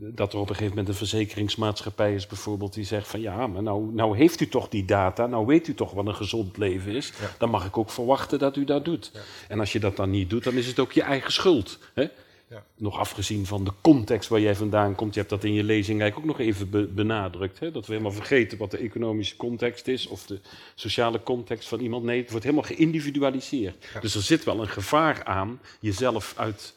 eh, 0.00 0.08
dat 0.14 0.32
er 0.32 0.38
op 0.38 0.48
een 0.48 0.54
gegeven 0.54 0.68
moment 0.76 0.88
een 0.88 0.94
verzekeringsmaatschappij 0.94 2.14
is 2.14 2.26
bijvoorbeeld 2.26 2.74
die 2.74 2.84
zegt 2.84 3.08
van 3.08 3.20
ja, 3.20 3.46
maar 3.46 3.62
nou, 3.62 3.92
nou 3.94 4.16
heeft 4.16 4.40
u 4.40 4.48
toch 4.48 4.68
die 4.68 4.84
data, 4.84 5.26
nou 5.26 5.46
weet 5.46 5.68
u 5.68 5.74
toch 5.74 5.92
wat 5.92 6.06
een 6.06 6.14
gezond 6.14 6.56
leven 6.56 6.92
is, 6.92 7.12
Ja. 7.20 7.30
dan 7.38 7.50
mag 7.50 7.66
ik 7.66 7.76
ook 7.78 7.90
verwachten 7.90 8.38
dat 8.38 8.56
u 8.56 8.64
dat 8.64 8.84
doet. 8.84 9.12
En 9.48 9.60
als 9.60 9.72
je 9.72 9.80
dat 9.80 9.96
dan 9.96 10.10
niet 10.10 10.30
doet, 10.30 10.44
dan 10.44 10.54
is 10.54 10.66
het 10.66 10.78
ook 10.78 10.92
je 10.92 11.02
eigen 11.02 11.32
schuld. 11.32 11.78
Hè? 11.94 12.06
Ja. 12.50 12.64
Nog 12.76 12.98
afgezien 12.98 13.46
van 13.46 13.64
de 13.64 13.72
context 13.80 14.28
waar 14.28 14.40
jij 14.40 14.54
vandaan 14.54 14.94
komt. 14.94 15.14
Je 15.14 15.18
hebt 15.20 15.32
dat 15.32 15.44
in 15.44 15.52
je 15.52 15.64
lezing 15.64 16.00
eigenlijk 16.00 16.30
ook 16.30 16.38
nog 16.38 16.46
even 16.46 16.70
be- 16.70 16.86
benadrukt. 16.86 17.58
Hè? 17.58 17.70
Dat 17.70 17.86
we 17.86 17.92
helemaal 17.92 18.12
vergeten 18.14 18.58
wat 18.58 18.70
de 18.70 18.78
economische 18.78 19.36
context 19.36 19.88
is 19.88 20.06
of 20.06 20.26
de 20.26 20.40
sociale 20.74 21.22
context 21.22 21.68
van 21.68 21.80
iemand. 21.80 22.04
Nee, 22.04 22.20
het 22.20 22.30
wordt 22.30 22.44
helemaal 22.44 22.66
geïndividualiseerd. 22.66 23.86
Dus 24.00 24.14
er 24.14 24.22
zit 24.22 24.44
wel 24.44 24.60
een 24.60 24.68
gevaar 24.68 25.24
aan 25.24 25.60
jezelf 25.80 26.34
uit 26.36 26.74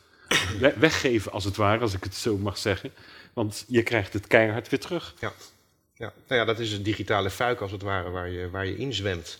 weggeven, 0.79 1.31
als 1.31 1.43
het 1.43 1.55
ware, 1.55 1.81
als 1.81 1.93
ik 1.93 2.03
het 2.03 2.15
zo 2.15 2.37
mag 2.37 2.57
zeggen. 2.57 2.91
Want 3.33 3.65
je 3.67 3.83
krijgt 3.83 4.13
het 4.13 4.27
keihard 4.27 4.69
weer 4.69 4.79
terug. 4.79 5.13
Ja. 5.19 5.31
Ja. 5.95 6.13
Nou 6.27 6.39
ja, 6.41 6.45
dat 6.45 6.59
is 6.59 6.71
het 6.71 6.85
digitale 6.85 7.29
fuik 7.29 7.61
als 7.61 7.71
het 7.71 7.81
ware 7.81 8.09
waar 8.09 8.29
je, 8.29 8.49
waar 8.49 8.65
je 8.65 8.77
inzwemt. 8.77 9.39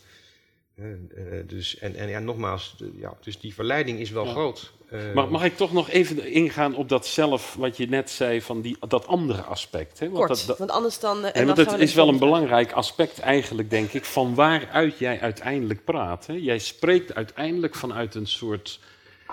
Eh, 0.76 0.86
eh, 0.92 1.48
dus, 1.48 1.78
en 1.78 1.96
en 1.96 2.10
ja, 2.10 2.20
nogmaals, 2.20 2.76
ja, 3.00 3.14
dus 3.24 3.40
die 3.40 3.54
verleiding 3.54 4.00
is 4.00 4.10
wel 4.10 4.26
Ja. 4.26 4.32
groot. 4.32 4.72
Eh, 4.90 5.00
Maar 5.14 5.28
mag 5.32 5.44
ik 5.44 5.58
toch 5.58 5.74
nog 5.74 5.90
even 5.90 6.32
ingaan 6.32 6.76
op 6.76 6.90
dat 6.90 7.08
zelf, 7.08 7.56
wat 7.56 7.78
je 7.78 7.88
net 7.88 8.10
zei, 8.10 8.42
van 8.42 8.62
die, 8.62 8.78
dat 8.88 9.08
andere 9.08 9.42
aspect? 9.42 10.00
Hè? 10.00 10.06
Want 10.06 10.18
Kort, 10.18 10.30
dat- 10.38 10.48
dat- 10.48 10.58
want 10.58 10.72
anders 10.72 11.00
dan... 11.00 11.26
eh, 11.26 11.42
en 11.42 11.46
want 11.46 11.58
het 11.58 11.74
is 11.80 11.94
wel 11.94 12.08
een 12.08 12.20
belangrijk 12.20 12.72
aspect 12.72 13.20
eigenlijk, 13.20 13.70
denk 13.70 13.92
ik, 13.94 14.06
van 14.06 14.36
waaruit 14.36 14.98
jij 14.98 15.20
uiteindelijk 15.20 15.84
praat. 15.84 16.26
Hè? 16.28 16.34
Jij 16.34 16.60
spreekt 16.60 17.16
uiteindelijk 17.16 17.76
vanuit 17.76 18.16
een 18.16 18.28
soort, 18.28 18.80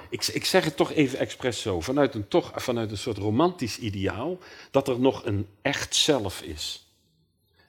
ik, 0.08 0.26
ik 0.26 0.44
zeg 0.44 0.64
het 0.64 0.76
toch 0.76 0.92
even 0.92 1.18
expres 1.18 1.60
zo, 1.60 1.80
vanuit 1.80 2.14
een, 2.14 2.28
toch, 2.28 2.52
vanuit 2.54 2.90
een 2.90 2.96
soort 2.98 3.18
romantisch 3.18 3.78
ideaal, 3.78 4.38
dat 4.70 4.88
er 4.88 5.00
nog 5.00 5.24
een 5.24 5.46
echt 5.62 5.94
zelf 5.94 6.42
is. 6.42 6.80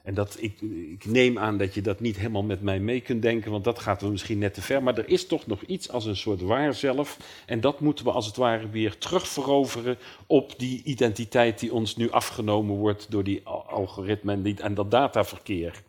En 0.03 0.13
dat, 0.13 0.37
ik, 0.39 0.61
ik 0.91 1.05
neem 1.05 1.37
aan 1.39 1.57
dat 1.57 1.73
je 1.73 1.81
dat 1.81 1.99
niet 1.99 2.17
helemaal 2.17 2.43
met 2.43 2.61
mij 2.61 2.79
mee 2.79 3.01
kunt 3.01 3.21
denken, 3.21 3.51
want 3.51 3.63
dat 3.63 3.79
gaat 3.79 4.01
we 4.01 4.07
misschien 4.07 4.37
net 4.37 4.53
te 4.53 4.61
ver. 4.61 4.83
Maar 4.83 4.97
er 4.97 5.09
is 5.09 5.27
toch 5.27 5.47
nog 5.47 5.61
iets 5.63 5.89
als 5.89 6.05
een 6.05 6.15
soort 6.15 6.41
waar 6.41 6.73
zelf. 6.73 7.17
En 7.45 7.61
dat 7.61 7.79
moeten 7.79 8.05
we 8.05 8.11
als 8.11 8.25
het 8.25 8.35
ware 8.35 8.69
weer 8.69 8.97
terugveroveren 8.97 9.97
op 10.27 10.59
die 10.59 10.81
identiteit 10.83 11.59
die 11.59 11.73
ons 11.73 11.95
nu 11.95 12.11
afgenomen 12.11 12.75
wordt 12.75 13.11
door 13.11 13.23
die 13.23 13.41
al- 13.43 13.65
algoritmen 13.69 14.35
en, 14.35 14.41
die, 14.43 14.61
en 14.61 14.73
dat 14.73 14.91
dataverkeer. 14.91 15.83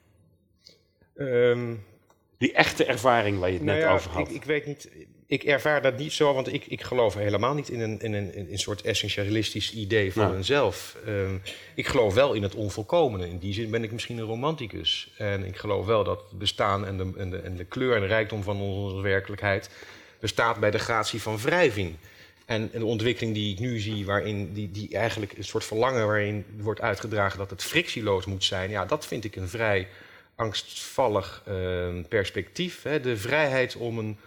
ehm, 1.15 1.75
Die 2.39 2.53
echte 2.53 2.85
ervaring 2.85 3.39
waar 3.39 3.49
je 3.49 3.55
het 3.55 3.65
nou 3.65 3.79
net 3.79 3.87
ja, 3.87 3.95
over 3.95 4.11
had. 4.11 4.29
Ik, 4.29 4.35
ik 4.35 4.45
weet 4.45 4.67
niet, 4.67 4.91
ik 5.29 5.43
ervaar 5.45 5.83
dat 5.83 5.99
niet 5.99 6.13
zo, 6.13 6.35
want 6.35 6.53
ik, 6.53 6.67
ik 6.67 6.83
geloof 6.83 7.15
helemaal 7.15 7.55
niet 7.55 7.69
in 7.69 7.81
een, 7.81 8.01
in 8.01 8.13
een, 8.13 8.35
in 8.35 8.49
een 8.51 8.59
soort 8.59 8.83
essentialistisch 8.83 9.73
idee 9.73 10.13
van 10.13 10.23
Nou. 10.23 10.37
eenzelf. 10.37 10.97
Ehm, 11.07 11.37
ik 11.75 11.87
geloof 11.87 12.15
wel 12.15 12.33
in 12.33 12.43
het 12.43 12.55
onvolkomene. 12.55 13.29
In 13.29 13.39
die 13.39 13.53
zin 13.53 13.71
ben 13.71 13.83
ik 13.83 13.93
misschien 13.93 14.19
een 14.19 14.25
romanticus. 14.25 15.11
En 15.17 15.45
ik 15.45 15.57
geloof 15.57 15.87
wel 15.87 16.05
dat 16.05 16.23
het 16.29 16.39
bestaan 16.39 16.87
en 16.87 16.97
de, 16.97 17.13
en 17.17 17.31
de, 17.31 17.39
en 17.39 17.57
de 17.57 17.65
kleur 17.65 17.95
en 17.95 18.01
de 18.01 18.07
rijkdom 18.07 18.43
van 18.43 18.61
onze 18.61 19.01
werkelijkheid 19.01 19.71
bestaat 20.21 20.61
bij 20.61 20.71
de 20.71 20.79
gratie 20.79 21.23
van 21.23 21.39
wrijving. 21.39 21.95
En, 22.45 22.71
de 22.73 22.85
ontwikkeling 22.85 23.35
die 23.35 23.53
ik 23.53 23.59
nu 23.59 23.79
zie, 23.79 24.07
waarin 24.07 24.53
die, 24.53 24.71
die 24.71 24.97
eigenlijk 24.97 25.33
een 25.37 25.45
soort 25.45 25.65
verlangen 25.65 26.07
waarin 26.07 26.45
wordt 26.57 26.81
uitgedragen 26.81 27.39
dat 27.39 27.51
het 27.51 27.63
frictieloos 27.63 28.27
moet 28.27 28.45
zijn, 28.45 28.71
ja, 28.71 28.85
dat 28.85 29.07
vind 29.07 29.25
ik 29.25 29.37
een 29.37 29.49
vrij 29.49 29.89
angstvallig 30.35 31.43
ehm, 31.47 32.03
perspectief. 32.09 32.83
Hè. 32.83 33.01
De 33.01 33.17
vrijheid 33.17 33.77
om 33.77 33.99
een 33.99 34.19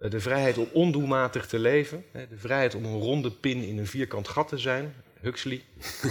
de 0.00 0.20
vrijheid 0.20 0.58
om 0.58 0.68
ondoelmatig 0.72 1.46
te 1.46 1.58
leven. 1.58 2.04
hè, 2.12 2.28
De 2.28 2.38
vrijheid 2.38 2.74
om 2.74 2.84
een 2.84 2.98
ronde 3.00 3.30
pin 3.30 3.62
in 3.62 3.78
een 3.78 3.86
vierkant 3.86 4.28
gat 4.28 4.48
te 4.48 4.58
zijn. 4.58 4.94
Huxley. 5.20 5.62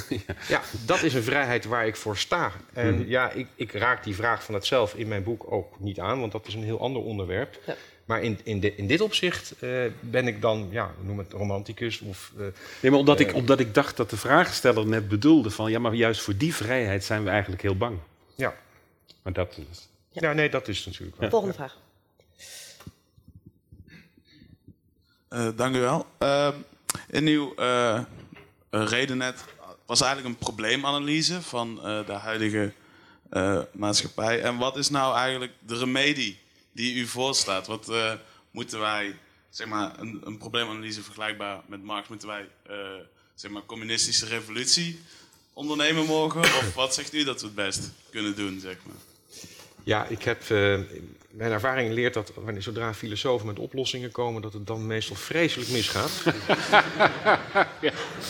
ja. 0.48 0.62
dat 0.86 1.04
is 1.04 1.14
een 1.14 1.24
vrijheid 1.24 1.66
waar 1.66 1.88
ik 1.88 1.96
voor 1.96 2.18
sta. 2.18 2.52
En 2.74 2.96
Mhm. 3.00 3.10
ja, 3.10 3.32
ik, 3.32 3.48
ik 3.56 3.72
raak 3.72 4.04
die 4.04 4.16
vraag 4.16 4.44
van 4.44 4.54
het 4.54 4.66
zelf 4.66 4.94
in 4.96 5.08
mijn 5.08 5.24
boek 5.24 5.52
ook 5.52 5.80
niet 5.80 6.00
aan, 6.00 6.20
want 6.20 6.32
dat 6.32 6.48
is 6.48 6.54
een 6.54 6.64
heel 6.64 6.80
ander 6.80 7.02
onderwerp. 7.02 7.60
Ja. 7.66 7.76
Maar 8.06 8.22
in, 8.22 8.40
in, 8.44 8.60
di- 8.60 8.74
in 8.76 8.88
dit 8.88 9.02
opzicht 9.02 9.54
eh, 9.60 9.70
ben 10.00 10.28
ik 10.28 10.42
dan, 10.42 10.68
ja, 10.72 10.92
noem 11.02 11.18
het 11.18 11.32
romanticus 11.32 12.00
of... 12.02 12.32
eh, 12.38 12.46
Nee, 12.82 12.92
maar 12.92 13.00
omdat, 13.00 13.20
ik, 13.20 13.28
Eh. 13.30 13.36
omdat 13.36 13.60
ik 13.60 13.74
dacht 13.74 13.98
dat 13.98 14.10
de 14.10 14.18
vraagsteller 14.18 14.88
net 14.88 15.08
bedoelde 15.08 15.50
van... 15.50 15.72
ja, 15.72 15.80
maar 15.80 15.94
juist 15.94 16.22
voor 16.22 16.38
die 16.38 16.56
vrijheid 16.56 17.04
zijn 17.04 17.24
we 17.24 17.30
eigenlijk 17.30 17.62
heel 17.62 17.78
bang. 17.78 17.98
ja. 18.36 18.56
Maar 19.24 19.34
dat 19.34 19.58
is... 19.72 19.88
Ja. 20.12 20.28
ja, 20.28 20.34
nee, 20.34 20.50
dat 20.50 20.68
is 20.68 20.86
natuurlijk 20.86 21.18
wel. 21.18 21.30
Volgende 21.30 21.54
vraag. 21.56 21.78
Eh, 25.30 25.48
dank 25.56 25.76
u 25.76 25.80
wel. 25.80 26.08
In 27.08 27.28
uw 27.28 27.54
eh, 27.56 28.02
reden 28.70 29.18
net 29.18 29.44
was 29.86 30.02
eigenlijk 30.02 30.34
een 30.34 30.46
probleemanalyse 30.46 31.42
van 31.42 31.82
eh, 31.84 32.06
de 32.06 32.14
huidige 32.14 32.74
eh, 33.30 33.60
maatschappij. 33.72 34.42
En 34.42 34.58
wat 34.58 34.78
is 34.78 34.90
nou 34.90 35.16
eigenlijk 35.16 35.52
de 35.60 35.78
remedie 35.78 36.40
die 36.72 36.96
u 36.96 37.08
voorstaat? 37.08 37.68
Wat 37.68 37.92
moeten 38.52 38.80
wij, 38.80 39.16
zeg 39.50 39.68
maar, 39.68 40.00
een, 40.00 40.22
een 40.24 40.38
probleemanalyse 40.38 41.04
vergelijkbaar 41.04 41.62
met 41.66 41.84
Marx, 41.84 42.08
moeten 42.08 42.28
wij, 42.28 42.50
zeg 43.36 43.52
maar, 43.52 43.66
communistische 43.66 44.26
revolutie 44.26 45.02
ondernemen 45.54 46.06
mogen? 46.06 46.42
Of 46.42 46.74
wat 46.74 46.94
zegt 46.94 47.14
u 47.14 47.24
dat 47.24 47.40
we 47.42 47.46
het 47.46 47.56
best 47.56 47.92
kunnen 48.10 48.36
doen, 48.36 48.60
zeg 48.60 48.78
maar? 48.86 49.17
Ja, 49.88 50.06
ik 50.06 50.24
heb, 50.24 50.42
eh, 50.42 50.80
mijn 51.30 51.52
ervaring 51.52 51.94
leert 51.94 52.14
dat 52.14 52.32
wanneer, 52.36 52.62
zodra 52.62 52.94
filosofen 52.94 53.48
met 53.48 53.60
oplossingen 53.60 54.12
komen, 54.12 54.42
dat 54.42 54.54
het 54.54 54.68
dan 54.68 54.88
meestal 54.88 55.16
vreselijk 55.16 55.70
misgaat. 55.70 56.12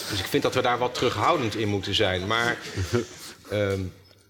Dus 0.09 0.19
ik 0.19 0.25
vind 0.25 0.43
dat 0.43 0.53
we 0.53 0.61
daar 0.61 0.77
wat 0.77 0.93
terughoudend 0.93 1.55
in 1.55 1.67
moeten 1.67 1.95
zijn. 1.95 2.27
Maar 2.27 2.57
ehm, 3.49 3.81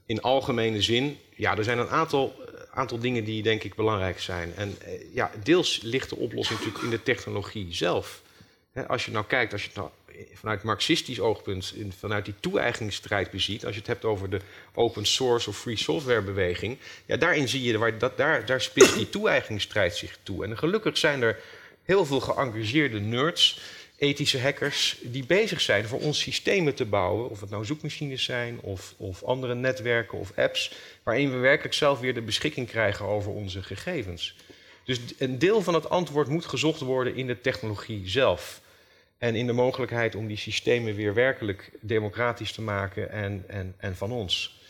in 0.05 0.21
algemene 0.21 0.81
zin, 0.81 1.17
ja, 1.35 1.57
er 1.57 1.63
zijn 1.63 1.77
een 1.77 1.89
aantal, 1.89 2.35
eh, 2.45 2.77
aantal 2.77 2.99
dingen 2.99 3.23
die 3.23 3.43
denk 3.43 3.63
ik 3.63 3.75
belangrijk 3.75 4.19
zijn. 4.19 4.53
En 4.55 4.75
eh, 4.81 5.13
ja, 5.13 5.31
deels 5.43 5.79
ligt 5.81 6.09
de 6.09 6.15
oplossing 6.17 6.59
natuurlijk 6.59 6.83
in 6.85 6.91
de 6.91 7.03
technologie 7.03 7.67
zelf. 7.69 8.21
Hè, 8.71 8.87
als 8.87 9.05
je 9.05 9.11
nou 9.11 9.25
kijkt, 9.25 9.51
als 9.51 9.61
je 9.61 9.67
het 9.67 9.77
nou 9.77 9.89
vanuit 10.33 10.63
marxistisch 10.63 11.19
oogpunt, 11.19 11.73
in, 11.75 11.93
vanuit 11.99 12.25
die 12.25 12.33
toe-eigeningsstrijd 12.39 13.31
beziet, 13.31 13.65
als 13.65 13.73
je 13.73 13.79
het 13.79 13.89
hebt 13.89 14.05
over 14.05 14.29
de 14.29 14.39
open 14.73 15.05
source 15.05 15.49
of 15.49 15.57
free 15.57 15.77
software 15.77 16.21
beweging, 16.21 16.77
ja, 17.05 17.17
daarin 17.17 17.47
zie 17.47 17.63
je, 17.63 17.77
waar 17.77 17.97
dat, 17.97 18.17
daar, 18.17 18.45
daar 18.45 18.69
die 18.73 19.09
toe-eigeningsstrijd 19.09 19.95
zich 19.95 20.17
toe. 20.23 20.45
En 20.45 20.57
gelukkig 20.57 20.97
zijn 20.97 21.21
er 21.21 21.39
heel 21.83 22.05
veel 22.05 22.19
geëngageerde 22.19 22.99
nerds, 22.99 23.59
ethische 23.97 24.39
hackers, 24.39 24.97
die 25.01 25.25
bezig 25.25 25.61
zijn 25.61 25.85
voor 25.85 25.99
ons 25.99 26.19
systemen 26.19 26.75
te 26.75 26.85
bouwen, 26.85 27.29
of 27.29 27.39
het 27.39 27.49
nou 27.49 27.65
zoekmachines 27.65 28.23
zijn 28.23 28.59
of, 28.59 28.93
of 28.97 29.23
andere 29.23 29.55
netwerken 29.55 30.17
of 30.17 30.31
apps, 30.35 30.71
waarin 31.03 31.31
we 31.31 31.37
werkelijk 31.37 31.73
zelf 31.73 31.99
weer 31.99 32.13
de 32.13 32.21
beschikking 32.21 32.67
krijgen 32.67 33.05
over 33.05 33.31
onze 33.31 33.63
gegevens. 33.63 34.35
Dus 34.83 34.99
een 35.17 35.39
deel 35.39 35.61
van 35.61 35.73
het 35.73 35.89
antwoord 35.89 36.27
moet 36.27 36.45
gezocht 36.45 36.81
worden 36.81 37.15
in 37.15 37.27
de 37.27 37.41
technologie 37.41 38.09
zelf. 38.09 38.61
En 39.17 39.35
in 39.35 39.47
de 39.47 39.53
mogelijkheid 39.53 40.15
om 40.15 40.27
die 40.27 40.37
systemen 40.37 40.95
weer 40.95 41.13
werkelijk 41.13 41.71
democratisch 41.81 42.51
te 42.51 42.61
maken 42.61 43.11
en, 43.11 43.43
en, 43.47 43.73
en 43.77 43.95
van 43.95 44.11
ons. 44.11 44.61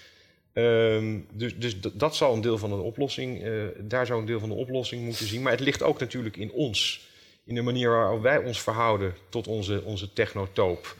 Ehm, 0.53 1.19
dus 1.31 1.57
dus 1.57 1.79
dat 1.79 2.15
zal 2.15 2.33
een 2.33 2.41
deel 2.41 2.57
van 2.57 2.69
de 2.69 2.75
oplossing, 2.75 3.43
eh, 3.43 3.51
daar 3.77 4.05
zou 4.05 4.19
een 4.19 4.25
deel 4.25 4.39
van 4.39 4.49
de 4.49 4.55
oplossing 4.55 5.03
moeten 5.03 5.25
zien. 5.25 5.41
Maar 5.41 5.51
het 5.51 5.61
ligt 5.61 5.83
ook 5.83 5.99
natuurlijk 5.99 6.37
in 6.37 6.51
ons. 6.51 7.07
In 7.43 7.55
de 7.55 7.61
manier 7.61 7.89
waarop 7.89 8.21
wij 8.21 8.37
ons 8.37 8.61
verhouden 8.61 9.13
tot 9.29 9.47
onze, 9.47 9.83
onze 9.83 10.13
technotoop. 10.13 10.95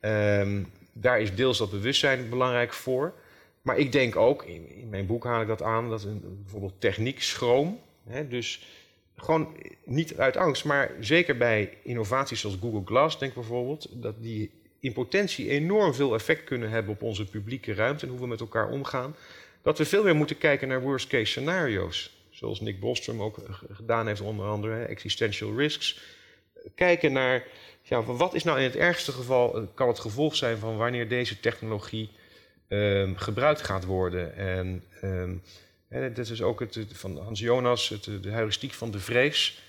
Ehm, 0.00 0.62
daar 0.92 1.20
is 1.20 1.34
deels 1.34 1.58
dat 1.58 1.70
bewustzijn 1.70 2.28
belangrijk 2.28 2.72
voor. 2.72 3.14
Maar 3.62 3.78
ik 3.78 3.92
denk 3.92 4.16
ook, 4.16 4.44
in, 4.44 4.70
in 4.70 4.88
mijn 4.88 5.06
boek 5.06 5.24
haal 5.24 5.40
ik 5.40 5.46
dat 5.46 5.62
aan, 5.62 5.88
dat 5.88 6.02
een, 6.02 6.38
bijvoorbeeld 6.42 6.80
techniek 6.80 7.22
schroom. 7.22 7.80
Hè, 8.08 8.28
dus 8.28 8.66
gewoon 9.22 9.56
niet 9.84 10.16
uit 10.16 10.36
angst, 10.36 10.64
maar 10.64 10.90
zeker 11.00 11.36
bij 11.36 11.78
innovaties 11.82 12.40
zoals 12.40 12.56
Google 12.60 12.82
Glass, 12.84 13.18
denk 13.18 13.34
bijvoorbeeld, 13.34 13.88
dat 13.92 14.14
die 14.22 14.50
in 14.80 14.92
potentie 14.92 15.48
enorm 15.48 15.94
veel 15.94 16.14
effect 16.14 16.44
kunnen 16.44 16.70
hebben 16.70 16.92
op 16.92 17.02
onze 17.02 17.24
publieke 17.24 17.74
ruimte 17.74 18.04
en 18.06 18.12
hoe 18.12 18.20
we 18.20 18.26
met 18.26 18.40
elkaar 18.40 18.68
omgaan. 18.68 19.16
Dat 19.62 19.78
we 19.78 19.84
veel 19.84 20.02
meer 20.02 20.16
moeten 20.16 20.38
kijken 20.38 20.68
naar 20.68 20.82
worst 20.82 21.08
case 21.08 21.24
scenario's. 21.24 22.20
Zoals 22.30 22.60
Nick 22.60 22.80
Bostrom 22.80 23.22
ook 23.22 23.38
gedaan 23.70 24.06
heeft, 24.06 24.20
onder 24.20 24.46
andere, 24.46 24.84
existential 24.84 25.56
risks. 25.56 26.00
kijken 26.74 27.12
naar 27.12 27.46
ja, 27.82 28.02
wat 28.02 28.34
is 28.34 28.44
nou 28.44 28.58
in 28.58 28.64
het 28.64 28.76
ergste 28.76 29.12
geval, 29.12 29.56
eh, 29.56 29.62
kan 29.74 29.88
het 29.88 29.98
gevolg 29.98 30.36
zijn 30.36 30.58
van 30.58 30.76
wanneer 30.76 31.08
deze 31.08 31.40
technologie 31.40 32.10
ehm, 32.68 33.14
gebruikt 33.14 33.62
gaat 33.62 33.84
worden. 33.84 34.36
En 34.36 34.82
um, 35.02 35.42
dat 36.14 36.28
is 36.28 36.42
ook 36.42 36.60
het, 36.60 36.78
van 36.92 37.18
Hans 37.18 37.40
Jonas, 37.40 37.88
het, 37.88 38.04
de 38.04 38.30
heuristiek 38.30 38.72
van 38.72 38.90
de 38.90 38.98
vrees. 38.98 39.62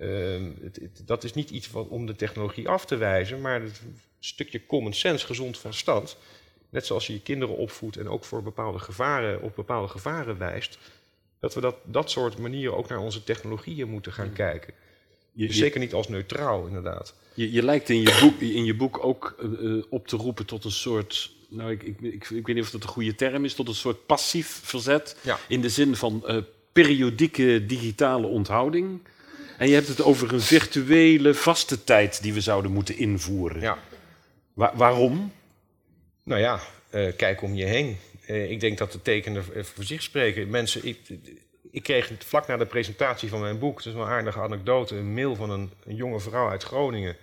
Ehm, 0.00 0.50
het, 0.62 1.02
dat 1.04 1.24
is 1.24 1.32
niet 1.32 1.50
iets 1.50 1.70
wat, 1.70 1.88
om 1.88 2.06
de 2.06 2.16
technologie 2.16 2.68
af 2.68 2.86
te 2.86 2.96
wijzen, 2.96 3.40
maar 3.40 3.62
een 3.62 3.72
stukje 4.18 4.66
common 4.66 4.92
sense, 4.92 5.26
gezond 5.26 5.58
van 5.58 5.74
stand. 5.74 6.16
Net 6.68 6.86
zoals 6.86 7.06
je 7.06 7.12
je 7.12 7.22
kinderen 7.22 7.56
opvoedt 7.56 7.96
en 7.96 8.08
ook 8.08 8.24
voor 8.24 8.42
bepaalde 8.42 8.78
gevaren, 8.78 9.42
op 9.42 9.54
bepaalde 9.56 9.88
gevaren 9.88 10.38
wijst. 10.38 10.78
Dat 11.38 11.54
we 11.54 11.60
dat, 11.60 11.76
dat 11.84 12.10
soort 12.10 12.38
manieren 12.38 12.76
ook 12.76 12.88
naar 12.88 12.98
onze 12.98 13.24
technologieën 13.24 13.88
moeten 13.88 14.12
gaan 14.12 14.32
kijken. 14.32 14.74
Je, 15.32 15.46
dus 15.46 15.56
zeker 15.56 15.80
niet 15.80 15.94
als 15.94 16.08
neutraal, 16.08 16.66
inderdaad. 16.66 17.14
Je, 17.34 17.52
je 17.52 17.62
lijkt 17.62 17.88
in 17.88 18.00
je 18.00 18.18
boek, 18.20 18.40
in 18.40 18.64
je 18.64 18.74
boek 18.74 19.04
ook 19.04 19.36
uh, 19.60 19.84
op 19.88 20.08
te 20.08 20.16
roepen 20.16 20.46
tot 20.46 20.64
een 20.64 20.70
soort. 20.70 21.34
Nou, 21.48 21.70
ik, 21.70 21.82
ik, 21.82 22.00
ik, 22.00 22.30
ik, 22.30 22.46
weet 22.46 22.54
niet 22.54 22.64
of 22.64 22.70
dat 22.70 22.82
een 22.82 22.88
goede 22.88 23.14
term 23.14 23.44
is, 23.44 23.54
tot 23.54 23.68
een 23.68 23.74
soort 23.74 24.06
passief 24.06 24.60
verzet. 24.62 25.16
Ja. 25.22 25.38
In 25.48 25.60
de 25.60 25.68
zin 25.68 25.96
van 25.96 26.22
uh, 26.26 26.36
periodieke 26.72 27.66
digitale 27.66 28.26
onthouding. 28.26 29.00
En 29.58 29.68
je 29.68 29.74
hebt 29.74 29.88
het 29.88 30.02
over 30.02 30.32
een 30.32 30.40
virtuele 30.40 31.34
vaste 31.34 31.84
tijd 31.84 32.22
die 32.22 32.32
we 32.32 32.40
zouden 32.40 32.70
moeten 32.70 32.98
invoeren. 32.98 33.60
Ja. 33.60 33.78
waarom? 34.54 35.32
Nou 36.22 36.40
ja, 36.40 36.60
uh, 36.94 37.12
kijk 37.16 37.42
om 37.42 37.54
je 37.54 37.64
heen. 37.64 37.96
Uh, 38.28 38.50
ik 38.50 38.60
denk 38.60 38.78
dat 38.78 38.92
de 38.92 39.02
tekenen 39.02 39.44
voor 39.64 39.84
zich 39.84 40.02
spreken. 40.02 40.50
Mensen, 40.50 40.84
ik, 40.84 40.98
ik, 41.70 41.82
kreeg 41.82 42.12
vlak 42.18 42.46
na 42.46 42.56
de 42.56 42.66
presentatie 42.66 43.28
van 43.28 43.40
mijn 43.40 43.58
boek, 43.58 43.82
dat 43.82 43.92
is 43.92 44.00
een 44.00 44.06
aardige 44.06 44.40
anekdote, 44.40 44.96
een 44.96 45.14
mail 45.14 45.34
van 45.34 45.50
een, 45.50 45.70
een 45.84 45.94
jonge 45.94 46.20
vrouw 46.20 46.48
uit 46.48 46.62
Groningen, 46.62 47.16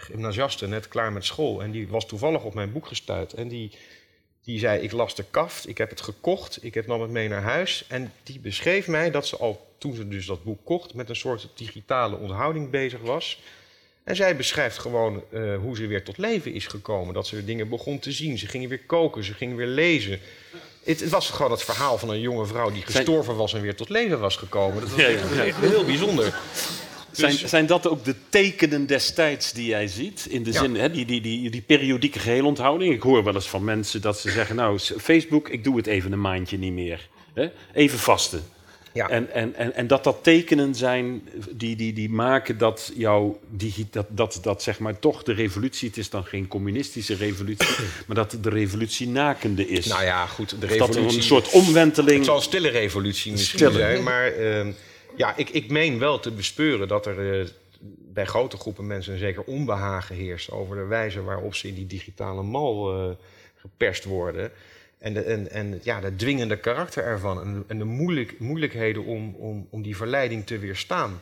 gymnasiaste, 0.00 0.66
net 0.66 0.88
klaar 0.88 1.12
met 1.12 1.24
school. 1.24 1.62
En 1.62 1.70
die 1.70 1.88
was 1.88 2.06
toevallig 2.06 2.42
op 2.42 2.54
mijn 2.54 2.72
boek 2.72 2.86
gestuurd. 2.86 3.32
En 3.32 3.48
die, 3.48 3.70
die 4.44 4.58
zei, 4.58 4.80
ik 4.80 4.92
las 4.92 5.14
de 5.14 5.24
kaft, 5.30 5.68
ik 5.68 5.78
heb 5.78 5.90
het 5.90 6.00
gekocht, 6.00 6.64
ik 6.64 6.74
heb 6.74 6.86
nam 6.86 7.00
het 7.00 7.10
mee 7.10 7.28
naar 7.28 7.42
huis. 7.42 7.84
En 7.88 8.12
die 8.22 8.38
beschreef 8.38 8.86
mij 8.86 9.10
dat 9.10 9.26
ze 9.26 9.36
al, 9.36 9.74
toen 9.78 9.94
ze 9.94 10.08
dus 10.08 10.26
dat 10.26 10.44
boek 10.44 10.64
kocht, 10.64 10.94
met 10.94 11.08
een 11.08 11.16
soort 11.16 11.48
digitale 11.54 12.16
onthouding 12.16 12.70
bezig 12.70 13.00
was. 13.00 13.40
En 14.04 14.16
zij 14.16 14.36
beschrijft 14.36 14.78
gewoon 14.78 15.22
uh, 15.30 15.56
hoe 15.56 15.76
ze 15.76 15.86
weer 15.86 16.04
tot 16.04 16.18
leven 16.18 16.52
is 16.52 16.66
gekomen. 16.66 17.14
Dat 17.14 17.26
ze 17.26 17.44
dingen 17.44 17.68
begon 17.68 17.98
te 17.98 18.12
zien. 18.12 18.38
Ze 18.38 18.46
ging 18.46 18.68
weer 18.68 18.80
koken, 18.86 19.24
ze 19.24 19.34
ging 19.34 19.56
weer 19.56 19.66
lezen. 19.66 20.20
Het, 20.84 21.00
het, 21.00 21.10
was 21.10 21.30
gewoon 21.30 21.50
het 21.50 21.62
verhaal 21.62 21.98
van 21.98 22.10
een 22.10 22.20
jonge 22.20 22.46
vrouw 22.46 22.70
die 22.70 22.82
gestorven 22.82 23.36
was 23.36 23.54
en 23.54 23.60
weer 23.60 23.76
tot 23.76 23.88
leven 23.88 24.20
was 24.20 24.36
gekomen. 24.36 24.80
Dat 24.80 24.90
was 24.90 25.02
echt, 25.02 25.38
echt 25.38 25.56
heel 25.56 25.84
bijzonder. 25.84 26.40
Zijn, 27.12 27.30
dus- 27.30 27.44
zijn 27.44 27.66
dat 27.66 27.86
ook 27.86 28.04
de 28.04 28.14
tekenen 28.28 28.86
destijds 28.86 29.52
die 29.52 29.66
jij 29.66 29.86
ziet? 29.86 30.26
In 30.28 30.42
de 30.42 30.52
zin, 30.52 30.74
hè, 30.76 30.90
die, 30.90 31.06
die, 31.06 31.20
die, 31.20 31.50
die 31.50 31.62
periodieke 31.62 32.18
geheelonthouding. 32.18 32.94
Ik 32.94 33.02
hoor 33.02 33.24
wel 33.24 33.34
eens 33.34 33.48
van 33.48 33.64
mensen 33.64 34.00
dat 34.00 34.18
ze 34.18 34.30
zeggen: 34.30 34.56
Nou, 34.56 34.78
Facebook, 34.78 35.48
ik 35.48 35.64
doe 35.64 35.76
het 35.76 35.86
even 35.86 36.12
een 36.12 36.20
maandje 36.20 36.58
niet 36.58 36.72
meer. 36.72 37.08
Hè? 37.34 37.48
Even 37.72 37.98
vasten. 37.98 38.42
Ja. 38.92 39.08
En, 39.08 39.32
en, 39.32 39.54
en, 39.54 39.74
en 39.74 39.86
dat 39.86 40.04
dat 40.04 40.18
tekenen 40.22 40.74
zijn 40.74 41.28
die, 41.50 41.76
die, 41.76 41.92
die 41.92 42.10
maken 42.10 42.58
dat, 42.58 42.92
jouw 42.94 43.40
dat, 43.90 44.06
dat, 44.08 44.38
dat 44.42 44.62
zeg 44.62 44.78
maar 44.78 44.98
toch 44.98 45.22
de 45.22 45.32
revolutie, 45.32 45.88
het 45.88 45.96
is 45.96 46.10
dan 46.10 46.24
geen 46.24 46.48
communistische 46.48 47.14
revolutie, 47.14 47.68
maar 48.06 48.16
dat 48.16 48.36
de 48.40 48.50
revolutie 48.50 49.08
nakende 49.08 49.68
is. 49.68 49.86
Nou 49.86 50.04
ja, 50.04 50.26
goed, 50.26 50.60
de 50.60 50.66
revolutie... 50.66 51.02
Dat 51.02 51.14
een 51.14 51.22
soort 51.22 51.50
omwenteling... 51.50 52.16
Het 52.16 52.26
zal 52.26 52.36
een 52.36 52.42
stille 52.42 52.68
revolutie 52.68 53.32
misschien 53.32 53.72
zijn, 53.72 54.02
maar 54.02 54.38
uh, 54.38 54.66
ja, 55.20 55.36
ik, 55.36 55.48
ik 55.50 55.70
meen 55.70 55.98
wel 55.98 56.20
te 56.20 56.30
bespeuren 56.30 56.88
dat 56.88 57.06
er 57.06 57.40
uh, 57.40 57.46
bij 58.12 58.26
grote 58.26 58.56
groepen 58.56 58.86
mensen 58.86 59.12
een 59.12 59.18
zeker 59.18 59.42
onbehagen 59.42 60.16
heerst 60.16 60.50
over 60.50 60.76
de 60.76 60.84
wijze 60.84 61.22
waarop 61.22 61.54
ze 61.54 61.68
in 61.68 61.74
die 61.74 61.86
digitale 61.86 62.42
mal 62.42 63.04
uh, 63.08 63.14
geperst 63.56 64.04
worden. 64.04 64.52
En, 64.98 65.14
de, 65.14 65.20
en, 65.22 65.50
en 65.50 65.80
ja, 65.82 66.00
de 66.00 66.16
dwingende 66.16 66.56
karakter 66.56 67.04
ervan. 67.04 67.40
En, 67.40 67.64
en 67.66 67.78
de 67.78 67.84
moeilijk, 67.84 68.38
moeilijkheden 68.38 69.04
om, 69.04 69.34
om, 69.34 69.66
om 69.70 69.82
die 69.82 69.96
verleiding 69.96 70.46
te 70.46 70.58
weerstaan. 70.58 71.20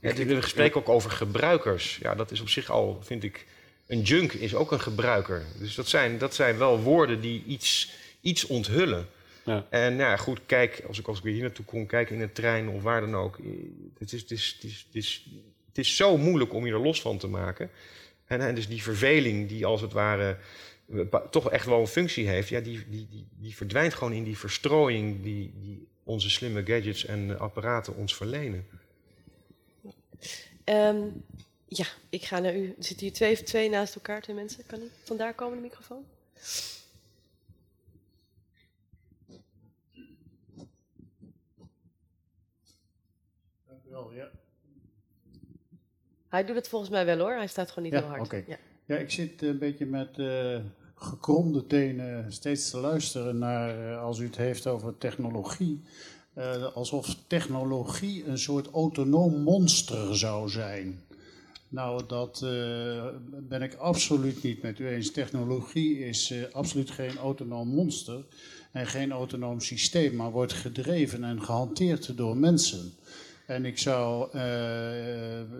Ja, 0.00 0.14
we 0.14 0.46
spreken 0.46 0.80
ook 0.80 0.88
over 0.88 1.10
gebruikers. 1.10 1.98
Ja, 2.02 2.14
dat 2.14 2.30
is 2.30 2.40
op 2.40 2.48
zich 2.48 2.70
al, 2.70 2.98
vind 3.02 3.24
ik. 3.24 3.46
Een 3.86 4.02
junk 4.02 4.32
is 4.32 4.54
ook 4.54 4.72
een 4.72 4.80
gebruiker. 4.80 5.42
Dus 5.58 5.74
dat 5.74 5.88
zijn, 5.88 6.18
dat 6.18 6.34
zijn 6.34 6.58
wel 6.58 6.80
woorden 6.80 7.20
die 7.20 7.44
iets, 7.46 7.92
iets 8.20 8.46
onthullen. 8.46 9.08
Ja. 9.48 9.66
En 9.70 9.96
ja, 9.96 10.16
goed, 10.16 10.40
kijk, 10.46 10.84
als 10.86 10.98
ik, 10.98 11.08
als 11.08 11.18
ik 11.18 11.24
weer 11.24 11.32
hier 11.32 11.42
naartoe 11.42 11.64
kom, 11.64 11.86
kijk 11.86 12.10
in 12.10 12.20
een 12.20 12.32
trein 12.32 12.68
of 12.68 12.82
waar 12.82 13.00
dan 13.00 13.14
ook. 13.14 13.38
Het 13.98 14.12
is, 14.12 14.20
het 14.20 14.30
is, 14.30 14.52
het 14.54 14.64
is, 14.64 14.84
het 14.86 14.94
is, 14.96 15.28
het 15.68 15.78
is 15.78 15.96
zo 15.96 16.16
moeilijk 16.16 16.52
om 16.52 16.66
je 16.66 16.72
er 16.72 16.80
los 16.80 17.00
van 17.00 17.18
te 17.18 17.28
maken. 17.28 17.70
En, 18.26 18.40
en 18.40 18.54
dus 18.54 18.68
die 18.68 18.82
verveling 18.82 19.48
die 19.48 19.66
als 19.66 19.80
het 19.80 19.92
ware 19.92 20.38
toch 21.30 21.50
echt 21.50 21.66
wel 21.66 21.80
een 21.80 21.86
functie 21.86 22.28
heeft, 22.28 22.48
ja, 22.48 22.60
die, 22.60 22.84
die, 22.88 23.06
die, 23.10 23.26
die 23.30 23.56
verdwijnt 23.56 23.94
gewoon 23.94 24.12
in 24.12 24.24
die 24.24 24.38
verstrooiing 24.38 25.22
die, 25.22 25.52
die 25.60 25.86
onze 26.04 26.30
slimme 26.30 26.66
gadgets 26.66 27.04
en 27.04 27.38
apparaten 27.38 27.96
ons 27.96 28.16
verlenen. 28.16 28.66
Um, 30.64 31.24
ja, 31.68 31.86
ik 32.08 32.24
ga 32.24 32.38
naar 32.38 32.56
u. 32.56 32.66
Er 32.66 32.84
zitten 32.84 33.06
hier 33.06 33.14
twee, 33.14 33.42
twee 33.42 33.68
naast 33.68 33.94
elkaar, 33.94 34.22
twee 34.22 34.36
mensen. 34.36 34.66
Kan 34.66 34.82
ik 34.82 34.90
vandaar 35.04 35.34
komen, 35.34 35.56
de 35.56 35.62
microfoon? 35.62 36.04
Wel, 43.98 44.12
ja. 44.12 44.28
Hij 46.28 46.44
doet 46.44 46.56
het 46.56 46.68
volgens 46.68 46.90
mij 46.90 47.04
wel 47.04 47.18
hoor, 47.18 47.34
hij 47.34 47.46
staat 47.46 47.68
gewoon 47.68 47.84
niet 47.84 47.92
ja, 47.92 48.00
heel 48.00 48.08
hard. 48.08 48.22
Okay. 48.22 48.44
Ja. 48.46 48.56
Ja, 48.84 48.96
ik 48.96 49.10
zit 49.10 49.42
een 49.42 49.58
beetje 49.58 49.86
met 49.86 50.18
uh, 50.18 50.58
gekromde 50.94 51.66
tenen 51.66 52.32
steeds 52.32 52.70
te 52.70 52.78
luisteren 52.78 53.38
naar, 53.38 53.90
uh, 53.90 54.02
als 54.02 54.18
u 54.18 54.24
het 54.24 54.36
heeft 54.36 54.66
over 54.66 54.98
technologie. 54.98 55.82
Uh, 56.34 56.74
alsof 56.74 57.16
technologie 57.26 58.26
een 58.26 58.38
soort 58.38 58.70
autonoom 58.70 59.42
monster 59.42 60.16
zou 60.16 60.48
zijn. 60.48 61.02
Nou, 61.68 62.02
dat 62.06 62.40
ben 63.48 63.62
ik 63.62 63.74
absoluut 63.74 64.42
niet 64.42 64.62
met 64.62 64.78
u 64.78 64.88
eens. 64.88 65.10
Technologie 65.10 65.98
is 65.98 66.34
absoluut 66.52 66.90
geen 66.90 67.16
autonoom 67.16 67.68
monster 67.68 68.24
en 68.72 68.86
geen 68.86 69.12
autonoom 69.12 69.60
systeem, 69.60 70.16
maar 70.16 70.30
wordt 70.30 70.52
gedreven 70.52 71.24
en 71.24 71.42
gehanteerd 71.42 72.16
door 72.16 72.36
mensen. 72.36 72.92
En 73.48 73.64
ik 73.64 73.78
zou 73.78 74.28
uh, 74.34 74.42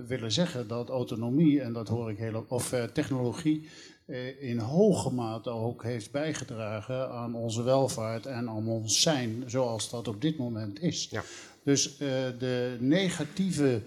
willen 0.06 0.32
zeggen 0.32 0.68
dat 0.68 0.88
autonomie, 0.88 1.60
en 1.60 1.72
dat 1.72 1.88
hoor 1.88 2.10
ik 2.10 2.18
heel, 2.18 2.44
of 2.48 2.72
uh, 2.72 2.82
technologie, 2.84 3.68
uh, 4.06 4.42
in 4.42 4.58
hoge 4.58 5.12
mate 5.12 5.50
ook 5.50 5.82
heeft 5.82 6.10
bijgedragen 6.10 7.10
aan 7.10 7.34
onze 7.34 7.62
welvaart 7.62 8.26
en 8.26 8.48
aan 8.48 8.68
ons 8.68 9.02
zijn, 9.02 9.42
zoals 9.46 9.90
dat 9.90 10.08
op 10.08 10.20
dit 10.20 10.38
moment 10.38 10.82
is. 10.82 11.08
Ja. 11.10 11.22
Dus 11.62 11.96
de 12.38 12.76
negatieve 12.80 13.82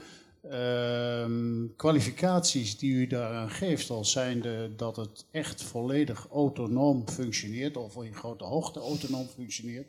ehm, 0.49 1.65
kwalificaties 1.75 2.77
die 2.77 2.93
u 2.93 3.07
daaraan 3.07 3.49
geeft, 3.49 3.89
als 3.89 4.11
zijnde 4.11 4.75
dat 4.75 4.95
het 4.95 5.25
echt 5.31 5.63
volledig 5.63 6.27
autonoom 6.31 7.09
functioneert, 7.09 7.77
of 7.77 8.03
in 8.03 8.15
grote 8.15 8.43
hoogte 8.43 8.79
autonoom 8.79 9.27
functioneert, 9.27 9.87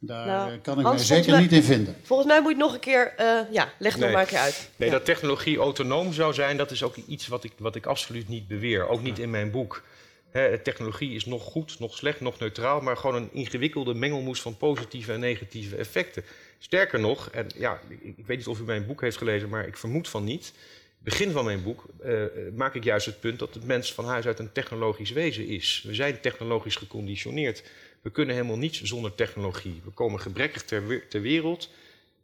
daar 0.00 0.26
nou, 0.26 0.52
eh, 0.52 0.58
kan 0.62 0.80
ik 0.80 0.86
me 0.86 0.98
zeker 0.98 1.40
niet 1.40 1.52
in 1.52 1.62
vinden. 1.62 1.96
Volgens 2.02 2.28
mij 2.28 2.40
moet 2.40 2.52
je 2.52 2.58
nog 2.58 2.74
een 2.74 2.80
keer, 2.80 3.14
uh, 3.20 3.40
ja, 3.50 3.72
leg 3.78 3.92
het 3.92 4.02
nee. 4.02 4.12
maar 4.12 4.20
een 4.20 4.28
keer 4.28 4.38
uit. 4.38 4.70
Nee, 4.76 4.90
dat 4.90 5.04
technologie 5.04 5.58
autonoom 5.58 6.12
zou 6.12 6.34
zijn, 6.34 6.56
dat 6.56 6.70
is 6.70 6.82
ook 6.82 6.96
iets 6.96 7.28
wat 7.28 7.44
ik, 7.44 7.52
wat 7.58 7.74
ik 7.74 7.86
absoluut 7.86 8.28
niet 8.28 8.48
beweer. 8.48 8.88
Ook 8.88 9.02
niet 9.02 9.18
in 9.18 9.30
mijn 9.30 9.50
boek. 9.50 9.82
He, 10.30 10.58
technologie 10.58 11.14
is 11.14 11.26
nog 11.26 11.42
goed, 11.42 11.78
nog 11.78 11.96
slecht, 11.96 12.20
nog 12.20 12.38
neutraal, 12.38 12.80
maar 12.80 12.96
gewoon 12.96 13.14
een 13.16 13.28
ingewikkelde 13.32 13.94
mengelmoes 13.94 14.40
van 14.40 14.56
positieve 14.56 15.12
en 15.12 15.20
negatieve 15.20 15.76
effecten. 15.76 16.24
Sterker 16.58 17.00
nog, 17.00 17.30
en 17.30 17.46
ja, 17.56 17.80
ik, 17.88 18.16
ik 18.16 18.26
weet 18.26 18.36
niet 18.36 18.46
of 18.46 18.60
u 18.60 18.64
mijn 18.64 18.86
boek 18.86 19.00
heeft 19.00 19.16
gelezen, 19.16 19.48
maar 19.48 19.66
ik 19.66 19.76
vermoed 19.76 20.08
van 20.08 20.24
niet. 20.24 20.52
Begin 20.98 21.30
van 21.30 21.44
mijn 21.44 21.62
boek 21.62 21.86
uh, 22.04 22.22
maak 22.54 22.74
ik 22.74 22.84
juist 22.84 23.06
het 23.06 23.20
punt 23.20 23.38
dat 23.38 23.54
het 23.54 23.64
mens 23.64 23.94
van 23.94 24.04
huis 24.04 24.26
uit 24.26 24.38
een 24.38 24.52
technologisch 24.52 25.10
wezen 25.10 25.46
is. 25.46 25.84
We 25.86 25.94
zijn 25.94 26.20
technologisch 26.20 26.76
geconditioneerd. 26.76 27.62
We 28.02 28.10
kunnen 28.10 28.34
helemaal 28.34 28.58
niets 28.58 28.82
zonder 28.82 29.14
technologie. 29.14 29.80
We 29.84 29.90
komen 29.90 30.20
gebrekkig 30.20 30.62
ter, 30.64 31.08
ter 31.08 31.20
wereld. 31.20 31.70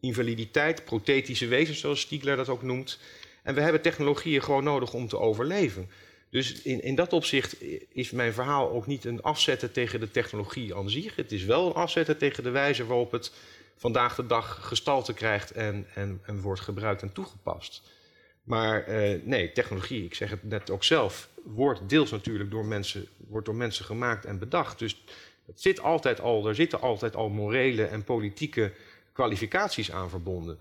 Invaliditeit, 0.01 0.85
prothetische 0.85 1.47
wezens, 1.47 1.81
zoals 1.81 2.01
Stiegler 2.01 2.37
dat 2.37 2.49
ook 2.49 2.63
noemt. 2.63 2.99
En 3.43 3.55
we 3.55 3.61
hebben 3.61 3.83
technologieën 3.83 4.43
gewoon 4.43 4.65
nodig 4.65 4.95
om 4.95 5.09
te 5.09 5.19
overleven. 5.19 5.91
Dus 6.31 6.63
in, 6.63 6.83
in 6.83 6.95
dat 6.95 7.13
opzicht 7.13 7.57
is 7.93 8.11
mijn 8.11 8.33
verhaal 8.33 8.71
ook 8.71 8.87
niet 8.87 9.05
een 9.05 9.23
afzetten 9.23 9.73
tegen 9.73 10.01
de 10.01 10.11
technologie 10.11 10.75
aan 10.75 10.91
zich. 10.91 11.17
Het 11.17 11.33
is 11.33 11.45
wel 11.45 11.67
een 11.67 11.75
afzetten 11.75 12.19
tegen 12.19 12.43
de 12.43 12.51
wijze 12.51 12.87
waarop 12.87 13.13
het 13.13 13.33
vandaag 13.77 14.15
de 14.15 14.27
dag 14.27 14.59
gestalte 14.63 15.15
krijgt 15.15 15.51
en, 15.51 15.87
en, 15.95 16.21
en 16.23 16.41
wordt 16.41 16.61
gebruikt 16.61 17.03
en 17.03 17.13
toegepast. 17.13 17.83
Maar 18.43 18.89
uh, 18.89 19.21
nee, 19.25 19.53
technologie, 19.53 20.05
ik 20.05 20.15
zeg 20.15 20.31
het 20.31 20.43
net 20.43 20.71
ook 20.71 20.85
zelf, 20.85 21.29
wordt 21.45 21.89
deels 21.89 22.11
natuurlijk 22.11 22.51
door 22.51 22.65
mensen, 22.65 23.09
wordt 23.17 23.47
door 23.47 23.55
mensen 23.55 23.85
gemaakt 23.85 24.25
en 24.25 24.39
bedacht. 24.39 24.79
Dus 24.79 25.05
het 25.47 25.61
zit 25.61 25.81
altijd 25.81 26.21
al, 26.21 26.49
er 26.49 26.55
zitten 26.55 26.81
altijd 26.81 27.17
al 27.17 27.29
morele 27.29 27.85
en 27.85 28.05
politieke 28.05 28.73
kwalificaties 29.13 29.93
aan 29.93 30.11
verbonden. 30.11 30.59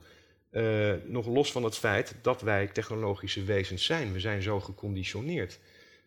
Eh, 0.49 0.93
nog 1.05 1.27
los 1.27 1.51
van 1.51 1.63
het 1.63 1.77
feit 1.77 2.15
dat 2.21 2.41
wij 2.41 2.67
technologische 2.67 3.43
wezens 3.43 3.85
zijn. 3.85 4.13
We 4.13 4.19
zijn 4.19 4.41
zo 4.41 4.59
geconditioneerd. 4.59 5.59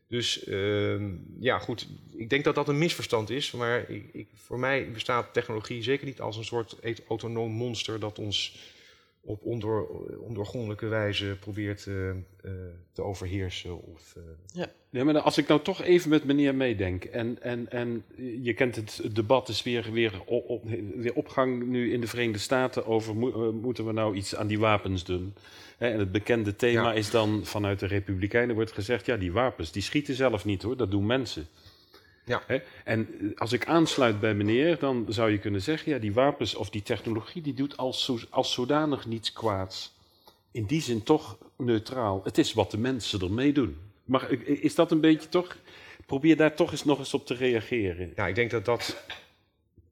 Dus 0.09 0.45
ehm, 0.45 1.11
ja, 1.41 1.59
goed, 1.59 1.89
ik 2.17 2.31
denk 2.31 2.45
dat 2.45 2.55
dat 2.55 2.69
een 2.69 2.79
misverstand 2.79 3.31
is. 3.31 3.51
Maar 3.51 3.91
ik, 3.91 4.09
ik, 4.13 4.29
voor 4.35 4.59
mij 4.59 4.91
bestaat 4.91 5.33
technologie 5.33 5.83
zeker 5.83 6.07
niet 6.07 6.21
als 6.21 6.37
een 6.37 6.45
soort 6.45 6.77
autonoom 7.09 7.53
monster 7.53 8.01
dat 8.01 8.19
ons 8.19 8.59
op 9.27 9.45
ondoor, 9.45 9.89
ondoorgrondelijke 10.21 10.87
wijze 10.87 11.37
probeert 11.41 11.87
uh, 11.87 12.09
uh, 12.09 12.15
te 12.93 13.03
overheersen. 13.03 13.83
Of, 13.83 14.15
uh... 14.19 14.23
ja. 14.53 14.67
ja, 14.91 15.05
maar 15.05 15.19
als 15.19 15.39
ik 15.39 15.49
nou 15.49 15.61
toch 15.61 15.83
even 15.83 16.11
met 16.11 16.25
meneer 16.25 16.55
meedenk. 16.55 17.05
En, 17.05 17.43
en, 17.43 17.71
en 17.71 18.05
je 18.43 18.55
kent 18.55 18.77
het, 18.77 19.01
het 19.03 19.15
debat 19.15 19.49
is 19.49 19.63
weer, 19.63 19.93
weer, 19.93 20.23
op, 20.25 20.63
weer 20.97 21.15
opgang 21.15 21.67
nu 21.67 21.93
in 21.93 22.01
de 22.01 22.07
Verenigde 22.07 22.39
Staten 22.39 22.87
over 22.87 23.17
mo 23.17 23.53
moeten 23.53 23.87
we 23.87 23.93
nou 23.93 24.17
iets 24.17 24.37
aan 24.37 24.47
die 24.47 24.59
wapens 24.59 25.05
doen. 25.05 25.35
Hè, 25.79 25.89
en 25.89 25.99
het 25.99 26.13
bekende 26.13 26.57
thema 26.57 26.91
ja. 26.91 26.93
is 26.93 27.11
dan 27.11 27.45
vanuit 27.45 27.79
de 27.79 27.87
Republikeinen 27.87 28.55
wordt 28.55 28.73
gezegd, 28.73 29.07
ja 29.07 29.17
die 29.17 29.33
wapens 29.33 29.73
die 29.73 29.83
schieten 29.83 30.15
zelf 30.15 30.45
niet 30.45 30.63
hoor, 30.63 30.77
dat 30.77 30.91
doen 30.91 31.07
mensen. 31.07 31.47
Ja. 32.27 32.43
Hè? 32.47 32.59
En 32.85 33.33
als 33.37 33.53
ik 33.53 33.67
aansluit 33.67 34.21
bij 34.21 34.35
meneer, 34.35 34.79
dan 34.79 35.07
zou 35.09 35.31
je 35.31 35.39
kunnen 35.39 35.63
zeggen, 35.63 35.93
ja, 35.93 35.99
die 35.99 36.13
wapens 36.13 36.55
of 36.55 36.71
die 36.71 36.83
technologie, 36.83 37.43
die 37.43 37.55
doet 37.55 37.77
als, 37.77 38.27
als 38.31 38.53
zodanig 38.53 39.07
niets 39.07 39.33
kwaads. 39.33 39.95
In 40.51 40.65
die 40.65 40.81
zin 40.81 41.03
toch 41.03 41.39
neutraal. 41.57 42.21
Het 42.25 42.39
is 42.39 42.53
wat 42.53 42.71
de 42.71 42.79
mensen 42.79 43.21
ermee 43.21 43.53
doen. 43.53 43.79
Maar 44.05 44.31
is 44.45 44.75
dat 44.75 44.91
een 44.91 45.01
beetje 45.01 45.29
toch? 45.29 45.57
Probeer 46.07 46.37
daar 46.37 46.55
toch 46.55 46.71
eens 46.71 46.85
nog 46.85 46.99
eens 46.99 47.15
op 47.15 47.27
te 47.27 47.35
reageren. 47.35 48.13
Ja, 48.17 48.27
ik 48.27 48.35
denk 48.35 48.51
dat 48.51 48.65
dat 48.65 49.05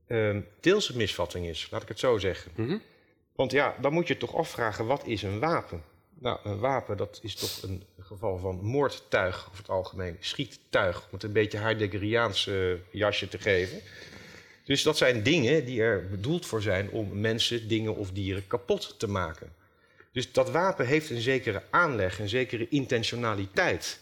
uh, 0.08 0.36
deels 0.60 0.88
een 0.88 0.96
misvatting 0.96 1.46
is, 1.46 1.68
laat 1.70 1.82
ik 1.82 1.88
het 1.88 1.98
zo 1.98 2.18
zeggen. 2.18 2.50
Mm 2.54 2.66
-hmm. 2.66 2.80
Want 3.34 3.52
ja, 3.52 3.74
dan 3.80 3.92
moet 3.92 4.08
je 4.08 4.16
toch 4.16 4.36
afvragen, 4.36 4.86
wat 4.86 5.06
is 5.06 5.22
een 5.22 5.38
wapen? 5.38 5.82
Nou, 6.24 6.38
een 6.44 6.58
wapen, 6.58 6.96
dat 6.96 7.18
is 7.22 7.34
toch 7.34 7.62
een 7.62 7.82
geval 8.00 8.38
van 8.38 8.60
moordtuig, 8.62 9.46
over 9.46 9.58
het 9.58 9.68
algemeen. 9.68 10.16
Schiettuig, 10.20 10.96
om 10.96 11.08
het 11.10 11.22
een 11.22 11.32
beetje 11.32 11.58
Heideggeriaanse 11.58 12.80
jasje 12.90 13.28
te 13.28 13.38
geven. 13.38 13.80
Dus 14.64 14.82
dat 14.82 14.96
zijn 14.96 15.22
dingen 15.22 15.64
die 15.64 15.82
er 15.82 16.08
bedoeld 16.08 16.46
voor 16.46 16.62
zijn 16.62 16.90
om 16.90 17.20
mensen, 17.20 17.68
dingen 17.68 17.96
of 17.96 18.10
dieren 18.10 18.46
kapot 18.46 18.98
te 18.98 19.06
maken. 19.06 19.52
Dus 20.12 20.32
dat 20.32 20.50
wapen 20.50 20.86
heeft 20.86 21.10
een 21.10 21.20
zekere 21.20 21.62
aanleg, 21.70 22.18
een 22.18 22.28
zekere 22.28 22.68
intentionaliteit. 22.68 24.00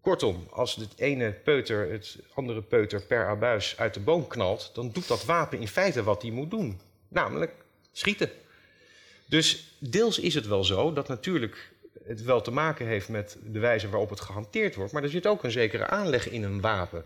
Kortom, 0.00 0.46
als 0.50 0.76
het 0.76 0.98
ene 0.98 1.32
peuter 1.32 1.90
het 1.90 2.18
andere 2.34 2.62
peuter 2.62 3.02
per 3.02 3.26
abuis 3.26 3.74
uit 3.78 3.94
de 3.94 4.00
boom 4.00 4.26
knalt, 4.26 4.70
dan 4.74 4.90
doet 4.90 5.08
dat 5.08 5.24
wapen 5.24 5.60
in 5.60 5.68
feite 5.68 6.02
wat 6.02 6.22
hij 6.22 6.30
moet 6.30 6.50
doen. 6.50 6.80
Namelijk 7.08 7.54
schieten. 7.92 8.30
Dus 9.32 9.64
deels 9.78 10.18
is 10.18 10.34
het 10.34 10.46
wel 10.46 10.64
zo 10.64 10.92
dat 10.92 11.08
natuurlijk 11.08 11.72
het 12.04 12.22
wel 12.22 12.40
te 12.40 12.50
maken 12.50 12.86
heeft 12.86 13.08
met 13.08 13.38
de 13.44 13.58
wijze 13.58 13.88
waarop 13.88 14.10
het 14.10 14.20
gehanteerd 14.20 14.74
wordt, 14.74 14.92
maar 14.92 15.02
er 15.02 15.08
zit 15.08 15.26
ook 15.26 15.44
een 15.44 15.50
zekere 15.50 15.86
aanleg 15.86 16.28
in 16.28 16.42
een 16.42 16.60
wapen. 16.60 17.04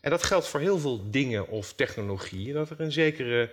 En 0.00 0.10
dat 0.10 0.22
geldt 0.22 0.46
voor 0.46 0.60
heel 0.60 0.78
veel 0.78 1.10
dingen 1.10 1.48
of 1.48 1.72
technologieën, 1.72 2.54
dat 2.54 2.70
er 2.70 2.80
een 2.80 2.92
zekere, 2.92 3.50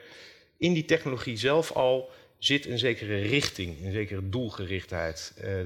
in 0.58 0.74
die 0.74 0.86
technologie 0.86 1.38
zelf 1.38 1.72
al 1.72 2.10
zit 2.38 2.66
een 2.66 2.80
zekere 2.80 3.16
richting, 3.22 3.86
een 3.86 3.92
zekere 3.92 4.30
doelgerichtheid. 4.30 5.34
Uh, 5.44 5.60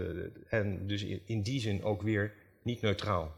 en 0.48 0.88
dus 0.88 1.06
in 1.26 1.42
die 1.42 1.60
zin 1.60 1.84
ook 1.84 2.02
weer 2.02 2.34
niet 2.62 2.82
neutraal. 2.82 3.36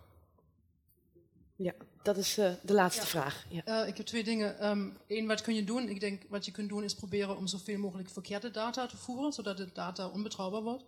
Ja, 1.56 1.74
dat 2.08 2.18
is 2.18 2.38
uh, 2.38 2.52
de 2.62 2.74
laatste 2.74 3.02
ja. 3.02 3.08
vraag. 3.08 3.46
Ja. 3.50 3.82
Uh, 3.82 3.88
ik 3.88 3.98
heb 3.98 4.06
twee 4.06 4.24
dingen. 4.24 4.68
Um, 4.70 4.98
Eén, 5.08 5.28
wat 5.28 5.42
kun 5.42 5.56
je 5.56 5.64
doen? 5.64 5.90
Ik 5.90 6.00
denk, 6.00 6.22
wat 6.30 6.46
je 6.46 6.52
kunt 6.52 6.70
doen 6.70 6.84
is 6.84 6.96
proberen 6.96 7.38
om 7.38 7.48
zoveel 7.48 7.78
mogelijk 7.78 8.10
verkeerde 8.10 8.52
data 8.52 8.86
te 8.86 8.98
voeren, 8.98 9.34
zodat 9.34 9.58
de 9.58 9.70
data 9.74 10.08
onbetrouwbaar 10.08 10.62
wordt. 10.62 10.84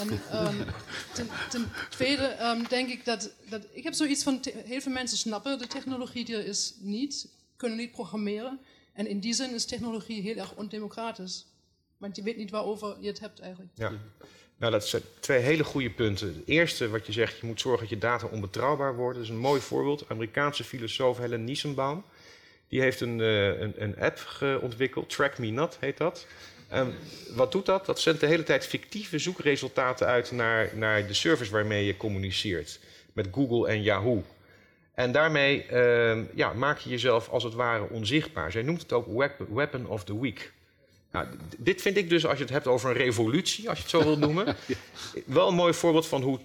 En 0.00 0.08
um, 0.46 0.64
ten, 1.14 1.28
ten, 1.50 1.70
tweede 1.90 2.36
um, 2.42 2.68
denk 2.68 2.88
ik 2.88 3.04
dat, 3.04 3.30
dat, 3.48 3.66
ik 3.72 3.84
heb 3.84 3.94
zoiets 3.94 4.22
van, 4.22 4.40
heel 4.64 4.80
veel 4.80 4.92
mensen 4.92 5.18
snappen 5.18 5.58
de 5.58 5.66
technologie 5.66 6.24
die 6.24 6.36
er 6.36 6.46
is 6.46 6.74
niet, 6.78 7.28
kunnen 7.56 7.78
niet 7.78 7.92
programmeren. 7.92 8.60
En 8.92 9.06
in 9.06 9.20
die 9.20 9.34
zin 9.34 9.54
is 9.54 9.64
technologie 9.64 10.22
heel 10.22 10.36
erg 10.36 10.54
ondemocratisch. 10.54 11.46
Want 11.96 12.16
je 12.16 12.22
weet 12.22 12.36
niet 12.36 12.50
waarover 12.50 12.96
je 13.00 13.06
het 13.06 13.20
hebt 13.20 13.40
eigenlijk. 13.40 13.70
Ja. 13.74 13.92
Nou, 14.58 14.72
dat 14.72 14.86
zijn 14.86 15.02
twee 15.20 15.40
hele 15.40 15.64
goede 15.64 15.90
punten. 15.90 16.26
Het 16.26 16.42
eerste 16.46 16.88
wat 16.88 17.06
je 17.06 17.12
zegt, 17.12 17.38
je 17.38 17.46
moet 17.46 17.60
zorgen 17.60 17.80
dat 17.80 17.88
je 17.88 17.98
data 17.98 18.26
onbetrouwbaar 18.26 18.96
wordt. 18.96 19.14
Dat 19.14 19.24
is 19.24 19.30
een 19.30 19.38
mooi 19.38 19.60
voorbeeld. 19.60 20.04
Amerikaanse 20.08 20.64
filosoof 20.64 21.18
Helen 21.18 21.44
Niesenbaum. 21.44 22.04
Die 22.68 22.80
heeft 22.80 23.00
een, 23.00 23.18
uh, 23.18 23.60
een, 23.60 23.82
een 23.82 23.98
app 23.98 24.20
ontwikkeld, 24.60 25.10
Track 25.10 25.38
Me 25.38 25.50
Not 25.50 25.76
heet 25.80 25.96
dat. 25.96 26.26
Um, 26.74 26.94
wat 27.34 27.52
doet 27.52 27.66
dat? 27.66 27.86
Dat 27.86 28.00
zendt 28.00 28.20
de 28.20 28.26
hele 28.26 28.42
tijd 28.42 28.66
fictieve 28.66 29.18
zoekresultaten 29.18 30.06
uit 30.06 30.32
naar, 30.32 30.70
naar 30.74 31.06
de 31.06 31.14
service 31.14 31.52
waarmee 31.52 31.84
je 31.84 31.96
communiceert. 31.96 32.80
Met 33.12 33.28
Google 33.32 33.68
en 33.68 33.82
Yahoo. 33.82 34.24
En 34.94 35.12
daarmee 35.12 35.66
uh, 35.70 36.18
ja, 36.34 36.52
maak 36.52 36.78
je 36.78 36.90
jezelf 36.90 37.28
als 37.28 37.44
het 37.44 37.54
ware 37.54 37.88
onzichtbaar. 37.90 38.52
Zij 38.52 38.62
noemt 38.62 38.82
het 38.82 38.92
ook 38.92 39.06
weapon 39.48 39.86
of 39.86 40.04
the 40.04 40.20
week. 40.20 40.52
Nou, 41.10 41.26
dit 41.58 41.82
vind 41.82 41.96
ik 41.96 42.08
dus, 42.08 42.26
als 42.26 42.36
je 42.36 42.44
het 42.44 42.52
hebt 42.52 42.66
over 42.66 42.90
een 42.90 42.96
revolutie, 42.96 43.68
als 43.68 43.76
je 43.78 43.82
het 43.82 43.92
zo 43.92 44.02
wilt 44.02 44.18
noemen, 44.18 44.56
wel 45.24 45.48
een 45.48 45.54
mooi 45.54 45.74
voorbeeld 45.74 46.06
van 46.06 46.22
hoe 46.22 46.38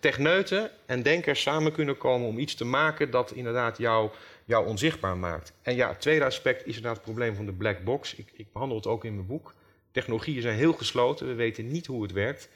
techneuten 0.00 0.70
en 0.86 1.02
denkers 1.02 1.42
samen 1.42 1.72
kunnen 1.72 1.98
komen 1.98 2.28
om 2.28 2.38
iets 2.38 2.54
te 2.54 2.64
maken 2.64 3.10
dat 3.10 3.32
inderdaad 3.32 3.78
jou, 3.78 4.10
jou 4.44 4.66
onzichtbaar 4.66 5.16
maakt. 5.16 5.52
En 5.62 5.74
ja, 5.74 5.88
het 5.88 6.00
tweede 6.00 6.24
aspect 6.24 6.60
is 6.60 6.66
inderdaad 6.66 6.96
het 6.96 7.04
probleem 7.04 7.34
van 7.34 7.46
de 7.46 7.52
black 7.52 7.84
box. 7.84 8.14
Ik, 8.14 8.32
ik 8.32 8.52
behandel 8.52 8.76
het 8.76 8.86
ook 8.86 9.04
in 9.04 9.14
mijn 9.14 9.26
boek. 9.26 9.54
Technologieën 9.90 10.42
zijn 10.42 10.56
heel 10.56 10.72
gesloten, 10.72 11.26
we 11.26 11.34
weten 11.34 11.68
niet 11.68 11.86
hoe 11.86 12.02
het 12.02 12.12
werkt. 12.12 12.48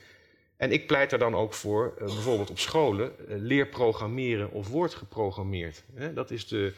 En 0.56 0.72
ik 0.72 0.86
pleit 0.86 1.10
daar 1.10 1.18
dan 1.18 1.34
ook 1.34 1.54
voor, 1.54 1.94
uh, 1.94 2.04
bijvoorbeeld 2.04 2.50
op 2.50 2.58
scholen, 2.58 3.12
uh, 3.20 3.34
leer 3.38 3.66
programmeren 3.66 4.50
of 4.50 4.68
word 4.68 4.94
geprogrammeerd. 4.94 5.82
Dat 6.14 6.30
is 6.30 6.46
de, 6.48 6.72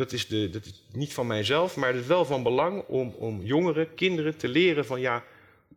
dat 0.00 0.12
is, 0.12 0.26
de, 0.26 0.50
dat 0.50 0.64
is 0.64 0.82
niet 0.92 1.12
van 1.12 1.26
mijzelf, 1.26 1.76
maar 1.76 1.92
het 1.92 2.00
is 2.00 2.06
wel 2.06 2.24
van 2.24 2.42
belang 2.42 2.84
om, 2.86 3.14
om 3.18 3.42
jongeren, 3.42 3.94
kinderen 3.94 4.36
te 4.36 4.48
leren 4.48 4.86
van 4.86 5.00
ja, 5.00 5.24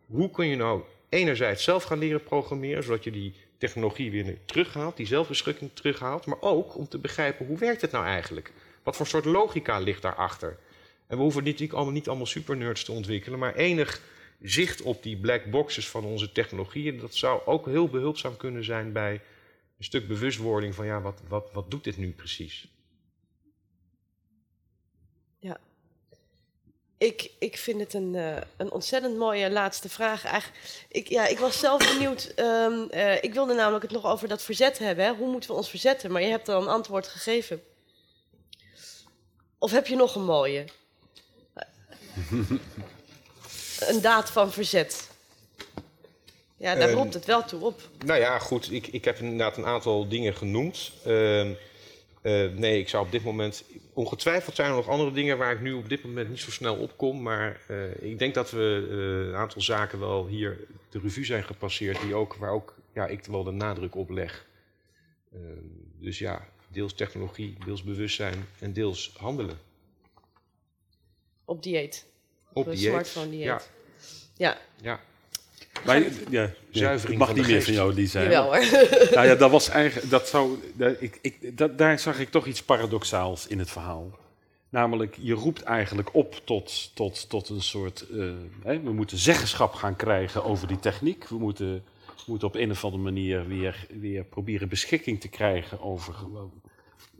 hoe 0.05 0.31
kun 0.31 0.47
je 0.47 0.55
nou 0.55 0.81
enerzijds 1.09 1.63
zelf 1.63 1.83
gaan 1.83 1.97
leren 1.97 2.23
programmeren, 2.23 2.83
zodat 2.83 3.03
je 3.03 3.11
die 3.11 3.33
technologie 3.57 4.11
weer 4.11 4.37
terughaalt, 4.45 4.97
die 4.97 5.05
zelfbeschikking 5.05 5.71
terughaalt, 5.73 6.25
maar 6.25 6.41
ook 6.41 6.77
om 6.77 6.87
te 6.87 6.97
begrijpen 6.97 7.45
hoe 7.45 7.57
werkt 7.57 7.81
het 7.81 7.91
nou 7.91 8.05
eigenlijk? 8.05 8.51
Wat 8.83 8.95
voor 8.95 9.07
soort 9.07 9.25
logica 9.25 9.79
ligt 9.79 10.01
daarachter? 10.01 10.57
En 11.07 11.17
we 11.17 11.23
hoeven 11.23 11.43
niet, 11.43 11.73
allemaal, 11.73 11.93
niet 11.93 12.07
allemaal 12.07 12.25
supernerds 12.25 12.83
te 12.83 12.91
ontwikkelen, 12.91 13.39
maar 13.39 13.55
enig 13.55 14.01
zicht 14.41 14.81
op 14.81 15.03
die 15.03 15.17
black 15.17 15.45
boxes 15.45 15.89
van 15.89 16.03
onze 16.03 16.31
technologieën, 16.31 16.99
dat 16.99 17.15
zou 17.15 17.41
ook 17.45 17.65
heel 17.65 17.87
behulpzaam 17.87 18.37
kunnen 18.37 18.63
zijn 18.63 18.91
bij 18.91 19.13
een 19.77 19.83
stuk 19.83 20.07
bewustwording 20.07 20.75
van 20.75 20.85
ja, 20.85 21.01
wat, 21.01 21.21
wat, 21.27 21.49
wat 21.51 21.71
doet 21.71 21.83
dit 21.83 21.97
nu 21.97 22.11
precies? 22.11 22.71
Ja. 25.43 25.59
Ik, 27.03 27.31
ik 27.39 27.57
vind 27.57 27.79
het 27.79 27.93
een, 27.93 28.13
uh, 28.13 28.35
een 28.57 28.71
ontzettend 28.71 29.17
mooie 29.17 29.51
laatste 29.51 29.89
vraag. 29.89 30.25
Eigenlijk, 30.25 30.61
ik, 30.87 31.07
ja, 31.07 31.27
ik 31.27 31.39
was 31.39 31.59
zelf 31.59 31.93
benieuwd. 31.93 32.33
Um, 32.35 32.87
uh, 32.91 33.23
ik 33.23 33.33
wilde 33.33 33.53
namelijk 33.53 33.83
het 33.83 33.91
nog 33.91 34.05
over 34.05 34.27
dat 34.27 34.41
verzet 34.41 34.77
hebben. 34.77 35.05
Hè? 35.05 35.13
Hoe 35.13 35.31
moeten 35.31 35.49
we 35.49 35.55
ons 35.55 35.69
verzetten? 35.69 36.11
Maar 36.11 36.21
je 36.21 36.27
hebt 36.27 36.49
al 36.49 36.61
een 36.61 36.67
antwoord 36.67 37.07
gegeven. 37.07 37.63
Of 39.57 39.71
heb 39.71 39.87
je 39.87 39.95
nog 39.95 40.15
een 40.15 40.25
mooie? 40.25 40.65
een 43.89 44.01
daad 44.01 44.29
van 44.29 44.51
verzet. 44.51 45.09
Ja, 46.57 46.75
daar 46.75 46.89
Ehm, 46.89 46.97
roept 46.97 47.13
het 47.13 47.25
wel 47.25 47.45
toe 47.45 47.65
op. 47.65 47.81
Nou 48.05 48.19
ja, 48.19 48.39
goed, 48.39 48.71
ik, 48.71 48.87
ik 48.87 49.05
heb 49.05 49.17
inderdaad 49.19 49.57
een 49.57 49.65
aantal 49.65 50.07
dingen 50.07 50.35
genoemd. 50.35 50.91
Ehm, 51.05 51.53
eh, 52.23 52.51
nee, 52.51 52.79
ik 52.79 52.89
zou 52.89 53.05
op 53.05 53.11
dit 53.11 53.23
moment. 53.23 53.63
Ongetwijfeld 53.93 54.55
zijn 54.55 54.69
er 54.69 54.75
nog 54.75 54.89
andere 54.89 55.11
dingen 55.11 55.37
waar 55.37 55.51
ik 55.51 55.61
nu 55.61 55.73
op 55.73 55.89
dit 55.89 56.03
moment 56.03 56.29
niet 56.29 56.39
zo 56.39 56.51
snel 56.51 56.75
op 56.75 56.97
kom. 56.97 57.21
Maar 57.21 57.61
eh, 57.67 58.01
ik 58.01 58.19
denk 58.19 58.33
dat 58.33 58.51
we 58.51 58.87
eh, 58.89 59.27
een 59.27 59.35
aantal 59.35 59.61
zaken 59.61 59.99
wel 59.99 60.27
hier 60.27 60.59
de 60.89 60.99
revue 60.99 61.25
zijn 61.25 61.43
gepasseerd. 61.43 62.01
Die 62.01 62.15
ook, 62.15 62.35
waar 62.35 62.51
ook 62.51 62.75
ja, 62.93 63.07
ik 63.07 63.25
wel 63.25 63.43
de 63.43 63.51
nadruk 63.51 63.95
op 63.95 64.09
leg. 64.09 64.45
Ehm, 65.33 65.41
dus 65.99 66.19
ja, 66.19 66.47
deels 66.67 66.93
technologie, 66.93 67.57
deels 67.65 67.83
bewustzijn 67.83 68.47
en 68.59 68.73
deels 68.73 69.13
handelen. 69.17 69.57
Op 71.45 71.63
dieet. 71.63 72.05
Op 72.53 72.65
dieet. 72.65 72.79
smartphone 72.79 73.29
dieet. 73.29 73.43
Ja, 73.43 73.61
Ja, 74.37 74.57
ja. 74.81 74.99
Maar, 75.85 76.01
ja, 76.01 76.09
ja, 76.29 76.51
Zuivering 76.69 77.07
het 77.07 77.17
mag 77.17 77.27
van 77.27 77.37
niet 77.37 77.45
de 77.45 77.51
meer 77.51 77.63
van 77.63 77.73
jou, 77.73 77.93
die 77.93 78.07
zijn. 78.07 78.31
jawel 78.31 78.45
hoor. 78.45 78.65
Nou 79.15 79.27
ja, 79.27 79.35
dat 79.35 79.51
was 79.51 79.69
eigenlijk, 79.69 80.09
dat 80.09 80.27
zou, 80.27 80.57
dat, 80.73 80.95
ik, 80.99 81.19
ik, 81.21 81.57
dat, 81.57 81.77
daar 81.77 81.99
zag 81.99 82.19
ik 82.19 82.29
toch 82.29 82.45
iets 82.45 82.63
paradoxaals 82.63 83.47
in 83.47 83.59
het 83.59 83.69
verhaal. 83.69 84.17
Namelijk, 84.69 85.17
je 85.19 85.33
roept 85.33 85.61
eigenlijk 85.61 86.09
op 86.13 86.41
tot, 86.43 86.91
tot, 86.93 87.29
tot 87.29 87.49
een 87.49 87.61
soort, 87.61 88.05
eh, 88.09 88.31
hè, 88.63 88.81
we 88.81 88.93
moeten 88.93 89.17
zeggenschap 89.17 89.73
gaan 89.73 89.95
krijgen 89.95 90.43
over 90.43 90.67
die 90.67 90.79
techniek. 90.79 91.27
We 91.27 91.37
moeten, 91.37 91.83
we 92.05 92.23
moeten 92.25 92.47
op 92.47 92.55
een 92.55 92.71
of 92.71 92.83
andere 92.83 93.03
manier 93.03 93.47
weer, 93.47 93.87
weer 93.99 94.23
proberen 94.23 94.69
beschikking 94.69 95.21
te 95.21 95.27
krijgen 95.27 95.81
over 95.81 96.15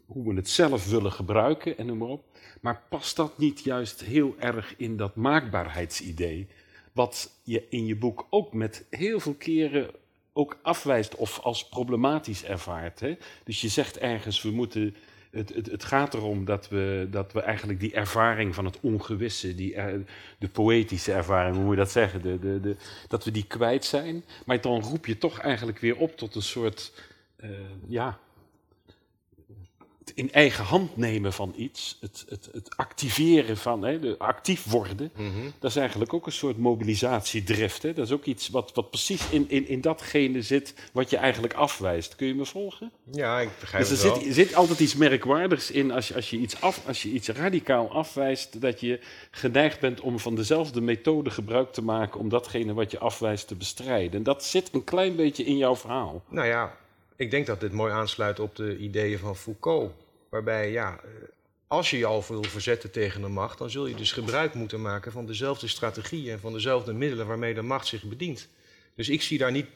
hoe 0.05 0.29
we 0.29 0.35
het 0.35 0.49
zelf 0.49 0.89
willen 0.89 1.11
gebruiken 1.11 1.77
en 1.77 1.85
noem 1.85 1.97
maar 1.97 2.07
op. 2.07 2.23
Maar 2.61 2.81
past 2.89 3.15
dat 3.15 3.37
niet 3.37 3.59
juist 3.59 4.01
heel 4.03 4.35
erg 4.39 4.73
in 4.77 4.97
dat 4.97 5.15
maakbaarheidsidee? 5.15 6.47
Wat 6.93 7.39
je 7.43 7.65
in 7.69 7.85
je 7.85 7.95
boek 7.95 8.27
ook 8.29 8.53
met 8.53 8.85
heel 8.89 9.19
veel 9.19 9.33
keren 9.33 9.91
ook 10.33 10.59
afwijst 10.61 11.15
of 11.15 11.39
als 11.39 11.67
problematisch 11.67 12.43
ervaart. 12.43 12.99
Hè? 12.99 13.17
Dus 13.43 13.61
je 13.61 13.67
zegt 13.67 13.97
ergens, 13.97 14.41
we 14.41 14.51
moeten 14.51 14.95
het, 15.31 15.53
het, 15.53 15.65
het, 15.65 15.83
gaat 15.83 16.13
erom 16.13 16.45
dat 16.45 16.69
we, 16.69 17.07
dat 17.11 17.33
we 17.33 17.41
eigenlijk 17.41 17.79
die 17.79 17.93
ervaring 17.93 18.55
van 18.55 18.65
het 18.65 18.79
ongewisse, 18.81 19.55
die, 19.55 19.75
de 20.39 20.49
poëtische 20.51 21.13
ervaring, 21.13 21.55
hoe 21.55 21.63
moet 21.63 21.73
je 21.73 21.79
dat 21.79 21.91
zeggen, 21.91 22.21
de, 22.21 22.39
de, 22.39 22.59
de, 22.59 22.75
dat 23.07 23.23
we 23.23 23.31
die 23.31 23.45
kwijt 23.47 23.85
zijn. 23.85 24.23
Maar 24.45 24.61
dan 24.61 24.81
roep 24.81 25.05
je 25.05 25.17
toch 25.17 25.39
eigenlijk 25.39 25.79
weer 25.79 25.97
op 25.97 26.17
tot 26.17 26.35
een 26.35 26.41
soort, 26.41 26.93
uh, 27.43 27.49
ja, 27.87 28.19
in 30.15 30.31
eigen 30.31 30.63
hand 30.63 30.97
nemen 30.97 31.33
van 31.33 31.53
iets, 31.57 31.97
het, 32.01 32.25
het, 32.29 32.49
het 32.51 32.77
activeren 32.77 33.57
van, 33.57 33.83
hè, 33.83 33.99
de, 33.99 34.15
actief 34.17 34.63
worden, 34.65 35.11
Mhm. 35.15 35.49
dat 35.59 35.69
is 35.69 35.75
eigenlijk 35.77 36.13
ook 36.13 36.25
een 36.25 36.31
soort 36.31 36.57
mobilisatiedrift. 36.57 37.83
Hè? 37.83 37.93
Dat 37.93 38.05
is 38.05 38.11
ook 38.11 38.25
iets 38.25 38.49
wat, 38.49 38.71
wat 38.73 38.89
precies 38.89 39.29
in, 39.29 39.45
in, 39.49 39.67
in 39.67 39.81
datgene 39.81 40.41
zit 40.41 40.73
wat 40.93 41.09
je 41.09 41.17
eigenlijk 41.17 41.53
afwijst. 41.53 42.15
Kun 42.15 42.27
je 42.27 42.35
me 42.35 42.45
volgen? 42.45 42.91
Ja, 43.11 43.39
ik 43.39 43.49
begrijp 43.59 43.87
Dus 43.87 43.99
er 44.01 44.05
het 44.05 44.13
wel. 44.15 44.23
zit, 44.23 44.33
zit 44.33 44.55
altijd 44.55 44.79
iets 44.79 44.95
merkwaardigs 44.95 45.71
in 45.71 45.91
als 45.91 46.07
je, 46.07 46.15
als, 46.15 46.29
je 46.29 46.37
iets 46.37 46.61
af, 46.61 46.81
als 46.87 47.01
je 47.03 47.09
iets 47.09 47.27
radicaal 47.27 47.91
afwijst, 47.91 48.61
dat 48.61 48.79
je 48.79 48.99
geneigd 49.31 49.79
bent 49.79 49.99
om 50.01 50.19
van 50.19 50.35
dezelfde 50.35 50.81
methode 50.81 51.29
gebruik 51.29 51.73
te 51.73 51.83
maken 51.83 52.19
om 52.19 52.29
datgene 52.29 52.73
wat 52.73 52.91
je 52.91 52.99
afwijst 52.99 53.47
te 53.47 53.55
bestrijden. 53.55 54.11
En 54.17 54.23
dat 54.23 54.43
zit 54.45 54.69
een 54.73 54.83
klein 54.83 55.15
beetje 55.15 55.43
in 55.43 55.57
jouw 55.57 55.75
verhaal. 55.75 56.23
Nou 56.29 56.47
ja, 56.47 56.77
ik 57.23 57.31
denk 57.31 57.45
dat 57.45 57.59
dit 57.59 57.71
mooi 57.71 57.93
aansluit 57.93 58.39
op 58.39 58.55
de 58.55 58.77
ideeën 58.77 59.19
van 59.19 59.35
Foucault. 59.35 59.91
Waarbij, 60.29 60.71
ja, 60.71 60.99
eh, 61.03 61.09
als 61.67 61.89
je 61.89 61.97
je 61.97 62.05
al 62.05 62.23
wil 62.27 62.43
verzetten 62.43 62.91
tegen 62.91 63.21
de 63.21 63.27
macht, 63.27 63.57
dan 63.57 63.69
zul 63.69 63.87
je 63.87 63.95
dus 63.95 64.11
gebruik 64.11 64.53
moeten 64.53 64.81
maken 64.81 65.11
van 65.11 65.25
dezelfde 65.25 65.67
strategieën 65.67 66.31
en 66.31 66.39
van 66.39 66.53
dezelfde 66.53 66.93
middelen 66.93 67.27
waarmee 67.27 67.53
de 67.53 67.61
macht 67.61 67.87
zich 67.87 68.03
bedient. 68.03 68.47
Dus 68.95 69.09
ik 69.09 69.21
zie 69.21 69.37
daar 69.37 69.51
niet 69.51 69.67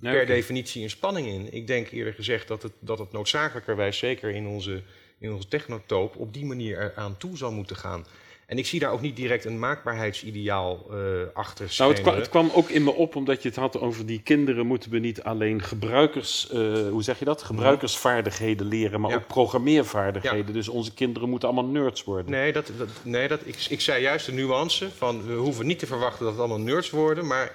per 0.00 0.26
definitie 0.26 0.82
een 0.82 0.90
spanning 0.90 1.26
in. 1.26 1.52
Ik 1.52 1.66
denk 1.66 1.90
eerder 1.90 2.14
gezegd 2.14 2.48
dat 2.48 2.62
het, 2.62 2.72
dat 2.78 2.98
het 2.98 3.12
noodzakelijkerwijs, 3.12 3.98
zeker 3.98 4.30
in 4.30 4.46
onze, 4.46 4.82
in 5.18 5.32
onze 5.32 5.48
technotoop, 5.48 6.16
op 6.16 6.34
die 6.34 6.44
manier 6.44 6.78
eraan 6.78 7.16
toe 7.16 7.36
zal 7.36 7.52
moeten 7.52 7.76
gaan. 7.76 8.06
En 8.52 8.58
ik 8.58 8.66
zie 8.66 8.80
daar 8.80 8.92
ook 8.92 9.00
niet 9.00 9.16
direct 9.16 9.44
een 9.44 9.58
maakbaarheidsideaal 9.58 10.86
eh 10.90 10.96
achter 11.32 11.74
Nou, 11.78 11.94
het, 12.14 12.28
kwam 12.28 12.50
ook 12.54 12.68
in 12.68 12.84
me 12.84 12.92
op 12.92 13.16
omdat 13.16 13.42
je 13.42 13.48
het 13.48 13.56
had 13.56 13.80
over 13.80 14.06
die 14.06 14.22
kinderen 14.22 14.66
moeten 14.66 14.90
we 14.90 14.98
niet 14.98 15.22
alleen 15.22 15.62
gebruikers, 15.62 16.50
eh, 16.50 16.58
hoe 16.88 17.02
zeg 17.02 17.18
je 17.18 17.24
dat? 17.24 17.42
Gebruikersvaardigheden 17.42 18.66
leren, 18.66 19.00
maar 19.00 19.10
Ja. 19.10 19.16
ook 19.16 19.26
programmeervaardigheden. 19.26 20.52
Dus 20.52 20.68
onze 20.68 20.94
kinderen 20.94 21.28
moeten 21.28 21.48
allemaal 21.48 21.70
nerds 21.70 22.04
worden. 22.04 22.30
Nee, 22.30 22.52
dat, 22.52 22.70
dat, 22.78 22.88
nee 23.02 23.28
dat, 23.28 23.40
ik, 23.44 23.66
ik 23.68 23.80
zei 23.80 24.02
juist 24.02 24.26
de 24.26 24.32
nuance 24.32 24.90
van 24.90 25.26
we 25.26 25.34
hoeven 25.34 25.66
niet 25.66 25.78
te 25.78 25.86
verwachten 25.86 26.24
dat 26.24 26.32
het 26.32 26.40
allemaal 26.40 26.66
nerds 26.66 26.90
worden, 26.90 27.26
maar 27.26 27.52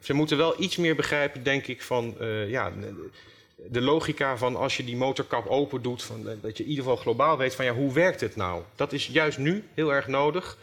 ze 0.00 0.12
moeten 0.12 0.36
wel 0.36 0.54
iets 0.58 0.76
meer 0.76 0.96
begrijpen, 0.96 1.42
denk 1.42 1.66
ik, 1.66 1.82
van 1.82 2.14
eh, 2.20 2.48
ja, 2.48 2.72
de 3.68 3.80
logica 3.80 4.36
van 4.36 4.56
als 4.56 4.76
je 4.76 4.84
die 4.84 4.96
motorkap 4.96 5.46
open 5.46 5.82
doet, 5.82 6.02
van, 6.02 6.24
dat 6.40 6.56
je 6.56 6.62
in 6.62 6.68
ieder 6.68 6.84
geval 6.84 6.98
globaal 6.98 7.36
weet 7.36 7.54
van 7.54 7.64
ja, 7.64 7.74
hoe 7.74 7.92
werkt 7.92 8.20
het 8.20 8.36
nou? 8.36 8.62
Dat 8.74 8.92
is 8.92 9.06
juist 9.06 9.38
nu 9.38 9.64
heel 9.74 9.92
erg 9.92 10.06
nodig, 10.06 10.58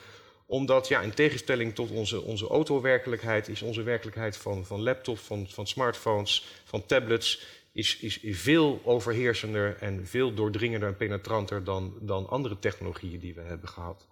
omdat 0.46 0.88
ja, 0.88 1.02
in 1.02 1.14
tegenstelling 1.14 1.76
tot 1.76 1.90
onze, 1.90 2.22
onze 2.22 2.48
autowerkelijkheid 2.48 3.48
is 3.48 3.62
onze 3.62 3.84
werkelijkheid 3.84 4.38
van, 4.38 4.66
van 4.66 4.82
laptops, 4.82 5.22
van, 5.22 5.48
van 5.50 5.68
smartphones, 5.68 6.62
van 6.64 6.86
tablets, 6.86 7.46
is, 7.72 7.98
is 8.00 8.20
veel 8.24 8.82
overheersender 8.84 9.78
en 9.80 10.08
veel 10.08 10.34
doordringender 10.34 10.90
en 10.90 10.98
penetranter 10.98 11.64
dan, 11.64 11.94
dan 12.02 12.30
andere 12.30 12.60
technologieën 12.60 13.20
die 13.20 13.34
we 13.34 13.42
hebben 13.42 13.70
gehad. 13.70 14.08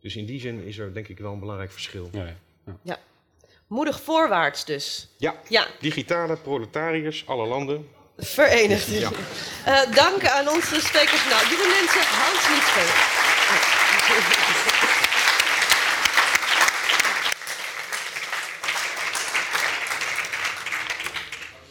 Dus 0.00 0.16
in 0.16 0.26
die 0.26 0.40
zin 0.40 0.64
is 0.64 0.78
er 0.78 0.94
denk 0.94 1.08
ik 1.08 1.18
wel 1.18 1.32
een 1.32 1.38
belangrijk 1.38 1.70
verschil. 1.70 2.08
Ja, 2.12 2.36
ja. 2.82 2.98
Moedig 3.66 4.00
voorwaarts 4.00 4.64
dus. 4.64 5.08
Ja, 5.18 5.40
Ja, 5.48 5.66
digitale 5.80 6.36
proletariërs, 6.36 7.26
alle 7.26 7.46
landen. 7.46 7.88
Verenigd. 8.18 8.86
Ja. 8.86 9.10
Eh, 9.64 9.80
dank 9.94 10.26
aan 10.28 10.48
onze 10.48 10.80
sprekers. 10.80 11.24
Nou, 11.30 11.48
lieve 11.48 11.68
mensen, 11.80 12.00
Hans 12.00 12.48
niet 12.54 12.66
spelen. 12.70 13.23